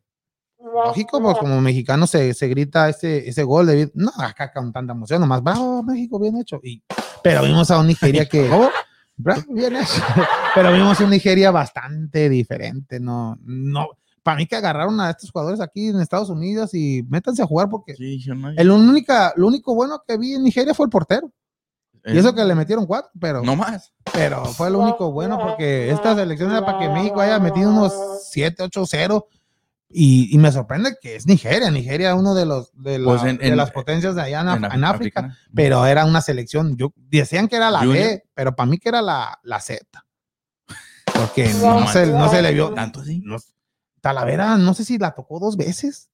Lógico, 0.60 1.22
pues 1.22 1.38
como 1.38 1.62
mexicano 1.62 2.08
se, 2.08 2.34
se 2.34 2.48
grita 2.48 2.90
ese, 2.90 3.28
ese 3.28 3.44
gol 3.44 3.68
de 3.68 3.92
no, 3.94 4.12
acá 4.18 4.52
con 4.52 4.72
tanta 4.72 4.94
emoción, 4.94 5.22
nomás, 5.22 5.42
bravo, 5.44 5.84
México, 5.84 6.20
bien 6.20 6.38
hecho. 6.38 6.60
Y, 6.64 6.82
pero 7.24 7.44
vimos 7.44 7.70
a 7.72 7.80
un 7.80 7.88
Nigeria 7.88 8.28
que, 8.28 8.50
bravo, 9.18 9.44
bien 9.50 9.76
hecho. 9.76 10.02
pero 10.56 10.74
vimos 10.74 11.00
un 11.00 11.10
Nigeria 11.10 11.52
bastante 11.52 12.30
diferente, 12.30 13.00
no, 13.00 13.38
no, 13.44 13.90
para 14.28 14.38
mí 14.38 14.46
que 14.46 14.58
agarraron 14.58 15.00
a 15.00 15.12
estos 15.12 15.32
jugadores 15.32 15.62
aquí 15.62 15.88
en 15.88 16.02
Estados 16.02 16.30
Unidos 16.30 16.74
y 16.74 17.02
métanse 17.10 17.42
a 17.42 17.46
jugar 17.46 17.70
porque 17.70 17.96
Sí, 17.96 18.22
el 18.58 18.72
única, 18.72 19.32
lo 19.38 19.48
único 19.48 19.74
bueno 19.74 20.04
que 20.06 20.18
vi 20.18 20.34
en 20.34 20.44
Nigeria 20.44 20.74
fue 20.74 20.86
el 20.86 20.90
portero. 20.90 21.32
Y 22.04 22.18
eso 22.18 22.34
que 22.34 22.44
le 22.44 22.56
metieron 22.56 22.86
cuatro, 22.86 23.10
pero, 23.20 23.42
No 23.42 23.56
más. 23.56 23.94
pero 24.14 24.46
fue 24.46 24.70
lo 24.70 24.80
único 24.80 25.12
bueno 25.12 25.38
porque 25.40 25.92
esta 25.92 26.16
selección 26.16 26.52
era 26.52 26.66
para 26.66 26.80
que 26.80 26.90
México 26.90 27.20
haya 27.20 27.40
metido 27.40 27.70
unos 27.70 27.94
7, 28.32 28.64
8, 28.64 28.84
0. 28.86 29.28
Y, 29.90 30.34
y 30.36 30.38
me 30.38 30.52
sorprende 30.52 30.98
que 31.02 31.16
es 31.16 31.26
Nigeria. 31.28 31.72
Nigeria 31.72 32.14
uno 32.16 32.34
de 32.36 32.46
los 32.46 32.72
de, 32.74 33.00
la- 33.00 33.06
Pues 33.06 33.24
en- 33.24 33.38
de 33.38 33.48
en- 33.48 33.58
las 33.58 33.72
potencias 33.72 34.16
de 34.16 34.22
allá 34.22 34.42
en, 34.42 34.48
Af- 34.48 34.74
En 34.74 34.84
África, 34.84 35.38
pero 35.56 35.86
era 35.86 36.06
una 36.06 36.20
selección. 36.22 36.76
Yo 36.78 36.94
decían 36.96 37.48
que 37.48 37.56
era 37.56 37.72
la 37.72 37.80
B, 37.82 37.86
Junior. 37.86 38.24
pero 38.34 38.56
para 38.56 38.70
mí 38.70 38.78
que 38.80 38.90
era 38.90 39.02
la, 39.02 39.40
la 39.44 39.60
Z. 39.62 39.86
Porque 41.14 41.52
no, 41.54 41.88
se, 41.88 42.06
no 42.08 42.30
se 42.30 42.42
le 42.42 42.54
vio. 42.54 42.74
Tanto 42.74 43.00
así. 43.00 43.22
no- 43.24 43.38
Talavera, 44.02 44.58
no 44.58 44.74
sé 44.74 44.86
si 44.86 44.98
la 44.98 45.12
tocó 45.16 45.40
dos 45.40 45.58
veces. 45.58 46.10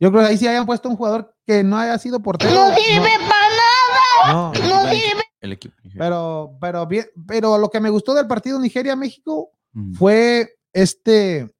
Yo 0.00 0.10
creo 0.10 0.22
que 0.22 0.28
ahí 0.30 0.38
sí 0.38 0.48
hayan 0.48 0.66
puesto 0.66 0.88
un 0.88 0.96
jugador 0.96 1.34
que 1.46 1.62
no 1.62 1.78
haya 1.78 1.96
sido 1.98 2.20
portero. 2.20 2.52
No 2.52 2.74
sirve 2.74 3.10
para 3.28 4.32
No, 4.32 4.52
nada. 4.52 4.66
No 4.68 4.90
sirve. 4.90 5.22
El 5.40 5.52
equipo. 5.52 5.74
pero, 5.96 6.56
pero 6.60 6.86
bien, 6.86 7.06
pero 7.28 7.58
lo 7.58 7.68
que 7.68 7.78
me 7.80 7.90
gustó 7.90 8.14
del 8.14 8.26
partido 8.26 8.58
Nigeria-México 8.58 9.50
Mm. 9.74 9.94
fue 9.94 10.56
este 10.72 11.38
¿Quién 11.40 11.53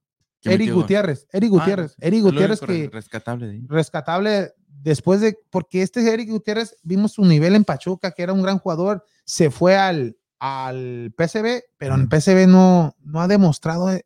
Eric? 0.50 0.72
Gutiérrez. 0.72 1.26
Eric 1.32 1.50
Ah, 1.52 1.58
Gutiérrez. 1.58 1.90
sí. 1.92 1.96
Eric 2.00 2.22
Gutiérrez 2.22 2.60
que 2.60 2.90
rescatable 2.92 3.46
de 3.46 3.62
rescatable 3.68 4.52
después 4.68 5.20
de, 5.20 5.38
porque 5.50 5.82
este 5.82 6.00
Eric 6.12 6.28
Gutiérrez 6.30 6.76
vimos 6.82 7.12
su 7.12 7.24
nivel 7.24 7.54
en 7.54 7.64
Pachuca, 7.64 8.10
que 8.10 8.22
era 8.22 8.32
un 8.32 8.42
gran 8.42 8.58
jugador, 8.58 9.04
se 9.24 9.50
fue 9.50 9.76
al, 9.76 10.16
al 10.38 11.12
PCB, 11.16 11.62
pero 11.78 11.94
en 11.94 12.08
PCB 12.08 12.46
no, 12.46 12.94
no 13.02 13.20
ha 13.22 13.28
demostrado 13.28 13.90
eh, 13.90 14.04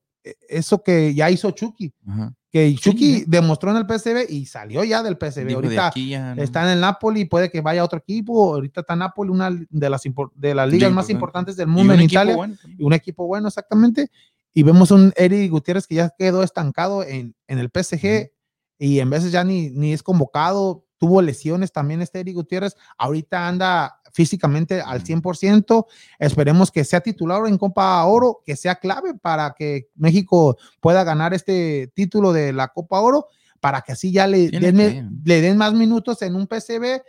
eso 0.48 0.82
que 0.82 1.14
ya 1.14 1.30
hizo 1.30 1.50
Chucky, 1.50 1.92
Ajá. 2.06 2.32
que 2.52 2.74
Chucky 2.76 3.16
¿eh? 3.16 3.24
demostró 3.26 3.72
en 3.72 3.78
el 3.78 3.86
PCB 3.86 4.30
y 4.30 4.46
salió 4.46 4.84
ya 4.84 5.02
del 5.02 5.16
de 5.16 5.54
Ahorita 5.54 5.90
no. 6.36 6.42
está 6.42 6.62
en 6.64 6.68
el 6.70 6.80
Napoli, 6.80 7.24
puede 7.24 7.50
que 7.50 7.60
vaya 7.60 7.80
a 7.80 7.84
otro 7.84 7.98
equipo, 7.98 8.54
ahorita 8.54 8.82
está 8.82 8.94
Napoli, 8.94 9.30
una 9.30 9.50
de 9.50 9.90
las, 9.90 10.02
de 10.34 10.54
las 10.54 10.70
ligas 10.70 10.90
Sí, 10.90 10.94
más 10.94 11.10
importante. 11.10 11.12
importantes 11.12 11.56
del 11.56 11.66
mundo 11.66 11.92
un 11.94 11.98
en 11.98 12.06
Italia 12.06 12.36
bueno 12.36 12.54
un 12.78 12.92
equipo 12.92 13.26
bueno 13.26 13.48
exactamente. 13.48 14.10
Y 14.54 14.62
vemos 14.62 14.90
un 14.90 15.12
Eric 15.16 15.50
Gutiérrez 15.50 15.86
que 15.86 15.96
ya 15.96 16.14
quedó 16.18 16.42
estancado 16.42 17.04
en, 17.04 17.34
en 17.46 17.58
el 17.58 17.70
PSG 17.72 18.32
y 18.78 19.00
en 19.00 19.10
veces 19.10 19.32
ya 19.32 19.44
ni, 19.44 19.70
ni 19.70 19.92
es 19.92 20.02
convocado. 20.02 20.84
Tuvo 20.98 21.22
lesiones 21.22 21.70
también 21.72 22.02
este 22.02 22.20
Eric 22.20 22.34
Gutiérrez. 22.34 22.76
Ahorita 22.96 23.46
anda 23.46 24.00
físicamente 24.12 24.80
al 24.80 24.98
Ujú. 24.98 25.06
100%. 25.06 25.86
Esperemos 26.18 26.70
que 26.70 26.84
sea 26.84 27.00
titular 27.00 27.46
en 27.46 27.58
Copa 27.58 28.04
Oro, 28.04 28.42
que 28.44 28.56
sea 28.56 28.76
clave 28.76 29.14
para 29.14 29.54
que 29.56 29.90
México 29.94 30.56
pueda 30.80 31.04
ganar 31.04 31.34
este 31.34 31.92
título 31.94 32.32
de 32.32 32.52
la 32.52 32.68
Copa 32.68 33.00
Oro, 33.00 33.26
para 33.60 33.82
que 33.82 33.92
así 33.92 34.12
ya 34.12 34.26
le 34.26 34.50
den, 34.50 35.20
le 35.24 35.40
den 35.40 35.56
más 35.56 35.72
minutos 35.72 36.22
en 36.22 36.34
un 36.34 36.46
PCB, 36.46 37.02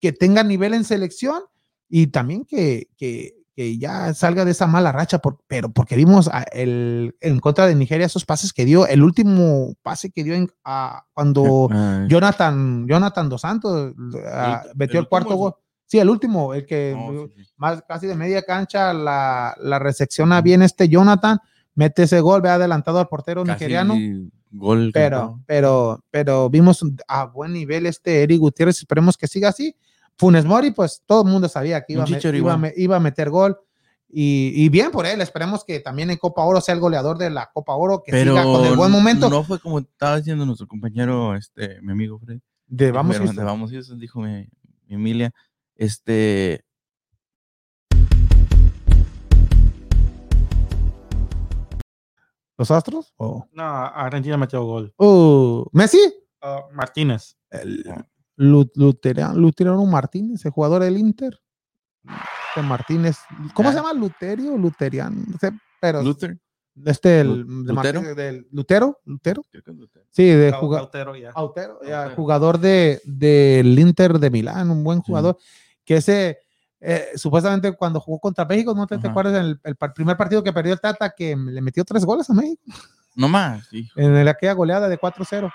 que 0.00 0.12
tenga 0.12 0.42
nivel 0.42 0.74
en 0.74 0.84
selección 0.84 1.42
y 1.88 2.08
también 2.08 2.44
que, 2.44 2.88
que, 2.96 3.36
que 3.54 3.78
ya 3.78 4.12
salga 4.14 4.44
de 4.44 4.50
esa 4.50 4.66
mala 4.66 4.90
racha, 4.92 5.18
por- 5.20 5.38
pero 5.46 5.70
porque 5.72 5.94
vimos 5.96 6.28
a- 6.28 6.42
el, 6.52 7.14
en 7.20 7.38
contra 7.38 7.66
de 7.66 7.74
Nigeria 7.74 8.06
esos 8.06 8.24
pases 8.24 8.52
que 8.52 8.64
dio, 8.64 8.86
el 8.86 9.02
último 9.02 9.74
pase 9.82 10.10
que 10.10 10.24
dio 10.24 10.34
en, 10.34 10.50
a- 10.64 11.04
cuando 11.12 11.68
Jonathan, 12.08 12.86
Jonathan 12.88 13.28
Dos 13.28 13.40
Santos 13.42 13.94
ah, 14.26 14.62
El- 14.64 14.76
metió 14.76 14.98
el 14.98 15.04
el, 15.04 15.08
cuarto 15.08 15.36
gol. 15.36 15.54
Sí, 15.86 15.98
el 15.98 16.08
último, 16.10 16.54
el 16.54 16.64
que 16.66 16.94
no, 16.96 17.26
sí, 17.28 17.44
sí. 17.44 17.52
más 17.56 17.82
casi 17.86 18.06
de 18.06 18.14
media 18.16 18.42
cancha 18.42 18.92
la, 18.94 19.54
la 19.60 19.78
recepciona 19.78 20.40
bien 20.40 20.62
este 20.62 20.88
Jonathan, 20.88 21.38
mete 21.74 22.04
ese 22.04 22.20
gol, 22.20 22.40
ve 22.40 22.48
adelantado 22.48 22.98
al 22.98 23.06
portero 23.08 23.44
Casi 23.44 23.52
nigeriano 23.54 23.94
Gol. 24.50 24.90
pero, 24.94 25.40
pero, 25.46 26.04
pero 26.10 26.48
vimos 26.48 26.80
a 27.08 27.24
buen 27.26 27.52
nivel 27.52 27.86
este 27.86 28.22
Eric 28.22 28.38
Gutiérrez, 28.40 28.78
esperemos 28.78 29.16
que 29.16 29.26
siga 29.26 29.48
así. 29.50 29.76
Funes 30.18 30.44
Mori, 30.44 30.70
pues 30.70 31.02
todo 31.06 31.22
el 31.24 31.28
mundo 31.30 31.48
sabía 31.48 31.82
que 31.84 31.94
iba, 31.94 32.04
a, 32.04 32.06
me- 32.06 32.12
chícharo 32.16 32.36
iba, 32.36 32.52
a 32.52 32.56
igual. 32.56 32.60
me- 32.60 32.82
iba 32.82 32.96
a 32.96 33.00
meter 33.00 33.30
gol. 33.30 33.58
Y, 34.16 34.52
y 34.54 34.68
bien 34.68 34.92
por 34.92 35.06
él, 35.06 35.20
esperemos 35.20 35.64
que 35.64 35.80
también 35.80 36.08
en 36.10 36.18
Copa 36.18 36.44
Oro 36.44 36.60
sea 36.60 36.74
el 36.74 36.80
goleador 36.80 37.18
de 37.18 37.30
la 37.30 37.50
Copa 37.52 37.74
Oro, 37.74 38.00
que 38.04 38.12
Pero 38.12 38.32
siga 38.32 38.44
con 38.44 38.64
el 38.64 38.76
buen 38.76 38.92
momento 38.92 39.28
no 39.28 39.42
fue 39.42 39.58
como 39.58 39.80
estaba 39.80 40.18
diciendo 40.18 40.46
nuestro 40.46 40.68
compañero, 40.68 41.34
este, 41.34 41.80
mi 41.82 41.90
amigo 41.92 42.20
Fred. 42.20 42.38
de 42.68 42.92
vamos 42.92 43.16
Pero 43.16 43.24
Houston. 43.26 43.44
de 43.44 43.50
Vamos 43.50 43.70
Houston, 43.72 43.98
dijo 43.98 44.20
mi, 44.20 44.46
mi 44.86 44.94
Emilia. 44.94 45.32
Este, 45.74 46.62
los 52.56 52.70
Astros. 52.70 53.12
o 53.16 53.46
No, 53.52 53.64
Argentina 53.64 54.36
metió 54.36 54.62
gol. 54.64 54.94
Uh, 54.98 55.64
Messi, 55.72 55.98
Ah, 56.40 56.60
Martínez. 56.72 57.36
el 57.50 57.82
Luteriano, 58.36 59.34
Luteriano 59.34 59.84
Martínez, 59.86 60.44
el 60.44 60.50
jugador 60.50 60.82
del 60.82 60.98
Inter. 60.98 61.38
Este 62.48 62.62
Martínez, 62.62 63.16
¿cómo 63.54 63.70
se 63.72 63.78
Ah. 63.78 63.80
llama? 63.82 63.92
Luterio, 63.94 64.56
Luteriano, 64.56 65.22
no 65.26 65.38
sé, 65.38 65.52
pero 65.80 66.02
Luther. 66.02 66.38
este 66.84 67.20
el 67.20 67.28
de 67.46 67.72
¿Lutero? 67.72 67.74
Martínez, 67.74 68.16
del 68.16 68.46
Lutero, 68.52 69.00
sí, 70.10 70.24
de 70.24 70.52
jugar. 70.52 70.82
Lautaro, 70.82 71.16
ya. 71.16 71.30
Autero, 71.34 71.80
ya, 71.86 71.98
Autero. 72.02 72.16
jugador 72.16 72.58
de, 72.58 73.00
del 73.04 73.78
Inter 73.78 74.18
de 74.18 74.30
Milán, 74.30 74.70
un 74.70 74.84
buen 74.84 74.98
Sí. 74.98 75.04
jugador, 75.06 75.38
que 75.84 75.96
ese, 75.96 76.38
eh, 76.80 77.06
supuestamente 77.16 77.72
cuando 77.72 77.98
jugó 78.00 78.18
contra 78.20 78.44
México, 78.44 78.74
¿no 78.74 78.86
te, 78.86 78.96
acuerdas 78.96 79.34
en 79.36 79.44
el, 79.46 79.60
el 79.64 79.76
par- 79.76 79.94
primer 79.94 80.16
partido 80.16 80.42
que 80.42 80.52
perdió 80.52 80.74
el 80.74 80.80
Tata, 80.80 81.10
que 81.16 81.34
le 81.36 81.60
metió 81.62 81.84
tres 81.84 82.04
goles 82.04 82.28
a 82.28 82.34
México, 82.34 82.62
No 83.16 83.28
más, 83.28 83.72
hijo. 83.72 83.98
en 83.98 84.14
el- 84.14 84.28
aquella 84.28 84.52
goleada 84.52 84.88
de 84.88 84.98
4-0? 84.98 85.50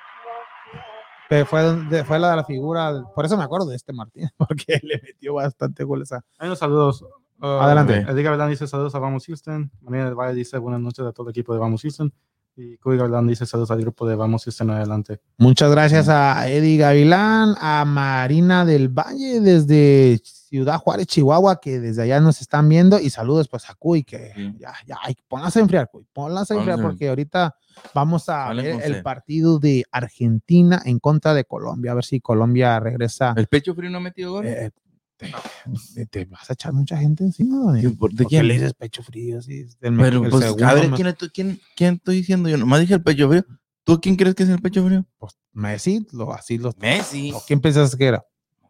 Pero 1.30 1.46
fue, 1.46 1.62
donde- 1.62 2.04
fue 2.04 2.18
la 2.20 2.32
de 2.32 2.36
la 2.38 2.44
figura, 2.44 3.04
por 3.16 3.24
eso 3.26 3.38
me 3.38 3.44
acuerdo 3.44 3.68
de 3.68 3.76
este 3.76 3.94
Martín, 3.94 4.28
porque 4.38 4.80
le 4.84 5.00
metió 5.02 5.36
bastante 5.36 5.84
goles 5.84 6.12
a... 6.12 6.24
Hay 6.40 6.48
unos 6.48 6.60
saludos. 6.60 7.06
Ah, 7.40 7.60
Adelante. 7.64 8.00
Edgar 8.00 8.24
Gavilán 8.24 8.50
dice 8.50 8.68
saludos 8.68 8.96
a 8.96 9.00
Vamos 9.00 9.26
Houston. 9.26 9.72
María 9.82 10.06
del 10.06 10.16
Valle 10.16 10.34
dice 10.34 10.58
buenas 10.58 10.82
noches 10.82 11.06
a 11.06 11.14
todo 11.14 11.28
el 11.28 11.32
equipo 11.32 11.54
de 11.54 11.60
Vamos 11.60 11.82
Houston. 11.84 12.12
Y 12.58 12.76
Cuy 12.78 12.98
Gavilán 12.98 13.28
dice 13.28 13.46
saludos 13.46 13.72
al 13.72 13.80
grupo 13.80 14.06
de 14.06 14.16
Vamos 14.16 14.44
Houston 14.44 14.70
adelante. 14.72 15.22
Muchas 15.38 15.72
gracias 15.72 16.10
a 16.10 16.50
Eddie 16.50 16.76
Gavilán, 16.78 17.56
a 17.62 17.86
Marina 17.86 18.66
del 18.66 18.90
Valle 18.90 19.40
desde 19.40 20.20
Ciudad 20.50 20.80
Juárez, 20.80 21.06
Chihuahua, 21.06 21.60
que 21.62 21.80
desde 21.80 22.02
allá 22.02 22.20
nos 22.20 22.42
están 22.42 22.68
viendo. 22.68 23.00
Y 23.00 23.12
saludos 23.12 23.48
pues 23.48 23.70
a 23.70 23.76
Cuy, 23.76 24.04
que 24.04 24.32
Sí. 24.36 24.56
ya, 24.60 24.74
ya, 24.88 24.98
pónganse 25.28 25.60
a 25.60 25.62
enfriar, 25.62 25.90
Cuy, 25.92 26.06
pónganse 26.12 26.54
a 26.56 26.58
enfriar, 26.58 26.82
porque 26.82 27.08
ahorita 27.10 27.56
vamos 27.94 28.28
a 28.30 28.52
ver 28.54 28.82
el 28.84 29.04
partido 29.04 29.60
de 29.60 29.86
Argentina 29.92 30.82
en 30.86 30.98
contra 31.00 31.34
de 31.36 31.46
Colombia, 31.46 31.92
a 31.92 31.96
ver 31.96 32.04
si 32.04 32.20
Colombia 32.20 32.80
regresa. 32.80 33.34
¿El 33.38 33.46
pecho 33.48 33.76
frío 33.76 33.92
no 33.92 33.98
ha 34.00 34.02
metido 34.02 34.32
gol? 34.32 34.46
Eh, 34.48 34.72
te, 35.18 36.06
te 36.08 36.26
vas 36.26 36.50
a 36.50 36.54
echar 36.54 36.74
mucha 36.74 36.98
gente 36.98 37.24
encima, 37.24 37.66
Daniel. 37.68 37.92
¿Qué- 37.92 37.98
por- 37.98 38.10
¿De 38.12 38.24
¿Por 38.24 38.30
qué 38.32 38.38
quién? 38.38 38.48
le 38.48 38.54
dices 38.56 38.74
pecho 38.74 39.04
frío? 39.04 39.40
Pero, 39.80 40.24
el 40.24 40.30
pues, 40.32 40.44
segundo, 40.46 40.66
a 40.66 40.74
ver, 40.74 40.90
me- 40.90 40.96
¿quién, 40.96 41.08
estoy- 41.10 41.30
quién, 41.30 41.60
quién 41.76 41.94
estoy 41.96 42.16
diciendo? 42.18 42.50
Yo 42.50 42.58
nomás 42.58 42.80
dije 42.80 42.96
el 42.96 43.04
pecho 43.04 43.30
frío. 43.30 43.46
¿Tú 43.84 44.00
quién 44.02 44.16
crees 44.16 44.34
que 44.34 44.44
es 44.44 44.50
el 44.50 44.62
pecho 44.62 44.84
frío? 44.86 45.06
pues, 45.20 45.34
Messi, 45.52 46.08
lo, 46.12 46.34
así 46.34 46.58
los... 46.58 46.76
Messi. 46.78 47.32
¿o 47.34 47.42
¿Quién 47.46 47.60
pensás 47.60 47.96
que 47.96 48.06
era? 48.06 48.26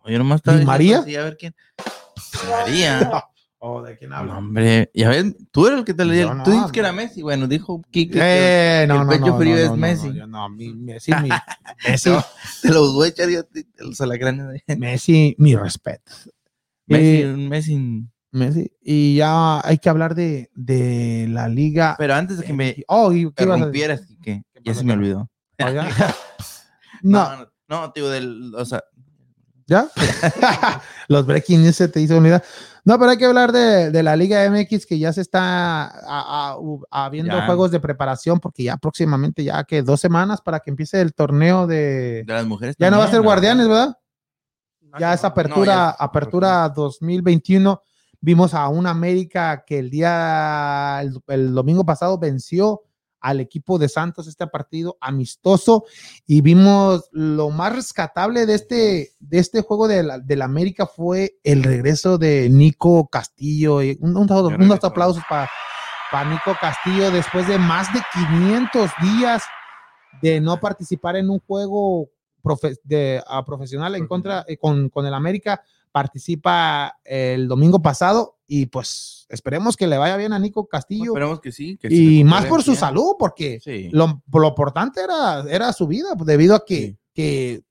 Yo 0.09 0.17
nomás 0.17 0.37
estaba 0.37 0.57
¿Di 0.57 0.65
María? 0.65 0.99
así, 0.99 1.15
a 1.15 1.23
ver 1.23 1.37
quién. 1.37 1.55
María. 2.49 3.11
¿O 3.61 3.81
de 3.81 3.97
quién 3.97 4.11
No, 4.11 4.37
hombre, 4.37 4.89
ya 4.93 5.09
ves, 5.09 5.35
tú 5.51 5.67
eres 5.67 5.79
el 5.79 5.85
que 5.85 5.93
te 5.93 6.05
le 6.05 6.17
Yo 6.17 6.29
Tú 6.29 6.33
no, 6.51 6.55
dices 6.55 6.71
que 6.71 6.81
no. 6.81 6.87
era 6.87 6.93
Messi. 6.95 7.21
Bueno, 7.21 7.45
dijo 7.45 7.81
Kike. 7.91 8.13
que 8.13 8.83
Eh, 8.83 8.85
no, 8.87 8.95
el 8.95 9.01
no, 9.01 9.09
pecho 9.09 9.25
no, 9.25 9.37
frío 9.37 9.55
no, 9.55 9.59
es 9.59 9.65
no, 9.65 9.71
no, 9.71 9.81
Messi. 9.81 10.07
No, 10.07 10.13
yo 10.13 10.27
no, 10.27 10.49
mi, 10.49 10.73
Messi, 10.73 11.11
mi, 11.15 11.29
Messi, 11.85 12.09
No. 12.09 12.23
Te 12.61 12.69
los 12.69 12.93
voy 12.93 13.07
a 13.07 13.09
echar 13.09 13.29
yo 13.29 13.43
te 13.43 13.65
los 13.79 13.99
alacranes 13.99 14.63
Messi, 14.77 15.35
mi 15.39 15.55
respeto. 15.57 16.09
Messi, 16.87 17.21
Eh, 17.21 17.35
Messi. 17.37 18.05
Messi. 18.31 18.71
Y 18.81 19.15
ya 19.17 19.59
hay 19.67 19.77
que 19.79 19.89
hablar 19.89 20.15
de, 20.15 20.49
de 20.55 21.27
la 21.29 21.49
liga. 21.49 21.95
Pero 21.97 22.13
antes 22.15 22.37
de 22.37 22.45
que 22.45 22.53
me 22.53 22.81
Oh, 22.87 23.11
¿y 23.11 23.23
qué 23.33 23.43
interrumpieras, 23.43 24.05
Kike, 24.05 24.43
ya 24.63 24.73
se 24.73 24.85
me 24.85 24.93
olvidó. 24.93 25.29
Oh, 25.59 25.65
no, 27.01 27.35
no, 27.37 27.47
no, 27.67 27.91
tío, 27.91 28.07
del, 28.09 28.53
o 28.55 28.63
sea, 28.63 28.83
¿ya? 29.69 29.87
Los 31.07 31.25
breaking 31.25 31.61
news 31.63 31.75
se 31.75 31.87
te 31.87 32.01
hizo 32.01 32.17
unidad. 32.17 32.43
No, 32.85 32.97
pero 32.97 33.11
hay 33.11 33.17
que 33.17 33.25
hablar 33.25 33.51
de, 33.51 33.91
de 33.91 34.03
la 34.03 34.15
Liga 34.15 34.49
MX 34.49 34.85
que 34.85 34.97
ya 34.99 35.13
se 35.13 35.21
está 35.21 35.85
a- 35.85 36.49
a- 36.51 36.57
u- 36.59 36.83
habiendo 36.89 37.35
Ya. 37.35 37.45
juegos 37.45 37.71
de 37.71 37.79
preparación 37.79 38.39
porque 38.39 38.63
ya 38.63 38.77
próximamente, 38.77 39.43
ya 39.43 39.63
que 39.63 39.81
dos 39.83 39.99
semanas 40.01 40.41
para 40.41 40.59
que 40.59 40.69
empiece 40.71 40.99
el 41.01 41.13
torneo 41.13 41.67
de... 41.67 42.23
de 42.25 42.33
las 42.33 42.45
mujeres. 42.45 42.75
Ya 42.79 42.89
no 42.91 42.97
va 42.99 43.05
a 43.05 43.11
ser 43.11 43.21
Guardianes, 43.21 43.67
¿verdad? 43.67 43.95
ya 44.99 45.13
esa 45.13 45.27
no. 45.27 45.31
apertura, 45.33 45.73
ya 45.75 45.89
es- 45.91 45.95
apertura 45.99 46.69
2021, 46.69 47.81
vimos 48.21 48.53
a 48.55 48.67
un 48.69 48.87
América 48.87 49.63
que 49.65 49.79
el 49.79 49.89
día, 49.91 50.99
el, 51.01 51.19
el 51.27 51.53
domingo 51.53 51.85
pasado 51.85 52.17
venció 52.17 52.81
al 53.21 53.39
equipo 53.39 53.77
de 53.77 53.89
Santos 53.89 54.27
este 54.27 54.47
partido 54.47 54.97
amistoso 55.01 55.85
y 56.25 56.41
vimos 56.41 57.09
lo 57.11 57.49
más 57.49 57.75
rescatable 57.75 58.45
de 58.45 58.55
este, 58.55 59.11
de 59.19 59.39
este 59.39 59.61
juego 59.61 59.87
de 59.87 60.03
la, 60.03 60.19
de 60.19 60.35
la 60.35 60.45
América 60.45 60.85
fue 60.87 61.37
el 61.43 61.63
regreso 61.63 62.17
de 62.17 62.49
Nico 62.49 63.07
Castillo. 63.07 63.81
Y 63.81 63.97
un- 64.01 64.15
un- 64.17 64.27
unos 64.31 64.51
regreso. 64.51 64.87
aplausos 64.87 65.23
para 65.29 65.49
Nico 66.29 66.55
Castillo 66.59 67.11
después 67.11 67.47
de 67.47 67.57
más 67.59 67.91
de 67.93 67.99
500 68.13 68.89
días 69.01 69.43
de 70.21 70.41
no 70.41 70.59
participar 70.59 71.15
en 71.17 71.29
un 71.29 71.39
juego 71.39 72.09
profe- 72.43 72.79
de, 72.83 73.21
a 73.27 73.45
profesional 73.45 73.95
en 73.95 74.07
contra 74.07 74.43
eh, 74.47 74.57
con, 74.57 74.89
con 74.89 75.05
el 75.05 75.13
América. 75.13 75.61
Participa 75.91 76.97
el 77.03 77.47
domingo 77.47 77.81
pasado 77.81 78.38
y 78.51 78.65
pues 78.65 79.27
esperemos 79.29 79.77
que 79.77 79.85
le 79.85 79.99
vaya 79.99 80.17
bien 80.17 80.33
a 80.33 80.39
Nico 80.39 80.67
Castillo 80.67 81.11
Esperemos 81.13 81.39
que 81.39 81.51
sí. 81.51 81.77
que 81.77 81.87
y 81.93 82.23
más 82.23 82.45
por 82.45 82.63
su 82.63 82.71
bien. 82.71 82.79
salud 82.79 83.13
porque 83.19 83.59
Sí. 83.63 83.89
lo, 83.91 84.23
lo 84.33 84.47
importante 84.47 85.01
era, 85.03 85.41
era 85.47 85.71
su 85.71 85.85
vida, 85.85 86.09
debido 86.25 86.55
a 86.55 86.65
que, 86.65 86.75
Sí. 86.79 86.97
que 87.13 87.63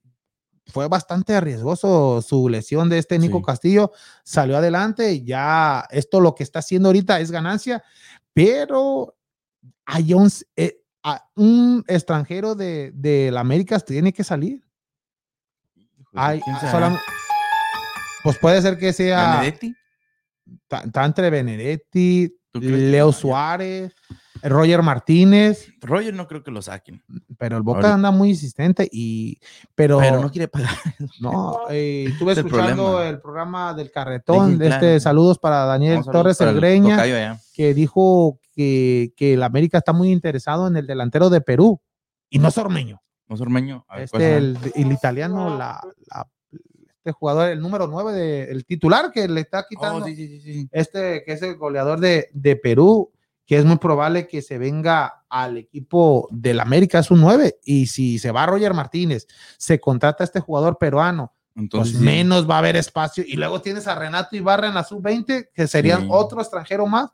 fue 0.66 0.86
bastante 0.86 1.34
arriesgoso 1.34 2.22
su 2.22 2.48
lesión 2.48 2.88
de 2.88 2.98
este 2.98 3.18
Nico 3.18 3.38
Sí. 3.38 3.44
Castillo. 3.44 3.90
Salió 4.22 4.56
adelante, 4.56 5.24
ya 5.24 5.84
esto 5.90 6.20
lo 6.20 6.34
que 6.36 6.44
está 6.44 6.60
haciendo 6.60 6.90
ahorita 6.90 7.18
es 7.18 7.32
ganancia, 7.32 7.82
pero 8.32 9.16
hay 9.84 10.14
un, 10.14 10.30
eh, 10.54 10.80
a- 11.02 11.28
un 11.34 11.84
extranjero 11.88 12.54
de, 12.54 12.92
de 12.94 13.30
la 13.32 13.40
América 13.40 13.80
tiene 13.80 14.12
que 14.12 14.22
salir. 14.22 14.62
Pues, 16.12 16.42
pues 18.22 18.38
puede 18.38 18.62
ser 18.62 18.78
que 18.78 18.92
sea 18.92 19.38
¿Benedetti? 19.40 19.74
Está 20.68 21.04
entre 21.04 21.30
Benedetti, 21.30 22.34
¿Tú 22.50 22.60
crees 22.60 22.74
que 22.74 22.78
Leo? 22.90 23.12
Suárez, 23.12 23.94
Roger 24.42 24.82
Martínez. 24.82 25.68
Roger 25.80 26.14
no 26.14 26.26
creo 26.28 26.42
que 26.42 26.50
lo 26.50 26.62
saquen. 26.62 27.02
pero 27.38 27.56
el 27.56 27.62
Boca 27.62 27.92
anda 27.92 28.10
muy 28.10 28.30
insistente 28.30 28.88
y 28.90 29.38
pero, 29.74 29.98
Pero 29.98 30.20
no 30.20 30.30
quiere 30.30 30.48
pagar. 30.48 30.70
no, 31.20 31.60
eh, 31.70 32.06
estuve 32.08 32.32
Es 32.32 32.38
el 32.38 32.46
escuchando 32.46 32.84
problema. 32.84 33.08
el 33.08 33.20
programa 33.20 33.74
del 33.74 33.90
carretón 33.90 34.56
de 34.58 34.68
este 34.68 35.00
saludos 35.00 35.38
para 35.38 35.64
Daniel 35.64 35.98
Vamos 35.98 36.10
Torres 36.12 36.38
para 36.38 36.52
el 36.52 36.64
allá. 36.64 37.40
que 37.52 37.74
dijo 37.74 38.40
que, 38.54 39.12
que 39.16 39.34
el 39.34 39.42
América 39.42 39.78
está 39.78 39.92
muy 39.92 40.10
interesado 40.10 40.66
en 40.68 40.76
el 40.76 40.86
delantero 40.86 41.30
de 41.30 41.40
Perú 41.40 41.80
y 42.30 42.38
no 42.38 42.48
es 42.48 42.58
ormeño 42.58 43.00
No 43.28 43.34
es 43.34 43.40
ormeño. 43.40 43.84
Ver, 43.90 44.02
este 44.04 44.36
el, 44.36 44.58
el 44.74 44.92
italiano 44.92 45.56
la, 45.58 45.80
la- 46.10 46.26
este 46.98 47.12
jugador 47.12 47.48
el 47.48 47.60
número 47.60 47.86
9 47.86 48.12
de, 48.12 48.44
el 48.50 48.64
titular 48.64 49.10
que 49.12 49.28
le 49.28 49.40
está 49.40 49.64
quitando 49.68 50.04
Oh, 50.04 50.06
sí, 50.06 50.14
sí, 50.16 50.28
sí, 50.28 50.40
sí. 50.40 50.68
este 50.72 51.22
que 51.24 51.32
es 51.32 51.42
el 51.42 51.56
goleador 51.56 52.00
de, 52.00 52.28
de 52.32 52.56
Perú, 52.56 53.12
que 53.46 53.56
es 53.56 53.64
muy 53.64 53.78
probable 53.78 54.26
que 54.26 54.42
se 54.42 54.58
venga 54.58 55.24
al 55.28 55.56
equipo 55.56 56.28
del 56.30 56.60
América, 56.60 56.98
es 56.98 57.10
un 57.10 57.20
9. 57.20 57.58
Y 57.64 57.86
si 57.86 58.18
se 58.18 58.30
va 58.32 58.44
Roger 58.46 58.74
Martínez, 58.74 59.26
se 59.56 59.80
contrata 59.80 60.22
a 60.22 60.26
este 60.26 60.40
jugador 60.40 60.76
peruano, 60.76 61.32
Entonces, 61.54 61.94
pues 61.94 62.04
menos 62.04 62.48
va 62.50 62.56
a 62.56 62.58
haber 62.58 62.76
espacio. 62.76 63.24
Y 63.26 63.36
luego 63.36 63.62
tienes 63.62 63.86
a 63.86 63.94
Renato 63.94 64.36
Ibarra 64.36 64.68
en 64.68 64.74
la 64.74 64.84
sub-20, 64.84 65.48
que 65.54 65.66
serían 65.66 66.08
otro 66.10 66.40
extranjero 66.40 66.86
más. 66.86 67.10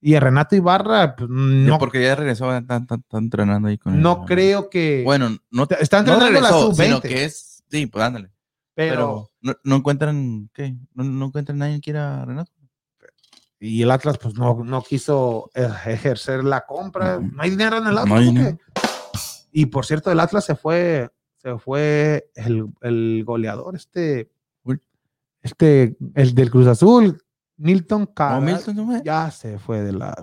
Y 0.00 0.14
el 0.14 0.20
Renato 0.22 0.56
Ibarra, 0.56 1.14
pues, 1.16 1.28
no, 1.30 1.78
porque 1.78 2.02
ya 2.02 2.14
regresó, 2.14 2.56
está, 2.56 2.76
está- 2.78 2.94
está 2.96 3.18
entrenando 3.18 3.68
ahí 3.68 3.78
con 3.78 3.94
el- 3.94 4.00
no 4.02 4.24
creo 4.24 4.70
que. 4.70 5.02
Bueno, 5.04 5.36
no, 5.50 5.64
está 5.78 6.02
no 6.02 6.12
entrenando 6.12 6.40
la 6.40 6.48
regresó, 6.50 6.74
sino 6.74 6.96
sub-20, 6.96 7.02
que 7.08 7.24
es. 7.24 7.62
Sí, 7.70 7.86
pues 7.86 8.04
ándale. 8.04 8.30
Pero, 8.78 8.94
Pero, 8.94 9.30
no, 9.40 9.54
no 9.64 9.76
encuentran. 9.76 10.48
¿Qué? 10.54 10.76
¿No, 10.94 11.02
no 11.02 11.26
encuentran 11.26 11.58
nadie 11.58 11.74
que 11.76 11.80
quiera 11.80 12.22
a 12.22 12.24
Renato? 12.24 12.52
y 13.60 13.82
el 13.82 13.90
Atlas, 13.90 14.18
pues 14.18 14.34
no, 14.36 14.62
no 14.62 14.82
quiso 14.82 15.50
eh, 15.52 15.68
ejercer 15.86 16.44
la 16.44 16.64
compra. 16.64 17.18
No 17.18 17.42
hay 17.42 17.50
dinero 17.50 17.78
en 17.78 17.88
el 17.88 17.98
Atlas. 17.98 18.20
hay. 18.20 18.56
Y 19.50 19.66
por 19.66 19.84
cierto, 19.84 20.12
el 20.12 20.20
Atlas 20.20 20.44
se 20.44 20.54
fue, 20.54 21.10
se 21.38 21.58
fue 21.58 22.30
el, 22.36 22.66
el 22.82 23.24
goleador, 23.26 23.74
este, 23.74 24.30
este, 25.42 25.96
el 26.14 26.34
del 26.36 26.50
Cruz 26.52 26.68
Azul, 26.68 27.20
Milton 27.56 28.02
¿No, 28.02 28.14
Cabral, 28.14 28.44
Milton 28.44 28.76
no 28.76 28.86
fue? 28.86 29.02
ya 29.04 29.28
se 29.32 29.58
fue 29.58 29.82
de 29.82 29.92
la, 29.92 30.14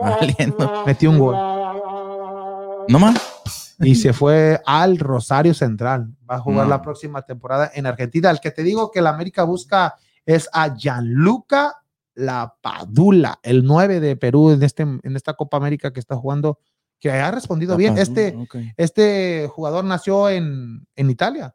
Valiendo. 0.00 0.84
metió 0.86 1.10
un 1.10 1.18
gol 1.18 1.36
No 2.88 2.98
más. 2.98 3.31
Y 3.82 3.94
se 3.96 4.12
fue 4.12 4.60
al 4.64 4.98
Rosario 4.98 5.54
Central. 5.54 6.14
Va 6.30 6.36
a 6.36 6.40
jugar 6.40 6.64
No. 6.66 6.70
la 6.70 6.82
próxima 6.82 7.22
temporada 7.22 7.70
en 7.74 7.86
Argentina. 7.86 8.30
El 8.30 8.40
que 8.40 8.50
te 8.50 8.62
digo 8.62 8.90
que 8.90 9.02
la 9.02 9.10
América 9.10 9.44
busca 9.44 9.96
es 10.24 10.48
a 10.52 10.74
Gianluca 10.74 11.76
La 12.14 12.54
Padula, 12.60 13.38
el 13.42 13.64
9 13.64 14.00
de 14.00 14.16
Perú 14.16 14.50
en, 14.50 14.62
este, 14.62 14.82
en 14.82 15.16
esta 15.16 15.34
Copa 15.34 15.56
América 15.56 15.92
que 15.92 16.00
está 16.00 16.14
jugando, 16.16 16.58
que 17.00 17.10
ha 17.10 17.30
respondido 17.30 17.76
bien. 17.76 17.98
Este. 17.98 18.36
Este 18.76 19.48
jugador 19.50 19.84
nació 19.84 20.28
en, 20.28 20.86
en 20.94 21.10
Italia. 21.10 21.54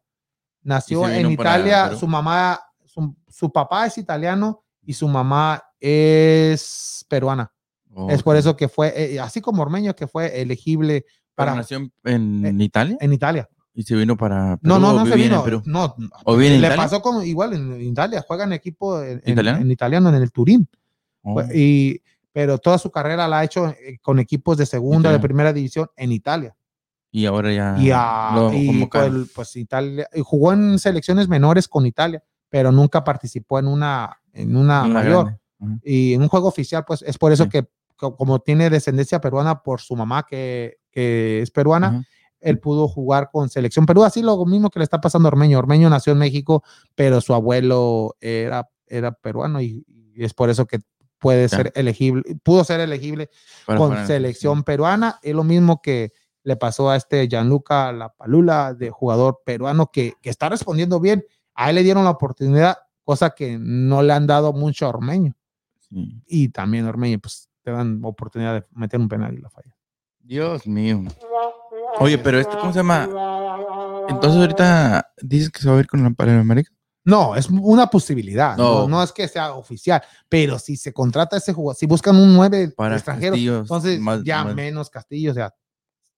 Nació 0.63 1.07
en 1.07 1.31
Italia. 1.31 1.95
Su 1.95 2.07
mamá, 2.07 2.59
su, 2.85 3.15
su 3.29 3.51
papá 3.51 3.85
es 3.85 3.97
italiano 3.97 4.63
y 4.81 4.93
su 4.93 5.07
mamá 5.07 5.63
es 5.79 7.05
peruana. 7.07 7.51
Es 8.09 8.21
por 8.21 8.35
eso 8.35 8.55
que 8.55 8.67
fue, 8.67 8.93
eh, 8.95 9.19
así 9.19 9.41
como 9.41 9.63
Ormeño, 9.63 9.95
que 9.95 10.05
fue 10.05 10.39
elegible 10.39 11.05
para 11.37 11.55
nació 11.55 11.77
en, 11.77 11.91
en 12.45 12.59
Eh, 12.61 12.63
Italia 12.65 12.97
en 12.99 13.13
Italia. 13.13 13.47
y 13.73 13.83
se 13.83 13.95
vino 13.95 14.17
para. 14.17 14.57
No, 14.61 14.75
Perú, 14.75 14.79
no, 14.79 14.89
o 14.89 14.93
no 14.93 15.05
se 15.05 15.15
vino. 15.15 15.43
Perú? 15.43 15.61
No, 15.65 15.95
¿O 16.25 16.35
vive 16.35 16.47
en 16.55 16.61
le 16.61 16.67
Italia? 16.67 16.83
pasó 16.83 17.01
como 17.01 17.21
igual 17.21 17.53
en 17.53 17.79
Italia. 17.81 18.25
Juega 18.27 18.43
en 18.45 18.53
equipo 18.53 19.01
en, 19.01 19.21
¿Italiano? 19.25 19.59
en 19.59 19.71
italiano, 19.71 20.09
en 20.09 20.15
el 20.15 20.31
Turín. 20.31 20.67
Oh, 21.21 21.33
Fue- 21.33 21.47
Y, 21.53 22.01
pero 22.33 22.57
toda 22.57 22.77
su 22.77 22.89
carrera 22.91 23.27
la 23.27 23.39
ha 23.39 23.43
hecho 23.43 23.67
eh, 23.67 23.97
con 24.01 24.19
equipos 24.19 24.57
de 24.57 24.65
segunda, 24.65 25.11
de 25.11 25.19
primera 25.19 25.53
división 25.53 25.87
en 25.95 26.11
Italia. 26.11 26.55
y 27.11 27.25
ahora 27.25 27.53
ya. 27.53 27.75
y, 27.79 27.89
a- 27.93 28.31
lo 28.35 28.53
y 28.53 28.67
convocaron. 28.67 29.13
pues, 29.25 29.31
pues, 29.33 29.55
Italia 29.55 30.07
y 30.13 30.21
jugó 30.21 30.53
en 30.53 30.77
selecciones 30.79 31.27
menores 31.29 31.67
con 31.67 31.85
Italia, 31.85 32.21
pero 32.49 32.71
nunca 32.71 33.03
participó 33.03 33.59
en 33.59 33.67
una 33.67 34.17
en 34.33 34.55
una 34.55 34.83
mayor 34.85 35.39
y 35.83 36.13
en 36.13 36.21
un 36.21 36.27
juego 36.27 36.47
oficial, 36.47 36.83
pues 36.85 37.01
es 37.01 37.17
por 37.17 37.31
eso 37.31 37.45
Sí. 37.45 37.49
que 37.49 37.67
como 37.97 38.39
tiene 38.39 38.69
descendencia 38.69 39.19
peruana 39.19 39.63
por 39.63 39.81
su 39.81 39.95
mamá 39.95 40.25
que, 40.27 40.77
que 40.91 41.41
es 41.41 41.51
peruana, 41.51 42.05
él 42.39 42.59
pudo 42.59 42.87
jugar 42.87 43.29
con 43.31 43.49
selección 43.49 43.85
Perú, 43.85 44.03
así 44.03 44.21
lo 44.21 44.45
mismo 44.45 44.69
que 44.69 44.79
le 44.79 44.83
está 44.83 45.01
pasando 45.01 45.27
a 45.27 45.31
Ormeño. 45.31 45.57
Ormeño 45.57 45.89
nació 45.89 46.13
en 46.13 46.19
México, 46.19 46.63
pero 46.95 47.19
su 47.19 47.33
abuelo 47.33 48.15
era, 48.21 48.69
era 48.85 49.11
peruano 49.11 49.61
y, 49.61 49.83
y 49.87 50.23
es 50.23 50.33
por 50.33 50.49
eso 50.49 50.65
que 50.65 50.79
puede 51.19 51.49
ser 51.49 51.71
elegible, 51.75 52.23
pudo 52.43 52.63
ser 52.63 52.79
elegible 52.79 53.29
con 53.65 54.05
selección 54.05 54.63
peruana. 54.63 55.19
Es 55.21 55.33
lo 55.33 55.43
mismo 55.43 55.81
que 55.81 56.11
le 56.43 56.55
pasó 56.55 56.89
a 56.89 56.95
este 56.95 57.27
Gianluca 57.27 57.91
Lapalula, 57.91 58.73
de 58.73 58.89
jugador 58.89 59.41
peruano 59.45 59.91
que, 59.91 60.13
que 60.21 60.29
está 60.29 60.49
respondiendo 60.49 60.99
bien. 60.99 61.25
A 61.55 61.69
él 61.69 61.75
le 61.75 61.83
dieron 61.83 62.03
la 62.03 62.11
oportunidad, 62.11 62.77
cosa 63.03 63.31
que 63.31 63.57
no 63.59 64.03
le 64.03 64.13
han 64.13 64.27
dado 64.27 64.53
mucho 64.53 64.85
a 64.85 64.89
Ormeño. 64.89 65.35
Sí. 65.89 66.21
Y 66.27 66.49
también 66.49 66.85
Ormeño, 66.85 67.19
pues 67.19 67.46
te 67.67 67.73
dan 67.73 67.99
oportunidad 68.01 68.53
de 68.53 68.65
meter 68.71 68.97
un 68.97 69.09
penal 69.09 69.33
y 69.33 69.41
la 69.41 69.49
falla. 69.49 69.75
Dios 70.19 70.65
mío. 70.65 71.03
Oye, 71.99 72.17
pero 72.17 72.39
este, 72.39 72.57
¿cómo 72.57 72.71
se 72.71 72.79
llama? 72.79 73.03
Entonces 74.07 74.39
ahorita 74.39 75.11
dices 75.21 75.49
que 75.49 75.59
se 75.59 75.69
va 75.69 75.75
a 75.75 75.79
ir 75.81 75.87
con 75.87 76.01
la 76.01 76.09
para 76.11 76.31
el 76.33 76.39
América. 76.39 76.71
No, 77.03 77.35
es 77.35 77.49
una 77.49 77.87
posibilidad. 77.87 78.55
No. 78.55 78.83
No. 78.83 78.87
no 78.87 79.03
es 79.03 79.11
que 79.11 79.27
sea 79.27 79.51
oficial, 79.53 80.01
pero 80.29 80.57
si 80.59 80.77
se 80.77 80.93
contrata 80.93 81.35
ese 81.35 81.51
jugador, 81.51 81.75
si 81.75 81.87
buscan 81.87 82.15
un 82.15 82.33
nueve 82.33 82.69
Para 82.69 82.95
extranjero, 82.95 83.31
Castillo, 83.33 83.57
entonces 83.59 83.99
más- 83.99 84.23
ya 84.23 84.45
más- 84.45 84.55
menos 84.55 84.89
Castillo, 84.89 85.31
o 85.31 85.33
sea, 85.33 85.49
Ya 85.49 85.55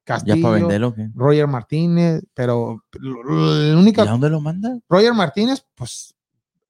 Castillo, 0.03 0.41
para 0.43 0.55
venderlo, 0.55 0.93
¿qué? 0.93 1.09
Roger 1.15 1.47
Martínez, 1.47 2.23
pero 2.35 2.83
la 2.91 3.75
única 3.75 4.03
¿Y 4.05 4.07
a 4.07 4.11
dónde 4.11 4.29
lo 4.29 4.39
manda? 4.39 4.77
Roger 4.87 5.15
Martínez, 5.15 5.65
pues 5.73 6.13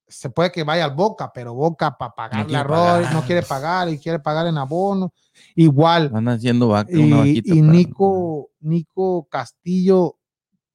se 0.10 0.30
puede 0.30 0.52
que 0.52 0.64
vaya 0.64 0.86
al 0.86 0.96
Boca, 0.96 1.32
pero 1.34 1.54
Boca 1.54 1.98
para 1.98 2.14
pagarle 2.14 2.46
quiere 2.48 2.60
a 2.60 2.64
Roger 2.64 3.04
pagar. 3.04 3.14
no 3.14 3.22
quiere 3.24 3.42
pagar 3.44 3.90
y 3.90 3.98
quiere 4.00 4.20
pagar 4.20 4.48
en 4.48 4.58
abono. 4.58 5.14
Igual. 5.56 6.12
Anda 6.14 6.34
haciendo 6.34 6.68
vaca, 6.68 6.92
una 6.94 7.04
Y, 7.04 7.12
vaquita 7.12 7.54
y 7.56 7.60
para- 7.62 7.72
Nico, 7.74 8.50
Nico 8.60 9.28
Castillo, 9.30 10.18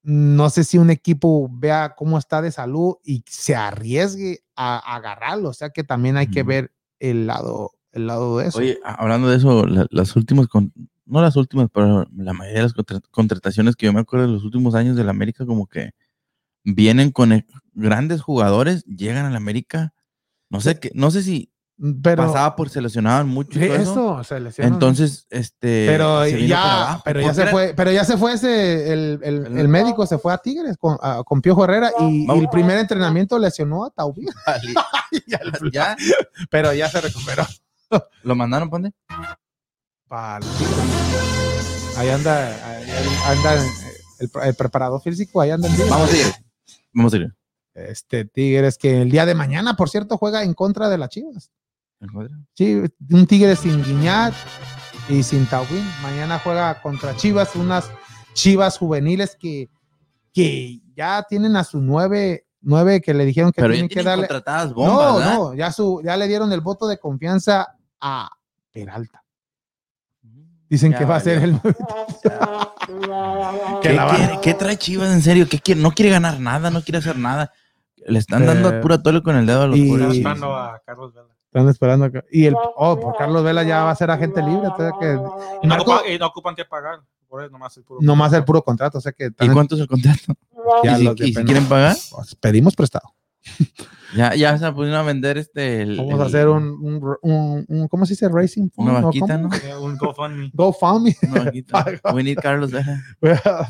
no 0.03 0.49
sé 0.49 0.63
si 0.63 0.77
un 0.77 0.89
equipo 0.89 1.49
vea 1.51 1.93
cómo 1.95 2.17
está 2.17 2.41
de 2.41 2.51
salud 2.51 2.95
y 3.03 3.23
se 3.27 3.55
arriesgue 3.55 4.39
a, 4.55 4.75
a 4.77 4.95
agarrarlo. 4.97 5.49
O 5.49 5.53
sea 5.53 5.69
que 5.69 5.83
también 5.83 6.17
hay 6.17 6.27
que 6.27 6.43
ver 6.43 6.71
el 6.99 7.27
lado, 7.27 7.71
el 7.91 8.07
lado 8.07 8.37
de 8.37 8.47
eso. 8.47 8.59
Oye, 8.59 8.79
hablando 8.83 9.27
de 9.27 9.37
eso, 9.37 9.65
la- 9.65 9.87
las 9.89 10.15
últimas, 10.15 10.47
con- 10.47 10.71
no 11.05 11.21
las 11.21 11.35
últimas, 11.35 11.69
pero 11.73 12.05
la 12.15 12.33
mayoría 12.33 12.59
de 12.59 12.63
las 12.63 12.73
contra- 12.73 13.01
contrataciones 13.11 13.75
que 13.75 13.85
yo 13.87 13.93
me 13.93 13.99
acuerdo 13.99 14.27
de 14.27 14.33
los 14.33 14.43
últimos 14.43 14.73
años 14.75 14.95
del 14.95 15.09
América, 15.09 15.45
como 15.45 15.67
que 15.67 15.91
vienen 16.65 17.11
con 17.11 17.31
e- 17.31 17.45
grandes 17.73 18.21
jugadores, 18.21 18.83
llegan 18.85 19.25
al 19.25 19.35
América. 19.35 19.93
No 20.49 20.59
sé 20.61 20.79
qué, 20.79 20.91
no 20.93 21.09
sé 21.11 21.23
si 21.23 21.51
pero 22.01 22.25
pasaba 22.27 22.55
por 22.55 22.69
seleccionaban 22.69 23.27
mucho. 23.27 23.59
y 23.61 23.67
todo 23.67 23.75
eso. 23.75 24.21
eso. 24.21 24.61
Entonces, 24.63 25.27
este. 25.29 25.85
pero 25.87 26.25
ya, 26.25 27.01
pero 27.03 27.19
ya 27.19 27.33
se 27.33 27.41
era- 27.41 27.51
fue, 27.51 27.73
pero 27.75 27.91
ya 27.91 28.05
se 28.05 28.15
fue 28.17 28.33
ese, 28.33 28.93
el, 28.93 29.19
el- 29.23 29.45
El- 29.47 29.57
el 29.57 29.67
médico 29.67 30.05
se 30.07 30.17
fue 30.17 30.33
a 30.33 30.37
Tigres 30.37 30.77
con, 30.77 30.97
a- 31.01 31.23
con 31.25 31.41
Piojo 31.41 31.65
Herrera 31.65 31.91
y, 31.99 32.25
el 32.31 32.47
primer 32.49 32.77
entrenamiento 32.79 33.37
lesionó 33.37 33.83
a 33.83 33.89
Taubí, 33.89 34.25
ya, 35.73 35.97
pero 36.49 36.73
ya 36.73 36.87
se 36.89 37.01
recuperó. 37.01 37.45
lo 38.23 38.35
mandaron, 38.35 38.69
¿ponde? 38.69 38.93
Pal- 40.07 40.43
Ahí 41.97 42.09
anda, 42.09 42.47
ahí 42.77 43.37
anda 43.37 43.55
eh, 43.55 44.27
el, 44.45 44.55
preparador 44.55 45.01
físico, 45.01 45.41
ahí 45.41 45.51
anda. 45.51 45.67
Vamos 45.89 46.13
a 46.13 46.17
ir. 46.17 46.25
Vamos 46.95 47.13
a 47.13 47.17
ir. 47.17 47.35
Este 47.73 48.23
Tigres 48.23 48.77
que 48.77 49.01
el 49.01 49.11
día 49.11 49.25
de 49.25 49.35
mañana, 49.35 49.75
por 49.75 49.89
cierto, 49.89 50.17
juega 50.17 50.43
en 50.43 50.53
contra 50.53 50.87
de 50.89 50.97
las 50.97 51.09
Chivas. 51.09 51.51
Sí, 52.53 52.81
un 53.11 53.27
Tigre 53.27 53.55
sin 53.57 53.83
Guiñat 53.83 54.33
y 55.09 55.21
sin 55.21 55.45
Tawin. 55.45 55.83
Mañana 56.01 56.39
juega 56.39 56.81
contra 56.81 57.15
Chivas, 57.17 57.53
unas 57.55 57.91
Chivas 58.33 58.77
juveniles 58.77 59.35
que, 59.37 59.69
que 60.33 60.79
ya 60.95 61.25
tienen 61.27 61.57
a 61.57 61.65
sus 61.65 61.81
nueve, 61.81 62.47
nueve 62.61 63.01
que 63.01 63.13
le 63.13 63.25
dijeron 63.25 63.51
que 63.51 63.61
Pero 63.61 63.73
ya 63.73 63.73
tienen 63.73 63.89
que 63.89 63.95
tienen 63.95 64.27
darle. 64.29 64.73
bombas, 64.73 64.97
no, 64.97 65.17
¿verdad? 65.17 65.33
no, 65.35 65.53
ya, 65.53 65.71
su, 65.73 66.01
ya 66.01 66.15
le 66.15 66.27
dieron 66.29 66.53
el 66.53 66.61
voto 66.61 66.87
de 66.87 66.97
confianza 66.97 67.75
a 67.99 68.29
Peralta. 68.71 69.24
Dicen 70.75 70.91
Ya 70.91 70.97
que 70.97 71.05
va 71.05 71.15
a 71.15 71.19
ser 71.21 71.41
el. 71.41 71.57
¿Qué, 73.81 73.97
quiere- 74.41 74.53
trae 74.59 74.77
Chivas 74.77 75.09
en 75.13 75.21
serio? 75.21 75.47
¿Qué 75.49 75.59
quiere? 75.59 75.79
No 75.81 75.91
quiere 75.91 76.11
ganar 76.11 76.37
nada, 76.37 76.69
no 76.69 76.81
quiere 76.81 76.97
hacer 76.97 77.17
nada. 77.17 77.53
Le 78.05 78.19
están 78.19 78.45
dando 78.45 78.69
Eh, 78.69 78.81
pura 78.81 79.01
tole 79.01 79.23
con 79.23 79.37
el 79.37 79.45
dedo 79.45 79.61
a 79.61 79.67
los 79.67 79.77
y- 79.77 79.89
Están 79.93 80.11
esperando 80.11 80.53
a 80.53 80.81
Carlos 80.85 81.13
Vela. 81.13 81.27
Están 81.45 81.69
esperando. 81.69 82.11
que- 82.11 82.23
y 82.29 82.45
el. 82.47 82.55
Oh, 82.75 82.99
pues 82.99 83.15
Carlos 83.17 83.41
Vela 83.45 83.63
ya 83.63 83.83
va 83.85 83.91
a 83.91 83.95
ser 83.95 84.11
agente 84.11 84.41
libre. 84.41 84.67
o 84.67 84.75
sea 84.75 84.91
que, 84.99 85.13
Y 85.13 85.67
no, 85.67 85.75
Marco- 85.75 85.93
ocupan, 85.93 86.11
y 86.11 86.17
no 86.19 86.25
ocupan 86.27 86.55
que 86.55 86.65
pagar. 86.65 86.99
Por 87.29 87.41
eso 87.41 87.51
nomás 87.51 87.77
el 87.77 87.83
puro. 87.85 87.99
nomás 88.01 88.33
el 88.33 88.43
puro 88.43 88.61
contrato. 88.61 88.97
O 88.97 89.01
sea 89.01 89.13
que 89.13 89.29
¿Y 89.39 89.49
cuánto 89.49 89.75
es 89.75 89.81
el 89.81 89.87
contrato? 89.87 90.33
ya 90.83 90.99
¿Y 90.99 91.07
si, 91.17 91.23
y 91.29 91.33
quieren 91.33 91.65
pagar? 91.67 91.95
pues, 92.11 92.35
pedimos 92.35 92.75
prestado. 92.75 93.13
Ya, 94.15 94.33
ya 94.33 94.57
se 94.57 94.71
pusieron 94.71 94.97
a 94.99 95.03
vender 95.03 95.37
este. 95.37 95.81
el- 95.81 95.97
Vamos 95.97 96.13
a 96.13 96.23
el- 96.23 96.27
hacer 96.29 96.47
un, 96.47 96.63
un, 96.63 97.15
un- 97.21 97.65
un- 97.67 97.87
¿cómo 97.89 98.05
se 98.05 98.13
dice? 98.13 98.29
Racing. 98.29 98.69
Una 98.77 98.93
fund, 98.93 99.03
¿o 99.03 99.07
vaquita? 99.07 99.37
¿no? 99.37 99.49
Un 99.81 99.97
GoFundMe. 99.97 100.51
GoFundMe. 100.53 101.15
Una 101.23 101.43
vaquita. 101.45 101.85
We 102.13 102.23
need 102.23 102.37
Carlos 102.37 102.71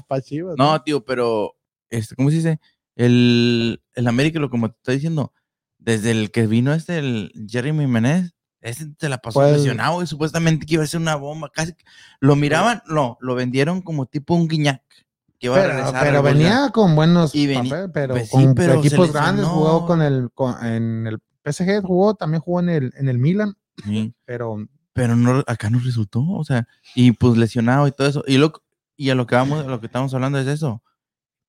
para 0.07 0.21
Chivas. 0.21 0.55
No, 0.57 0.79
tío, 0.83 1.03
pero, 1.03 1.55
este, 1.89 2.15
¿cómo 2.15 2.29
se 2.29 2.35
dice? 2.37 2.59
El, 2.95 3.81
el 3.95 4.07
América, 4.07 4.39
lo 4.39 4.49
como 4.49 4.69
te 4.69 4.77
estoy 4.77 4.95
diciendo, 4.95 5.33
desde 5.79 6.11
el 6.11 6.29
que 6.31 6.45
vino 6.47 6.73
este, 6.73 6.99
el 6.99 7.31
Jeremy 7.49 7.87
Menez, 7.87 8.33
ese 8.61 8.87
se 8.99 9.09
la 9.09 9.17
pasó 9.19 9.39
Pues- 9.39 9.53
lesionado 9.57 10.03
y 10.03 10.07
supuestamente 10.07 10.65
que 10.65 10.75
iba 10.75 10.83
a 10.83 10.87
ser 10.87 10.99
una 11.01 11.15
bomba. 11.15 11.49
Casi 11.51 11.73
lo 12.19 12.35
miraban, 12.35 12.83
no, 12.87 13.17
lo 13.19 13.35
vendieron 13.35 13.81
como 13.81 14.05
tipo 14.05 14.35
un 14.35 14.47
guiñac. 14.47 14.81
Que 15.39 15.47
iba 15.47 15.55
a 15.57 15.61
Pero, 15.61 15.73
regresar. 15.73 16.23
venía 16.23 16.69
con 16.73 16.95
buenos 16.95 17.35
Y 17.35 17.47
pero 17.93 18.13
pues 18.13 18.29
sí, 18.29 18.31
con 18.31 18.55
pero 18.55 18.73
se 18.81 18.87
equipos 18.87 19.11
grandes. 19.13 19.45
Jugó 19.45 19.85
con 19.85 20.01
el, 20.01 20.29
con- 20.33 20.65
en 20.65 21.07
el 21.07 21.19
PSG, 21.43 21.81
jugó, 21.83 22.15
también 22.15 22.41
jugó 22.41 22.59
en 22.61 22.69
el, 22.69 22.93
en 22.97 23.09
el 23.09 23.17
Milan, 23.19 23.55
Sí, 23.83 24.13
pero 24.25 24.57
pero 24.93 25.15
no, 25.17 25.43
acá 25.45 25.69
no 25.69 25.79
resultó, 25.79 26.21
o 26.25 26.45
sea, 26.45 26.67
y 26.95 27.11
pues 27.11 27.35
lesionado 27.37 27.85
y 27.85 27.91
todo 27.91 28.07
eso. 28.07 28.23
Y, 28.25 28.37
lo, 28.37 28.53
y 28.95 29.09
a 29.09 29.15
lo 29.15 29.27
que 29.27 29.35
vamos, 29.35 29.65
a 29.65 29.67
lo 29.67 29.81
que 29.81 29.87
estamos 29.87 30.13
hablando 30.13 30.39
es 30.39 30.47
eso. 30.47 30.81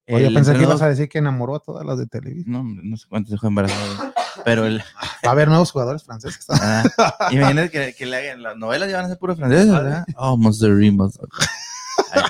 oye, 0.09 0.25
yo 0.29 0.35
pensé 0.35 0.53
que 0.55 0.63
ibas 0.63 0.83
a 0.83 0.89
decir 0.89 1.09
que 1.09 1.19
enamoró 1.19 1.55
a 1.55 1.61
todas 1.61 1.87
las 1.87 1.97
de 1.97 2.07
Televisa. 2.09 2.51
No, 2.51 2.65
no 2.65 2.97
sé 2.97 3.07
cuántos 3.09 3.31
dejó 3.31 3.47
embarazados. 3.47 4.13
Pero 4.45 4.67
el, 4.67 4.79
Va 5.25 5.29
a 5.29 5.31
haber 5.31 5.47
nuevos 5.49 5.71
jugadores 5.71 6.03
franceses. 6.03 6.45
Ah, 6.51 6.83
imagínate 7.31 7.71
que, 7.71 7.95
que 7.95 8.05
le 8.07 8.17
hagan 8.17 8.43
las 8.43 8.57
novelas 8.57 8.91
ya 8.91 8.97
van 8.97 9.07
a 9.07 9.09
ser 9.11 9.19
puro 9.19 9.37
francés, 9.37 9.71
¿verdad? 9.71 10.05
Oh, 10.17 10.37
Monsterrimas. 10.37 11.17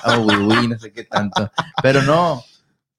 Oh, 0.05 0.19
oui, 0.21 0.35
oui, 0.35 0.67
no 0.67 0.77
sé 0.79 0.91
qué 0.91 1.03
tanto. 1.03 1.49
Pero 1.81 2.01
no, 2.01 2.43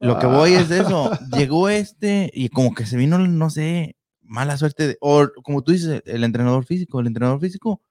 lo 0.01 0.19
que 0.19 0.27
voy 0.27 0.53
es 0.55 0.69
de 0.69 0.81
eso. 0.81 1.11
Llegó 1.37 1.69
este 1.69 2.31
y 2.35 2.49
como 2.49 2.75
que 2.75 2.87
se 2.87 2.97
vino, 2.97 3.19
no 3.19 3.51
sé, 3.51 3.97
mala 4.23 4.57
suerte. 4.57 4.89
de- 4.89 4.99
o 5.01 5.29
como 5.43 5.63
tú 5.63 5.73
dices, 5.73 6.03
el 6.07 6.25
entrenador 6.25 6.65
físico. 6.65 7.01
El 7.01 7.07
entrenador 7.09 7.41
físico, 7.41 7.83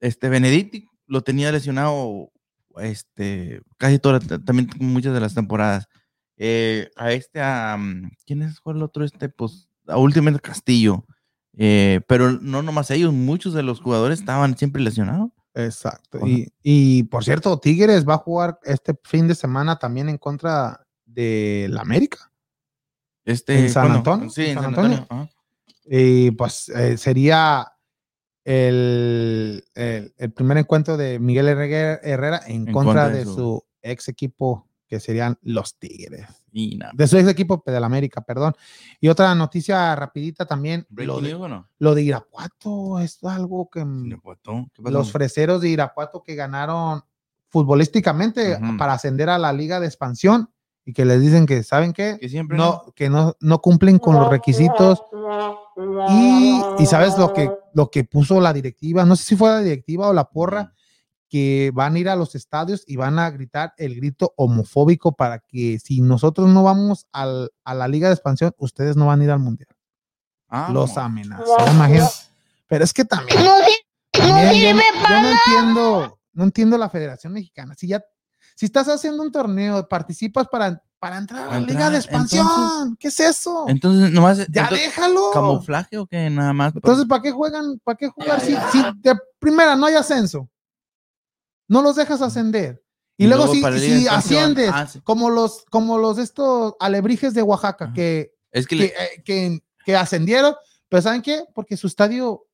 este 0.00 0.28
Benedetti, 0.28 0.86
lo 1.06 1.22
tenía 1.22 1.52
lesionado 1.52 2.30
este, 2.78 3.60
casi 3.78 3.98
todas, 3.98 4.26
también 4.44 4.68
muchas 4.78 5.14
de 5.14 5.20
las 5.20 5.34
temporadas. 5.34 5.86
Eh, 6.36 6.90
a 6.96 7.12
este, 7.12 7.40
a, 7.40 7.76
mm, 7.78 8.10
¿quién 8.26 8.42
es 8.42 8.58
fue 8.60 8.72
el 8.74 8.82
otro? 8.82 9.04
Este, 9.04 9.28
pues, 9.28 9.68
a 9.86 9.96
últimamente 9.98 10.40
Castillo. 10.40 11.04
Eh, 11.56 12.00
pero 12.08 12.32
no 12.32 12.62
nomás 12.62 12.90
ellos, 12.90 13.12
muchos 13.12 13.54
de 13.54 13.62
los 13.62 13.80
jugadores 13.80 14.18
estaban 14.18 14.56
siempre 14.58 14.82
lesionados. 14.82 15.30
Exacto. 15.54 16.18
Ajá. 16.18 16.28
Y, 16.28 16.52
y, 16.62 17.02
por 17.04 17.24
cierto, 17.24 17.58
Tigres 17.58 18.06
va 18.06 18.14
a 18.14 18.18
jugar 18.18 18.58
este 18.64 18.94
fin 19.04 19.28
de 19.28 19.34
semana 19.34 19.78
también 19.78 20.08
en 20.08 20.18
contra 20.18 20.86
de 21.04 21.68
la 21.70 21.80
América. 21.80 22.32
Este, 23.24 23.58
¿En 23.58 23.70
San. 23.70 23.90
Antonio? 23.90 24.30
Sí, 24.30 24.46
¿En 24.46 24.54
San 24.54 24.74
San 24.74 24.84
Antonio? 24.84 25.30
Y 25.86 26.30
pues 26.32 26.68
eh, 26.70 26.96
sería 26.96 27.72
el, 28.44 29.64
el, 29.74 30.14
el 30.16 30.32
primer 30.32 30.58
encuentro 30.58 30.96
de 30.96 31.18
Miguel 31.18 31.48
Herrera, 31.48 32.40
en, 32.46 32.68
En 32.68 32.72
contra, 32.72 33.04
contra 33.04 33.08
de 33.10 33.24
su 33.24 33.64
ex 33.82 34.08
equipo, 34.08 34.68
que 34.86 35.00
serían 35.00 35.38
los 35.42 35.78
Tigres. 35.78 36.26
Y 36.56 36.76
nada. 36.76 36.92
De 36.94 37.08
su 37.08 37.18
ex 37.18 37.28
equipo 37.28 37.60
de 37.66 37.80
la 37.80 37.86
América, 37.86 38.20
perdón. 38.20 38.54
Y 39.00 39.08
otra 39.08 39.34
noticia 39.34 39.96
rapidita 39.96 40.46
también, 40.46 40.86
lo 40.88 41.16
¿Breaking 41.16 41.42
de, 41.42 41.48
no? 41.48 41.68
lo 41.78 41.94
de 41.96 42.02
Irapuato 42.02 43.00
es 43.00 43.22
algo 43.24 43.68
que 43.68 43.80
Irapuato, 43.80 44.66
¿qué 44.72 44.80
pasó? 44.80 44.94
los 44.96 45.10
freseros 45.10 45.60
de 45.60 45.70
Irapuato 45.70 46.22
que 46.22 46.36
ganaron 46.36 47.02
futbolísticamente 47.48 48.56
para 48.78 48.92
ascender 48.92 49.30
a 49.30 49.38
la 49.38 49.52
liga 49.52 49.80
de 49.80 49.86
expansión 49.86 50.48
y 50.84 50.92
que 50.92 51.04
les 51.04 51.20
dicen 51.20 51.44
que, 51.44 51.64
¿saben 51.64 51.92
qué? 51.92 52.18
Que 52.20 52.28
siempre 52.28 52.56
No, 52.56 52.84
que 52.94 53.10
no, 53.10 53.34
no 53.40 53.60
cumplen 53.60 53.98
con 53.98 54.14
los 54.14 54.28
requisitos 54.28 55.02
y, 56.08 56.60
y 56.78 56.86
sabes 56.86 57.18
lo 57.18 57.32
que, 57.32 57.50
lo 57.72 57.90
que 57.90 58.04
puso 58.04 58.40
la 58.40 58.52
directiva, 58.52 59.04
no 59.04 59.16
sé 59.16 59.24
si 59.24 59.36
fue 59.36 59.50
la 59.50 59.60
directiva 59.60 60.08
o 60.08 60.12
la 60.12 60.30
porra, 60.30 60.72
que 61.28 61.70
van 61.74 61.94
a 61.94 61.98
ir 61.98 62.08
a 62.08 62.16
los 62.16 62.34
estadios 62.34 62.84
y 62.86 62.96
van 62.96 63.18
a 63.18 63.30
gritar 63.30 63.72
el 63.76 63.96
grito 63.96 64.32
homofóbico 64.36 65.12
para 65.12 65.40
que 65.40 65.78
si 65.82 66.00
nosotros 66.00 66.48
no 66.48 66.62
vamos 66.62 67.06
al- 67.12 67.50
a 67.64 67.74
la 67.74 67.88
liga 67.88 68.08
de 68.08 68.14
expansión, 68.14 68.52
ustedes 68.58 68.96
no 68.96 69.06
van 69.06 69.20
a 69.20 69.24
ir 69.24 69.30
al 69.30 69.40
mundial. 69.40 69.68
Ah, 70.48 70.70
Los 70.72 70.94
no. 70.94 71.02
amenazan, 71.02 71.74
imagínate. 71.74 72.12
Pero 72.68 72.84
es 72.84 72.92
que 72.92 73.04
también, 73.04 73.44
No, 73.44 73.50
también 74.12 74.76
yo, 74.76 74.82
yo 75.08 75.20
no 75.22 75.28
entiendo, 75.30 76.18
no 76.32 76.44
entiendo 76.44 76.78
la 76.78 76.88
Federación 76.88 77.32
Mexicana. 77.32 77.74
Si 77.76 77.88
ya, 77.88 78.04
si 78.54 78.66
estás 78.66 78.88
haciendo 78.88 79.22
un 79.22 79.32
torneo, 79.32 79.88
participas 79.88 80.46
para, 80.48 80.80
para 81.00 81.18
entrar 81.18 81.48
a 81.48 81.52
la 81.52 81.60
liga 81.60 81.90
de 81.90 81.96
expansión. 81.98 82.46
entonces- 82.46 82.96
¿Qué 83.00 83.08
es 83.08 83.20
eso? 83.20 83.64
Entonces, 83.68 84.12
nomás. 84.12 84.38
ya 84.38 84.62
entonces, 84.62 84.80
déjalo. 84.86 85.30
¿Camuflaje 85.32 85.98
o 85.98 86.06
qué? 86.06 86.30
Nada 86.30 86.52
más. 86.52 86.72
Entonces, 86.74 87.06
¿para 87.06 87.22
qué 87.22 87.32
juegan? 87.32 87.80
¿Para 87.82 87.96
qué 87.96 88.08
jugar 88.08 88.40
si, 88.40 88.54
si 88.70 88.82
de 89.00 89.16
primera 89.40 89.74
no 89.74 89.86
hay 89.86 89.94
ascenso? 89.96 90.48
No 91.74 91.82
los 91.82 91.96
dejas 91.96 92.22
ascender. 92.22 92.82
Y, 93.16 93.24
Y 93.24 93.26
luego, 93.28 93.46
luego 93.52 93.78
si, 93.78 94.00
si 94.00 94.08
asciendes, 94.08 94.70
ah, 94.72 94.86
sí. 94.86 95.00
como 95.02 95.30
los, 95.30 95.64
como 95.70 95.98
los 95.98 96.18
estos 96.18 96.74
alebrijes 96.80 97.34
de 97.34 97.42
Oaxaca, 97.42 97.84
Ajá. 97.86 97.94
que, 97.94 98.32
es 98.50 98.66
que, 98.66 98.76
que, 98.76 98.82
le- 98.82 98.86
eh, 98.86 99.22
que, 99.24 99.60
que 99.84 99.96
ascendieron, 99.96 100.54
pero 100.88 101.02
¿saben 101.02 101.22
qué? 101.22 101.44
Porque 101.54 101.76
su 101.76 101.86
estadio 101.86 102.46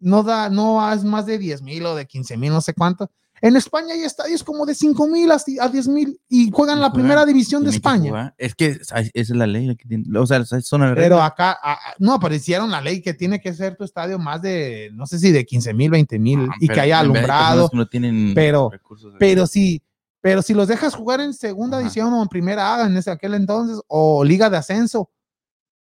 no 0.00 0.22
da, 0.22 0.48
no 0.48 0.92
es 0.92 1.04
más 1.04 1.26
de 1.26 1.38
10 1.38 1.62
mil 1.62 1.84
o 1.86 1.94
de 1.94 2.06
15 2.06 2.36
mil, 2.36 2.52
no 2.52 2.60
sé 2.60 2.72
cuánto. 2.74 3.10
En 3.40 3.56
España 3.56 3.94
hay 3.94 4.02
estadios 4.02 4.42
como 4.42 4.66
de 4.66 4.74
5 4.74 5.06
mil 5.06 5.30
a 5.30 5.38
10 5.68 5.88
mil 5.88 6.20
y 6.28 6.50
juegan 6.50 6.80
la 6.80 6.92
primera 6.92 7.24
división 7.24 7.62
de 7.64 7.70
España. 7.70 8.08
jugar. 8.10 8.34
Es 8.38 8.54
que 8.54 8.66
esa 8.66 9.00
es 9.14 9.30
la 9.30 9.46
ley. 9.46 9.76
que 9.76 9.86
tiene- 9.88 10.18
o 10.18 10.26
sea, 10.26 10.44
son 10.44 10.80
las 10.80 10.94
Pero 10.94 11.22
acá, 11.22 11.52
a- 11.62 11.72
a- 11.74 11.94
no, 11.98 12.18
pero 12.18 12.34
hicieron 12.34 12.70
la 12.70 12.80
ley 12.80 13.00
que 13.00 13.14
tiene 13.14 13.40
que 13.40 13.54
ser 13.54 13.76
tu 13.76 13.84
estadio 13.84 14.18
más 14.18 14.42
de, 14.42 14.90
no 14.94 15.06
sé 15.06 15.18
si 15.18 15.30
de 15.30 15.44
15 15.46 15.72
mil, 15.74 15.90
20 15.90 16.18
mil 16.18 16.40
Ah, 16.50 16.54
y 16.60 16.66
pero 16.66 16.74
que 16.74 16.80
haya 16.80 16.98
alumbrado. 17.00 17.68
que 17.70 17.76
no 17.76 17.86
tienen 17.86 18.32
pero- 18.34 18.70
Pero 19.18 19.46
sí, 19.46 19.82
pero 20.20 20.42
si 20.42 20.54
los 20.54 20.66
dejas 20.68 20.94
jugar 20.94 21.20
en 21.20 21.32
segunda 21.32 21.76
Ajá. 21.76 21.82
división 21.84 22.12
o 22.12 22.22
en 22.22 22.28
primera 22.28 22.74
A 22.76 22.86
en 22.86 22.96
ese 22.96 23.10
aquel 23.10 23.34
entonces, 23.34 23.80
o 23.86 24.24
liga 24.24 24.50
de 24.50 24.56
ascenso, 24.56 25.10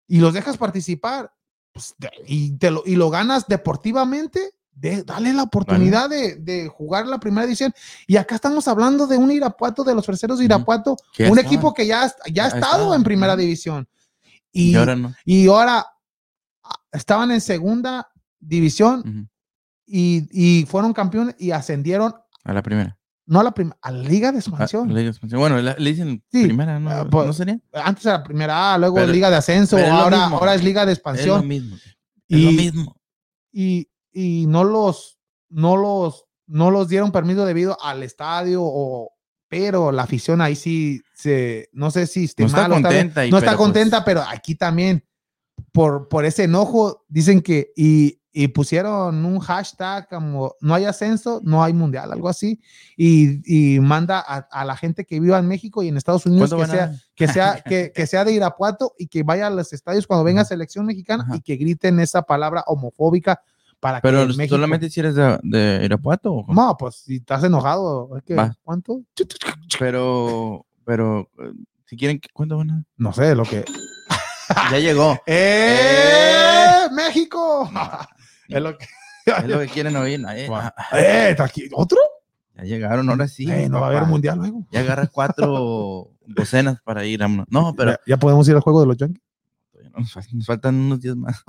y 0.09 0.19
los 0.19 0.35
dejas 0.35 0.57
participar, 0.57 1.33
pues, 1.73 1.95
y, 2.27 2.57
te 2.59 2.71
lo, 2.71 2.83
y 2.85 2.97
lo 2.97 3.11
ganas 3.11 3.47
deportivamente, 3.47 4.41
de, 4.77 5.03
dale 5.05 5.33
la 5.33 5.45
oportunidad 5.45 6.11
de, 6.11 6.37
de 6.37 6.69
jugar 6.69 7.07
la 7.07 7.19
primera 7.19 7.47
división. 7.47 7.73
Y 8.07 8.17
acá 8.17 8.35
estamos 8.35 8.67
hablando 8.69 9.07
de 9.07 9.17
un 9.17 9.31
Irapuato, 9.31 9.85
de 9.85 9.95
los 9.95 10.05
terceros 10.05 10.39
de. 10.39 10.45
Irapuato, 10.47 10.97
un 11.31 11.39
equipo 11.39 11.73
que 11.73 11.87
ya, 11.87 12.05
ha- 12.05 12.15
ya 12.33 12.45
ha 12.47 12.49
estado 12.49 12.95
en 12.95 13.03
primera 13.03 13.37
división. 13.37 13.89
Y 14.53 14.71
Y, 14.73 14.75
ahora 14.77 14.95
no. 14.97 15.15
y 15.25 15.47
ahora 15.49 15.87
ah, 16.63 16.75
estaban 16.93 17.31
en 17.31 17.41
segunda 17.41 18.09
división 18.41 19.29
y, 19.87 20.29
y 20.31 20.67
fueron 20.67 20.93
campeones 20.93 21.35
y 21.39 21.51
ascendieron, 21.51 22.15
A 22.45 22.53
la 22.53 22.63
primera. 22.63 22.97
no 23.27 23.41
a 23.41 23.45
la 23.45 23.53
primera, 23.53 23.77
a 23.83 23.91
la 23.91 24.03
liga 24.09 24.33
de 24.33 24.39
expansión. 24.39 24.89
Liga 24.89 25.01
de 25.03 25.09
Expansión. 25.09 25.41
Bueno, 25.41 25.61
la- 25.61 25.77
le 25.79 25.91
dicen 25.91 26.23
Sí. 26.31 26.45
primera, 26.45 26.79
¿no? 26.79 26.91
Ah, 26.91 27.07
pues, 27.11 27.27
¿No 27.27 27.33
sería? 27.33 27.59
Antes 27.73 28.07
era 28.07 28.23
primera 28.23 28.75
A, 28.75 28.79
luego 28.79 28.97
Pero- 28.97 29.13
liga 29.13 29.31
de 29.31 29.37
ascenso, 29.37 29.77
ahora, 29.77 30.19
mismo. 30.21 30.37
ahora 30.39 30.55
es 30.55 30.63
liga 30.65 30.85
de 30.87 30.93
Es 30.93 30.99
lo 30.99 31.01
expansión. 31.01 31.49
mismo. 31.49 31.77
Es 32.29 32.41
lo 32.41 32.53
mismo. 32.53 32.97
y, 33.53 33.89
y 34.15 34.47
no 34.47 34.65
los, 34.65 35.19
no 35.51 35.77
los, 35.77 36.25
no 36.47 36.71
los 36.71 36.89
dieron 36.89 37.13
permiso 37.13 37.45
debido 37.45 37.77
al 37.83 38.03
estadio 38.03 38.61
o 38.63 39.11
pero 39.49 39.93
la 39.93 40.03
afición 40.03 40.41
ahí 40.41 40.57
sí 40.57 41.03
se, 41.15 41.69
no 41.73 41.91
sé 41.91 42.07
si 42.07 42.25
esté 42.25 42.43
No 42.43 42.47
está 42.49 42.69
mal 42.69 42.83
contenta 42.83 43.27
y- 43.27 43.31
no 43.31 43.39
está 43.39 43.51
pero, 43.51 43.59
pues, 43.59 43.67
contenta, 43.67 44.05
pero 44.05 44.23
aquí 44.23 44.55
también 44.55 45.05
por, 45.71 46.09
por 46.09 46.25
ese 46.25 46.45
enojo 46.45 47.05
dicen 47.09 47.41
que 47.41 47.73
y, 47.77 48.21
y 48.33 48.49
pusieron 48.49 49.25
un 49.25 49.39
hashtag 49.39 50.09
como 50.09 50.57
no 50.61 50.75
hay 50.75 50.87
ascenso, 50.87 51.41
no 51.45 51.63
hay 51.63 51.73
mundial, 51.73 52.11
algo 52.11 52.29
así, 52.29 52.61
y, 52.97 53.77
y 53.77 53.79
manda 53.79 54.19
a, 54.19 54.39
a, 54.51 54.65
la 54.65 54.77
gente 54.77 55.05
que 55.05 55.21
viva 55.21 55.39
en 55.39 55.47
México 55.47 55.85
y 55.85 55.89
en 55.89 55.97
Estados 55.97 56.27
Unidos 56.27 56.53
que 56.53 56.67
sea, 56.67 56.93
que, 57.15 57.29
sea, 57.29 57.63
que, 57.65 57.93
que, 57.95 58.07
sea 58.09 58.25
de 58.25 58.33
Irapuato 58.33 58.95
y 58.99 59.07
que 59.07 59.23
vaya 59.23 59.47
a 59.47 59.51
los 59.51 59.73
estadios 59.73 60.09
cuando 60.09 60.25
venga 60.25 60.45
selección 60.45 60.85
mexicana 60.85 61.23
Ajá. 61.25 61.37
y 61.37 61.41
que 61.43 61.55
griten 61.55 62.01
esa 62.01 62.23
palabra 62.23 62.65
homofóbica 62.67 63.41
para 63.85 64.01
Pero 64.01 64.27
que 64.27 64.33
México- 64.33 64.55
solamente 64.57 64.89
si 64.89 65.01
eres 65.01 65.15
de, 65.15 65.39
de 65.43 65.85
Irapuato. 65.85 66.47
No, 66.49 66.75
pues 66.79 66.95
si 67.05 67.17
estás 67.17 67.45
enojado, 67.45 68.17
es 68.17 68.23
que, 68.23 68.35
Va. 68.35 68.57
¿cuánto? 68.63 69.03
Pero, 69.79 70.65
pero, 70.87 71.29
eh, 71.39 71.53
si 71.85 71.95
quieren, 71.95 72.19
¿cuánto 72.33 72.57
van 72.57 72.71
a? 72.71 72.85
No 72.97 73.13
sé, 73.13 73.35
lo 73.35 73.43
que... 73.45 73.63
Ya 74.73 74.79
llegó. 74.79 75.19
¡Eh! 75.27 76.87
¡México! 76.93 77.71
es 78.49 78.63
lo 78.63 78.79
que... 78.79 78.87
Es 79.27 79.49
lo 79.49 79.59
que 79.61 79.67
quieren 79.69 79.97
oír. 79.97 80.25
eh, 80.35 80.49
Va. 80.49 80.73
ah, 80.75 80.99
¡Eh! 80.99 81.37
¿Otro? 81.75 81.99
Ya 82.57 82.63
llegaron, 82.65 83.11
ahora 83.11 83.29
sí. 83.29 83.51
Eh, 83.51 83.69
no 83.69 83.81
va 83.83 83.89
a 83.89 83.91
haber 83.91 84.05
mundial 84.05 84.39
luego. 84.39 84.67
Ya 84.71 84.81
agarra 84.81 85.09
cuatro 85.09 86.09
docenas 86.27 86.81
para 86.81 87.05
ir. 87.05 87.21
vámonos. 87.21 87.47
No, 87.51 87.75
pero 87.77 87.91
ya, 87.91 88.01
ya 88.07 88.17
podemos 88.17 88.49
ir 88.49 88.55
al 88.55 88.61
juego 88.63 88.81
de 88.81 88.87
los 88.87 88.97
Yankees. 88.97 89.23
nos 90.33 90.47
faltan 90.47 90.75
unos 90.75 91.01
días 91.03 91.17
más. 91.17 91.45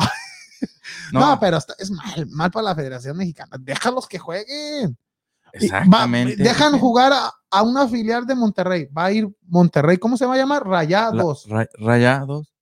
No, 1.12 1.40
pero 1.40 1.58
está- 1.58 1.76
es 1.80 1.92
mal, 1.92 2.28
mal 2.28 2.52
para 2.52 2.66
la 2.66 2.76
Federación 2.76 3.18
Mexicana. 3.18 3.58
Déjalos 3.60 4.08
que 4.08 4.20
jueguen. 4.20 4.98
Va- 5.46 5.50
exactamente. 5.54 6.36
dejan 6.44 6.78
jugar 6.80 7.14
a, 7.14 7.32
a 7.52 7.64
una 7.64 7.88
filial 7.88 8.26
de 8.26 8.36
Monterrey. 8.36 8.88
Va 8.88 9.06
a 9.06 9.12
ir 9.12 9.28
Monterrey, 9.48 9.98
¿cómo 9.98 10.18
se 10.18 10.26
va 10.26 10.34
a 10.34 10.38
llamar? 10.38 10.64
La- 10.66 10.70
Rayados. 10.72 11.46
ra- 11.48 11.70
Rayados. 11.80 12.55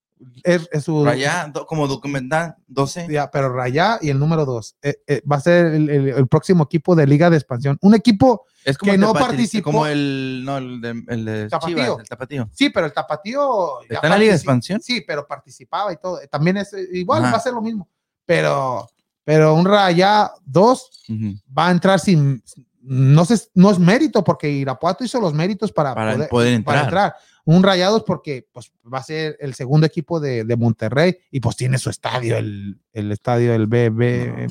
Es, 0.44 0.68
es 0.72 0.84
su, 0.84 1.04
Rayá, 1.06 1.50
do- 1.54 1.66
como 1.66 1.88
documental, 1.88 2.56
12. 2.68 3.08
Ya, 3.10 3.30
pero 3.32 3.54
Rayá 3.54 3.98
y 4.02 4.10
el 4.10 4.20
número 4.20 4.46
dos. 4.46 4.76
Eh, 4.82 4.96
eh, 5.08 5.22
va 5.30 5.38
a 5.38 5.42
ser 5.42 5.68
el, 5.68 5.90
el- 5.90 6.08
el 6.10 6.28
próximo 6.28 6.64
equipo 6.64 6.96
de 6.96 7.08
Liga 7.08 7.30
de 7.30 7.38
Expansión. 7.38 7.78
Un 7.82 7.96
equipo, 7.96 8.46
Es 8.66 8.78
como 8.78 8.92
que 8.92 8.98
no 8.98 9.14
participó. 9.14 9.64
Como 9.72 9.88
el, 9.88 10.42
no, 10.46 10.58
el 10.58 10.82
de, 10.82 11.04
el 11.08 11.26
de 11.26 11.50
Tapatío. 11.50 11.76
Chivas, 11.78 12.00
el 12.00 12.08
tapatío. 12.10 12.50
sí, 12.54 12.70
pero 12.70 12.86
el 12.88 12.94
Tapatío. 12.94 13.82
¿Está 13.90 14.08
en 14.08 14.10
la 14.12 14.18
Liga 14.18 14.32
de 14.32 14.38
Expansión? 14.38 14.82
Sí, 14.82 15.04
pero 15.06 15.26
participaba 15.28 15.92
y 15.94 15.98
todo. 15.98 16.20
También 16.30 16.58
es 16.58 16.74
eh, 16.74 16.88
igual, 16.94 17.24
Ajá. 17.24 17.32
va 17.34 17.38
a 17.38 17.42
ser 17.42 17.54
lo 17.54 17.62
mismo. 17.62 17.88
Pero, 18.26 18.90
pero 19.24 19.54
un 19.54 19.66
Rayá 19.66 20.32
2 20.46 21.06
Ujú. 21.10 21.36
va 21.58 21.68
a 21.68 21.72
entrar 21.72 22.00
sin. 22.00 22.42
No, 22.86 23.24
sé, 23.24 23.40
no 23.54 23.72
es 23.72 23.80
mérito 23.80 24.24
porque 24.26 24.50
Irapuato 24.50 25.06
hizo 25.06 25.18
los 25.22 25.34
méritos 25.34 25.72
para, 25.72 25.96
Para 25.96 26.28
poder 26.28 26.62
para 26.66 26.82
entrar. 26.82 27.16
Un 27.46 27.62
Rayados 27.62 28.04
porque 28.04 28.48
pues, 28.54 28.72
va 28.92 29.00
a 29.00 29.04
ser 29.04 29.36
el 29.40 29.54
segundo 29.54 29.86
equipo 29.86 30.20
de, 30.20 30.46
de 30.46 30.56
Monterrey 30.56 31.18
y 31.30 31.40
pues 31.42 31.58
tiene 31.58 31.78
su 31.78 31.90
estadio, 31.90 32.38
el, 32.38 32.80
el 32.94 33.12
estadio 33.12 33.52
del 33.52 33.68
BB. 33.68 34.48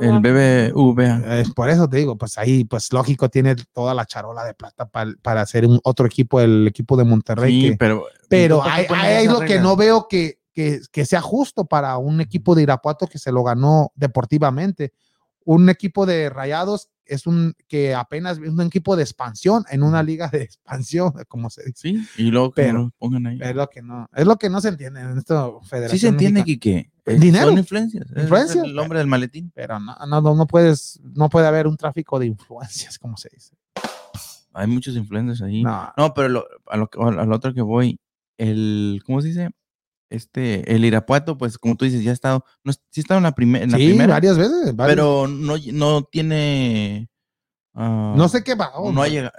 El 0.00 0.20
BBVA. 0.20 1.40
Es 1.40 1.50
por 1.52 1.68
eso 1.70 1.88
te 1.88 1.96
digo, 1.98 2.16
pues 2.16 2.38
ahí, 2.38 2.64
pues 2.64 2.92
lógico, 2.92 3.28
tiene 3.28 3.56
toda 3.72 3.94
la 3.94 4.06
charola 4.06 4.44
de 4.44 4.54
plata 4.54 4.86
pa- 4.88 5.06
para 5.22 5.40
hacer 5.40 5.66
un 5.66 5.80
otro 5.84 6.06
equipo, 6.06 6.40
el 6.40 6.66
equipo 6.66 6.96
de 6.96 7.04
Monterrey. 7.04 7.60
Sí, 7.62 7.70
que- 7.70 7.76
pero. 7.76 8.04
pero 8.28 8.56
¿por 8.58 8.64
qué 8.66 8.70
ahí, 8.70 8.86
ponen 8.86 9.04
ahí 9.04 9.14
es 9.16 9.22
esas 9.24 9.40
lo 9.40 9.46
que 9.46 9.58
no 9.60 9.76
veo 9.76 10.06
que, 10.08 10.38
que, 10.52 10.80
que 10.92 11.04
sea 11.04 11.20
justo 11.20 11.64
para 11.64 11.96
un 11.98 12.20
equipo 12.20 12.54
de 12.54 12.62
Irapuato 12.62 13.06
que 13.06 13.18
se 13.18 13.32
lo 13.32 13.42
ganó 13.42 13.92
deportivamente. 13.94 14.92
Un 15.46 15.68
equipo 15.70 16.06
de 16.06 16.28
Rayados 16.28 16.90
es 17.04 17.28
un 17.28 17.54
que 17.68 17.94
apenas 17.94 18.36
es 18.38 18.48
un 18.50 18.60
equipo 18.62 18.96
de 18.96 19.04
expansión 19.04 19.64
en 19.70 19.84
una 19.84 20.02
liga 20.02 20.26
de 20.28 20.42
expansión, 20.42 21.12
como 21.28 21.50
se 21.50 21.62
dice. 21.64 21.74
Sí, 21.76 22.06
y 22.18 22.30
luego 22.32 22.50
que 22.50 22.62
Pero- 22.62 22.78
lo 22.78 22.90
pongan 22.98 23.26
ahí. 23.28 23.38
Es 23.40 23.54
lo 23.54 23.68
que 23.68 23.80
no, 23.80 24.08
es 24.12 24.26
lo 24.26 24.36
que 24.38 24.50
no 24.50 24.60
se 24.60 24.68
entiende 24.70 25.00
en 25.02 25.16
esta 25.16 25.48
federación. 25.62 25.90
Sí 25.90 25.98
se 26.00 26.08
entiende. 26.08 26.42
Quique. 26.42 26.90
Eh, 27.04 27.18
Dinero. 27.18 27.46
Son 27.46 27.58
influencias. 27.58 28.06
Influencias. 28.16 28.64
el 28.64 28.76
hombre 28.76 28.98
del 28.98 29.06
maletín. 29.06 29.52
Pero 29.54 29.78
no, 29.78 29.94
no, 30.08 30.20
no, 30.20 30.34
no 30.34 30.46
puedes, 30.48 31.00
no 31.14 31.28
puede 31.30 31.46
haber 31.46 31.68
un 31.68 31.76
tráfico 31.76 32.18
de 32.18 32.26
influencias, 32.26 32.98
como 32.98 33.16
se 33.16 33.28
dice. 33.32 33.54
Hay 34.52 34.66
muchos 34.66 34.96
influencers 34.96 35.42
ahí. 35.42 35.62
No, 35.62 35.92
No, 35.96 36.12
pero 36.12 36.28
lo- 36.28 36.46
a, 36.66 36.76
lo, 36.76 36.90
a 37.20 37.24
lo 37.24 37.36
otro 37.36 37.54
que 37.54 37.62
voy, 37.62 38.00
el. 38.36 39.00
¿Cómo 39.06 39.20
se 39.22 39.28
dice? 39.28 39.50
Este, 40.08 40.72
el 40.74 40.84
Irapuato, 40.84 41.36
pues 41.36 41.58
como 41.58 41.74
tú 41.76 41.84
dices, 41.84 42.02
ya 42.04 42.10
ha 42.10 42.14
estado. 42.14 42.44
No, 42.62 42.72
sí 42.72 42.78
ha 42.96 43.00
estado 43.00 43.18
en 43.18 43.24
la, 43.24 43.34
primer- 43.34 43.62
en 43.62 43.72
la 43.72 43.78
sí, 43.78 43.86
primera. 43.88 44.14
varias 44.14 44.38
veces. 44.38 44.74
varias- 44.76 44.94
pero 44.96 45.26
no, 45.26 45.54
no 45.72 46.02
tiene. 46.04 47.08
ah, 47.74 48.14
no 48.16 48.28
sé 48.28 48.44
qué 48.44 48.54
va. 48.54 48.70
no 48.92 49.02
ha 49.02 49.08
llegado. 49.08 49.32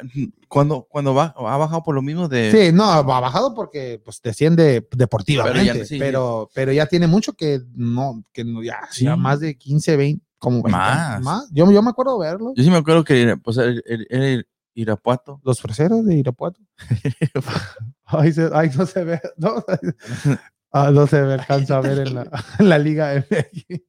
Cuando, 0.49 0.85
cuando 0.89 1.13
va, 1.13 1.33
ha 1.37 1.57
bajado 1.57 1.83
por 1.83 1.95
lo 1.95 2.01
mismo 2.01 2.27
de. 2.27 2.51
Sí, 2.51 2.71
no, 2.75 2.83
ha 2.83 3.01
bajado 3.01 3.53
porque 3.55 4.01
pues 4.03 4.21
desciende 4.21 4.85
deportivamente, 4.91 5.59
Pero 5.59 5.71
pero 5.73 5.79
ya- 5.79 5.85
sí, 5.85 5.99
pero, 5.99 6.49
pero 6.53 6.71
ya 6.73 6.85
tiene 6.85 7.07
mucho 7.07 7.33
que 7.33 7.61
no, 7.73 8.23
que 8.33 8.43
no, 8.43 8.61
ya, 8.61 8.79
Sí. 8.91 9.05
ya 9.05 9.15
más 9.15 9.39
de 9.39 9.57
15, 9.57 9.95
20, 9.95 10.25
como 10.37 10.57
20 10.63 10.71
Más. 10.71 11.21
más. 11.21 11.49
Yo, 11.51 11.71
yo 11.71 11.81
me 11.81 11.89
acuerdo 11.91 12.17
verlo. 12.19 12.53
Yo 12.55 12.63
sí 12.63 12.69
me 12.69 12.77
acuerdo 12.77 13.03
que 13.05 13.37
pues, 13.41 13.57
el, 13.57 13.81
el- 13.85 14.07
el 14.09 14.47
Irapuato. 14.75 15.39
Los 15.43 15.59
freseros 15.61 16.05
de 16.05 16.15
Irapuato. 16.15 16.59
Ahí, 18.09 18.31
se- 18.31 18.49
ahí 18.53 18.69
no 18.77 18.85
se 18.85 19.03
ve, 19.03 19.19
no, 19.37 19.55
ah, 20.83 20.91
no 20.91 21.07
se 21.07 21.21
ve, 21.21 21.33
alcanza 21.35 21.77
a 21.77 21.81
ver 21.81 21.99
en 22.07 22.15
la, 22.15 22.27
en 22.59 22.69
la 22.69 22.77
Liga 22.79 23.13
MX. 23.15 23.81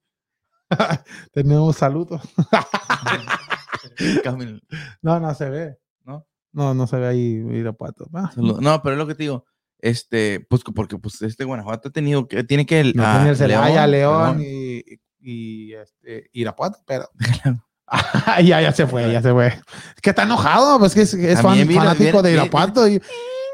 Tenemos 1.33 1.77
saludos. 1.77 2.23
No, 5.03 5.19
no 5.21 5.35
se 5.35 5.49
ve. 5.51 5.77
¿No? 6.05 6.27
No, 6.53 6.75
no 6.75 6.87
se 6.87 6.97
ve 6.97 7.07
ahí 7.07 7.45
Irapuato. 7.53 8.09
Ah. 8.15 8.31
No, 8.37 8.83
pero 8.83 8.95
es 8.95 8.99
lo 8.99 9.07
que 9.07 9.15
te 9.15 9.25
digo. 9.25 9.45
Este, 9.81 10.45
pues 10.49 10.63
porque 10.75 10.99
pues 10.99 11.23
este 11.23 11.45
Guanajuato 11.45 11.89
ha 11.89 11.93
tenido 11.93 12.27
que, 12.27 12.43
tiene 12.45 12.67
que 12.67 12.81
el, 12.81 12.95
No 12.97 13.05
ah, 13.07 13.15
tiene 13.17 13.31
el 13.31 13.37
Celaya, 13.37 13.87
León, 13.87 14.39
León. 14.39 14.43
y, 14.45 14.83
y, 15.21 15.73
este, 15.75 16.29
Irapuato, 16.33 16.79
pero. 16.87 17.09
ya, 18.45 18.61
ya 18.61 18.73
se 18.73 18.87
fue, 18.87 19.11
ya 19.13 19.23
se 19.23 19.33
fue. 19.33 19.47
Es 19.49 20.01
que 20.03 20.11
está 20.11 20.25
enojado, 20.25 20.79
pues 20.81 20.95
que 20.95 21.03
es, 21.03 21.15
es 21.15 21.41
fan- 21.41 21.55
viene- 21.55 21.75
fanático 21.75 22.03
viene- 22.05 22.23
de 22.23 22.29
viene- 22.31 22.43
Irapuato. 22.45 22.89
y- 22.89 23.01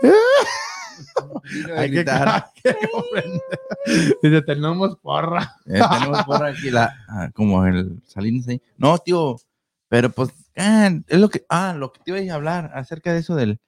Vino 0.03 0.15
a 0.15 0.64
Hay 1.77 1.91
que, 1.91 1.97
gritar. 1.97 2.47
Dice, 4.23 4.43
tenemos 4.43 4.97
porra. 4.99 5.57
Eh, 5.67 5.81
tenemos 5.99 6.23
por 6.25 6.45
aquí 6.45 6.71
la, 6.71 6.95
ah, 7.09 7.31
como 7.35 7.65
el 7.67 8.01
Salinas 8.07 8.49
ahí. 8.49 8.61
No, 8.77 8.97
tío, 8.99 9.37
pero 9.89 10.11
pues, 10.11 10.31
ah, 10.57 10.91
es 11.07 11.19
lo 11.19 11.29
que, 11.29 11.45
ah, 11.49 11.75
lo 11.77 11.93
que 11.93 12.01
te 12.05 12.11
iba 12.23 12.33
a 12.33 12.37
hablar 12.37 12.71
acerca 12.75 13.13
de 13.13 13.21
eso 13.21 13.35
del, 13.35 13.59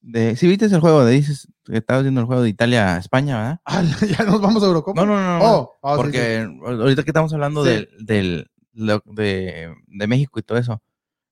de, 0.00 0.36
si 0.36 0.48
viste 0.48 0.66
el 0.66 0.80
juego 0.80 1.04
de, 1.04 1.12
dices, 1.12 1.48
que 1.64 1.76
estabas 1.78 2.02
viendo 2.02 2.20
el 2.20 2.26
juego 2.26 2.42
de 2.42 2.48
Italia-España, 2.48 3.36
¿verdad? 3.36 3.60
Ah, 3.64 3.82
ya 4.18 4.24
nos 4.24 4.40
vamos 4.40 4.62
a 4.62 4.66
Eurocopa. 4.66 5.00
No, 5.00 5.06
no, 5.06 5.20
no, 5.20 5.38
no. 5.38 5.44
Oh, 5.44 5.78
oh, 5.82 5.96
sí, 5.96 6.02
porque 6.02 6.48
ahorita 6.64 7.02
que 7.02 7.10
estamos 7.10 7.32
hablando 7.32 7.64
Sí. 7.64 7.70
del, 7.70 7.88
del, 8.00 8.50
lo- 8.72 9.02
de, 9.06 9.74
de 9.86 10.06
México 10.06 10.38
y 10.38 10.42
todo 10.42 10.58
eso, 10.58 10.82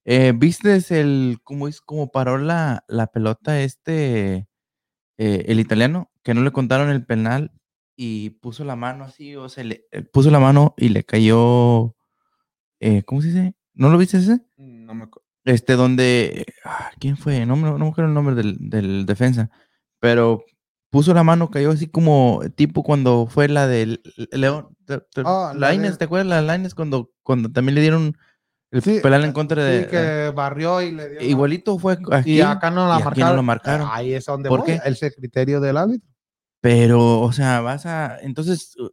eh, 0.04 0.32
¿viste 0.34 0.80
el, 1.00 1.38
cómo 1.44 1.68
es, 1.68 1.80
cómo 1.80 2.10
paró 2.10 2.38
la, 2.38 2.84
la 2.88 3.08
pelota 3.08 3.60
este, 3.60 4.48
eh, 5.18 5.44
el 5.48 5.60
italiano, 5.60 6.10
que 6.22 6.32
no 6.34 6.42
le 6.42 6.50
contaron 6.52 6.88
el 6.90 7.04
penal 7.04 7.52
y 7.96 8.30
puso 8.30 8.64
la 8.64 8.76
mano 8.76 9.04
así, 9.04 9.34
o 9.36 9.48
sea, 9.48 9.64
le, 9.64 9.84
eh, 9.92 10.02
puso 10.02 10.30
la 10.30 10.38
mano 10.40 10.74
y 10.78 10.88
le 10.90 11.04
cayó, 11.04 11.94
eh, 12.80 13.02
¿cómo 13.04 13.20
se 13.22 13.28
dice? 13.28 13.54
¿No 13.74 13.90
lo 13.90 13.98
viste 13.98 14.18
ese? 14.18 14.40
No 14.56 14.94
me 14.94 15.04
acuerdo. 15.04 15.26
Este, 15.44 15.74
donde, 15.74 16.46
ah, 16.64 16.90
¿quién 16.98 17.16
fue? 17.16 17.44
No, 17.46 17.56
me- 17.56 17.70
no 17.70 17.78
me 17.78 17.88
acuerdo 17.88 18.08
el 18.08 18.14
nombre 18.14 18.34
del, 18.34 18.56
del 18.60 19.06
defensa, 19.06 19.50
pero 20.00 20.44
puso 20.90 21.12
la 21.14 21.24
mano, 21.24 21.50
cayó 21.50 21.70
así 21.70 21.86
como 21.88 22.40
tipo 22.54 22.82
cuando 22.82 23.26
fue 23.26 23.48
la 23.48 23.66
del 23.66 24.00
León, 24.32 24.76
Ah, 25.24 25.52
la 25.54 25.68
Lainez, 25.68 25.92
de- 25.92 25.96
¿te 25.98 26.04
acuerdas 26.04 26.26
la 26.28 26.36
de 26.36 26.42
Lainez 26.42 26.74
cuando, 26.74 27.10
cuando 27.22 27.50
también 27.50 27.74
le 27.74 27.80
dieron 27.82 28.16
el 28.70 28.82
Sí, 28.82 29.00
penal 29.00 29.24
en 29.24 29.32
contra 29.32 29.64
de... 29.64 29.84
Sí, 29.84 29.90
que 29.90 30.32
barrió 30.34 30.82
y 30.82 30.92
le 30.92 31.08
dio. 31.10 31.20
Igualito 31.22 31.78
fue 31.78 31.98
aquí, 32.12 32.34
Y 32.34 32.40
acá 32.40 32.70
no 32.70 32.86
la 32.88 32.98
y 32.98 33.02
aquí 33.02 33.20
no 33.20 33.34
marcaron. 33.34 33.36
lo 33.36 33.42
marcaron. 33.42 33.88
Ahí 33.90 34.12
es 34.14 34.24
donde 34.26 34.48
¿Por 34.48 34.60
voy, 34.60 34.66
qué? 34.66 34.80
El 34.84 34.96
criterio 35.14 35.60
del 35.60 35.76
árbitro. 35.76 36.08
pero, 36.60 37.20
o 37.20 37.32
sea, 37.32 37.60
vas 37.60 37.86
a... 37.86 38.18
Entonces, 38.20 38.74
uh, 38.78 38.88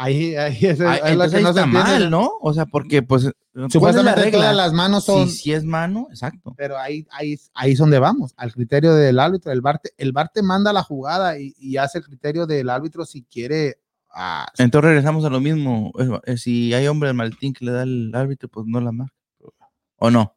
Ahí, 0.00 0.36
ahí 0.36 0.56
es, 0.64 0.80
ah, 0.80 0.94
es 0.96 1.16
lo 1.16 1.24
entonces 1.24 1.30
que 1.32 1.36
ahí 1.38 1.42
no 1.42 1.52
se 1.52 1.60
está 1.60 1.64
entiende. 1.64 1.90
mal, 1.90 2.10
¿no? 2.10 2.30
O 2.40 2.54
sea, 2.54 2.66
porque, 2.66 3.02
pues, 3.02 3.22
¿cuál 3.24 3.32
es 3.32 3.62
la 3.62 3.68
Supuestamente 3.68 4.20
regla? 4.22 4.38
todas 4.38 4.56
las 4.56 4.72
manos 4.72 5.04
son. 5.04 5.28
Si, 5.28 5.38
si 5.38 5.52
es 5.52 5.64
mano, 5.64 6.06
exacto. 6.10 6.54
Pero 6.56 6.78
ahí, 6.78 7.04
ahí, 7.10 7.36
ahí 7.52 7.72
es 7.72 7.78
donde 7.78 7.98
vamos, 7.98 8.32
al 8.36 8.52
criterio 8.52 8.94
del 8.94 9.18
árbitro. 9.18 9.50
El 9.50 9.60
VAR 9.60 9.80
te, 9.80 9.90
el 9.96 10.12
VAR 10.12 10.28
te 10.32 10.42
manda 10.44 10.72
la 10.72 10.84
jugada 10.84 11.36
y, 11.40 11.52
y 11.58 11.78
hace 11.78 11.98
el 11.98 12.04
criterio 12.04 12.46
del 12.46 12.70
árbitro 12.70 13.04
si 13.04 13.24
quiere. 13.24 13.80
Ah, 14.14 14.46
Entonces 14.58 14.88
regresamos 14.88 15.24
a 15.24 15.30
lo 15.30 15.40
mismo. 15.40 15.92
eh, 16.26 16.36
Si 16.36 16.72
hay 16.74 16.86
hombre 16.86 17.08
del 17.08 17.16
maletín 17.16 17.52
que 17.52 17.64
le 17.64 17.72
da 17.72 17.82
el 17.82 18.12
árbitro, 18.14 18.48
pues 18.48 18.66
no 18.66 18.80
la 18.80 18.92
marca. 18.92 19.14
¿O 19.96 20.10
no? 20.10 20.34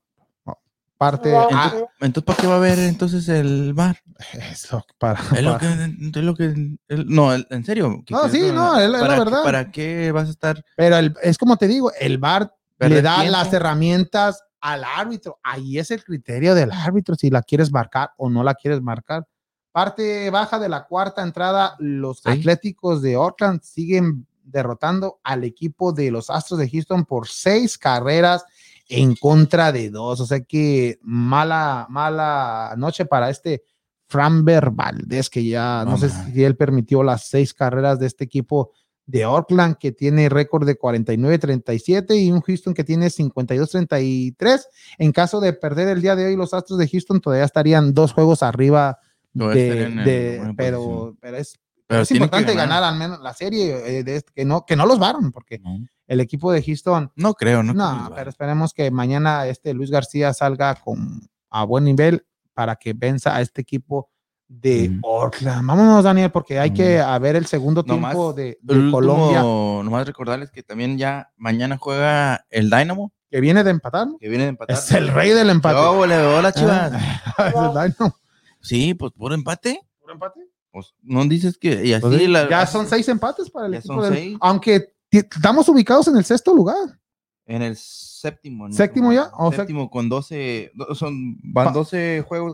parte. 0.98 1.30
Entonces, 1.34 1.58
ah, 1.58 1.74
entonces, 2.02 2.24
¿para 2.28 2.38
qué 2.40 2.46
va 2.48 2.54
a 2.54 2.58
haber 2.58 2.78
entonces 2.78 3.28
el 3.28 3.74
bar? 3.74 3.98
eso, 4.52 4.86
para, 5.00 5.20
Es 5.36 5.42
lo 5.42 5.54
para- 5.58 5.76
que, 5.88 5.96
es 6.20 6.24
lo 6.24 6.36
que 6.36 6.44
el- 6.46 6.80
no, 7.08 7.34
en 7.34 7.66
serio. 7.66 8.04
No, 8.08 8.30
sí, 8.30 8.52
no, 8.54 8.80
es 8.80 8.88
la- 8.88 9.00
es 9.00 9.00
la 9.00 9.00
¿para 9.00 9.14
qué- 9.16 9.20
verdad. 9.20 9.44
¿Para 9.44 9.72
qué 9.72 10.12
vas 10.12 10.28
a 10.28 10.32
estar? 10.32 10.64
Pero 10.78 10.98
el- 10.98 11.16
es 11.24 11.40
como 11.40 11.58
te 11.58 11.68
digo, 11.68 11.92
el 12.00 12.20
VAR 12.20 12.54
le 12.78 13.02
da 13.02 13.16
tiempo. 13.22 13.32
las 13.32 13.52
herramientas 13.52 14.44
al 14.60 14.84
árbitro. 14.84 15.40
Ahí 15.42 15.80
es 15.80 15.90
el 15.90 16.04
criterio 16.04 16.54
del 16.54 16.72
árbitro, 16.72 17.16
si 17.16 17.32
la 17.32 17.42
quieres 17.42 17.72
marcar 17.72 18.12
o 18.18 18.30
no 18.30 18.44
la 18.44 18.54
quieres 18.54 18.80
marcar. 18.84 19.26
Parte 19.72 20.30
baja 20.30 20.60
de 20.60 20.70
la 20.70 20.86
cuarta 20.86 21.24
entrada, 21.24 21.76
los 21.80 22.20
Sí. 22.20 22.30
Atléticos 22.30 23.02
de 23.02 23.16
Oakland 23.16 23.62
siguen 23.62 24.26
derrotando 24.44 25.20
al 25.24 25.44
equipo 25.44 25.94
de 25.94 26.12
los 26.12 26.30
Astros 26.30 26.60
de 26.60 26.70
Houston 26.70 27.06
por 27.06 27.28
seis 27.28 27.78
carreras 27.78 28.44
en 28.90 29.16
contra 29.16 29.72
de 29.72 29.90
dos. 29.90 30.20
O 30.20 30.26
sea 30.26 30.42
que 30.42 31.00
mala, 31.02 31.88
mala 31.90 32.74
noche 32.78 33.06
para 33.06 33.30
este 33.30 33.64
Framber 34.08 34.72
Valdez, 34.72 35.30
que 35.30 35.46
ya 35.46 35.86
no, 35.86 35.98
sé 35.98 36.10
man. 36.10 36.34
si 36.34 36.44
él 36.44 36.58
permitió 36.58 37.02
las 37.02 37.28
seis 37.28 37.54
carreras 37.54 37.98
de 37.98 38.08
este 38.08 38.26
equipo 38.26 38.72
de 39.06 39.26
Oakland, 39.26 39.78
que 39.78 39.94
tiene 39.94 40.28
récord 40.28 40.66
de 40.66 40.78
49-37, 40.78 42.16
y 42.22 42.32
un 42.32 42.42
Houston 42.42 42.74
que 42.74 42.84
tiene 42.84 43.08
52-33. 43.08 44.62
En 44.98 45.12
caso 45.12 45.40
de 45.40 45.54
perder 45.54 45.88
el 45.88 46.02
día 46.02 46.16
de 46.16 46.26
hoy, 46.26 46.36
los 46.36 46.54
Astros 46.54 46.78
de 46.80 46.88
Houston 46.90 47.22
todavía 47.22 47.46
estarían 47.46 47.94
dos 47.94 48.14
juegos 48.14 48.44
arriba 48.44 49.00
de, 49.34 49.90
de- 49.90 50.54
pero, 50.58 51.16
pero 51.22 51.38
es, 51.38 51.58
Pero 51.88 52.02
es 52.02 52.08
que 52.10 52.16
importante 52.16 52.54
ganar. 52.56 52.84
al 52.84 52.96
menos 52.98 53.20
la 53.22 53.34
serie 53.34 54.00
eh, 54.00 54.04
de 54.04 54.16
este- 54.18 54.32
que 54.34 54.46
no 54.46 54.66
que 54.66 54.76
no 54.76 54.86
los 54.86 55.00
varon 55.00 55.32
porque 55.32 55.60
No, 55.60 55.78
el 56.08 56.20
equipo 56.20 56.52
de 56.52 56.62
Houston 56.64 57.12
no 57.16 57.34
creo, 57.34 57.64
no. 57.64 57.74
no, 57.74 58.10
que 58.10 58.16
pero 58.16 58.30
esperemos 58.30 58.74
que 58.74 58.92
mañana 58.92 59.48
este 59.48 59.74
Luis 59.74 59.90
García 59.92 60.34
salga 60.34 60.76
con 60.76 61.22
a 61.50 61.64
buen 61.64 61.84
nivel 61.84 62.26
para 62.54 62.76
que 62.76 62.94
venza 62.94 63.36
a 63.36 63.42
este 63.42 63.62
equipo 63.62 64.10
de 64.48 64.90
Ujú. 64.90 65.00
Oakland. 65.04 65.66
Vámonos, 65.66 66.04
Daniel, 66.04 66.30
porque 66.30 66.60
hay 66.60 66.72
que 66.72 67.00
Ujú. 67.00 67.08
a 67.10 67.20
ver 67.20 67.38
el 67.38 67.46
segundo 67.46 67.84
Nomás 67.88 68.12
tiempo 68.12 68.34
de, 68.34 68.58
de 68.62 68.74
último, 68.74 68.92
Colombia 68.92 69.42
nomás 69.42 70.06
recordarles 70.06 70.52
que 70.52 70.62
también 70.62 70.98
ya 70.98 71.32
mañana 71.38 71.78
juega 71.78 72.46
el 72.50 72.70
Dynamo, 72.70 73.14
que 73.30 73.40
viene 73.40 73.64
de 73.64 73.72
empatar. 73.72 74.08
que 74.20 74.28
viene 74.28 74.44
de 74.44 74.50
empatar. 74.50 74.76
Es 74.76 74.92
el 74.92 75.08
rey 75.08 75.30
del 75.32 75.50
empate. 75.50 75.78
¡Oh, 75.80 76.00
ole, 76.02 76.18
hola, 76.18 76.52
chivas! 76.52 76.92
Ah, 77.38 77.48
es 77.48 77.56
el 77.56 77.70
Dynamo. 77.94 78.16
Sí, 78.62 78.94
pues 78.94 79.12
puro 79.14 79.34
empate. 79.36 79.80
¿Puro 80.00 80.14
empate? 80.14 80.42
Pues, 80.72 80.94
no 81.02 81.26
dices 81.26 81.58
que. 81.58 81.86
Y 81.86 81.94
así 81.94 82.02
Pues 82.02 82.30
la- 82.30 82.50
ya 82.50 82.66
son 82.66 82.88
seis 82.88 83.08
empates 83.10 83.50
para 83.50 83.66
el 83.68 83.74
Ya 83.74 83.80
equipo 83.80 83.94
son 83.96 84.04
del- 84.04 84.14
seis. 84.14 84.38
Aunque 84.40 84.94
estamos 85.10 85.68
ubicados 85.70 86.08
en 86.08 86.18
el 86.18 86.24
sexto 86.24 86.54
lugar. 86.56 87.00
En 87.46 87.62
el 87.62 87.76
séptimo. 87.76 88.68
¿no? 88.70 88.74
¿Séptimo 88.74 89.12
ya? 89.12 89.32
O 89.38 89.52
séptimo 89.52 89.90
con 89.90 90.08
12. 90.08 90.72
do- 90.76 90.96
Son, 90.96 91.38
van 91.44 91.68
Pa- 91.68 91.72
12 91.74 92.24
juegos. 92.28 92.54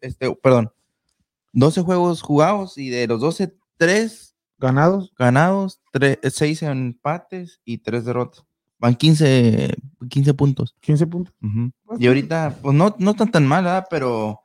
este, 0.00 0.34
perdón. 0.36 0.72
12 1.52 1.82
juegos 1.82 2.22
jugados 2.22 2.78
y 2.78 2.88
de 2.88 3.06
los 3.06 3.20
12, 3.20 3.54
3 3.76 4.34
Ganados. 4.58 5.12
ganados, 5.18 5.80
6 6.30 6.62
empates 6.62 7.60
y 7.64 7.78
3 7.78 8.04
derrotas. 8.04 8.44
Van 8.78 8.94
15, 8.94 9.74
15 10.08 10.34
puntos. 10.34 10.74
15 10.80 11.06
puntos. 11.06 11.34
Ujú. 11.42 11.70
Pues 11.84 12.00
Y 12.00 12.06
ahorita, 12.06 12.56
pues 12.62 12.74
no, 12.76 12.94
no 12.98 13.10
están 13.10 13.30
tan 13.30 13.46
mal, 13.46 13.64
¿verdad? 13.64 13.86
Pero. 13.90 14.40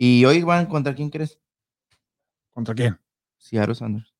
¿Y 0.00 0.24
hoy 0.24 0.42
van 0.44 0.66
contra 0.66 0.94
quién 0.94 1.10
crees? 1.10 1.40
¿Contra 2.50 2.72
quién? 2.74 2.98
Seattle 3.36 3.74
Sanders. 3.74 4.14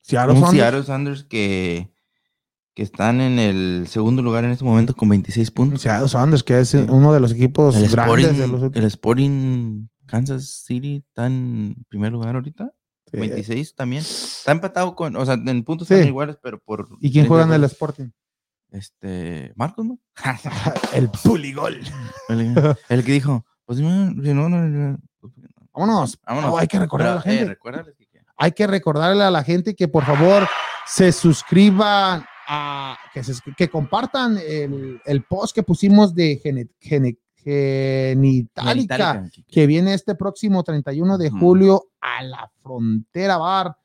Seattle 0.00 0.34
Un 0.34 0.40
Sounders. 0.40 0.56
Seattle 0.62 0.82
Sanders 0.84 1.24
que, 1.24 1.90
que 2.74 2.84
están 2.84 3.20
en 3.20 3.40
el 3.40 3.86
segundo 3.88 4.22
lugar 4.22 4.44
en 4.44 4.52
este 4.52 4.64
momento 4.64 4.94
con 4.94 5.08
26 5.08 5.50
puntos. 5.50 5.82
Seattle 5.82 6.08
Sounders, 6.08 6.44
que 6.44 6.60
es 6.60 6.74
uno 6.74 7.12
de 7.12 7.18
los 7.18 7.32
equipos 7.32 7.74
El 7.74 7.88
grandes 7.88 8.24
Sporting, 8.24 8.40
de 8.40 8.46
los 8.48 8.76
el 8.76 8.84
Sporting 8.84 9.88
Kansas 10.06 10.62
City 10.64 11.04
está 11.08 11.26
en 11.26 11.74
primer 11.88 12.12
lugar 12.12 12.36
ahorita. 12.36 12.72
Sí. 13.10 13.16
26 13.18 13.74
también. 13.74 14.02
Está 14.02 14.52
empatado 14.52 14.94
con, 14.94 15.16
o 15.16 15.24
sea, 15.26 15.34
en 15.34 15.64
puntos 15.64 15.88
Sí. 15.88 15.94
están 15.94 16.08
iguales, 16.08 16.38
pero 16.40 16.60
por. 16.60 16.88
¿Y 17.00 17.10
quién 17.10 17.26
juega 17.26 17.44
en 17.44 17.52
el. 17.52 17.64
Sporting? 17.64 18.10
Este, 18.70 19.52
Marcos, 19.56 19.86
¿no? 19.86 19.98
el 20.94 21.10
Puligol. 21.10 21.80
El, 22.28 22.76
el 22.88 23.04
que 23.04 23.12
dijo, 23.12 23.44
pues 23.68 23.80
no, 23.80 24.10
no, 24.10 24.48
no, 24.48 24.60
no, 24.60 24.98
Vámonos. 25.74 26.18
vámonos. 26.26 26.52
Oh, 26.54 26.58
hay 26.58 26.66
que 26.66 26.78
recordar 26.78 27.08
a 27.08 27.14
la 27.16 27.20
eh, 27.20 27.38
gente. 27.38 27.58
hay 28.38 28.52
que 28.52 28.66
recordarle 28.66 29.22
a 29.24 29.30
la 29.30 29.44
gente 29.44 29.76
que 29.76 29.88
por 29.88 30.04
favor 30.06 30.48
se 30.86 31.12
suscriban 31.12 32.24
a 32.48 32.96
que, 33.12 33.22
se- 33.22 33.34
que 33.54 33.68
compartan 33.68 34.38
el, 34.38 35.02
el 35.04 35.22
post 35.24 35.54
que 35.54 35.62
pusimos 35.62 36.14
de 36.14 36.40
genitálica, 36.80 37.20
Genitalica, 37.44 39.24
que- 39.46 39.66
viene 39.66 39.92
este 39.92 40.14
próximo 40.14 40.64
31 40.64 41.18
de 41.18 41.28
julio 41.28 41.90
a 42.00 42.22
la 42.22 42.50
frontera 42.62 43.36
bar 43.36 43.76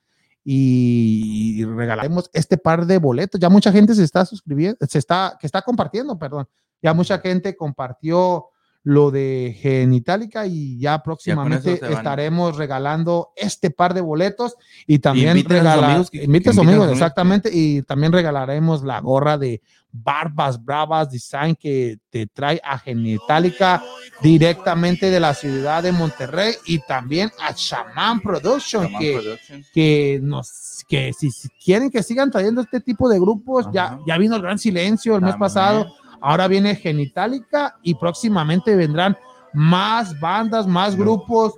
y 0.45 1.63
regalaremos 1.65 2.29
este 2.33 2.57
par 2.57 2.85
de 2.85 2.97
boletos. 2.99 3.39
Ya 3.39 3.49
mucha 3.49 3.71
gente 3.71 3.93
se 3.95 4.03
está 4.05 4.25
suscribiendo, 4.25 4.77
se 4.87 4.97
está, 4.99 5.37
que 5.39 5.45
está 5.47 5.61
compartiendo, 5.61 6.17
perdón. 6.17 6.47
Ya 6.81 6.93
mucha 6.93 7.19
gente 7.19 7.55
compartió 7.55 8.45
lo 8.85 9.11
de 9.11 9.57
Genitalica 9.61 10.45
y 10.45 10.77
ya 10.77 11.01
próximamente 11.03 11.79
estaremos 11.89 12.57
regalando 12.57 13.29
este 13.37 13.71
par 13.71 13.93
de 13.93 14.01
boletos 14.01 14.55
y 14.85 14.99
también 14.99 15.37
Inviten 15.37 15.57
a 15.57 15.59
sus 15.59 15.63
regala- 15.81 15.87
amigos 15.87 16.09
que- 16.11 16.23
inviten 16.23 16.49
a 16.49 16.53
sus 16.53 16.57
inviten 16.57 16.59
a 16.59 16.61
amigos, 16.61 16.65
sus 16.65 16.67
amigos 16.67 16.87
que- 16.87 16.93
exactamente, 16.93 17.49
y 17.53 17.81
también 17.83 18.11
regalaremos 18.11 18.83
la 18.83 18.99
gorra 18.99 19.37
de 19.37 19.61
Barbas 19.95 20.61
Bravas 20.63 21.09
Design 21.11 21.55
que 21.55 21.99
te 22.09 22.25
trae 22.27 22.59
a 22.63 22.77
Genitalica 22.79 23.81
directamente 24.21 25.11
de 25.11 25.19
la 25.19 25.33
ciudad 25.33 25.83
de 25.83 25.91
Monterrey 25.91 26.53
y 26.65 26.79
también 26.79 27.31
a 27.39 27.53
Shaman 27.55 28.19
Production 28.21 28.83
Shaman 28.85 28.99
que, 28.99 29.13
Productions. 29.13 29.67
que 29.73 30.19
nos 30.23 30.83
que 30.87 31.13
si, 31.13 31.29
si 31.31 31.47
quieren 31.63 31.89
que 31.89 32.03
sigan 32.03 32.29
trayendo 32.31 32.61
este 32.61 32.81
tipo 32.81 33.07
de 33.07 33.19
grupos, 33.19 33.67
ya, 33.71 33.85
Ajá. 33.85 33.99
ya 34.07 34.17
vino 34.17 34.35
el 34.35 34.41
Gran 34.41 34.57
Silencio 34.59 35.15
el 35.15 35.21
mes 35.21 35.35
pasado, 35.35 35.93
ahora 36.23 36.47
viene 36.47 36.75
Genitalica 36.75 37.75
y 37.83 37.93
próximamente 37.95 38.75
vendrán 38.75 39.17
más 39.53 40.19
bandas, 40.19 40.65
más 40.65 40.95
grupos 40.95 41.53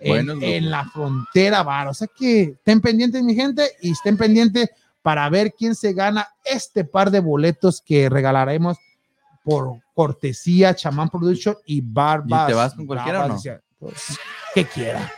en, 0.00 0.26
grupos. 0.26 0.42
en 0.42 0.70
la 0.70 0.84
frontera 0.86 1.62
bar. 1.62 1.88
O 1.88 1.94
sea 1.94 2.08
que 2.18 2.42
estén 2.42 2.80
pendientes, 2.80 3.22
mi 3.22 3.34
gente, 3.34 3.70
y 3.80 3.92
estén 3.92 4.16
pendientes 4.16 4.68
para 5.02 5.28
ver 5.28 5.52
quién 5.56 5.74
se 5.76 5.92
gana 5.92 6.26
este 6.44 6.84
par 6.84 7.10
de 7.10 7.20
boletos 7.20 7.80
que 7.80 8.08
regalaremos 8.08 8.76
por 9.44 9.78
cortesía 9.94 10.74
Chamán 10.74 11.08
Production 11.08 11.54
y 11.64 11.80
Barbas. 11.80 12.44
¿Y 12.44 12.52
te 12.52 12.54
vas 12.54 12.74
con 12.74 12.86
cualquiera 12.86 13.18
o 13.20 13.22
Bravas, 13.26 13.44
no? 13.44 13.52
pues, 13.78 14.18
que 14.54 14.64
quiera, 14.64 15.12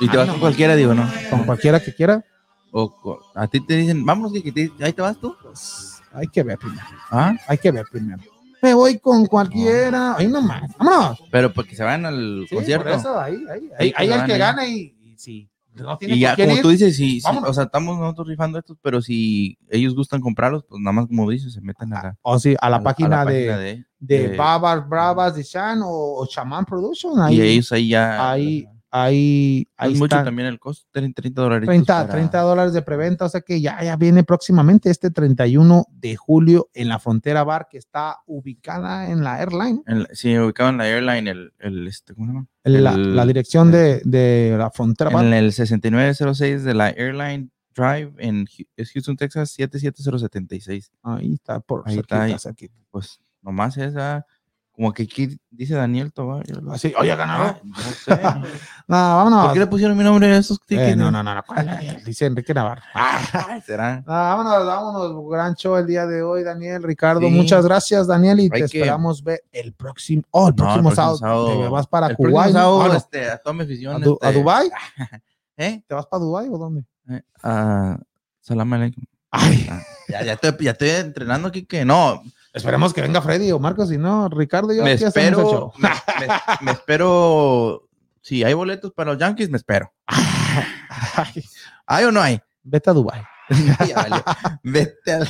Y 0.00 0.08
te 0.08 0.16
Ah, 0.16 0.20
vas 0.20 0.26
no. 0.26 0.32
con 0.32 0.40
cualquiera, 0.40 0.74
digo, 0.74 0.94
¿no? 0.94 1.08
con 1.30 1.44
cualquiera 1.44 1.78
que 1.78 1.94
quiera, 1.94 2.24
O 2.72 3.18
a 3.34 3.46
ti 3.46 3.60
te 3.60 3.76
dicen, 3.76 4.04
que 4.42 4.50
te- 4.52 4.72
ahí 4.84 4.92
te 4.92 5.02
vas 5.02 5.18
tú. 5.20 5.36
pues 5.42 6.00
hay 6.12 6.26
que 6.28 6.42
ver 6.42 6.58
primero. 6.58 6.86
Ah, 7.10 7.32
Hay 7.46 7.58
que 7.58 7.70
ver 7.70 7.86
primero. 7.90 8.20
Me 8.62 8.74
voy 8.74 8.98
con 8.98 9.26
cualquiera. 9.26 10.16
Ahí 10.16 10.26
nomás. 10.28 10.70
Vámonos. 10.78 11.22
pero 11.30 11.52
porque 11.52 11.74
se 11.74 11.82
van 11.84 12.04
al 12.06 12.46
Sí, 12.48 12.54
concierto. 12.54 12.84
por 12.88 12.98
eso, 12.98 13.18
ahí, 13.18 13.44
ahí, 13.50 13.70
ahí, 13.78 13.90
que 13.92 13.96
ahí 13.96 14.12
el 14.12 14.24
que 14.26 14.38
gana 14.38 14.66
y, 14.66 14.94
y 15.02 15.14
sí. 15.16 15.48
No 15.74 15.96
tiene 15.96 16.16
Y 16.16 16.18
ya, 16.20 16.36
como 16.36 16.56
ir, 16.56 16.62
tú 16.62 16.68
dices, 16.70 16.96
sí, 16.96 17.20
sí, 17.20 17.28
o 17.46 17.54
sea, 17.54 17.64
estamos 17.64 17.96
nosotros 17.98 18.26
rifando 18.28 18.58
estos, 18.58 18.76
pero 18.82 19.00
si 19.00 19.56
ellos 19.70 19.94
gustan 19.94 20.20
comprarlos, 20.20 20.64
pues 20.68 20.80
nada 20.82 20.92
más 20.92 21.06
como 21.06 21.30
dices, 21.30 21.54
se 21.54 21.60
meten 21.60 21.94
a 21.94 22.02
la, 22.02 22.18
O 22.22 22.38
sí, 22.40 22.56
a 22.60 22.68
la 22.68 22.82
página, 22.82 23.24
de, 23.24 23.46
página 23.46 23.56
de, 23.58 23.84
de- 24.00 24.36
Babas 24.36 24.86
Bravas 24.88 25.34
de 25.36 25.44
Chan 25.44 25.80
o, 25.82 25.88
o 26.18 26.26
Shaman 26.26 26.64
Production. 26.64 27.20
Ahí, 27.22 27.36
y 27.36 27.40
ellos 27.42 27.70
ahí 27.72 27.88
ya. 27.88 28.30
ahí, 28.32 28.66
ahí, 28.90 29.66
ahí 29.76 29.92
es 29.92 29.98
mucho 29.98 30.14
están. 30.16 30.24
también 30.24 30.48
el 30.48 30.58
costo, 30.58 30.86
30, 30.92 31.22
30 31.22 31.42
dólares. 31.42 31.66
30, 31.66 32.08
30 32.08 32.40
dólares 32.40 32.72
de 32.72 32.82
preventa, 32.82 33.24
o 33.24 33.28
sea 33.28 33.40
que 33.40 33.60
ya, 33.60 33.82
ya 33.82 33.96
viene 33.96 34.24
próximamente 34.24 34.90
este 34.90 35.10
31 35.10 35.86
de 35.90 36.16
julio 36.16 36.68
en 36.74 36.88
la 36.88 36.98
Frontera 36.98 37.44
Bar 37.44 37.68
que 37.70 37.78
está 37.78 38.18
ubicada 38.26 39.10
en 39.10 39.22
la 39.22 39.38
Airline, 39.40 39.82
sí, 40.12 40.36
ubicado 40.38 40.70
en 40.70 40.76
la 40.78 40.86
airline, 40.88 41.28
el, 41.28 41.52
el 41.58 41.86
este, 41.86 42.14
¿cómo 42.14 42.26
se 42.26 42.32
llama? 42.32 42.46
la, 42.64 42.92
El- 42.94 43.16
la 43.16 43.26
dirección 43.26 43.70
de, 43.70 44.00
de 44.04 44.56
la 44.58 44.70
Frontera 44.70 45.10
Bar. 45.10 45.24
En 45.24 45.32
el 45.34 45.52
6906 45.52 46.64
de 46.64 46.74
la 46.74 46.88
Airline 46.88 47.50
Drive 47.74 48.12
en 48.18 48.46
Houston, 48.76 49.16
Texas, 49.16 49.50
77076. 49.52 50.90
Ahí 51.02 51.34
está, 51.34 51.60
por 51.60 51.82
Ahí 51.86 51.94
cerquita, 51.94 52.26
está, 52.26 52.34
ahí. 52.34 52.38
cerquita. 52.38 52.74
Pues 52.90 53.20
nomás 53.42 53.76
esa, 53.76 54.26
como 54.72 54.92
que 54.92 55.02
aquí 55.02 55.38
dice 55.50 55.74
Daniel 55.74 56.12
Tobar. 56.12 56.44
Así, 56.72 56.94
oye, 56.98 57.14
ganaron. 57.14 57.56
Ah, 57.56 57.60
no 57.64 57.72
sé. 57.92 58.20
No, 58.90 58.96
vámonos. 58.96 59.44
¿Por 59.44 59.52
qué 59.54 59.58
le 59.60 59.66
pusieron 59.68 59.96
mi 59.96 60.02
nombre 60.02 60.26
a 60.34 60.38
esos 60.38 60.56
Eh, 60.58 60.62
tickets? 60.66 60.96
no, 60.96 61.12
no, 61.12 61.22
no, 61.22 61.32
no, 61.32 61.42
¿cuál 61.44 61.68
es? 61.68 62.04
Dice 62.04 62.26
Enrique 62.26 62.52
Navarro. 62.52 62.82
Ay, 62.94 63.60
será. 63.60 64.02
Ah, 64.06 64.34
vámonos, 64.36 64.66
vámonos, 64.66 65.30
gran 65.30 65.54
show 65.54 65.76
el 65.76 65.86
día 65.86 66.06
de 66.06 66.22
hoy, 66.22 66.42
Daniel, 66.42 66.82
Ricardo. 66.82 67.20
Sí. 67.20 67.30
Muchas 67.30 67.64
gracias, 67.64 68.08
Daniel, 68.08 68.40
y 68.40 68.42
Hay 68.44 68.48
te 68.50 68.58
que- 68.58 68.64
esperamos 68.64 69.22
ver 69.22 69.44
el 69.52 69.72
próximo, 69.74 70.22
oh, 70.32 70.48
el 70.48 70.56
No, 70.56 70.64
el 70.74 70.80
próximo, 70.80 70.82
próximo 70.90 70.94
sábado. 70.96 71.18
sábado. 71.18 71.62
¿Te 71.62 71.68
vas 71.68 71.86
para 71.86 72.06
El 72.08 72.16
Kuwait? 72.16 72.46
¿no? 72.48 72.52
sábado, 72.60 72.82
Ah, 72.82 72.88
no, 72.88 72.94
este, 72.94 73.30
a 73.30 73.38
toda 73.38 73.52
mi 73.54 73.62
afición. 73.62 73.94
¿A, 73.94 73.98
Du- 74.04 74.18
a 74.20 74.26
este, 74.28 74.40
Dubái? 74.40 74.70
¿Eh? 75.56 75.84
¿Te 75.86 75.94
vas 75.94 76.06
para 76.06 76.20
Dubái 76.24 76.48
o 76.50 76.58
dónde? 76.58 76.84
Eh, 77.10 77.22
a 77.44 77.96
Salam 78.40 78.72
aleikum. 78.72 79.04
Ay, 79.30 79.68
Ah, 79.70 79.80
Ya, 80.08 80.22
ya, 80.24 80.32
estoy, 80.32 80.56
ya 80.64 80.70
estoy 80.72 80.88
entrenando 80.90 81.46
aquí 81.46 81.64
que 81.64 81.84
no. 81.84 82.22
Esperemos 82.52 82.92
que 82.94 83.02
venga 83.02 83.20
Freddy 83.22 83.52
o 83.52 83.58
Marcos, 83.58 83.88
si 83.88 83.98
no, 83.98 84.28
Ricardo 84.28 84.72
y 84.72 84.76
yo 84.78 84.84
Me 84.84 84.92
aquí 84.92 85.04
hacemos 85.04 85.26
el 85.26 85.32
espero. 85.34 85.50
show. 85.50 85.72
Me, 85.78 85.88
me- 85.88 86.34
me 86.62 86.70
espero. 86.72 87.88
Si 88.22 88.44
hay 88.44 88.54
boletos 88.54 88.92
para 88.92 89.12
los 89.12 89.20
Yankees, 89.20 89.48
me 89.50 89.56
espero. 89.56 89.92
Ay, 90.06 91.44
¿Hay 91.86 92.04
o 92.04 92.12
no 92.12 92.20
hay? 92.20 92.40
Vete 92.62 92.90
a 92.90 92.92
Dubái. 92.92 93.22
Ya 93.88 93.96
valió. 93.96 94.24
Vete 94.62 95.12
al- 95.12 95.28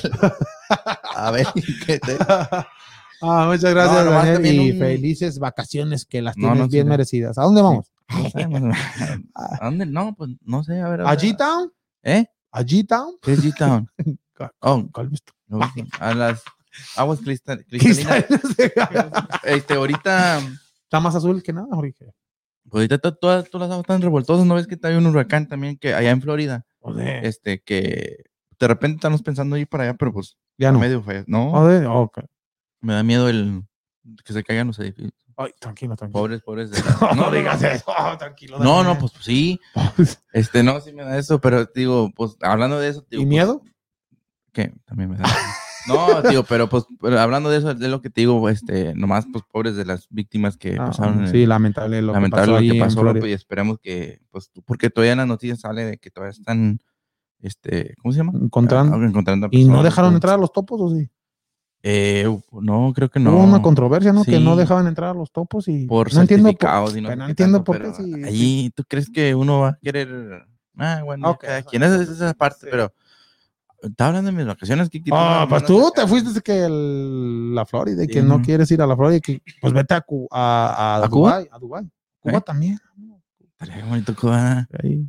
a 1.17 1.31
ver 1.31 1.47
qué 1.87 1.99
te. 1.99 2.17
Ah, 3.23 3.45
muchas 3.49 3.73
gracias, 3.75 4.05
No, 4.05 4.11
Daniel, 4.13 4.47
y 4.47 4.71
un- 4.73 4.79
felices 4.79 5.39
vacaciones 5.39 6.05
que 6.07 6.21
las 6.23 6.35
tienes 6.35 6.59
no, 6.59 6.69
bien 6.69 6.89
merecidas. 6.89 7.39
¿A 7.39 7.43
dónde 7.43 7.63
vamos? 7.63 7.91
Sé, 8.33 8.49
pues, 8.49 8.63
¿A 9.35 9.65
dónde? 9.67 9.87
No, 9.87 10.15
pues 10.15 10.31
no 10.45 10.65
sé. 10.65 10.81
A 10.81 10.89
ver. 10.89 11.01
a 11.03 11.11
¿A 11.11 11.11
ver. 11.17 11.19
G-Town? 11.21 11.73
¿Eh? 12.03 12.27
¿A 12.51 12.63
G-Town? 12.63 13.15
¿Qué 13.23 13.33
es 13.35 13.45
G-Town? 13.45 13.89
Oh, 14.61 14.89
a 15.99 16.15
las 16.15 16.43
aguas 16.97 17.21
cristal- 17.21 17.65
cristalinas. 17.69 18.27
Este, 19.45 19.75
ahorita, 19.75 20.39
Está 20.85 21.01
más 21.01 21.15
azul 21.15 21.43
que 21.43 21.53
nada, 21.53 21.69
Jorge. 21.71 22.13
ahorita 22.73 22.99
to- 22.99 23.15
todas, 23.15 23.49
todas 23.49 23.69
las 23.69 23.73
aguas 23.75 23.85
están 23.85 24.03
revoltosas. 24.03 24.45
¿No 24.47 24.55
ves 24.57 24.67
que 24.67 24.79
hay 24.83 24.95
un 24.97 25.07
huracán 25.07 25.47
también 25.49 25.77
que 25.77 25.95
allá 25.95 26.11
en 26.11 26.21
Florida? 26.21 26.67
Joder. 26.81 27.25
Este, 27.25 27.61
que 27.63 28.25
de 28.59 28.69
repente 28.69 28.97
estamos 28.97 29.23
pensando 29.23 29.57
ir 29.57 29.69
para 29.69 29.85
allá, 29.85 29.95
pero 29.95 30.13
pues 30.13 30.37
Ya 30.59 30.73
no. 30.73 30.79
medio 30.81 31.03
feo. 31.03 31.25
No, 31.29 31.51
Joder, 31.51 31.87
ok. 31.87 32.19
me 32.81 32.95
da 32.95 33.03
miedo 33.03 33.29
el 33.29 33.63
que 34.25 34.33
se 34.33 34.43
caigan 34.43 34.67
los 34.67 34.79
edificios. 34.81 35.13
Ay, 35.37 35.53
tranquilo, 35.61 35.95
tranquilo. 35.97 36.21
Pobres, 36.21 36.43
pobres. 36.43 36.71
de- 36.73 36.83
No, 37.01 37.15
no, 37.15 37.23
no, 37.27 37.31
digas 37.31 37.63
eso. 37.63 37.93
tranquilo. 38.19 38.59
No, 38.59 38.83
no, 38.83 38.99
pues, 38.99 39.13
pues, 39.13 39.25
sí. 39.25 39.61
Este, 40.33 40.63
no, 40.63 40.81
sí 40.81 40.93
me 40.93 41.05
da 41.05 41.17
eso, 41.19 41.41
pero 41.41 41.65
digo, 41.67 42.11
pues 42.17 42.37
hablando 42.43 42.79
de 42.81 42.89
eso. 42.89 43.07
Digo, 43.09 43.23
¿Y 43.23 43.27
pues, 43.27 43.29
miedo? 43.29 43.63
¿Qué? 44.53 44.73
También 44.87 45.11
me 45.11 45.17
da. 45.19 45.25
No, 45.91 46.23
tío, 46.29 46.45
pero 46.45 46.69
pues 46.69 46.85
pero 47.01 47.19
hablando 47.21 47.51
de 47.51 47.59
eso, 47.59 47.75
de 47.75 47.89
lo 47.89 48.01
que 48.01 48.11
te 48.11 48.23
digo, 48.23 48.49
este, 48.49 48.95
nomás, 48.95 49.27
pues 49.31 49.45
pobres 49.51 49.77
de 49.77 49.85
las 49.85 50.07
víctimas 50.11 50.57
que 50.57 50.77
Ah, 50.79 50.87
pasaron. 50.87 51.29
sí, 51.29 51.47
lamentable 51.47 52.01
lo 52.03 52.13
lamentable 52.13 52.67
que 52.67 52.79
pasó, 52.79 53.03
lo 53.03 53.13
que 53.15 53.21
pasó, 53.21 53.27
y 53.29 53.33
esperemos 53.33 53.79
que, 53.81 54.21
pues, 54.31 54.51
porque 54.65 54.91
todavía 54.91 55.13
en 55.13 55.19
las 55.19 55.29
noticias 55.29 55.61
sale 55.61 55.85
de 55.85 55.99
que 55.99 56.11
todavía 56.11 56.33
están, 56.33 56.81
este, 57.41 57.95
¿cómo 58.03 58.13
se 58.13 58.19
llama? 58.19 58.33
Encontrando. 58.41 58.97
Ah, 58.97 59.05
encontrando 59.05 59.49
¿Y 59.51 59.65
no 59.65 59.83
dejaron 59.83 60.15
entrar 60.15 60.35
a 60.35 60.39
los 60.39 60.53
topos 60.53 60.81
o 60.81 60.95
sí? 60.95 61.09
Eh, 61.83 62.27
no, 62.53 62.93
creo 62.95 63.09
que 63.09 63.19
no. 63.19 63.33
Hubo 63.33 63.43
una 63.45 63.63
controversia, 63.63 64.13
¿no? 64.13 64.23
Que 64.25 64.39
no 64.39 64.55
dejaban 64.55 64.87
entrar 64.87 65.11
a 65.11 65.15
los 65.15 65.33
topos 65.33 65.67
y 65.67 65.87
por 65.87 66.13
no 66.13 66.21
entiendo 66.21 66.53
por, 66.53 66.97
y 66.97 67.01
no, 67.01 67.11
entiendo 67.27 67.65
por 67.65 67.81
qué 67.81 67.95
sí, 67.95 68.23
allí 68.23 68.71
tú 68.75 68.85
crees 68.87 69.09
que 69.09 69.35
uno 69.35 69.61
va 69.61 69.69
a 69.71 69.79
querer 69.83 70.45
ah 70.77 71.01
bueno 71.05 71.31
Ok, 71.31 71.41
cada 71.45 71.63
quien 71.63 71.83
es 71.83 71.93
esa 71.93 72.35
parte 72.35 72.59
Sí. 72.61 72.67
pero 72.71 72.93
estaba 73.83 74.09
hablando 74.09 74.31
de 74.31 74.37
mis 74.37 74.47
vacaciones 74.47 74.89
Kiki, 74.91 75.11
Ah, 75.13 75.47
pues 75.49 75.65
tú 75.65 75.91
te 75.95 76.07
fuiste 76.07 76.41
que 76.41 76.65
el- 76.65 77.55
la 77.55 77.65
Florida 77.67 78.03
y 78.03 78.07
Sí. 78.07 78.13
que 78.13 78.23
no 78.23 78.41
quieres 78.43 78.71
ir 78.71 78.81
a 78.83 78.87
la 78.87 78.97
Florida 78.97 79.17
y 79.19 79.21
que 79.21 79.43
pues 79.61 79.73
vete 79.73 79.95
a, 79.95 80.05
a, 80.31 80.97
a, 80.97 81.05
¿A 81.05 81.09
Cuba? 81.09 81.41
Dubái, 81.59 81.87
a. 81.87 81.89
Cuba 82.21 82.39
¿Eh? 82.39 82.41
también. 82.45 82.79
Estaría 83.59 83.85
bonito 83.85 84.15
Cuba. 84.15 84.67
Ahí, 84.83 85.07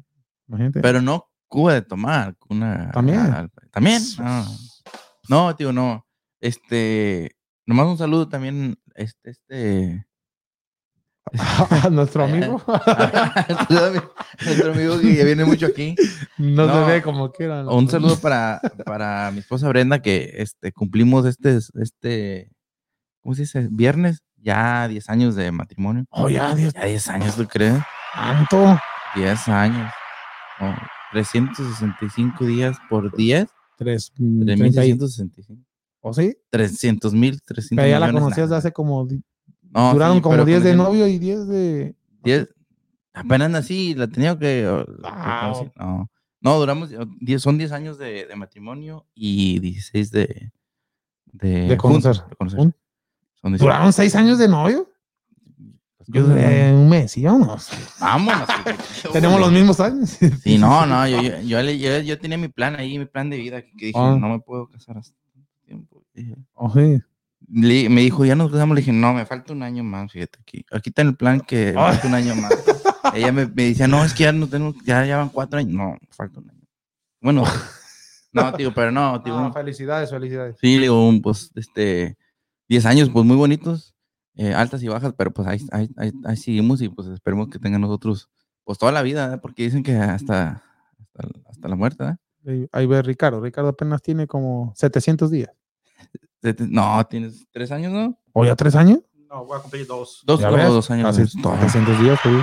imagínate. 0.48 0.82
pero 0.82 1.02
no 1.02 1.28
Cuba 1.48 1.74
de 1.74 1.82
tomar 1.82 2.36
una 2.50 2.92
También. 2.92 3.50
también 3.72 4.02
no 4.18 4.46
no 5.30 5.56
tío 5.56 5.72
no 5.74 6.06
este 6.40 7.36
nomás 7.66 7.88
un 7.88 7.98
saludo 7.98 8.28
también 8.30 8.78
este 8.96 9.32
este 9.32 10.06
a 11.86 11.90
nuestro 11.90 12.24
amigo 12.26 12.62
nuestro 14.46 14.72
amigo 14.74 15.00
que 15.00 15.24
viene 15.24 15.46
mucho 15.46 15.68
aquí 15.68 15.96
no, 16.38 16.66
No. 16.66 16.86
se 16.86 16.92
ve 16.92 17.02
como 17.02 17.32
quiera. 17.32 17.64
Un 17.68 17.88
saludo 17.90 18.18
para, 18.20 18.60
para 18.86 19.30
mi 19.32 19.40
esposa 19.40 19.68
Brenda, 19.70 20.02
que 20.02 20.34
este, 20.38 20.72
cumplimos 20.72 21.26
este, 21.26 21.60
este, 21.80 22.50
¿cómo 23.22 23.36
se 23.36 23.44
dice? 23.44 23.68
Viernes, 23.72 24.24
ya 24.38 24.88
10 24.88 25.10
años 25.10 25.36
de 25.36 25.52
matrimonio. 25.52 26.06
Oh, 26.10 26.28
ya, 26.30 26.56
Dios 26.56 26.74
Ya 26.74 26.86
10 26.86 27.08
años, 27.10 27.36
¿tú 27.36 27.46
crees? 27.48 27.76
santo. 28.16 28.80
10 29.16 29.48
años. 29.50 29.92
No, 30.60 30.76
365 31.12 32.46
días 32.46 32.78
por 32.90 33.16
10, 33.16 33.48
Tres, 33.78 34.12
mm, 34.18 34.46
treinta 34.46 34.86
y- 34.86 34.98
3665. 34.98 35.62
¿O 36.04 36.14
sí? 36.14 36.36
300 36.50 37.14
mil, 37.14 37.40
300 37.44 37.76
Pero 37.84 37.88
ya 37.88 38.00
la 38.00 38.12
conocías 38.12 38.50
de 38.50 38.56
hace 38.58 38.72
como... 38.72 39.08
No, 39.74 39.94
duraron 39.94 40.18
sí, 40.18 40.22
como 40.22 40.34
pero 40.34 40.46
10 40.46 40.64
de 40.64 40.76
novio 40.76 41.08
y 41.08 41.18
10 41.20 41.48
de... 41.48 41.96
10, 42.24 42.50
apenas 43.14 43.50
nací, 43.50 43.94
la 43.96 44.08
tenía 44.08 44.38
que... 44.38 44.68
conocí- 44.68 45.72
no, 45.78 46.10
no, 46.42 46.60
duramos, 46.60 46.92
o, 46.94 47.06
10, 47.20 47.42
son 47.42 47.58
10 47.58 47.72
años 47.72 47.98
de, 47.98 48.26
de 48.26 48.36
matrimonio 48.36 49.06
y 49.16 49.60
16 49.60 50.12
de... 50.12 50.52
De, 51.34 51.68
De 51.70 51.78
conocer. 51.78 52.18
juntos, 52.18 52.30
de 52.30 52.36
conocer. 52.36 52.60
Son 52.60 53.52
16. 53.54 53.60
¿Duraron 53.62 53.94
6 53.94 54.16
años 54.16 54.38
de 54.38 54.48
novio? 54.50 54.88
Yo 56.08 56.24
cosas 56.24 56.36
duré 56.36 56.74
un 56.74 56.90
mes, 56.90 57.12
¿sí? 57.12 57.24
Vámonos. 57.24 57.70
Vámonos. 58.02 58.48
Tenemos 59.14 59.40
los 59.40 59.52
mismos 59.52 59.80
años. 59.80 60.10
Sí, 60.44 60.58
no, 60.58 60.86
no, 60.86 61.08
yo, 61.08 61.22
yo, 61.22 61.62
yo, 61.62 61.62
yo- 61.72 62.00
yo 62.02 62.20
tenía 62.20 62.38
mi 62.38 62.50
plan 62.50 62.76
ahí, 62.76 62.98
mi 63.00 63.06
plan 63.06 63.30
de 63.30 63.38
vida, 63.38 63.62
que, 63.62 63.72
dije, 63.88 63.94
Ah. 63.96 64.18
no 64.20 64.28
me 64.28 64.40
puedo 64.40 64.68
casar 64.68 64.98
hasta 64.98 65.16
tiempo. 65.64 66.04
Dije- 66.14 66.36
Oh, 66.54 66.70
sí. 66.74 67.02
Le- 67.54 67.90
me 67.90 68.02
dijo, 68.02 68.26
ya 68.26 68.36
nos 68.36 68.52
casamos, 68.52 68.76
le 68.76 68.82
dije, 68.82 68.92
no, 68.94 69.14
me 69.14 69.26
falta 69.26 69.54
un 69.54 69.64
año 69.64 69.84
más, 69.84 70.12
fíjate 70.12 70.40
aquí. 70.42 70.66
Aquí 70.72 70.90
está 70.90 71.02
el 71.02 71.16
plan 71.16 71.42
que 71.42 71.68
me 71.68 71.74
falta 71.74 72.08
un 72.08 72.14
año 72.16 72.36
más. 72.36 72.52
Ella 73.14 73.32
me, 73.32 73.46
me 73.48 73.64
decía, 73.66 73.88
no, 73.88 74.04
es 74.06 74.14
que 74.14 74.24
ya 74.24 74.32
no 74.32 74.48
tenemos, 74.48 74.76
ya 74.86 75.04
llevan 75.06 75.30
cuatro 75.30 75.60
años. 75.60 75.74
No, 75.74 75.98
falta 76.12 76.40
un 76.40 76.50
año. 76.50 76.62
Bueno, 77.22 77.44
no, 78.32 78.54
tío, 78.54 78.74
pero 78.74 78.92
no, 78.92 79.22
tío. 79.22 79.52
Felicidades, 79.54 80.10
felicidades. 80.10 80.56
Sí, 80.62 80.76
le 80.76 80.84
digo, 80.84 81.08
un, 81.08 81.22
pues, 81.22 81.52
este, 81.56 82.18
10 82.70 82.86
años, 82.86 83.10
pues 83.10 83.26
muy 83.26 83.36
bonitos, 83.36 83.94
eh, 84.36 84.54
altas 84.54 84.82
y 84.84 84.88
bajas, 84.88 85.14
pero 85.18 85.32
pues 85.32 85.48
ahí, 85.48 85.60
ahí, 85.72 85.90
ahí, 85.98 86.12
ahí 86.26 86.38
seguimos 86.38 86.82
y 86.82 86.88
pues 86.90 87.08
esperemos 87.10 87.50
que 87.50 87.60
tengan 87.60 87.82
nosotros, 87.82 88.30
pues 88.64 88.78
toda 88.78 88.92
la 88.94 89.02
vida, 89.02 89.34
¿eh? 89.34 89.38
porque 89.42 89.64
dicen 89.64 89.84
que 89.84 89.96
hasta, 89.98 90.64
hasta, 91.00 91.28
hasta 91.50 91.68
la 91.68 91.76
muerte, 91.76 92.06
¿eh? 92.44 92.68
Ahí 92.72 92.88
ve 92.88 93.02
Ricardo. 93.04 93.42
Ricardo 93.42 93.70
apenas 93.70 94.02
tiene 94.02 94.26
como 94.26 94.72
700 94.76 95.30
días. 95.30 95.52
No, 96.70 97.06
tienes 97.10 97.46
tres 97.52 97.72
años, 97.72 97.92
¿no? 97.94 98.18
¿O 98.34 98.46
ya 98.46 98.56
tres 98.56 98.76
años? 98.76 99.00
No, 99.30 99.46
voy 99.46 99.58
a 99.58 99.62
cumplir 99.62 99.86
dos. 99.88 100.22
Dos, 100.26 100.40
¿Ya 100.42 100.50
o 100.52 100.56
ves? 100.56 100.68
dos 100.68 100.90
años. 100.92 101.16
Todo. 101.42 101.54
700 101.56 102.00
días, 102.02 102.20
pues. 102.24 102.36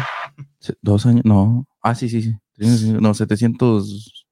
Se- 0.60 0.76
Dos 0.80 1.04
años, 1.06 1.24
no. 1.24 1.66
Ah, 1.82 1.94
sí, 1.94 2.08
sí, 2.08 2.22
sí. 2.22 2.92
No, 3.00 3.12
700. 3.14 4.26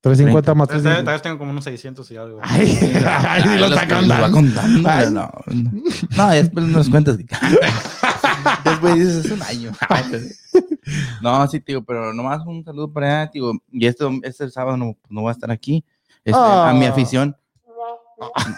350 0.00 0.54
más 0.54 0.68
Tal 0.68 0.76
vez, 0.82 0.84
tal 0.84 1.04
350. 1.04 1.12
vez 1.12 1.22
tengo 1.22 1.38
como 1.38 1.50
unos 1.50 1.64
600 1.64 2.10
y 2.10 2.16
algo. 2.18 2.38
Ay, 2.42 2.78
ay, 3.06 3.42
sí 3.42 3.48
lo 3.58 3.66
está 3.66 3.86
los 4.00 4.10
va 4.10 4.28
contando. 4.30 4.32
contando, 4.32 4.88
Ay. 4.90 5.06
No, 5.10 5.30
no. 5.54 5.72
No, 6.16 6.30
después 6.30 6.66
nos 6.66 6.90
cuentas. 6.90 7.16
después 8.64 8.94
dices, 8.96 9.24
es 9.24 9.30
un 9.32 9.42
año. 9.42 9.72
No, 11.22 11.46
sí, 11.48 11.60
tío, 11.60 11.82
pero 11.84 12.12
nomás 12.12 12.44
un 12.46 12.62
saludo 12.64 12.92
para 12.92 13.22
allá, 13.22 13.30
tío. 13.30 13.52
Y 13.72 13.86
esto, 13.86 14.10
este 14.22 14.50
sábado 14.50 14.76
no, 14.76 14.94
no 15.08 15.22
voy 15.22 15.30
a 15.30 15.32
estar 15.32 15.50
aquí. 15.50 15.82
Este, 16.22 16.38
A 16.38 16.72
mi 16.74 16.84
Ah. 16.84 16.90
afición. 16.90 17.34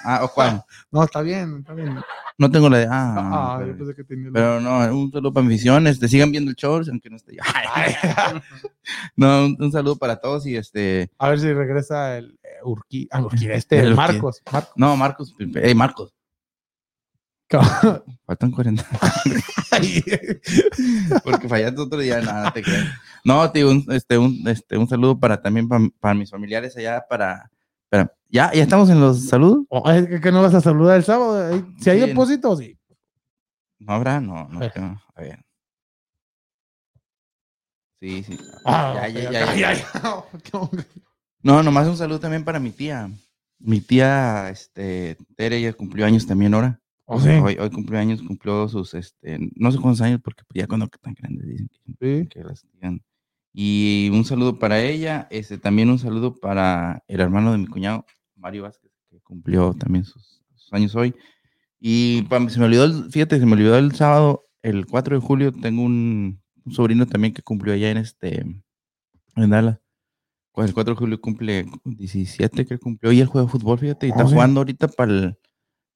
Ah, 0.05 0.21
¿o 0.25 0.29
cuál? 0.29 0.63
No, 0.91 1.03
está 1.05 1.23
bien, 1.23 1.59
está 1.61 1.75
bien. 1.75 1.99
No 2.39 2.51
tengo 2.51 2.69
la 2.69 2.79
de. 2.79 2.87
Ah, 2.91 3.15
Ah, 3.17 3.57
pero- 3.59 3.73
yo 3.73 3.79
pensé 3.79 3.95
que 3.95 4.05
tenía. 4.05 4.31
Pero 4.33 4.61
no, 4.61 4.79
un 4.97 5.11
saludo 5.13 5.33
para 5.33 5.47
afición. 5.47 5.87
Este, 5.87 6.09
sigan 6.09 6.31
viendo 6.31 6.51
el 6.51 6.57
show, 6.57 6.83
aunque 6.91 7.09
no 7.11 7.17
esté. 7.17 7.37
no, 9.17 9.47
un, 9.47 9.57
un 9.59 9.73
saludo 9.73 9.97
para 9.97 10.17
todos 10.17 10.47
y 10.47 10.57
este. 10.57 11.11
A 11.19 11.31
ver 11.31 11.41
si 11.41 11.53
regresa 11.53 12.19
el 12.19 12.39
eh, 12.43 12.49
ah, 13.11 13.21
Urqui, 13.23 13.49
este, 13.51 13.79
El. 13.81 13.95
Marcos. 13.95 14.43
Marcos. 14.53 14.73
No, 14.77 14.97
Marcos. 14.97 15.35
Hey, 15.39 15.75
Marcos. 15.75 16.13
Faltan 18.27 18.51
40. 18.51 18.85
Porque 21.25 21.49
fallaste 21.49 21.81
otro 21.81 21.99
día, 21.99 22.21
nada, 22.21 22.51
te 22.53 22.63
creo. 22.63 22.85
No, 23.25 23.51
tío, 23.53 23.71
un, 23.71 23.85
este, 23.91 24.19
un, 24.19 24.43
este, 24.49 24.77
un 24.77 24.89
saludo 24.89 25.19
para 25.19 25.41
también 25.41 25.69
para, 25.69 25.85
para 26.01 26.15
mis 26.15 26.31
familiares 26.31 26.77
allá, 26.77 27.05
para, 27.09 27.51
para- 27.89 28.13
¿Ya? 28.29 28.53
¿Ya 28.53 28.63
estamos 28.65 28.91
en 28.91 29.01
los 29.01 29.27
saludos? 29.29 29.65
Oh, 29.69 29.89
es 29.91 30.07
que, 30.09 30.21
que 30.21 30.33
no 30.33 30.43
vas 30.43 30.53
a 30.55 30.61
saludar 30.61 30.97
el 30.97 31.05
sábado. 31.05 31.55
eh, 31.55 31.65
Si 31.79 31.91
hay 31.91 32.01
Sí. 32.01 32.07
depósito, 32.09 32.57
sí. 32.57 32.79
¿No 33.79 33.93
habrá? 33.93 34.21
No, 34.21 34.49
no 34.49 34.63
Eh. 34.63 34.71
A 35.15 35.21
ver. 35.21 35.45
Sí, 38.01 38.23
sí. 38.25 38.39
Ah, 38.65 38.95
Ya, 38.95 39.09
ya, 39.09 39.29
ok, 39.29 39.33
ya, 39.33 39.45
ok, 39.45 39.57
ya. 39.57 39.75
ya. 39.75 39.85
No, 41.43 41.63
nomás 41.63 41.87
un 41.87 41.97
saludo 41.97 42.19
también 42.19 42.45
para 42.45 42.59
mi 42.59 42.71
tía. 42.71 43.09
Mi 43.61 43.81
tía, 43.81 44.51
este, 44.51 45.17
Tere, 45.37 45.59
ella 45.59 45.73
cumplió 45.73 46.05
años 46.05 46.27
también 46.27 46.53
ahora. 46.55 46.81
Oh, 47.05 47.21
sí. 47.21 47.29
Hoy, 47.31 47.57
hoy 47.61 47.71
cumplió 47.71 48.01
años, 48.01 48.21
cumplió 48.21 48.69
sus, 48.69 48.93
este, 48.95 49.39
no 49.55 49.71
sé 49.71 49.79
cuántos 49.79 50.01
años, 50.01 50.21
porque 50.23 50.43
ya 50.53 50.67
cuando 50.67 50.89
tan 50.89 51.15
grandes 51.15 51.47
dicen 51.47 51.69
que, 52.01 52.23
Sí. 52.23 52.29
que 52.29 52.43
las 52.43 52.67
digan. 52.73 53.01
Y 53.59 54.11
un 54.13 54.27
saludo 54.27 54.59
para 54.59 54.83
ella, 54.83 55.29
este, 55.31 55.57
también 55.57 55.89
un 55.89 55.99
saludo 55.99 56.35
para 56.39 57.03
el 57.09 57.21
hermano 57.21 57.53
de 57.53 57.59
mi 57.59 57.67
cuñado, 57.67 58.05
Mario 58.35 58.65
Vázquez, 58.65 58.91
que 59.09 59.19
cumplió 59.21 59.73
también 59.73 60.05
sus, 60.05 60.43
sus 60.55 60.71
años 60.75 60.95
hoy. 60.95 61.15
Y 61.81 62.21
pa- 62.25 62.47
se 62.51 62.59
me 62.59 62.67
olvidó, 62.67 62.85
el- 62.85 63.11
fíjate, 63.11 63.39
se 63.39 63.47
me 63.47 63.55
olvidó 63.55 63.79
el 63.79 63.95
sábado, 63.95 64.45
el 64.61 64.85
4 64.85 65.19
de 65.19 65.27
julio, 65.27 65.53
tengo 65.53 65.83
un, 65.85 66.39
un 66.67 66.73
sobrino 66.75 67.07
también 67.07 67.33
que 67.33 67.41
cumplió 67.41 67.73
allá 67.73 67.91
en 67.91 67.97
este, 67.97 68.41
en 69.37 69.51
Dallas. 69.51 69.79
Pues 70.53 70.69
el 70.69 70.75
4 70.75 70.93
de 70.93 70.99
julio 70.99 71.19
cumple 71.21 71.65
17 71.87 72.67
que 72.67 72.79
cumplió 72.79 73.11
y 73.13 73.21
él 73.21 73.27
juega 73.27 73.49
fútbol, 73.49 73.79
fíjate, 73.79 74.07
y 74.07 74.11
está 74.11 74.25
jugando 74.35 74.61
ahorita 74.61 74.89
para 74.89 75.13
el, 75.13 75.39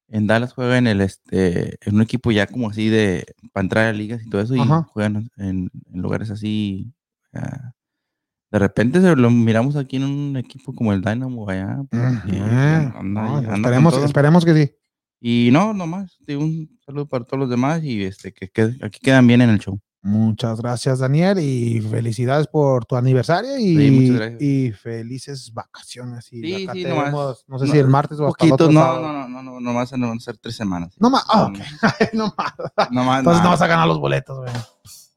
en 0.09 0.27
Dallas 0.27 0.55
juega 0.55 0.79
en 0.79 0.87
el, 0.87 1.03
este, 1.03 1.77
en 1.87 1.95
un 1.97 2.01
equipo 2.01 2.31
ya 2.31 2.47
como 2.47 2.71
así 2.71 2.89
de, 2.89 3.27
para 3.53 3.65
entrar 3.65 3.87
a 3.89 3.93
ligas 3.93 4.23
y 4.25 4.31
todo 4.31 4.41
eso, 4.41 4.57
y 4.57 4.61
Ajá. 4.61 4.85
juegan 4.93 5.31
en, 5.37 5.71
en 5.93 6.01
lugares 6.03 6.31
así, 6.31 6.91
de 7.33 8.59
repente 8.59 9.01
se 9.01 9.15
lo 9.15 9.31
miramos 9.31 9.77
aquí 9.77 9.97
en 9.97 10.05
un 10.05 10.37
equipo 10.37 10.75
como 10.75 10.93
el 10.93 11.01
Dynamo 11.03 11.49
allá. 11.49 11.79
pues, 11.91 12.03
y 12.27 12.37
Ujú. 12.37 12.49
anda- 12.49 13.03
No, 13.03 13.37
anda 13.37 13.55
esperemos, 13.55 13.97
esperemos 13.99 14.45
que 14.45 14.55
sí. 14.55 14.73
Y 15.21 15.51
no, 15.53 15.73
nomás, 15.75 16.17
un 16.29 16.79
saludo 16.85 17.07
para 17.07 17.25
todos 17.25 17.41
los 17.41 17.51
demás 17.51 17.83
y 17.85 18.03
este, 18.03 18.33
que, 18.33 18.49
que 18.49 18.75
aquí 18.83 19.01
quedan 19.01 19.27
bien 19.27 19.43
en 19.43 19.51
el 19.51 19.59
show. 19.59 19.79
Muchas 20.03 20.63
gracias, 20.63 21.01
Daniel, 21.01 21.39
y 21.41 21.79
felicidades 21.83 22.47
por 22.47 22.87
tu 22.87 22.97
aniversario 22.97 23.59
y, 23.59 23.77
Sí, 23.77 24.37
y 24.41 24.73
felices 24.73 25.53
vacaciones. 25.53 26.33
Y 26.33 26.41
Sí, 26.41 26.67
sí, 26.73 26.83
te 26.85 26.89
nomás. 26.89 27.05
vemos, 27.05 27.45
no 27.47 27.59
sé 27.59 27.67
No, 27.67 27.73
si 27.73 27.79
el 27.79 27.87
martes 27.87 28.19
o 28.19 28.27
hasta 28.29 28.45
el 28.47 28.51
Poquito, 28.51 28.65
otro 28.65 28.73
no, 28.73 28.81
sábado. 28.81 29.03
no, 29.03 29.29
no, 29.29 29.29
no, 29.29 29.43
no, 29.43 29.61
nomás 29.61 29.91
van 29.91 30.05
a 30.05 30.19
ser 30.21 30.39
tres 30.39 30.57
semanas. 30.57 30.95
No 30.99 31.11
más, 31.11 31.23
ah. 31.29 31.53
No, 32.15 32.33
más. 32.35 32.55
Entonces 33.19 33.43
no 33.43 33.51
vas 33.51 33.61
a 33.61 33.67
ganar 33.67 33.87
los 33.87 33.99
boletos, 34.01 34.39
güey. 34.39 34.51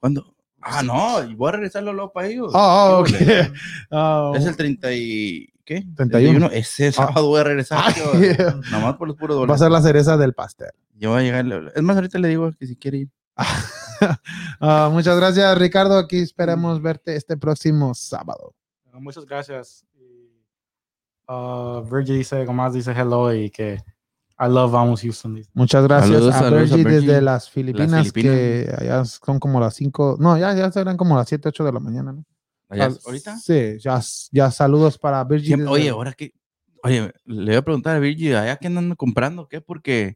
¿Cuándo? 0.01 0.32
Ah, 0.65 0.81
no, 0.83 1.23
y 1.23 1.35
voy 1.35 1.49
a 1.49 1.51
regresarlo 1.53 1.93
luego 1.93 2.11
para 2.11 2.27
ellos. 2.27 2.51
Ah, 2.55 2.99
ah, 2.99 3.03
¿Qué 3.05 3.13
ok. 3.49 3.53
Ah, 3.91 4.31
Es 4.35 4.45
el 4.45 4.55
30 4.55 4.93
y... 4.93 5.49
¿Qué? 5.65 5.85
31. 5.95 6.47
Ese 6.51 6.91
sábado 6.91 7.27
voy 7.27 7.39
a 7.39 7.43
regresar. 7.45 7.79
Ay, 7.85 7.93
tío. 7.93 8.61
Nomás 8.71 8.97
por 8.97 9.07
los 9.07 9.15
puros 9.15 9.49
va 9.49 9.55
a 9.55 9.57
ser 9.57 9.71
la 9.71 9.81
cereza 9.81 10.17
del 10.17 10.33
pastel. 10.33 10.71
Yo 10.95 11.11
voy 11.11 11.21
a 11.21 11.23
llegar. 11.23 11.71
Es 11.73 11.81
más, 11.83 11.95
ahorita 11.95 12.19
le 12.19 12.27
digo 12.27 12.51
que 12.51 12.67
si 12.67 12.75
quiere 12.75 12.97
ir. 12.99 13.09
Ah, 14.59 14.89
muchas 14.91 15.15
gracias, 15.15 15.57
Ricardo. 15.57 15.97
Aquí 15.97 16.17
esperamos 16.17 16.81
verte 16.81 17.15
este 17.15 17.37
próximo 17.37 17.93
sábado. 17.93 18.53
Ah, 18.91 18.99
Muchas 18.99 19.25
gracias. 19.25 19.85
Ah, 21.27 21.81
Virgil 21.89 22.17
dice, 22.17 22.45
como 22.45 22.61
más 22.63 22.73
dice 22.73 22.91
hello 22.91 23.33
y 23.33 23.49
que 23.49 23.77
I 24.39 24.47
love 24.49 24.71
Vamos 24.71 25.01
Houston. 25.01 25.41
Muchas 25.53 25.83
gracias 25.83 26.11
Saludos, 26.11 26.35
a 26.35 26.39
saludos 26.39 26.71
a 26.71 26.75
Virgie. 26.75 26.91
desde 27.01 27.21
las 27.21 27.49
Filipinas, 27.49 28.11
Filipinas. 28.11 28.35
que 28.35 28.75
allá 28.77 29.05
son 29.05 29.39
como 29.39 29.59
las 29.59 29.75
5, 29.75 30.17
no, 30.19 30.37
ya, 30.37 30.53
ya 30.55 30.71
serán 30.71 30.97
como 30.97 31.15
las 31.15 31.27
7, 31.29 31.49
8 31.49 31.63
de 31.63 31.71
la 31.71 31.79
mañana, 31.79 32.11
¿no? 32.13 32.25
Allá- 32.69 32.85
Al- 32.85 32.99
¿Ahorita? 33.05 33.37
Sí, 33.37 33.77
ya, 33.79 34.01
ya 34.31 34.49
saludos 34.51 34.97
para 34.97 35.23
desde- 35.25 35.65
oye, 35.67 35.89
ahora 35.89 36.13
que. 36.13 36.33
Oye, 36.83 37.13
le 37.25 37.45
voy 37.45 37.55
a 37.55 37.61
preguntar 37.61 37.95
a 37.95 37.99
Virgil, 37.99 38.35
¿allá 38.35 38.57
qué 38.57 38.67
andan 38.67 38.93
comprando? 38.95 39.47
¿Qué? 39.47 39.61
Porque 39.61 40.15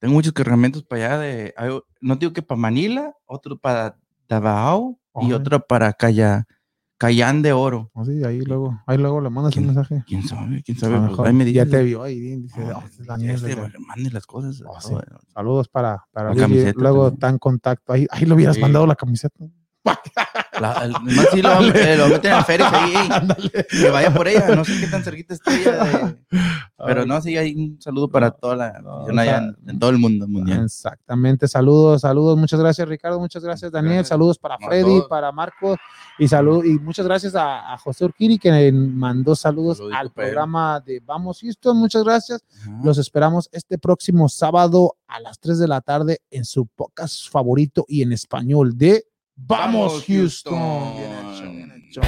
tengo 0.00 0.14
muchos 0.14 0.32
cargamentos 0.32 0.82
para 0.82 1.04
allá 1.06 1.18
de. 1.18 1.54
no 2.00 2.16
digo 2.16 2.32
que 2.32 2.42
para 2.42 2.58
Manila, 2.60 3.14
otro 3.26 3.58
para 3.58 3.96
Davao 4.28 4.98
y 5.20 5.32
otro 5.32 5.60
para 5.66 5.92
Calla, 5.92 6.46
Cayán 6.98 7.42
de 7.42 7.52
Oro. 7.52 7.90
Oh, 7.94 8.04
sí, 8.04 8.24
ahí 8.24 8.40
luego, 8.40 8.82
ahí 8.86 8.98
luego 8.98 9.20
le 9.20 9.30
mandas 9.30 9.56
un 9.56 9.62
¿Quién- 9.62 9.74
mensaje. 9.74 10.04
¿Quién 10.06 10.22
sabe? 10.26 10.62
¿Quién 10.64 10.76
sabe? 10.78 10.94
lo 10.94 10.98
Pues, 11.00 11.10
mejor 11.10 11.26
ahí 11.28 11.32
me 11.32 11.52
ya 11.52 11.64
dices. 11.64 11.78
te 11.78 11.84
vio 11.84 12.02
ahí, 12.02 12.18
dice, 12.18 12.60
Ah, 12.64 12.78
"Oh, 12.82 12.84
este 12.86 13.32
este, 13.32 13.78
mande 13.78 14.10
las 14.10 14.26
cosas. 14.26 14.60
Oh, 14.66 14.74
Ah, 14.76 14.80
sí. 14.80 14.90
bueno. 14.92 15.18
Saludos 15.32 15.68
para, 15.68 16.04
para 16.12 16.34
La 16.34 16.40
camiseta 16.40 16.80
luego 16.80 17.02
también. 17.04 17.14
está 17.14 17.28
en 17.30 17.38
contacto. 17.38 17.92
Ahí, 17.92 18.06
ahí 18.10 18.24
le 18.26 18.34
hubieras 18.34 18.56
Sí. 18.56 18.62
mandado 18.62 18.86
la 18.86 18.96
camiseta. 18.96 19.36
La- 20.60 20.84
el- 20.84 20.94
sí 21.32 21.42
lo, 21.42 21.60
eh, 21.62 21.96
lo 21.96 22.08
meten 22.08 22.32
en 22.32 22.44
Férez 22.44 22.66
ahí, 22.72 22.92
ey, 23.54 23.64
que 23.70 23.90
vaya 23.90 24.12
por 24.12 24.26
ella, 24.28 24.54
no 24.56 24.64
sé 24.64 24.78
qué 24.80 24.86
tan 24.86 25.02
cerquita 25.02 25.34
está 25.34 25.54
ella, 25.54 25.84
de- 25.84 26.16
pero 26.86 27.06
no, 27.06 27.20
sí, 27.20 27.36
hay 27.36 27.54
un 27.54 27.80
saludo 27.80 28.08
para 28.08 28.30
toda 28.30 28.56
la 28.56 28.78
no, 28.80 29.04
o 29.04 29.08
allá 29.10 29.22
sea, 29.24 29.38
en, 29.38 29.56
en 29.68 29.78
todo 29.78 29.90
el 29.90 29.98
mundo 29.98 30.26
mundial. 30.28 30.64
Exactamente, 30.64 31.48
saludos, 31.48 32.02
saludos, 32.02 32.36
muchas 32.38 32.60
gracias 32.60 32.88
Ricardo, 32.88 33.18
muchas 33.20 33.42
gracias 33.42 33.70
Daniel, 33.72 33.94
Gracias. 33.94 34.08
saludos 34.08 34.38
para 34.38 34.54
a 34.56 34.58
Freddy, 34.58 35.02
para 35.08 35.32
Marco 35.32 35.76
y 36.18 36.28
salud 36.28 36.64
y 36.64 36.78
muchas 36.78 37.06
gracias 37.06 37.34
a, 37.34 37.72
a 37.72 37.78
José 37.78 38.04
Urquiri 38.04 38.38
que 38.38 38.72
mandó 38.72 39.34
saludos 39.36 39.78
Saludito 39.78 39.98
al 39.98 40.12
programa 40.12 40.80
de 40.80 41.00
Vamos 41.04 41.40
Houston, 41.40 41.76
muchas 41.76 42.02
gracias. 42.04 42.42
Ajá. 42.62 42.80
Los 42.84 42.98
esperamos 42.98 43.48
este 43.52 43.78
próximo 43.78 44.28
sábado 44.28 44.96
a 45.06 45.20
las 45.20 45.38
3 45.38 45.58
de 45.58 45.68
la 45.68 45.80
tarde 45.80 46.20
en 46.30 46.44
su 46.44 46.66
podcast 46.66 47.30
favorito 47.30 47.84
y 47.88 48.02
en 48.02 48.12
español 48.12 48.76
de 48.76 49.04
Vamos, 49.40 50.04
Houston. 50.06 50.54
Houston. 50.54 50.96
Bien 50.96 51.12
hecho, 51.12 51.50
bien 51.52 51.84
hecho. 51.88 52.00